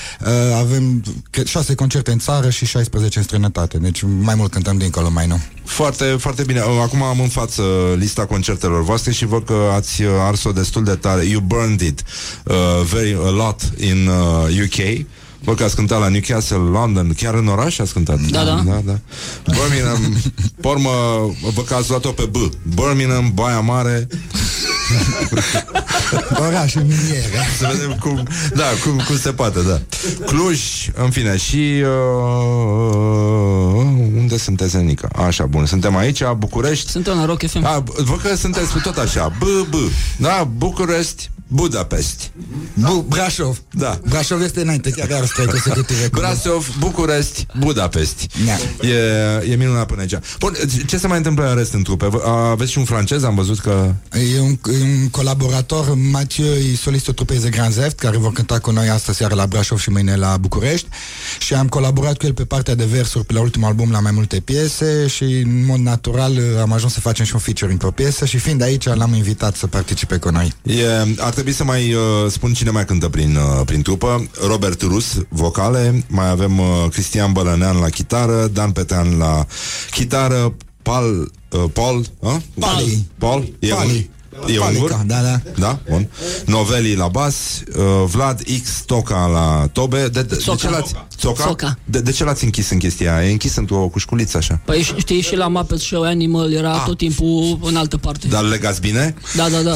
avem 0.59 1.03
cred, 1.31 1.47
șase 1.47 1.75
concerte 1.75 2.13
în 2.13 2.19
țară 2.19 2.51
și 2.51 2.67
16 2.67 3.19
în 3.19 3.25
străinătate, 3.25 3.79
deci 3.79 4.03
mai 4.03 4.35
mult 4.35 4.51
cântăm 4.51 4.79
dincolo, 4.79 5.11
mai 5.11 5.27
nu. 5.27 5.41
Foarte, 5.65 6.05
foarte 6.05 6.43
bine. 6.43 6.61
Acum 6.61 7.03
am 7.03 7.21
în 7.21 7.29
față 7.29 7.63
lista 7.97 8.27
concertelor 8.27 8.83
voastre 8.83 9.13
și 9.13 9.25
văd 9.27 9.45
că 9.45 9.71
ați 9.75 10.03
uh, 10.03 10.11
ars-o 10.21 10.53
destul 10.53 10.85
de 10.85 10.95
tare. 10.95 11.25
You 11.25 11.41
burned 11.41 11.81
it 11.81 12.03
uh, 12.45 12.55
very 12.93 13.17
a 13.25 13.31
lot 13.31 13.61
in 13.79 14.09
uh, 14.09 14.65
UK. 14.65 15.07
Văd 15.45 15.57
că 15.57 15.65
ați 15.65 15.75
cântat 15.75 16.01
la 16.01 16.09
Newcastle, 16.09 16.57
London, 16.57 17.15
chiar 17.17 17.35
în 17.35 17.47
oraș 17.47 17.79
ați 17.79 17.93
cântat. 17.93 18.21
Da, 18.21 18.45
da. 18.45 18.63
da, 18.67 18.81
da. 18.85 18.99
Birmingham, 19.45 20.17
pormă, 20.61 20.91
văd 21.55 21.65
că 21.67 21.75
ați 21.75 21.89
luat-o 21.89 22.11
pe 22.11 22.29
B. 22.31 22.37
Birmingham, 22.75 23.31
Baia 23.35 23.61
Mare. 23.61 24.07
Oraș 26.47 26.75
miniere. 26.75 27.49
Să 27.59 27.69
vedem 27.73 27.97
cum, 28.01 28.27
da, 28.55 28.65
cum, 28.85 29.03
cum 29.07 29.19
se 29.19 29.33
poate, 29.33 29.61
da. 29.63 29.81
Cluj, 30.27 30.61
în 30.95 31.11
fine, 31.11 31.37
și 31.37 31.83
uh, 31.83 31.89
unde 34.17 34.39
sunteți, 34.39 34.77
Nica? 34.77 35.09
Așa, 35.27 35.47
bun, 35.47 35.67
suntem 35.67 35.97
aici, 35.97 36.23
București. 36.37 36.91
Suntem 36.91 37.17
la 37.17 37.25
Rock 37.25 37.47
FM. 37.47 37.65
A, 37.65 37.85
văd 37.97 38.21
că 38.23 38.37
sunteți 38.37 38.81
tot 38.83 38.97
așa, 38.97 39.33
B, 39.39 39.43
B, 39.69 39.75
da, 40.17 40.49
București, 40.57 41.31
Budapest. 41.53 42.31
Bu- 42.75 43.05
Brașov. 43.09 43.63
Da. 43.71 44.01
Brașov 44.09 44.43
este 44.43 44.61
înainte, 44.61 44.91
chiar 44.91 45.09
are 45.13 45.27
trei 45.35 45.47
consecutive. 45.47 46.09
cu- 46.09 46.19
Brasov, 46.19 46.75
București, 46.79 47.47
Budapest. 47.59 48.27
Da. 48.47 48.87
E, 48.89 49.53
e 49.53 49.57
minunat 49.57 49.87
până 49.87 50.01
aici. 50.01 50.15
Bun, 50.39 50.55
ce 50.87 50.99
se 50.99 51.07
mai 51.07 51.17
întâmplă 51.17 51.49
în 51.51 51.57
rest 51.57 51.73
în 51.73 51.83
trupe? 51.83 52.07
V- 52.09 52.27
Aveți 52.51 52.71
și 52.71 52.79
un 52.79 52.85
francez, 52.85 53.23
am 53.23 53.35
văzut 53.35 53.59
că... 53.59 53.95
E 54.35 54.41
un, 54.41 54.59
e 54.81 54.83
un 54.83 55.09
colaborator, 55.09 55.95
Mathieu, 56.11 56.47
e 56.55 56.75
solistul 56.77 57.13
trupei 57.15 57.39
de 57.41 57.49
Grand 57.49 57.73
Zeft, 57.73 57.99
care 57.99 58.17
vor 58.17 58.33
cânta 58.33 58.59
cu 58.59 58.71
noi 58.71 58.89
astăzi 58.89 59.17
seară 59.19 59.35
la 59.35 59.47
Brașov 59.47 59.79
și 59.79 59.91
mâine 59.91 60.17
la 60.17 60.37
București. 60.37 60.89
Și 61.39 61.55
am 61.55 61.69
colaborat 61.69 62.17
cu 62.17 62.27
el 62.27 62.33
pe 62.33 62.45
partea 62.45 62.75
de 62.75 62.85
versuri 62.85 63.25
pe 63.25 63.33
la 63.33 63.41
ultimul 63.41 63.69
album 63.69 63.91
la 63.91 64.01
mai 64.01 64.13
multe 64.13 64.41
piese 64.41 65.07
și 65.07 65.25
în 65.25 65.65
mod 65.67 65.79
natural 65.79 66.39
am 66.61 66.73
ajuns 66.73 66.93
să 66.93 67.01
facem 67.01 67.25
și 67.25 67.35
un 67.35 67.41
featuring 67.41 67.79
pe 67.79 67.87
o 67.87 67.91
piesă 67.91 68.25
și 68.25 68.39
fiind 68.39 68.63
aici 68.63 68.85
l-am 68.85 69.15
invitat 69.15 69.57
să 69.57 69.67
participe 69.67 70.17
cu 70.17 70.29
noi. 70.31 70.53
E, 70.63 70.85
ar 71.17 71.33
trebui 71.41 71.59
să 71.59 71.65
mai 71.65 71.93
uh, 71.93 72.31
spun 72.31 72.53
cine 72.53 72.71
mai 72.71 72.85
cântă 72.85 73.09
prin, 73.09 73.37
uh, 73.37 73.65
prin 73.65 73.83
trupă 73.83 74.29
Robert 74.47 74.83
Rus, 74.83 75.25
vocale 75.29 76.05
Mai 76.09 76.29
avem 76.29 76.59
uh, 76.59 76.67
Cristian 76.91 77.33
Bălănean 77.33 77.79
la 77.79 77.89
chitară 77.89 78.47
Dan 78.47 78.71
Petean 78.71 79.19
la 79.19 79.47
chitară 79.91 80.55
Paul, 80.83 81.33
uh, 81.51 81.65
Paul, 81.73 82.07
uh? 82.19 82.37
Pali. 82.59 83.07
Paul? 83.19 83.53
E 83.59 83.69
Pali. 83.69 84.11
E 84.47 84.57
Palica, 84.59 84.65
ungur? 84.83 85.03
da, 85.07 85.21
da. 85.23 85.41
Da, 85.59 85.79
bun. 85.91 86.09
Noveli 86.47 86.95
la 86.95 87.09
bas, 87.09 87.35
uh, 87.77 87.83
Vlad 88.07 88.43
X 88.63 88.83
Toca 88.87 89.27
la 89.27 89.69
tobe. 89.73 90.01
De, 90.09 90.09
de, 90.09 90.23
de 90.23 90.35
Soca. 90.41 90.57
ce 90.57 90.69
l-ați? 90.71 90.93
Soca? 91.17 91.43
Soca. 91.45 91.79
De, 91.85 92.01
de 92.01 92.11
ce 92.11 92.25
l-ați 92.25 92.45
închis 92.45 92.71
în 92.71 92.79
chestia 92.79 93.17
aia? 93.17 93.29
E 93.29 93.31
închis 93.33 93.57
într-o 93.57 93.89
cușculiță 93.89 94.37
așa. 94.37 94.61
Păi 94.65 94.83
știi, 94.99 95.21
și 95.21 95.37
la 95.37 95.49
Muppets 95.49 95.83
Show 95.83 96.03
Animal 96.03 96.53
era 96.53 96.73
Ah. 96.73 96.83
tot 96.87 96.97
timpul 96.99 97.59
în 97.63 97.77
altă 97.77 97.97
parte. 97.97 98.29
Dar 98.29 98.43
legați 98.43 98.81
bine? 98.81 99.15
Da, 99.37 99.49
da, 99.49 99.61
da. 99.61 99.75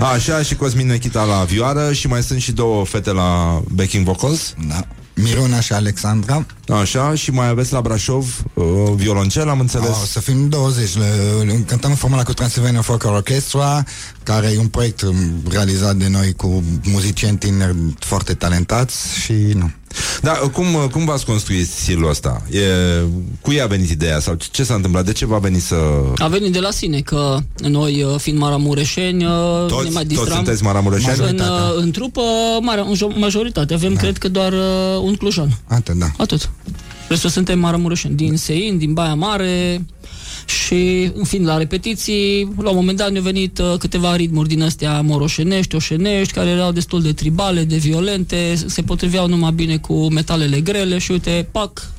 Așa, 0.14 0.42
și 0.42 0.54
Cosmin 0.54 0.86
Nechita 0.86 1.24
la 1.24 1.44
vioară 1.44 1.92
și 1.92 2.06
mai 2.06 2.22
sunt 2.22 2.40
și 2.40 2.52
două 2.52 2.84
fete 2.84 3.12
la 3.12 3.62
backing 3.68 4.04
vocals. 4.04 4.54
Da. 4.68 4.86
Miruna 5.22 5.60
și 5.60 5.72
Alexandra. 5.72 6.46
Așa, 6.68 7.14
și 7.14 7.30
mai 7.30 7.48
aveți 7.48 7.72
la 7.72 7.80
Brașov 7.80 8.42
uh, 8.54 8.64
violoncel, 8.94 9.48
am 9.48 9.60
înțeles. 9.60 9.88
O 9.88 10.04
să 10.06 10.20
fim 10.20 10.48
20. 10.48 10.96
Le, 10.96 11.04
le, 11.44 11.52
cântăm 11.66 11.90
în 11.90 11.96
formula 11.96 12.22
cu 12.22 12.32
Transylvania 12.32 12.80
Folk 12.80 13.04
Orchestra, 13.04 13.84
care 14.26 14.46
e 14.54 14.58
un 14.58 14.66
proiect 14.68 15.00
um, 15.02 15.14
realizat 15.50 15.96
de 15.96 16.08
noi 16.08 16.32
cu 16.32 16.62
muzicieni 16.84 17.38
tineri 17.38 17.76
foarte 17.98 18.34
talentați 18.34 19.18
și 19.20 19.32
nu. 19.32 19.70
Da, 20.22 20.30
cum, 20.32 20.66
cum 20.92 21.04
v-ați 21.04 21.24
construit 21.24 21.68
stilul 21.68 22.08
ăsta? 22.08 22.42
E, 22.50 22.60
cui 23.40 23.60
a 23.60 23.66
venit 23.66 23.90
ideea 23.90 24.18
sau 24.20 24.36
ce 24.50 24.64
s-a 24.64 24.74
întâmplat? 24.74 25.04
De 25.04 25.12
ce 25.12 25.26
v-a 25.26 25.38
venit 25.38 25.62
să... 25.62 25.76
A 26.16 26.26
venit 26.28 26.52
de 26.52 26.58
la 26.60 26.70
sine 26.70 27.00
că 27.00 27.38
noi, 27.58 28.02
uh, 28.02 28.14
fiind 28.18 28.38
maramureșeni, 28.38 29.24
uh, 29.24 29.30
Toți- 29.68 29.84
ne 29.84 29.90
mai 29.90 30.02
toți 30.02 30.06
distram. 30.06 30.34
sunteți 30.36 30.62
maramureșeni? 30.62 31.28
În, 31.28 31.38
uh, 31.38 31.74
în 31.76 31.90
trupă, 31.90 32.20
mare, 32.60 32.80
în 32.80 32.94
jo- 32.94 33.18
majoritate. 33.18 33.74
Avem, 33.74 33.92
da. 33.94 34.00
cred 34.00 34.18
că, 34.18 34.28
doar 34.28 34.52
uh, 34.52 35.00
un 35.02 35.14
clujan. 35.14 35.58
Atât, 35.66 35.94
da. 35.94 36.06
Atât. 36.16 36.50
Restul 37.08 37.30
suntem 37.30 37.58
maramureșeni, 37.58 38.14
din 38.14 38.36
Sein, 38.36 38.78
din 38.78 38.92
Baia 38.92 39.14
Mare 39.14 39.84
și, 40.46 41.10
în 41.14 41.24
fiind 41.24 41.46
la 41.46 41.56
repetiții, 41.56 42.52
la 42.62 42.70
un 42.70 42.76
moment 42.76 42.98
dat 42.98 43.10
ne-au 43.10 43.22
venit 43.22 43.58
uh, 43.58 43.74
câteva 43.78 44.16
ritmuri 44.16 44.48
din 44.48 44.62
astea 44.62 45.00
moroșenești, 45.00 45.74
oșenești, 45.74 46.32
care 46.32 46.48
erau 46.48 46.72
destul 46.72 47.02
de 47.02 47.12
tribale, 47.12 47.64
de 47.64 47.76
violente, 47.76 48.54
se 48.66 48.82
potriveau 48.82 49.28
numai 49.28 49.52
bine 49.52 49.76
cu 49.76 50.12
metalele 50.12 50.60
grele 50.60 50.98
și 50.98 51.10
uite, 51.10 51.48
pac, 51.52 51.92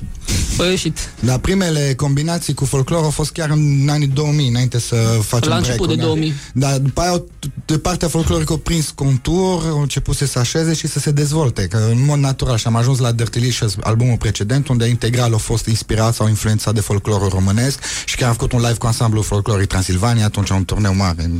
a 0.62 0.66
ieșit. 0.66 0.98
Dar 1.20 1.38
primele 1.38 1.94
combinații 1.96 2.54
cu 2.54 2.64
folclor 2.64 3.02
au 3.04 3.10
fost 3.10 3.30
chiar 3.32 3.50
în 3.50 3.88
anii 3.90 4.06
2000, 4.06 4.48
înainte 4.48 4.78
să 4.78 4.94
facem 5.22 5.50
La 5.50 5.56
început 5.56 5.86
break-ul, 5.86 5.96
de 5.96 6.02
da. 6.02 6.06
2000. 6.06 6.32
Dar 6.54 6.78
după 6.78 7.00
aia, 7.00 7.10
au- 7.10 7.28
de 7.66 7.78
partea 7.78 8.08
folclorică, 8.08 8.52
au 8.52 8.58
prins 8.58 8.90
contur, 8.94 9.62
au 9.68 9.80
început 9.80 10.16
să 10.16 10.26
se 10.26 10.38
așeze 10.38 10.74
și 10.74 10.86
să 10.86 10.98
se 10.98 11.10
dezvolte, 11.10 11.66
că 11.66 11.76
în 11.90 12.04
mod 12.04 12.18
natural. 12.18 12.56
Și 12.56 12.66
am 12.66 12.76
ajuns 12.76 12.98
la 12.98 13.12
Dirtilicious, 13.12 13.74
albumul 13.80 14.16
precedent, 14.16 14.68
unde 14.68 14.86
integral 14.86 15.32
au 15.32 15.38
fost 15.38 15.66
inspirat 15.66 16.14
sau 16.14 16.28
influențat 16.28 16.74
de 16.74 16.80
folclorul 16.80 17.28
românesc 17.28 17.78
și 18.04 18.16
chiar 18.16 18.28
am 18.28 18.34
făcut 18.34 18.52
un 18.52 18.60
live 18.60 18.74
cu 18.74 18.86
ansamblu 18.86 19.22
folclorii 19.22 19.66
Transilvania, 19.66 20.24
atunci 20.24 20.48
un 20.50 20.64
turneu 20.64 20.94
mare. 20.94 21.30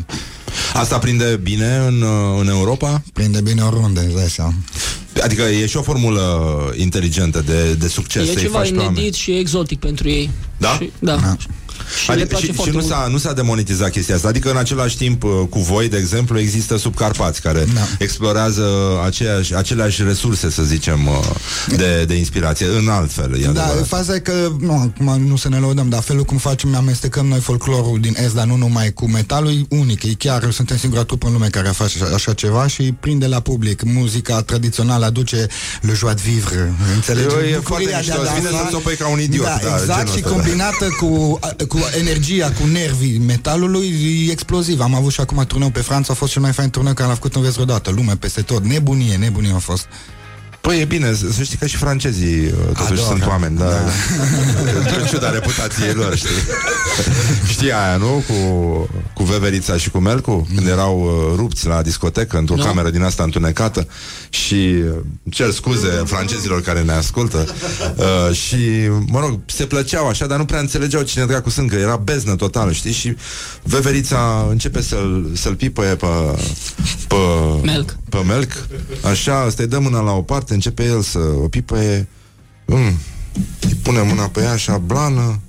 Asta 0.74 0.98
prinde 0.98 1.38
bine 1.42 1.76
în, 1.86 2.02
uh, 2.02 2.40
în 2.40 2.48
Europa? 2.48 3.02
Prinde 3.12 3.40
bine 3.40 3.62
oriunde, 3.62 4.00
îți 4.00 4.14
dai 4.14 4.28
seama. 4.28 4.54
Adică 5.22 5.42
e 5.42 5.66
și 5.66 5.76
o 5.76 5.82
formulă 5.82 6.74
inteligentă 6.76 7.42
de, 7.46 7.74
de 7.74 7.88
succes 7.88 8.22
e 8.22 8.32
să-i 8.32 8.42
ceva 8.42 8.58
faci 8.58 8.70
pe 8.70 8.76
oameni. 8.76 8.96
inedit 8.96 9.14
și 9.14 9.30
exotic 9.30 9.78
pentru 9.78 10.08
ei. 10.08 10.30
Da? 10.56 10.68
Și, 10.68 10.92
da. 10.98 11.16
Da. 11.16 11.36
Și 12.02 12.06
le 12.06 12.12
Adică, 12.12 12.26
place 12.28 12.44
și, 12.44 12.50
și 12.50 12.56
foarte 12.56 12.72
nu, 12.72 12.78
mult. 12.82 12.92
s-a, 12.92 13.06
nu 13.10 13.18
s-a 13.18 13.32
demonetizat 13.32 13.90
chestia 13.90 14.14
asta 14.14 14.28
Adică 14.28 14.50
în 14.50 14.56
același 14.56 14.96
timp 14.96 15.22
uh, 15.22 15.30
cu 15.50 15.58
voi, 15.58 15.88
de 15.88 15.96
exemplu 15.96 16.38
Există 16.38 16.76
subcarpați 16.78 17.40
care 17.40 17.64
Da. 17.74 17.80
explorează 17.98 18.66
aceeași, 19.06 19.54
aceleași 19.54 20.02
resurse 20.02 20.50
Să 20.50 20.62
zicem 20.62 21.06
uh, 21.06 21.76
de, 21.76 22.04
de 22.04 22.14
inspirație 22.14 22.66
În 22.66 22.88
altfel, 22.88 23.34
e 23.40 23.46
Da, 23.46 23.62
adevărat. 23.62 23.86
faza 23.86 24.14
e 24.14 24.18
că, 24.18 24.32
nu, 24.60 24.72
acum 24.72 25.22
nu 25.28 25.36
să 25.36 25.48
ne 25.48 25.56
lăudăm, 25.58 25.88
dar 25.88 26.02
felul 26.02 26.24
cum 26.24 26.36
facem, 26.36 26.74
amestecăm 26.74 27.26
noi 27.26 27.40
folclorul 27.40 27.98
din 28.00 28.16
Est, 28.24 28.34
dar 28.34 28.46
nu 28.46 28.56
numai 28.56 28.92
cu 28.92 29.08
metalul, 29.10 29.50
e 29.50 29.66
unic. 29.68 30.02
E 30.02 30.14
chiar, 30.18 30.50
suntem 30.50 30.76
singura 30.76 31.02
trupă 31.04 31.26
în 31.26 31.32
lume 31.32 31.46
care 31.46 31.68
face 31.68 32.02
așa, 32.02 32.14
așa 32.14 32.32
ceva 32.32 32.66
și 32.66 32.82
prinde 33.00 33.26
la 33.26 33.40
public. 33.40 33.82
Muzica 33.82 34.42
tradițională 34.42 35.04
aduce 35.04 35.46
le 35.80 35.92
joie 35.94 36.14
de 36.14 36.22
vivre, 36.24 36.72
înțelegi? 36.94 37.26
E- 37.34 37.48
e 37.52 37.56
Bucuria 37.56 37.62
foarte 37.62 37.84
de 37.86 37.94
a 37.94 37.98
mișto, 37.98 38.20
îți 38.20 38.32
vine 38.34 38.48
dansa. 38.50 38.62
să-ți 38.64 38.74
o 38.74 38.78
pui 38.78 38.96
ca 38.96 39.08
un 39.08 39.20
idiot, 39.20 39.44
Da, 39.44 39.58
da, 39.62 39.76
exact, 39.80 39.98
genul 39.98 40.12
și 40.12 40.16
ăsta, 40.24 40.28
da. 40.28 40.34
combinată 40.34 40.86
cu, 41.00 41.38
cu 41.78 41.98
energia, 41.98 42.52
cu 42.52 42.66
nervii 42.66 43.18
metalului, 43.18 43.94
e 44.26 44.30
exploziv. 44.30 44.80
Am 44.80 44.94
avut 44.94 45.12
și 45.12 45.20
acum 45.20 45.44
turneu 45.44 45.70
pe 45.70 45.80
Franța, 45.80 46.12
a 46.12 46.16
fost 46.16 46.32
cel 46.32 46.42
mai 46.42 46.52
fain 46.52 46.70
turneu 46.70 46.92
care 46.92 47.06
l-am 47.06 47.14
făcut 47.14 47.34
în 47.34 47.42
vezi 47.42 47.52
vreodată. 47.52 47.90
Lume 47.90 48.16
peste 48.16 48.42
tot, 48.42 48.64
nebunie, 48.64 49.16
nebunie 49.16 49.52
a 49.52 49.58
fost. 49.58 49.86
Păi 50.60 50.80
e 50.80 50.84
bine, 50.84 51.12
să 51.14 51.32
să 51.32 51.42
știi 51.42 51.58
că 51.58 51.66
și 51.66 51.76
francezii 51.76 52.44
uh, 52.44 52.52
Totuși 52.66 52.82
Adoră. 52.92 53.06
sunt 53.06 53.26
oameni 53.26 53.56
da, 53.58 53.64
da. 53.64 53.78
În 55.00 55.06
ciuda 55.06 55.30
reputației 55.30 55.92
lor 55.92 56.16
Știi, 56.16 56.28
știi 57.48 57.72
aia, 57.72 57.96
nu? 57.96 58.24
Cu, 58.28 58.34
cu 59.14 59.22
Veverița 59.22 59.76
și 59.76 59.90
cu 59.90 59.98
Melcu 59.98 60.48
Când 60.54 60.66
erau 60.68 61.00
uh, 61.00 61.36
rupți 61.36 61.66
la 61.66 61.82
discotecă 61.82 62.38
Într-o 62.38 62.54
Nu. 62.56 62.64
cameră 62.64 62.90
din 62.90 63.02
asta 63.02 63.22
întunecată 63.22 63.86
Și 64.28 64.54
uh, 64.54 64.94
cer 65.30 65.50
scuze 65.50 65.88
francezilor 66.04 66.62
care 66.62 66.82
ne 66.82 66.92
ascultă 66.92 67.46
uh, 67.96 68.34
Și, 68.36 68.56
mă 69.06 69.20
rog, 69.20 69.40
se 69.46 69.64
plăceau 69.64 70.08
așa 70.08 70.26
Dar 70.26 70.38
nu 70.38 70.44
prea 70.44 70.60
înțelegeau 70.60 71.02
cine 71.02 71.24
dracu 71.24 71.50
sunt 71.50 71.70
Că 71.70 71.76
era 71.76 71.96
beznă 71.96 72.34
totală, 72.36 72.72
știi? 72.72 72.92
Și 72.92 73.16
Veverița 73.62 74.46
începe 74.50 74.82
să-l, 74.82 75.30
să-l 75.34 75.54
pipăie 75.54 75.94
pe, 75.94 76.06
pe, 77.08 77.14
Melc. 77.62 77.96
Pe 78.08 78.18
Melc. 78.18 78.66
Așa, 79.04 79.44
ăsta 79.46 79.62
îi 79.62 79.68
dă 79.68 79.78
mâna 79.78 80.00
la 80.00 80.10
o 80.10 80.22
parte 80.22 80.54
Începe 80.54 80.84
el 80.84 81.02
să 81.02 81.18
o 81.18 81.48
pipăie 81.48 82.08
mm, 82.64 82.98
Îi 83.60 83.74
pune 83.82 84.02
mâna 84.02 84.28
pe 84.28 84.40
ea 84.40 84.52
așa 84.52 84.78
blană. 84.78 85.40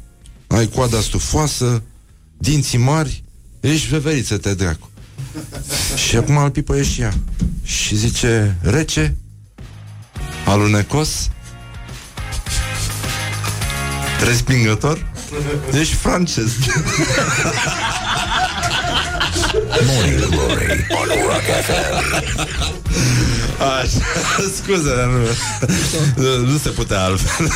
Ai 0.48 0.68
coada 0.68 1.00
stufoasă 1.00 1.82
Dinții 2.38 2.78
mari. 2.78 3.24
Ești 3.60 3.88
veveriță, 3.88 4.38
te 4.38 4.54
dracu. 4.54 4.90
Și 5.96 6.16
acum 6.16 6.38
îl 6.38 6.50
pipăie 6.50 6.84
și 6.84 7.02
ea. 7.02 7.14
Și 7.64 7.96
zice, 7.96 8.58
rece 8.62 9.16
Alunecos 10.46 11.30
Respingător. 14.26 15.12
Ești 15.74 15.94
francez 15.94 16.52
Morning 19.92 20.20
Glory 20.30 20.86
on 21.02 21.08
Rock 21.28 21.48
FM. 21.66 22.26
Așa, 23.60 24.52
scuze, 24.56 24.96
dar 24.96 25.06
nu, 26.16 26.46
nu 26.52 26.58
se 26.58 26.70
putea 26.70 27.04
altfel. 27.04 27.48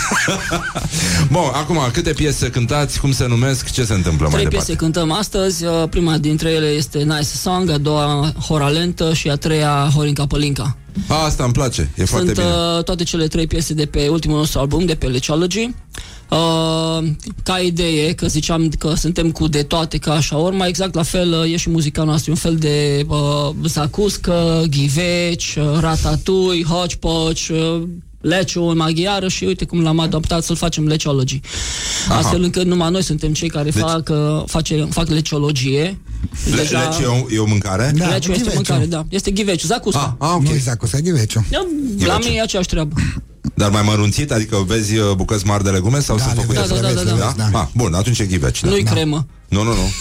Bun, 1.31 1.49
acum, 1.53 1.77
câte 1.93 2.13
piese 2.13 2.49
cântați, 2.49 2.99
cum 2.99 3.11
se 3.11 3.27
numesc, 3.27 3.71
ce 3.71 3.83
se 3.83 3.93
întâmplă 3.93 4.23
mai 4.27 4.31
Trei 4.35 4.43
departe? 4.43 4.65
piese 4.65 4.79
cântăm 4.79 5.11
astăzi. 5.11 5.65
Uh, 5.65 5.83
Prima 5.89 6.17
dintre 6.17 6.49
ele 6.49 6.67
este 6.67 6.97
Nice 6.97 7.23
Song, 7.23 7.69
a 7.69 7.77
doua 7.77 8.33
Hora 8.47 8.67
Lentă 8.67 9.13
și 9.13 9.29
a 9.29 9.35
treia 9.35 9.89
Horinca 9.95 10.25
Pălinca. 10.27 10.77
A, 11.07 11.23
asta 11.23 11.43
îmi 11.43 11.53
place, 11.53 11.89
e 11.95 12.05
foarte 12.05 12.33
Sunt 12.33 12.37
bine. 12.47 12.55
uh, 12.77 12.83
toate 12.83 13.03
cele 13.03 13.27
trei 13.27 13.47
piese 13.47 13.73
de 13.73 13.85
pe 13.85 14.07
ultimul 14.07 14.37
nostru 14.37 14.59
album, 14.59 14.85
de 14.85 14.95
pe 14.95 15.05
Leciology. 15.05 15.69
Uh, 16.29 17.03
ca 17.43 17.59
idee, 17.59 18.13
că 18.13 18.27
ziceam 18.27 18.69
că 18.69 18.93
suntem 18.95 19.31
cu 19.31 19.47
de 19.47 19.63
toate 19.63 19.97
ca 19.97 20.13
așa, 20.13 20.37
ori 20.37 20.55
mai 20.55 20.69
exact 20.69 20.93
la 20.93 21.03
fel 21.03 21.31
uh, 21.31 21.51
e 21.51 21.57
și 21.57 21.69
muzica 21.69 22.03
noastră, 22.03 22.31
un 22.31 22.37
fel 22.37 22.55
de 22.55 23.05
uh, 23.07 23.49
zacuscă, 23.65 24.63
ghiveci, 24.69 25.55
uh, 25.55 25.77
ratatouille, 25.79 26.63
hodgepodge, 26.63 27.53
uh, 27.53 27.81
leciu 28.23 28.63
în 28.63 28.77
maghiară 28.77 29.27
și 29.27 29.43
uite 29.43 29.65
cum 29.65 29.81
l-am 29.81 29.99
adaptat 29.99 30.43
să-l 30.43 30.55
facem 30.55 30.87
leciology. 30.87 31.39
Aha. 32.09 32.17
Astfel 32.17 32.43
încât 32.43 32.65
numai 32.65 32.91
noi 32.91 33.03
suntem 33.03 33.33
cei 33.33 33.49
care 33.49 33.69
Deci- 33.69 33.83
fac, 33.83 34.09
uh, 34.09 34.43
face, 34.45 34.87
fac 34.89 35.07
leciologie. 35.07 35.99
Le, 36.49 36.55
Leci 36.55 36.71
e 37.01 37.05
o, 37.05 37.25
e 37.33 37.37
o 37.39 37.45
mâncare? 37.45 37.91
Da, 37.95 38.07
Leciu 38.07 38.31
este 38.31 38.43
ghiveciu. 38.43 38.55
mâncare, 38.55 38.85
da. 38.85 39.05
Este 39.09 39.31
ghiveciu, 39.31 39.67
zacusca. 39.67 40.15
Ah, 40.19 40.27
ah, 40.27 40.33
ok. 40.35 40.43
Nu 40.43 40.53
exact, 40.53 40.79
cu 40.79 40.85
Saghiveciu. 40.87 41.45
Da, 41.49 41.65
la 42.05 42.17
mine 42.17 42.31
e 42.35 42.41
aceeași 42.41 42.67
treabă. 42.67 42.95
Dar 43.55 43.69
mai 43.71 43.81
mărunțit? 43.85 44.31
Adică 44.31 44.63
vezi 44.67 44.97
uh, 44.97 45.11
bucăți 45.15 45.45
mari 45.45 45.63
de 45.63 45.69
legume 45.69 45.99
sau 45.99 46.17
Da, 46.17 46.23
sunt 46.23 46.35
le 46.35 46.41
făcute? 46.41 46.59
vezi, 46.59 46.73
Da, 46.73 46.79
da, 46.79 46.87
le 46.87 46.93
da, 46.93 47.01
vezi, 47.01 47.05
da, 47.17 47.25
le 47.25 47.33
vezi, 47.35 47.51
da. 47.51 47.59
Ah, 47.59 47.67
bun, 47.75 47.93
atunci 47.93 48.19
e 48.19 48.25
ghiveci. 48.25 48.61
Da. 48.61 48.69
Nu-i 48.69 48.83
cremă. 48.83 49.25
Nu, 49.53 49.63
nu, 49.63 49.73
nu. 49.73 49.91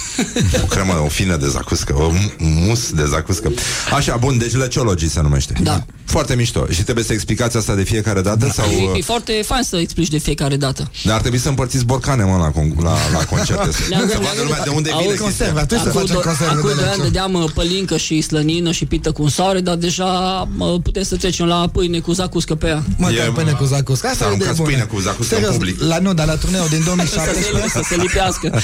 O 0.63 0.67
cremă, 0.67 0.93
o 1.05 1.09
fină 1.09 1.37
de 1.37 1.49
zacuscă, 1.49 1.95
o 1.97 2.11
mu- 2.11 2.33
mus 2.67 2.91
de 2.91 3.05
zacuscă. 3.07 3.53
Așa, 3.97 4.17
bun, 4.17 4.39
deci 4.39 4.55
leciologii 4.57 5.09
se 5.09 5.21
numește. 5.21 5.55
Da. 5.63 5.85
Foarte 6.05 6.35
mișto. 6.35 6.67
Și 6.71 6.83
trebuie 6.83 7.05
să 7.05 7.13
explicați 7.13 7.57
asta 7.57 7.75
de 7.75 7.83
fiecare 7.83 8.21
dată? 8.21 8.51
Sau, 8.55 8.65
E, 8.71 8.91
uh, 8.91 8.99
e 8.99 9.03
foarte 9.03 9.43
fain 9.47 9.63
să 9.63 9.77
explici 9.77 10.09
de 10.09 10.19
fiecare 10.19 10.57
dată. 10.57 10.91
dar 11.05 11.15
ar 11.15 11.21
trebui 11.21 11.39
să 11.39 11.49
împărțiți 11.49 11.85
borcane, 11.85 12.25
mă, 12.25 12.37
la, 12.37 12.51
con- 12.51 12.77
la, 12.83 12.97
la 13.13 13.25
concerte. 13.25 13.71
Să, 13.77 13.79
Ne-am 13.89 14.01
să 14.01 14.07
gândit- 14.15 14.29
vadă 14.29 14.43
lumea 14.43 14.63
de 14.63 14.69
unde 14.69 14.91
Auzi, 14.91 15.03
vine 15.07 15.17
chestia. 15.19 15.25
conserve, 15.47 15.61
atunci 15.61 15.81
să 15.81 15.89
Acum 15.89 16.01
facem 16.01 16.17
do- 16.21 16.25
conserve 16.25 16.53
acum 16.53 16.69
de 16.69 16.75
doi 16.75 16.83
ani 16.85 16.91
leciu. 16.97 17.03
dădeam 17.03 17.33
uh, 17.35 17.51
pălincă 17.55 17.97
și 17.97 18.21
slănină 18.21 18.71
și 18.73 18.85
pită 18.85 19.11
cu 19.13 19.29
soare, 19.29 19.61
dar 19.61 19.75
deja 19.77 20.11
mă, 20.57 20.79
putem 20.83 21.03
să 21.03 21.17
trecem 21.17 21.47
la 21.47 21.69
pâine 21.73 21.99
cu 21.99 22.13
zacuscă 22.13 22.55
pe 22.55 22.67
ea. 22.67 22.83
Măcar 22.97 23.27
E- 23.27 23.31
pâine 23.35 23.53
cu 23.53 23.65
zacuscă. 23.65 24.07
Asta 24.07 24.25
să 24.25 24.25
e 24.25 24.27
de 24.27 24.35
aruncați 24.35 24.57
bună. 24.57 24.69
pâine 24.71 24.85
cu 24.93 24.99
zacuscă 25.01 25.35
în 25.35 25.41
Serios, 25.41 25.57
public. 25.57 25.81
La, 25.83 25.99
nu, 25.99 26.15
dar 26.15 26.27
la 26.27 26.37
turneu 26.37 26.67
din 26.69 26.79
Să 26.83 26.85
se, 26.85 26.85
2017 26.85 27.69
să 27.79 27.81
se 27.89 27.97
lipească. 27.97 28.61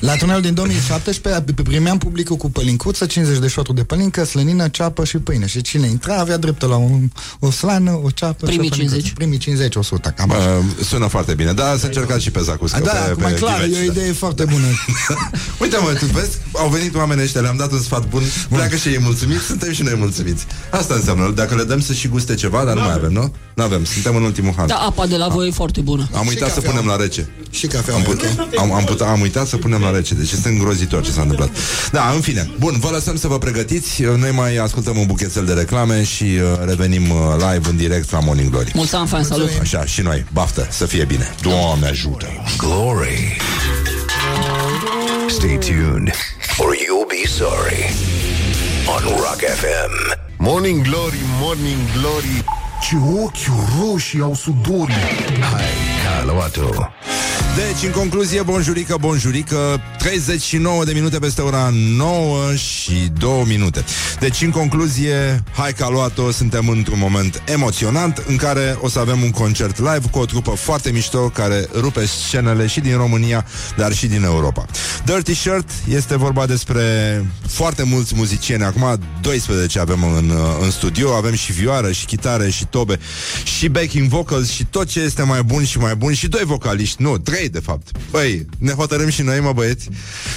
La 0.00 0.14
turneu 0.16 0.29
tunel 0.30 0.44
din 0.44 0.54
2017 0.54 1.62
primeam 1.62 1.98
publicul 1.98 2.36
cu 2.36 2.50
pălincuță, 2.50 3.06
50 3.06 3.38
de 3.38 3.48
șoturi 3.48 3.76
de 3.76 3.84
pălincă, 3.84 4.24
slănină, 4.24 4.68
ceapă 4.68 5.04
și 5.04 5.18
pâine. 5.18 5.46
Și 5.46 5.60
cine 5.60 5.86
intra 5.86 6.16
avea 6.16 6.36
dreptul 6.36 6.68
la 6.68 6.76
un, 6.76 7.10
o 7.38 7.50
slană, 7.50 8.00
o 8.04 8.10
ceapă 8.10 8.46
Primii 8.46 8.64
și 8.64 8.72
o 8.72 8.74
pălincuță. 8.74 8.94
50. 8.94 9.12
Primii 9.12 9.38
50, 9.38 9.74
100, 9.74 10.14
cam 10.16 10.30
așa. 10.30 10.62
Uh, 10.78 10.84
sună 10.84 11.06
foarte 11.06 11.34
bine, 11.34 11.52
dar 11.52 11.78
să 11.78 11.86
încercați 11.86 12.22
și 12.22 12.30
pe 12.30 12.40
Zacuscă. 12.40 12.80
da, 12.84 12.90
pe, 12.92 13.10
acum 13.10 13.22
pe 13.22 13.32
clar, 13.32 13.60
Ghiveci, 13.60 13.76
e 13.76 13.88
o 13.88 13.92
da. 13.92 14.00
idee 14.00 14.12
foarte 14.12 14.44
bună. 14.44 14.66
Uite 15.62 15.76
mă, 15.82 15.92
tu 15.98 16.04
vezi, 16.04 16.38
au 16.52 16.68
venit 16.68 16.94
oamenii 16.94 17.24
ăștia, 17.24 17.40
le-am 17.40 17.56
dat 17.56 17.72
un 17.72 17.80
sfat 17.80 18.08
bun, 18.08 18.22
pleacă 18.48 18.76
și 18.76 18.88
ei 18.88 19.00
mulțumiți, 19.00 19.44
suntem 19.44 19.72
și 19.72 19.82
noi 19.82 19.94
mulțumiți. 19.98 20.46
Asta 20.70 20.94
înseamnă, 20.94 21.32
dacă 21.34 21.54
le 21.54 21.64
dăm 21.64 21.80
să 21.80 21.92
și 21.92 22.08
guste 22.08 22.34
ceva, 22.34 22.64
dar 22.64 22.74
nu 22.74 22.80
mai 22.80 22.92
avem, 22.92 23.12
nu? 23.12 23.34
Nu 23.54 23.62
avem, 23.62 23.84
suntem 23.84 24.16
în 24.16 24.22
ultimul 24.22 24.54
han. 24.56 24.66
Da, 24.66 24.76
apa 24.76 25.06
de 25.06 25.16
la 25.16 25.28
voi 25.28 25.48
e 25.48 25.50
foarte 25.50 25.80
bună. 25.80 26.08
Am 26.12 26.26
uitat 26.26 26.48
să 26.48 26.54
cafea. 26.54 26.70
punem 26.70 26.86
la 26.86 26.96
rece. 26.96 27.28
Și 27.50 27.66
cafea, 27.66 27.94
Am, 27.94 28.00
ok. 28.00 28.06
put, 28.06 28.24
am, 28.58 28.72
am, 28.72 28.84
put, 28.84 29.00
am 29.00 29.20
uitat 29.20 29.46
să 29.46 29.56
punem 29.56 29.80
la 29.80 29.90
rece, 29.90 30.09
deci 30.14 30.32
este 30.32 30.48
îngrozitor 30.48 31.02
ce 31.02 31.10
s-a 31.10 31.20
întâmplat. 31.20 31.50
Da, 31.92 32.10
în 32.14 32.20
fine. 32.20 32.50
Bun, 32.58 32.76
vă 32.80 32.88
lăsăm 32.88 33.16
să 33.16 33.26
vă 33.28 33.38
pregătiți. 33.38 34.02
Noi 34.02 34.30
mai 34.30 34.56
ascultăm 34.56 34.96
un 34.98 35.06
buchețel 35.06 35.44
de 35.44 35.52
reclame 35.52 36.04
și 36.04 36.24
uh, 36.24 36.66
revenim 36.66 37.10
uh, 37.10 37.16
live 37.36 37.68
în 37.68 37.76
direct 37.76 38.10
la 38.10 38.20
Morning 38.20 38.50
Glory. 38.50 38.70
Mulți 38.74 38.94
ani, 38.94 39.08
fan, 39.08 39.24
salut! 39.24 39.50
Așa, 39.60 39.84
și 39.84 40.02
noi. 40.02 40.24
Baftă, 40.32 40.66
să 40.70 40.86
fie 40.86 41.04
bine. 41.04 41.34
Doamne 41.42 41.86
ajută! 41.86 42.26
Glory. 42.56 43.36
Stay 45.28 45.58
tuned 45.58 46.12
or 46.58 46.74
you'll 46.74 47.08
be 47.08 47.26
sorry 47.26 47.80
on 48.86 49.02
Rock 49.08 49.40
FM. 49.60 50.18
Morning 50.38 50.82
Glory, 50.82 51.20
Morning 51.40 51.78
Glory 52.00 52.44
Ce 52.80 52.96
ochi 53.22 53.50
roșii 53.80 54.20
au 54.20 54.34
sudorii 54.34 54.94
Hai, 55.52 55.64
Caluatu. 56.18 56.90
Deci, 57.56 57.86
în 57.86 57.90
concluzie, 57.90 58.42
bonjurică, 58.42 58.96
bonjurică 59.00 59.80
39 59.98 60.84
de 60.84 60.92
minute 60.92 61.18
peste 61.18 61.40
ora 61.40 61.70
9 61.72 62.54
și 62.54 63.10
2 63.18 63.44
minute. 63.46 63.84
Deci, 64.20 64.42
în 64.42 64.50
concluzie, 64.50 65.44
hai 65.52 65.72
că 65.72 65.84
a 65.84 65.88
luat-o 65.88 66.30
Suntem 66.30 66.68
într-un 66.68 66.98
moment 66.98 67.42
emoționant 67.44 68.24
În 68.26 68.36
care 68.36 68.78
o 68.80 68.88
să 68.88 68.98
avem 68.98 69.22
un 69.22 69.30
concert 69.30 69.78
live 69.78 70.00
Cu 70.10 70.18
o 70.18 70.24
trupă 70.24 70.50
foarte 70.50 70.90
mișto 70.90 71.28
Care 71.28 71.68
rupe 71.74 72.06
scenele 72.06 72.66
și 72.66 72.80
din 72.80 72.96
România 72.96 73.44
Dar 73.76 73.92
și 73.92 74.06
din 74.06 74.24
Europa. 74.24 74.64
Dirty 75.04 75.34
Shirt 75.34 75.68
este 75.88 76.16
vorba 76.16 76.46
despre 76.46 76.82
Foarte 77.48 77.82
mulți 77.82 78.12
muzicieni. 78.16 78.62
Acum 78.62 78.98
12 79.20 79.78
avem 79.78 80.04
în, 80.04 80.32
în 80.60 80.70
studio. 80.70 81.14
Avem 81.14 81.34
și 81.34 81.52
vioară, 81.52 81.92
și 81.92 82.04
chitare, 82.04 82.50
și 82.50 82.66
tobe 82.66 82.98
Și 83.44 83.68
backing 83.68 84.08
vocals 84.08 84.50
Și 84.50 84.64
tot 84.64 84.86
ce 84.86 85.00
este 85.00 85.22
mai 85.22 85.42
bun 85.42 85.64
și 85.64 85.78
mai 85.78 85.94
bun 86.00 86.14
Și 86.14 86.28
doi 86.28 86.44
vocaliști, 86.44 87.02
nu, 87.02 87.18
trei 87.18 87.48
de 87.48 87.60
fapt. 87.60 87.90
Băi, 88.10 88.46
ne 88.58 88.72
hotărâm 88.72 89.08
și 89.08 89.22
noi, 89.22 89.40
mă 89.40 89.52
băieți. 89.52 89.88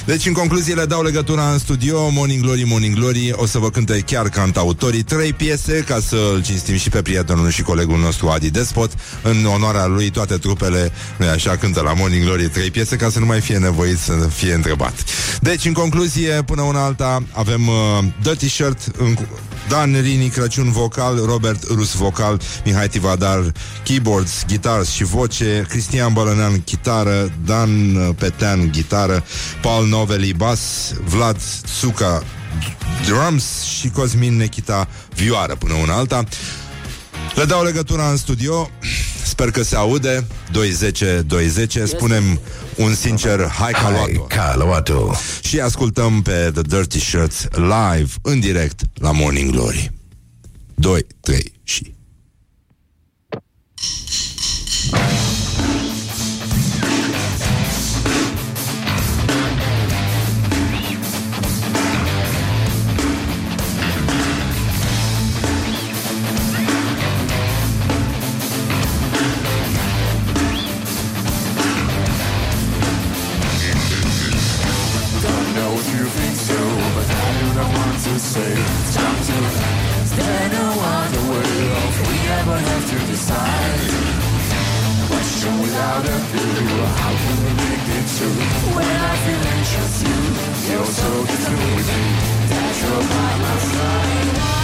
Deci 0.06 0.26
în 0.26 0.34
concluzie 0.34 0.74
le 0.74 0.86
dau 0.86 1.04
legătura 1.04 1.52
în 1.52 1.58
studio. 1.58 2.10
Morning 2.10 2.42
Glory, 2.42 2.64
Morning 2.64 2.96
Glory. 2.96 3.32
O 3.36 3.46
să 3.46 3.58
vă 3.58 3.70
cânte 3.70 4.00
chiar 4.00 4.30
cantautorii 4.30 5.04
Trei 5.04 5.34
piese 5.34 5.84
ca 5.88 6.00
să 6.00 6.18
îl 6.34 6.44
cinstim 6.44 6.76
și 6.76 6.90
pe 6.90 7.02
prietenul 7.02 7.50
și 7.50 7.62
colegul 7.62 8.00
nostru 8.00 8.28
Adi 8.28 8.50
Despot 8.50 8.92
În 9.22 9.46
onoarea 9.46 9.86
lui 9.86 10.10
toate 10.10 10.38
trupele 10.38 10.92
nu 11.18 11.28
așa 11.28 11.58
cântă 11.58 11.82
la 11.82 11.94
Morning 11.94 12.24
Glory 12.24 12.50
Trei 12.50 12.72
piese 12.72 12.96
ca 12.96 13.10
să 13.10 13.20
nu 13.20 13.26
mai 13.26 13.42
fie 13.42 13.58
nevoit 13.58 13.98
să 13.98 14.14
fie 14.14 14.54
întrebat. 14.54 14.94
Deci 15.42 15.66
în 15.66 15.74
concluzie, 15.74 16.44
până 16.46 16.62
una 16.62 16.84
alta 16.84 17.24
Avem 17.32 17.68
uh, 17.68 17.74
Dirty 18.22 18.50
Shirt 18.50 18.92
în, 18.98 19.18
Dan 19.70 20.02
Rini, 20.02 20.28
Crăciun 20.28 20.72
vocal 20.72 21.26
Robert 21.26 21.64
Rus 21.68 21.94
vocal 21.94 22.42
Mihai 22.66 22.88
Tivadar 22.88 23.52
keyboards, 23.84 24.44
guitars 24.48 24.90
și 24.90 25.04
voce 25.04 25.53
Cristian 25.62 26.14
Bălănean 26.14 26.62
chitară 26.62 27.32
Dan 27.46 27.96
uh, 27.96 28.16
Petean 28.18 28.72
gitară 28.72 29.24
Paul 29.62 29.88
Noveli 29.88 30.34
bas 30.34 30.94
Vlad 31.04 31.38
Suca 31.66 32.24
drums 33.06 33.62
și 33.62 33.90
Cosmin 33.90 34.36
Nechita 34.36 34.88
vioară 35.16 35.56
până 35.56 35.74
una 35.74 35.94
alta. 35.94 36.24
Le 37.36 37.46
dau 37.46 37.64
legătura 37.64 38.10
în 38.10 38.18
studio. 38.18 38.70
Sper 39.26 39.52
că 39.52 39.64
se 39.64 39.76
aude. 39.76 40.28
210-210 41.82 41.84
Spunem 41.86 42.40
un 42.78 42.96
sincer 42.96 43.48
Hai 43.48 43.72
ca 43.72 43.80
Hai, 43.80 43.92
luat-o. 43.92 44.22
Caluatu. 44.22 45.20
Și 45.44 45.60
ascultăm 45.60 46.22
pe 46.22 46.52
The 46.54 46.62
Dirty 46.62 47.00
Shirts 47.00 47.48
Live 47.52 48.14
În 48.22 48.40
direct 48.40 48.82
la 48.94 49.12
Morning 49.12 49.52
Glory. 49.52 49.92
2, 50.76 51.06
3 51.22 51.54
și 51.64 51.94
say 78.34 78.50
it's 78.50 78.96
time 78.96 79.20
to 79.30 79.38
act. 79.62 80.10
There 80.18 80.50
no 80.58 80.68
other. 80.98 81.24
We 82.10 82.18
ever 82.38 82.58
have 82.70 82.86
to 82.92 82.98
decide. 83.12 83.82
Question 85.10 85.54
without 85.62 86.04
a 86.14 86.18
clue. 86.30 86.82
How 87.02 87.14
can 87.22 87.36
we 87.44 87.52
make 87.62 87.88
it 87.98 88.06
true? 88.16 88.40
When 88.74 88.94
I 89.10 89.14
feel 89.24 89.44
anxious, 89.54 89.96
you 90.08 90.18
you're 90.68 90.92
so 91.02 91.10
distant 91.30 91.62
with 91.76 91.90
me. 91.94 92.06
That 92.50 92.74
you're 92.82 93.06
by 93.14 93.32
my 93.44 93.56
side. 93.72 94.63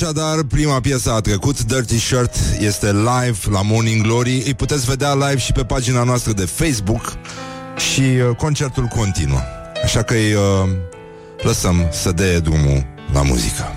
Așadar, 0.00 0.42
prima 0.42 0.80
piesă 0.80 1.12
a 1.12 1.20
trecut, 1.20 1.62
Dirty 1.62 1.98
Shirt, 1.98 2.34
este 2.60 2.92
live 2.92 3.38
la 3.50 3.62
Morning 3.62 4.02
Glory. 4.02 4.42
Îi 4.46 4.54
puteți 4.54 4.86
vedea 4.86 5.14
live 5.14 5.36
și 5.36 5.52
pe 5.52 5.64
pagina 5.64 6.02
noastră 6.02 6.32
de 6.32 6.44
Facebook 6.44 7.12
și 7.76 8.00
uh, 8.00 8.36
concertul 8.36 8.84
continuă. 8.84 9.40
Așa 9.84 10.02
că 10.02 10.14
îi 10.14 10.32
uh, 10.32 10.42
lăsăm 11.42 11.88
să 11.90 12.12
dea 12.12 12.40
drumul 12.40 12.86
la 13.12 13.22
muzică. 13.22 13.75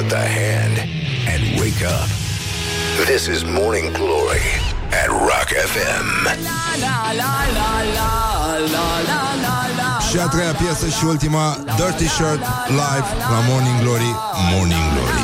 up 0.00 0.08
the 0.08 0.16
hand 0.16 0.78
and 1.28 1.60
wake 1.60 1.82
up. 1.82 2.08
This 3.06 3.28
is 3.28 3.44
Morning 3.44 3.92
Glory 3.92 4.46
at 5.00 5.08
Rock 5.08 5.48
FM. 5.72 6.06
Și 10.10 10.18
a 10.18 10.26
treia 10.26 10.52
piesă 10.52 10.88
și 10.88 11.04
ultima, 11.04 11.56
Dirty 11.76 12.08
Shirt, 12.08 12.42
live 12.68 13.08
la 13.18 13.40
Morning 13.48 13.80
Glory, 13.80 14.14
Morning 14.52 14.84
Glory. 14.92 15.22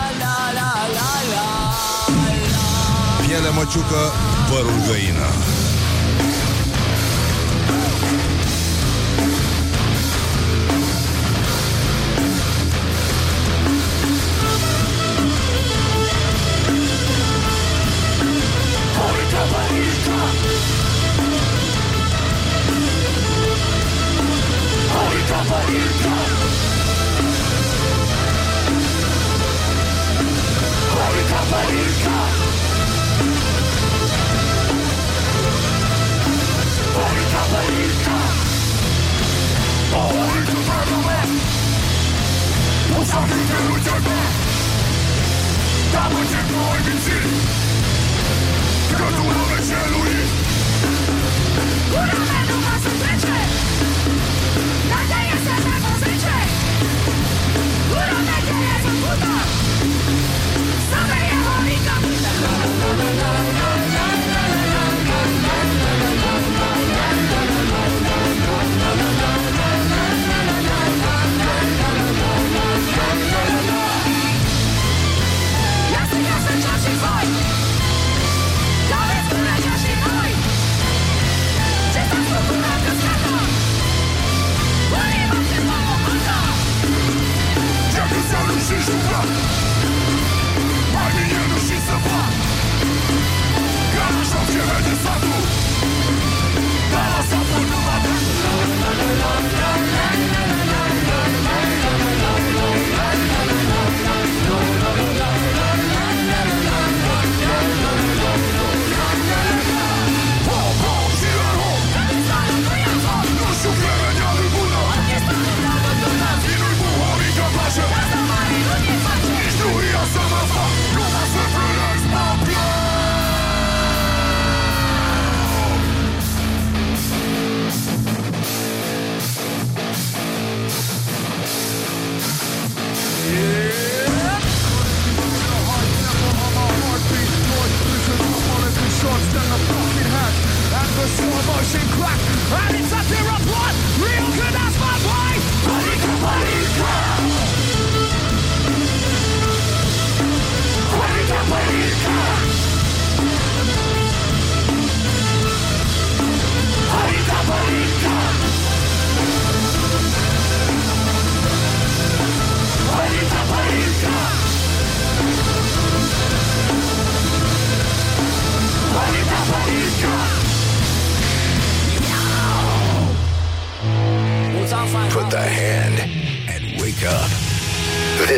Piele 3.26 3.50
măciucă, 3.50 4.00
părul 4.50 4.80
găină. 4.88 5.65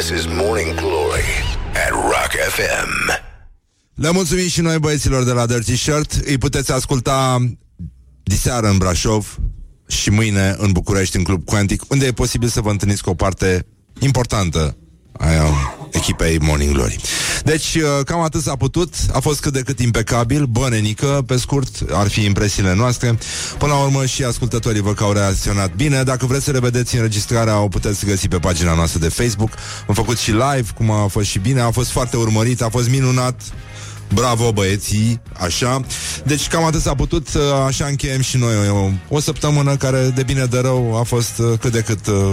This 0.08 0.20
is 0.20 0.26
Morning 0.26 0.74
Glory 0.74 1.30
at 1.72 1.90
Rock 1.90 2.30
FM. 2.48 3.10
Le 3.94 4.10
mulțumim 4.10 4.48
și 4.48 4.60
noi 4.60 4.78
băieților 4.78 5.24
de 5.24 5.32
la 5.32 5.46
Dirty 5.46 5.76
Shirt 5.76 6.12
Îi 6.12 6.38
puteți 6.38 6.72
asculta 6.72 7.38
diseară 8.22 8.68
în 8.68 8.76
Brașov 8.78 9.38
și 9.86 10.10
mâine 10.10 10.54
în 10.58 10.72
București, 10.72 11.16
în 11.16 11.22
Club 11.22 11.44
Quantic, 11.44 11.82
unde 11.88 12.06
e 12.06 12.12
posibil 12.12 12.48
să 12.48 12.60
vă 12.60 12.70
întâlniți 12.70 13.02
cu 13.02 13.10
o 13.10 13.14
parte 13.14 13.66
importantă 13.98 14.76
aia 15.12 15.44
echipei 15.90 16.38
Morning 16.38 16.72
Glory. 16.72 16.96
Deci, 17.44 17.74
uh, 17.74 18.04
cam 18.04 18.20
atât 18.20 18.42
s-a 18.42 18.56
putut, 18.56 18.94
a 19.12 19.18
fost 19.18 19.40
cât 19.40 19.52
de 19.52 19.60
cât 19.60 19.80
impecabil, 19.80 20.44
bănenică, 20.44 21.22
pe 21.26 21.36
scurt, 21.36 21.80
ar 21.92 22.08
fi 22.08 22.24
impresiile 22.24 22.74
noastre. 22.74 23.18
Până 23.58 23.72
la 23.72 23.78
urmă 23.78 24.06
și 24.06 24.24
ascultătorii 24.24 24.80
văd 24.80 24.94
că 24.94 25.04
au 25.04 25.12
reacționat 25.12 25.74
bine. 25.74 26.02
Dacă 26.02 26.26
vreți 26.26 26.44
să 26.44 26.50
revedeți 26.50 26.96
înregistrarea, 26.96 27.60
o 27.60 27.68
puteți 27.68 28.06
găsi 28.06 28.28
pe 28.28 28.38
pagina 28.38 28.74
noastră 28.74 28.98
de 28.98 29.08
Facebook. 29.08 29.50
Am 29.88 29.94
făcut 29.94 30.18
și 30.18 30.30
live, 30.30 30.66
cum 30.74 30.90
a 30.90 31.06
fost 31.06 31.26
și 31.26 31.38
bine, 31.38 31.60
a 31.60 31.70
fost 31.70 31.90
foarte 31.90 32.16
urmărit, 32.16 32.62
a 32.62 32.68
fost 32.68 32.88
minunat. 32.88 33.40
Bravo 34.14 34.52
băieții, 34.52 35.20
așa 35.32 35.80
Deci 36.24 36.48
cam 36.48 36.64
atât 36.64 36.80
s-a 36.80 36.94
putut 36.94 37.34
uh, 37.34 37.42
Așa 37.66 37.86
încheiem 37.86 38.20
și 38.20 38.36
noi 38.36 38.54
o, 38.68 38.90
o 39.08 39.20
săptămână 39.20 39.76
Care 39.76 40.12
de 40.14 40.22
bine 40.22 40.44
de 40.44 40.58
rău 40.58 40.98
a 40.98 41.02
fost 41.02 41.38
uh, 41.38 41.58
cât 41.60 41.72
de 41.72 41.80
cât 41.80 42.06
uh, 42.06 42.32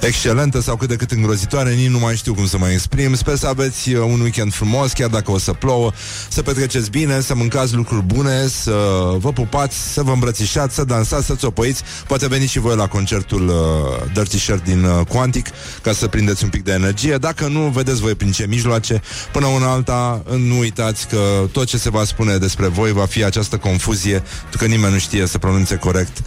excelentă 0.00 0.60
sau 0.60 0.76
cât 0.76 0.88
de 0.88 0.96
cât 0.96 1.10
îngrozitoare, 1.10 1.72
nici 1.72 1.88
nu 1.88 1.98
mai 1.98 2.16
știu 2.16 2.34
cum 2.34 2.46
să 2.46 2.58
mă 2.58 2.68
exprim. 2.68 3.14
Sper 3.14 3.36
să 3.36 3.46
aveți 3.46 3.92
uh, 3.92 4.00
un 4.00 4.20
weekend 4.20 4.54
frumos, 4.54 4.92
chiar 4.92 5.08
dacă 5.08 5.30
o 5.30 5.38
să 5.38 5.52
plouă, 5.52 5.92
să 6.28 6.42
petreceți 6.42 6.90
bine, 6.90 7.20
să 7.20 7.34
mâncați 7.34 7.74
lucruri 7.74 8.02
bune, 8.02 8.46
să 8.46 8.72
vă 9.18 9.32
pupați, 9.32 9.92
să 9.92 10.02
vă 10.02 10.12
îmbrățișați, 10.12 10.74
să 10.74 10.84
dansați, 10.84 11.26
să 11.26 11.34
țopăiți. 11.34 11.82
Poate 12.06 12.28
veniți 12.28 12.52
și 12.52 12.58
voi 12.58 12.76
la 12.76 12.86
concertul 12.86 13.48
uh, 13.48 14.12
Dirty 14.12 14.38
Shirt 14.38 14.64
din 14.64 14.84
uh, 14.84 15.06
Quantic 15.06 15.46
ca 15.82 15.92
să 15.92 16.06
prindeți 16.06 16.44
un 16.44 16.50
pic 16.50 16.64
de 16.64 16.72
energie. 16.72 17.16
Dacă 17.16 17.46
nu, 17.46 17.60
vedeți 17.60 18.00
voi 18.00 18.14
prin 18.14 18.32
ce 18.32 18.46
mijloace. 18.48 19.02
Până 19.32 19.46
una 19.46 19.70
alta, 19.70 20.22
nu 20.36 20.58
uitați 20.58 21.06
că 21.08 21.18
tot 21.52 21.66
ce 21.66 21.78
se 21.78 21.90
va 21.90 22.04
spune 22.04 22.36
despre 22.36 22.66
voi 22.66 22.92
va 22.92 23.06
fi 23.06 23.24
această 23.24 23.56
confuzie, 23.56 24.22
pentru 24.40 24.58
că 24.58 24.64
nimeni 24.64 24.92
nu 24.92 24.98
știe 24.98 25.26
să 25.26 25.38
pronunțe 25.38 25.76
corect 25.76 26.22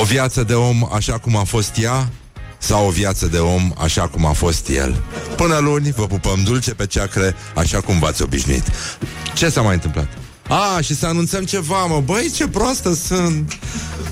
o 0.00 0.04
viață 0.04 0.42
de 0.42 0.54
om 0.54 0.88
așa 0.92 1.18
cum 1.18 1.36
a 1.36 1.44
fost 1.44 1.76
ea 1.76 2.08
sau 2.60 2.86
o 2.86 2.90
viață 2.90 3.26
de 3.26 3.38
om 3.38 3.72
așa 3.78 4.08
cum 4.08 4.26
a 4.26 4.32
fost 4.32 4.68
el. 4.68 5.02
Până 5.36 5.58
luni, 5.58 5.92
vă 5.96 6.06
pupăm 6.06 6.42
dulce 6.44 6.74
pe 6.74 6.86
ceacre, 6.86 7.34
așa 7.54 7.80
cum 7.80 7.98
v-ați 7.98 8.22
obișnuit. 8.22 8.64
Ce 9.34 9.48
s-a 9.48 9.60
mai 9.60 9.74
întâmplat? 9.74 10.08
A, 10.48 10.80
și 10.80 10.94
să 10.94 11.06
anunțăm 11.06 11.44
ceva, 11.44 11.84
mă, 11.84 12.02
băi, 12.04 12.30
ce 12.36 12.48
proastă 12.48 12.94
sunt. 12.94 13.58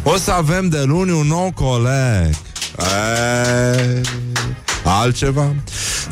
O 0.03 0.17
să 0.17 0.31
avem 0.31 0.69
de 0.69 0.83
luni 0.83 1.11
un 1.11 1.27
nou 1.27 1.53
coleg. 1.55 2.35
E, 2.79 4.01
altceva. 4.85 5.55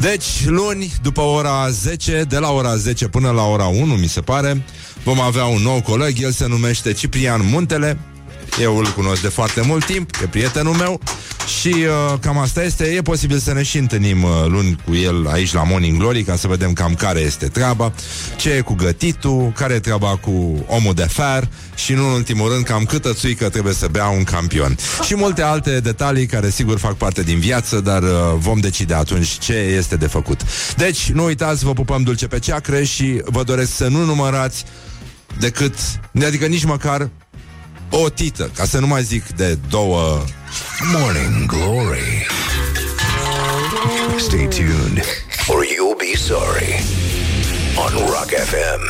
Deci, 0.00 0.46
luni, 0.46 0.92
după 1.02 1.20
ora 1.20 1.68
10, 1.70 2.24
de 2.28 2.38
la 2.38 2.50
ora 2.50 2.76
10 2.76 3.08
până 3.08 3.30
la 3.30 3.42
ora 3.42 3.64
1, 3.64 3.94
mi 3.94 4.06
se 4.06 4.20
pare, 4.20 4.64
vom 5.04 5.20
avea 5.20 5.44
un 5.44 5.62
nou 5.62 5.80
coleg, 5.80 6.22
el 6.22 6.32
se 6.32 6.46
numește 6.46 6.92
Ciprian 6.92 7.48
Muntele, 7.50 7.98
eu 8.60 8.76
îl 8.76 8.92
cunosc 8.92 9.22
de 9.22 9.28
foarte 9.28 9.60
mult 9.60 9.84
timp, 9.84 10.10
e 10.22 10.26
prietenul 10.26 10.74
meu 10.74 11.00
Și 11.60 11.68
uh, 11.68 12.18
cam 12.20 12.38
asta 12.38 12.62
este. 12.62 12.84
E 12.84 13.02
posibil 13.02 13.38
să 13.38 13.52
ne 13.52 13.62
și 13.62 13.78
întâlnim 13.78 14.22
uh, 14.22 14.30
luni 14.46 14.78
cu 14.84 14.94
el 14.94 15.28
aici 15.28 15.52
la 15.52 15.62
Morning 15.62 15.98
Glory 15.98 16.22
ca 16.22 16.36
să 16.36 16.48
vedem 16.48 16.72
cam 16.72 16.94
care 16.94 17.20
este 17.20 17.46
treaba, 17.46 17.92
ce 18.36 18.50
e 18.50 18.60
cu 18.60 18.74
gătitul, 18.74 19.52
care 19.56 19.74
e 19.74 19.78
treaba 19.78 20.16
cu 20.16 20.64
omul 20.66 20.94
de 20.94 21.06
fer 21.08 21.48
și 21.74 21.92
nu 21.92 22.06
în 22.06 22.12
ultimul 22.12 22.52
rând 22.52 22.64
cam 22.64 22.84
câtă 22.84 23.12
țuică 23.12 23.48
trebuie 23.48 23.74
să 23.74 23.88
bea 23.90 24.08
un 24.08 24.24
campion. 24.24 24.76
Și 25.04 25.14
multe 25.16 25.42
alte 25.42 25.80
detalii 25.80 26.26
care 26.26 26.50
sigur 26.50 26.78
fac 26.78 26.94
parte 26.94 27.22
din 27.22 27.38
viață, 27.38 27.80
dar 27.80 28.02
uh, 28.02 28.08
vom 28.36 28.58
decide 28.58 28.94
atunci 28.94 29.28
ce 29.38 29.52
este 29.52 29.96
de 29.96 30.06
făcut. 30.06 30.40
Deci, 30.76 31.10
nu 31.10 31.24
uitați, 31.24 31.64
vă 31.64 31.72
pupăm 31.72 32.02
dulce 32.02 32.26
pe 32.26 32.38
ceacre 32.38 32.84
și 32.84 33.20
vă 33.24 33.42
doresc 33.42 33.74
să 33.76 33.88
nu 33.88 34.04
numărați 34.04 34.64
decât, 35.38 35.74
adică 36.24 36.46
nici 36.46 36.64
măcar 36.64 37.10
o 37.90 38.08
tită, 38.08 38.50
ca 38.54 38.64
să 38.64 38.78
nu 38.78 38.86
mai 38.86 39.02
zic 39.02 39.28
de 39.28 39.58
două 39.68 40.24
Morning 40.92 41.46
Glory. 41.46 42.26
Stay 44.18 44.48
tuned 44.48 45.02
or 45.48 45.64
you'll 45.64 45.96
be 45.98 46.16
sorry 46.16 46.84
on 47.76 47.92
Rock 48.06 48.28
FM. 48.28 48.86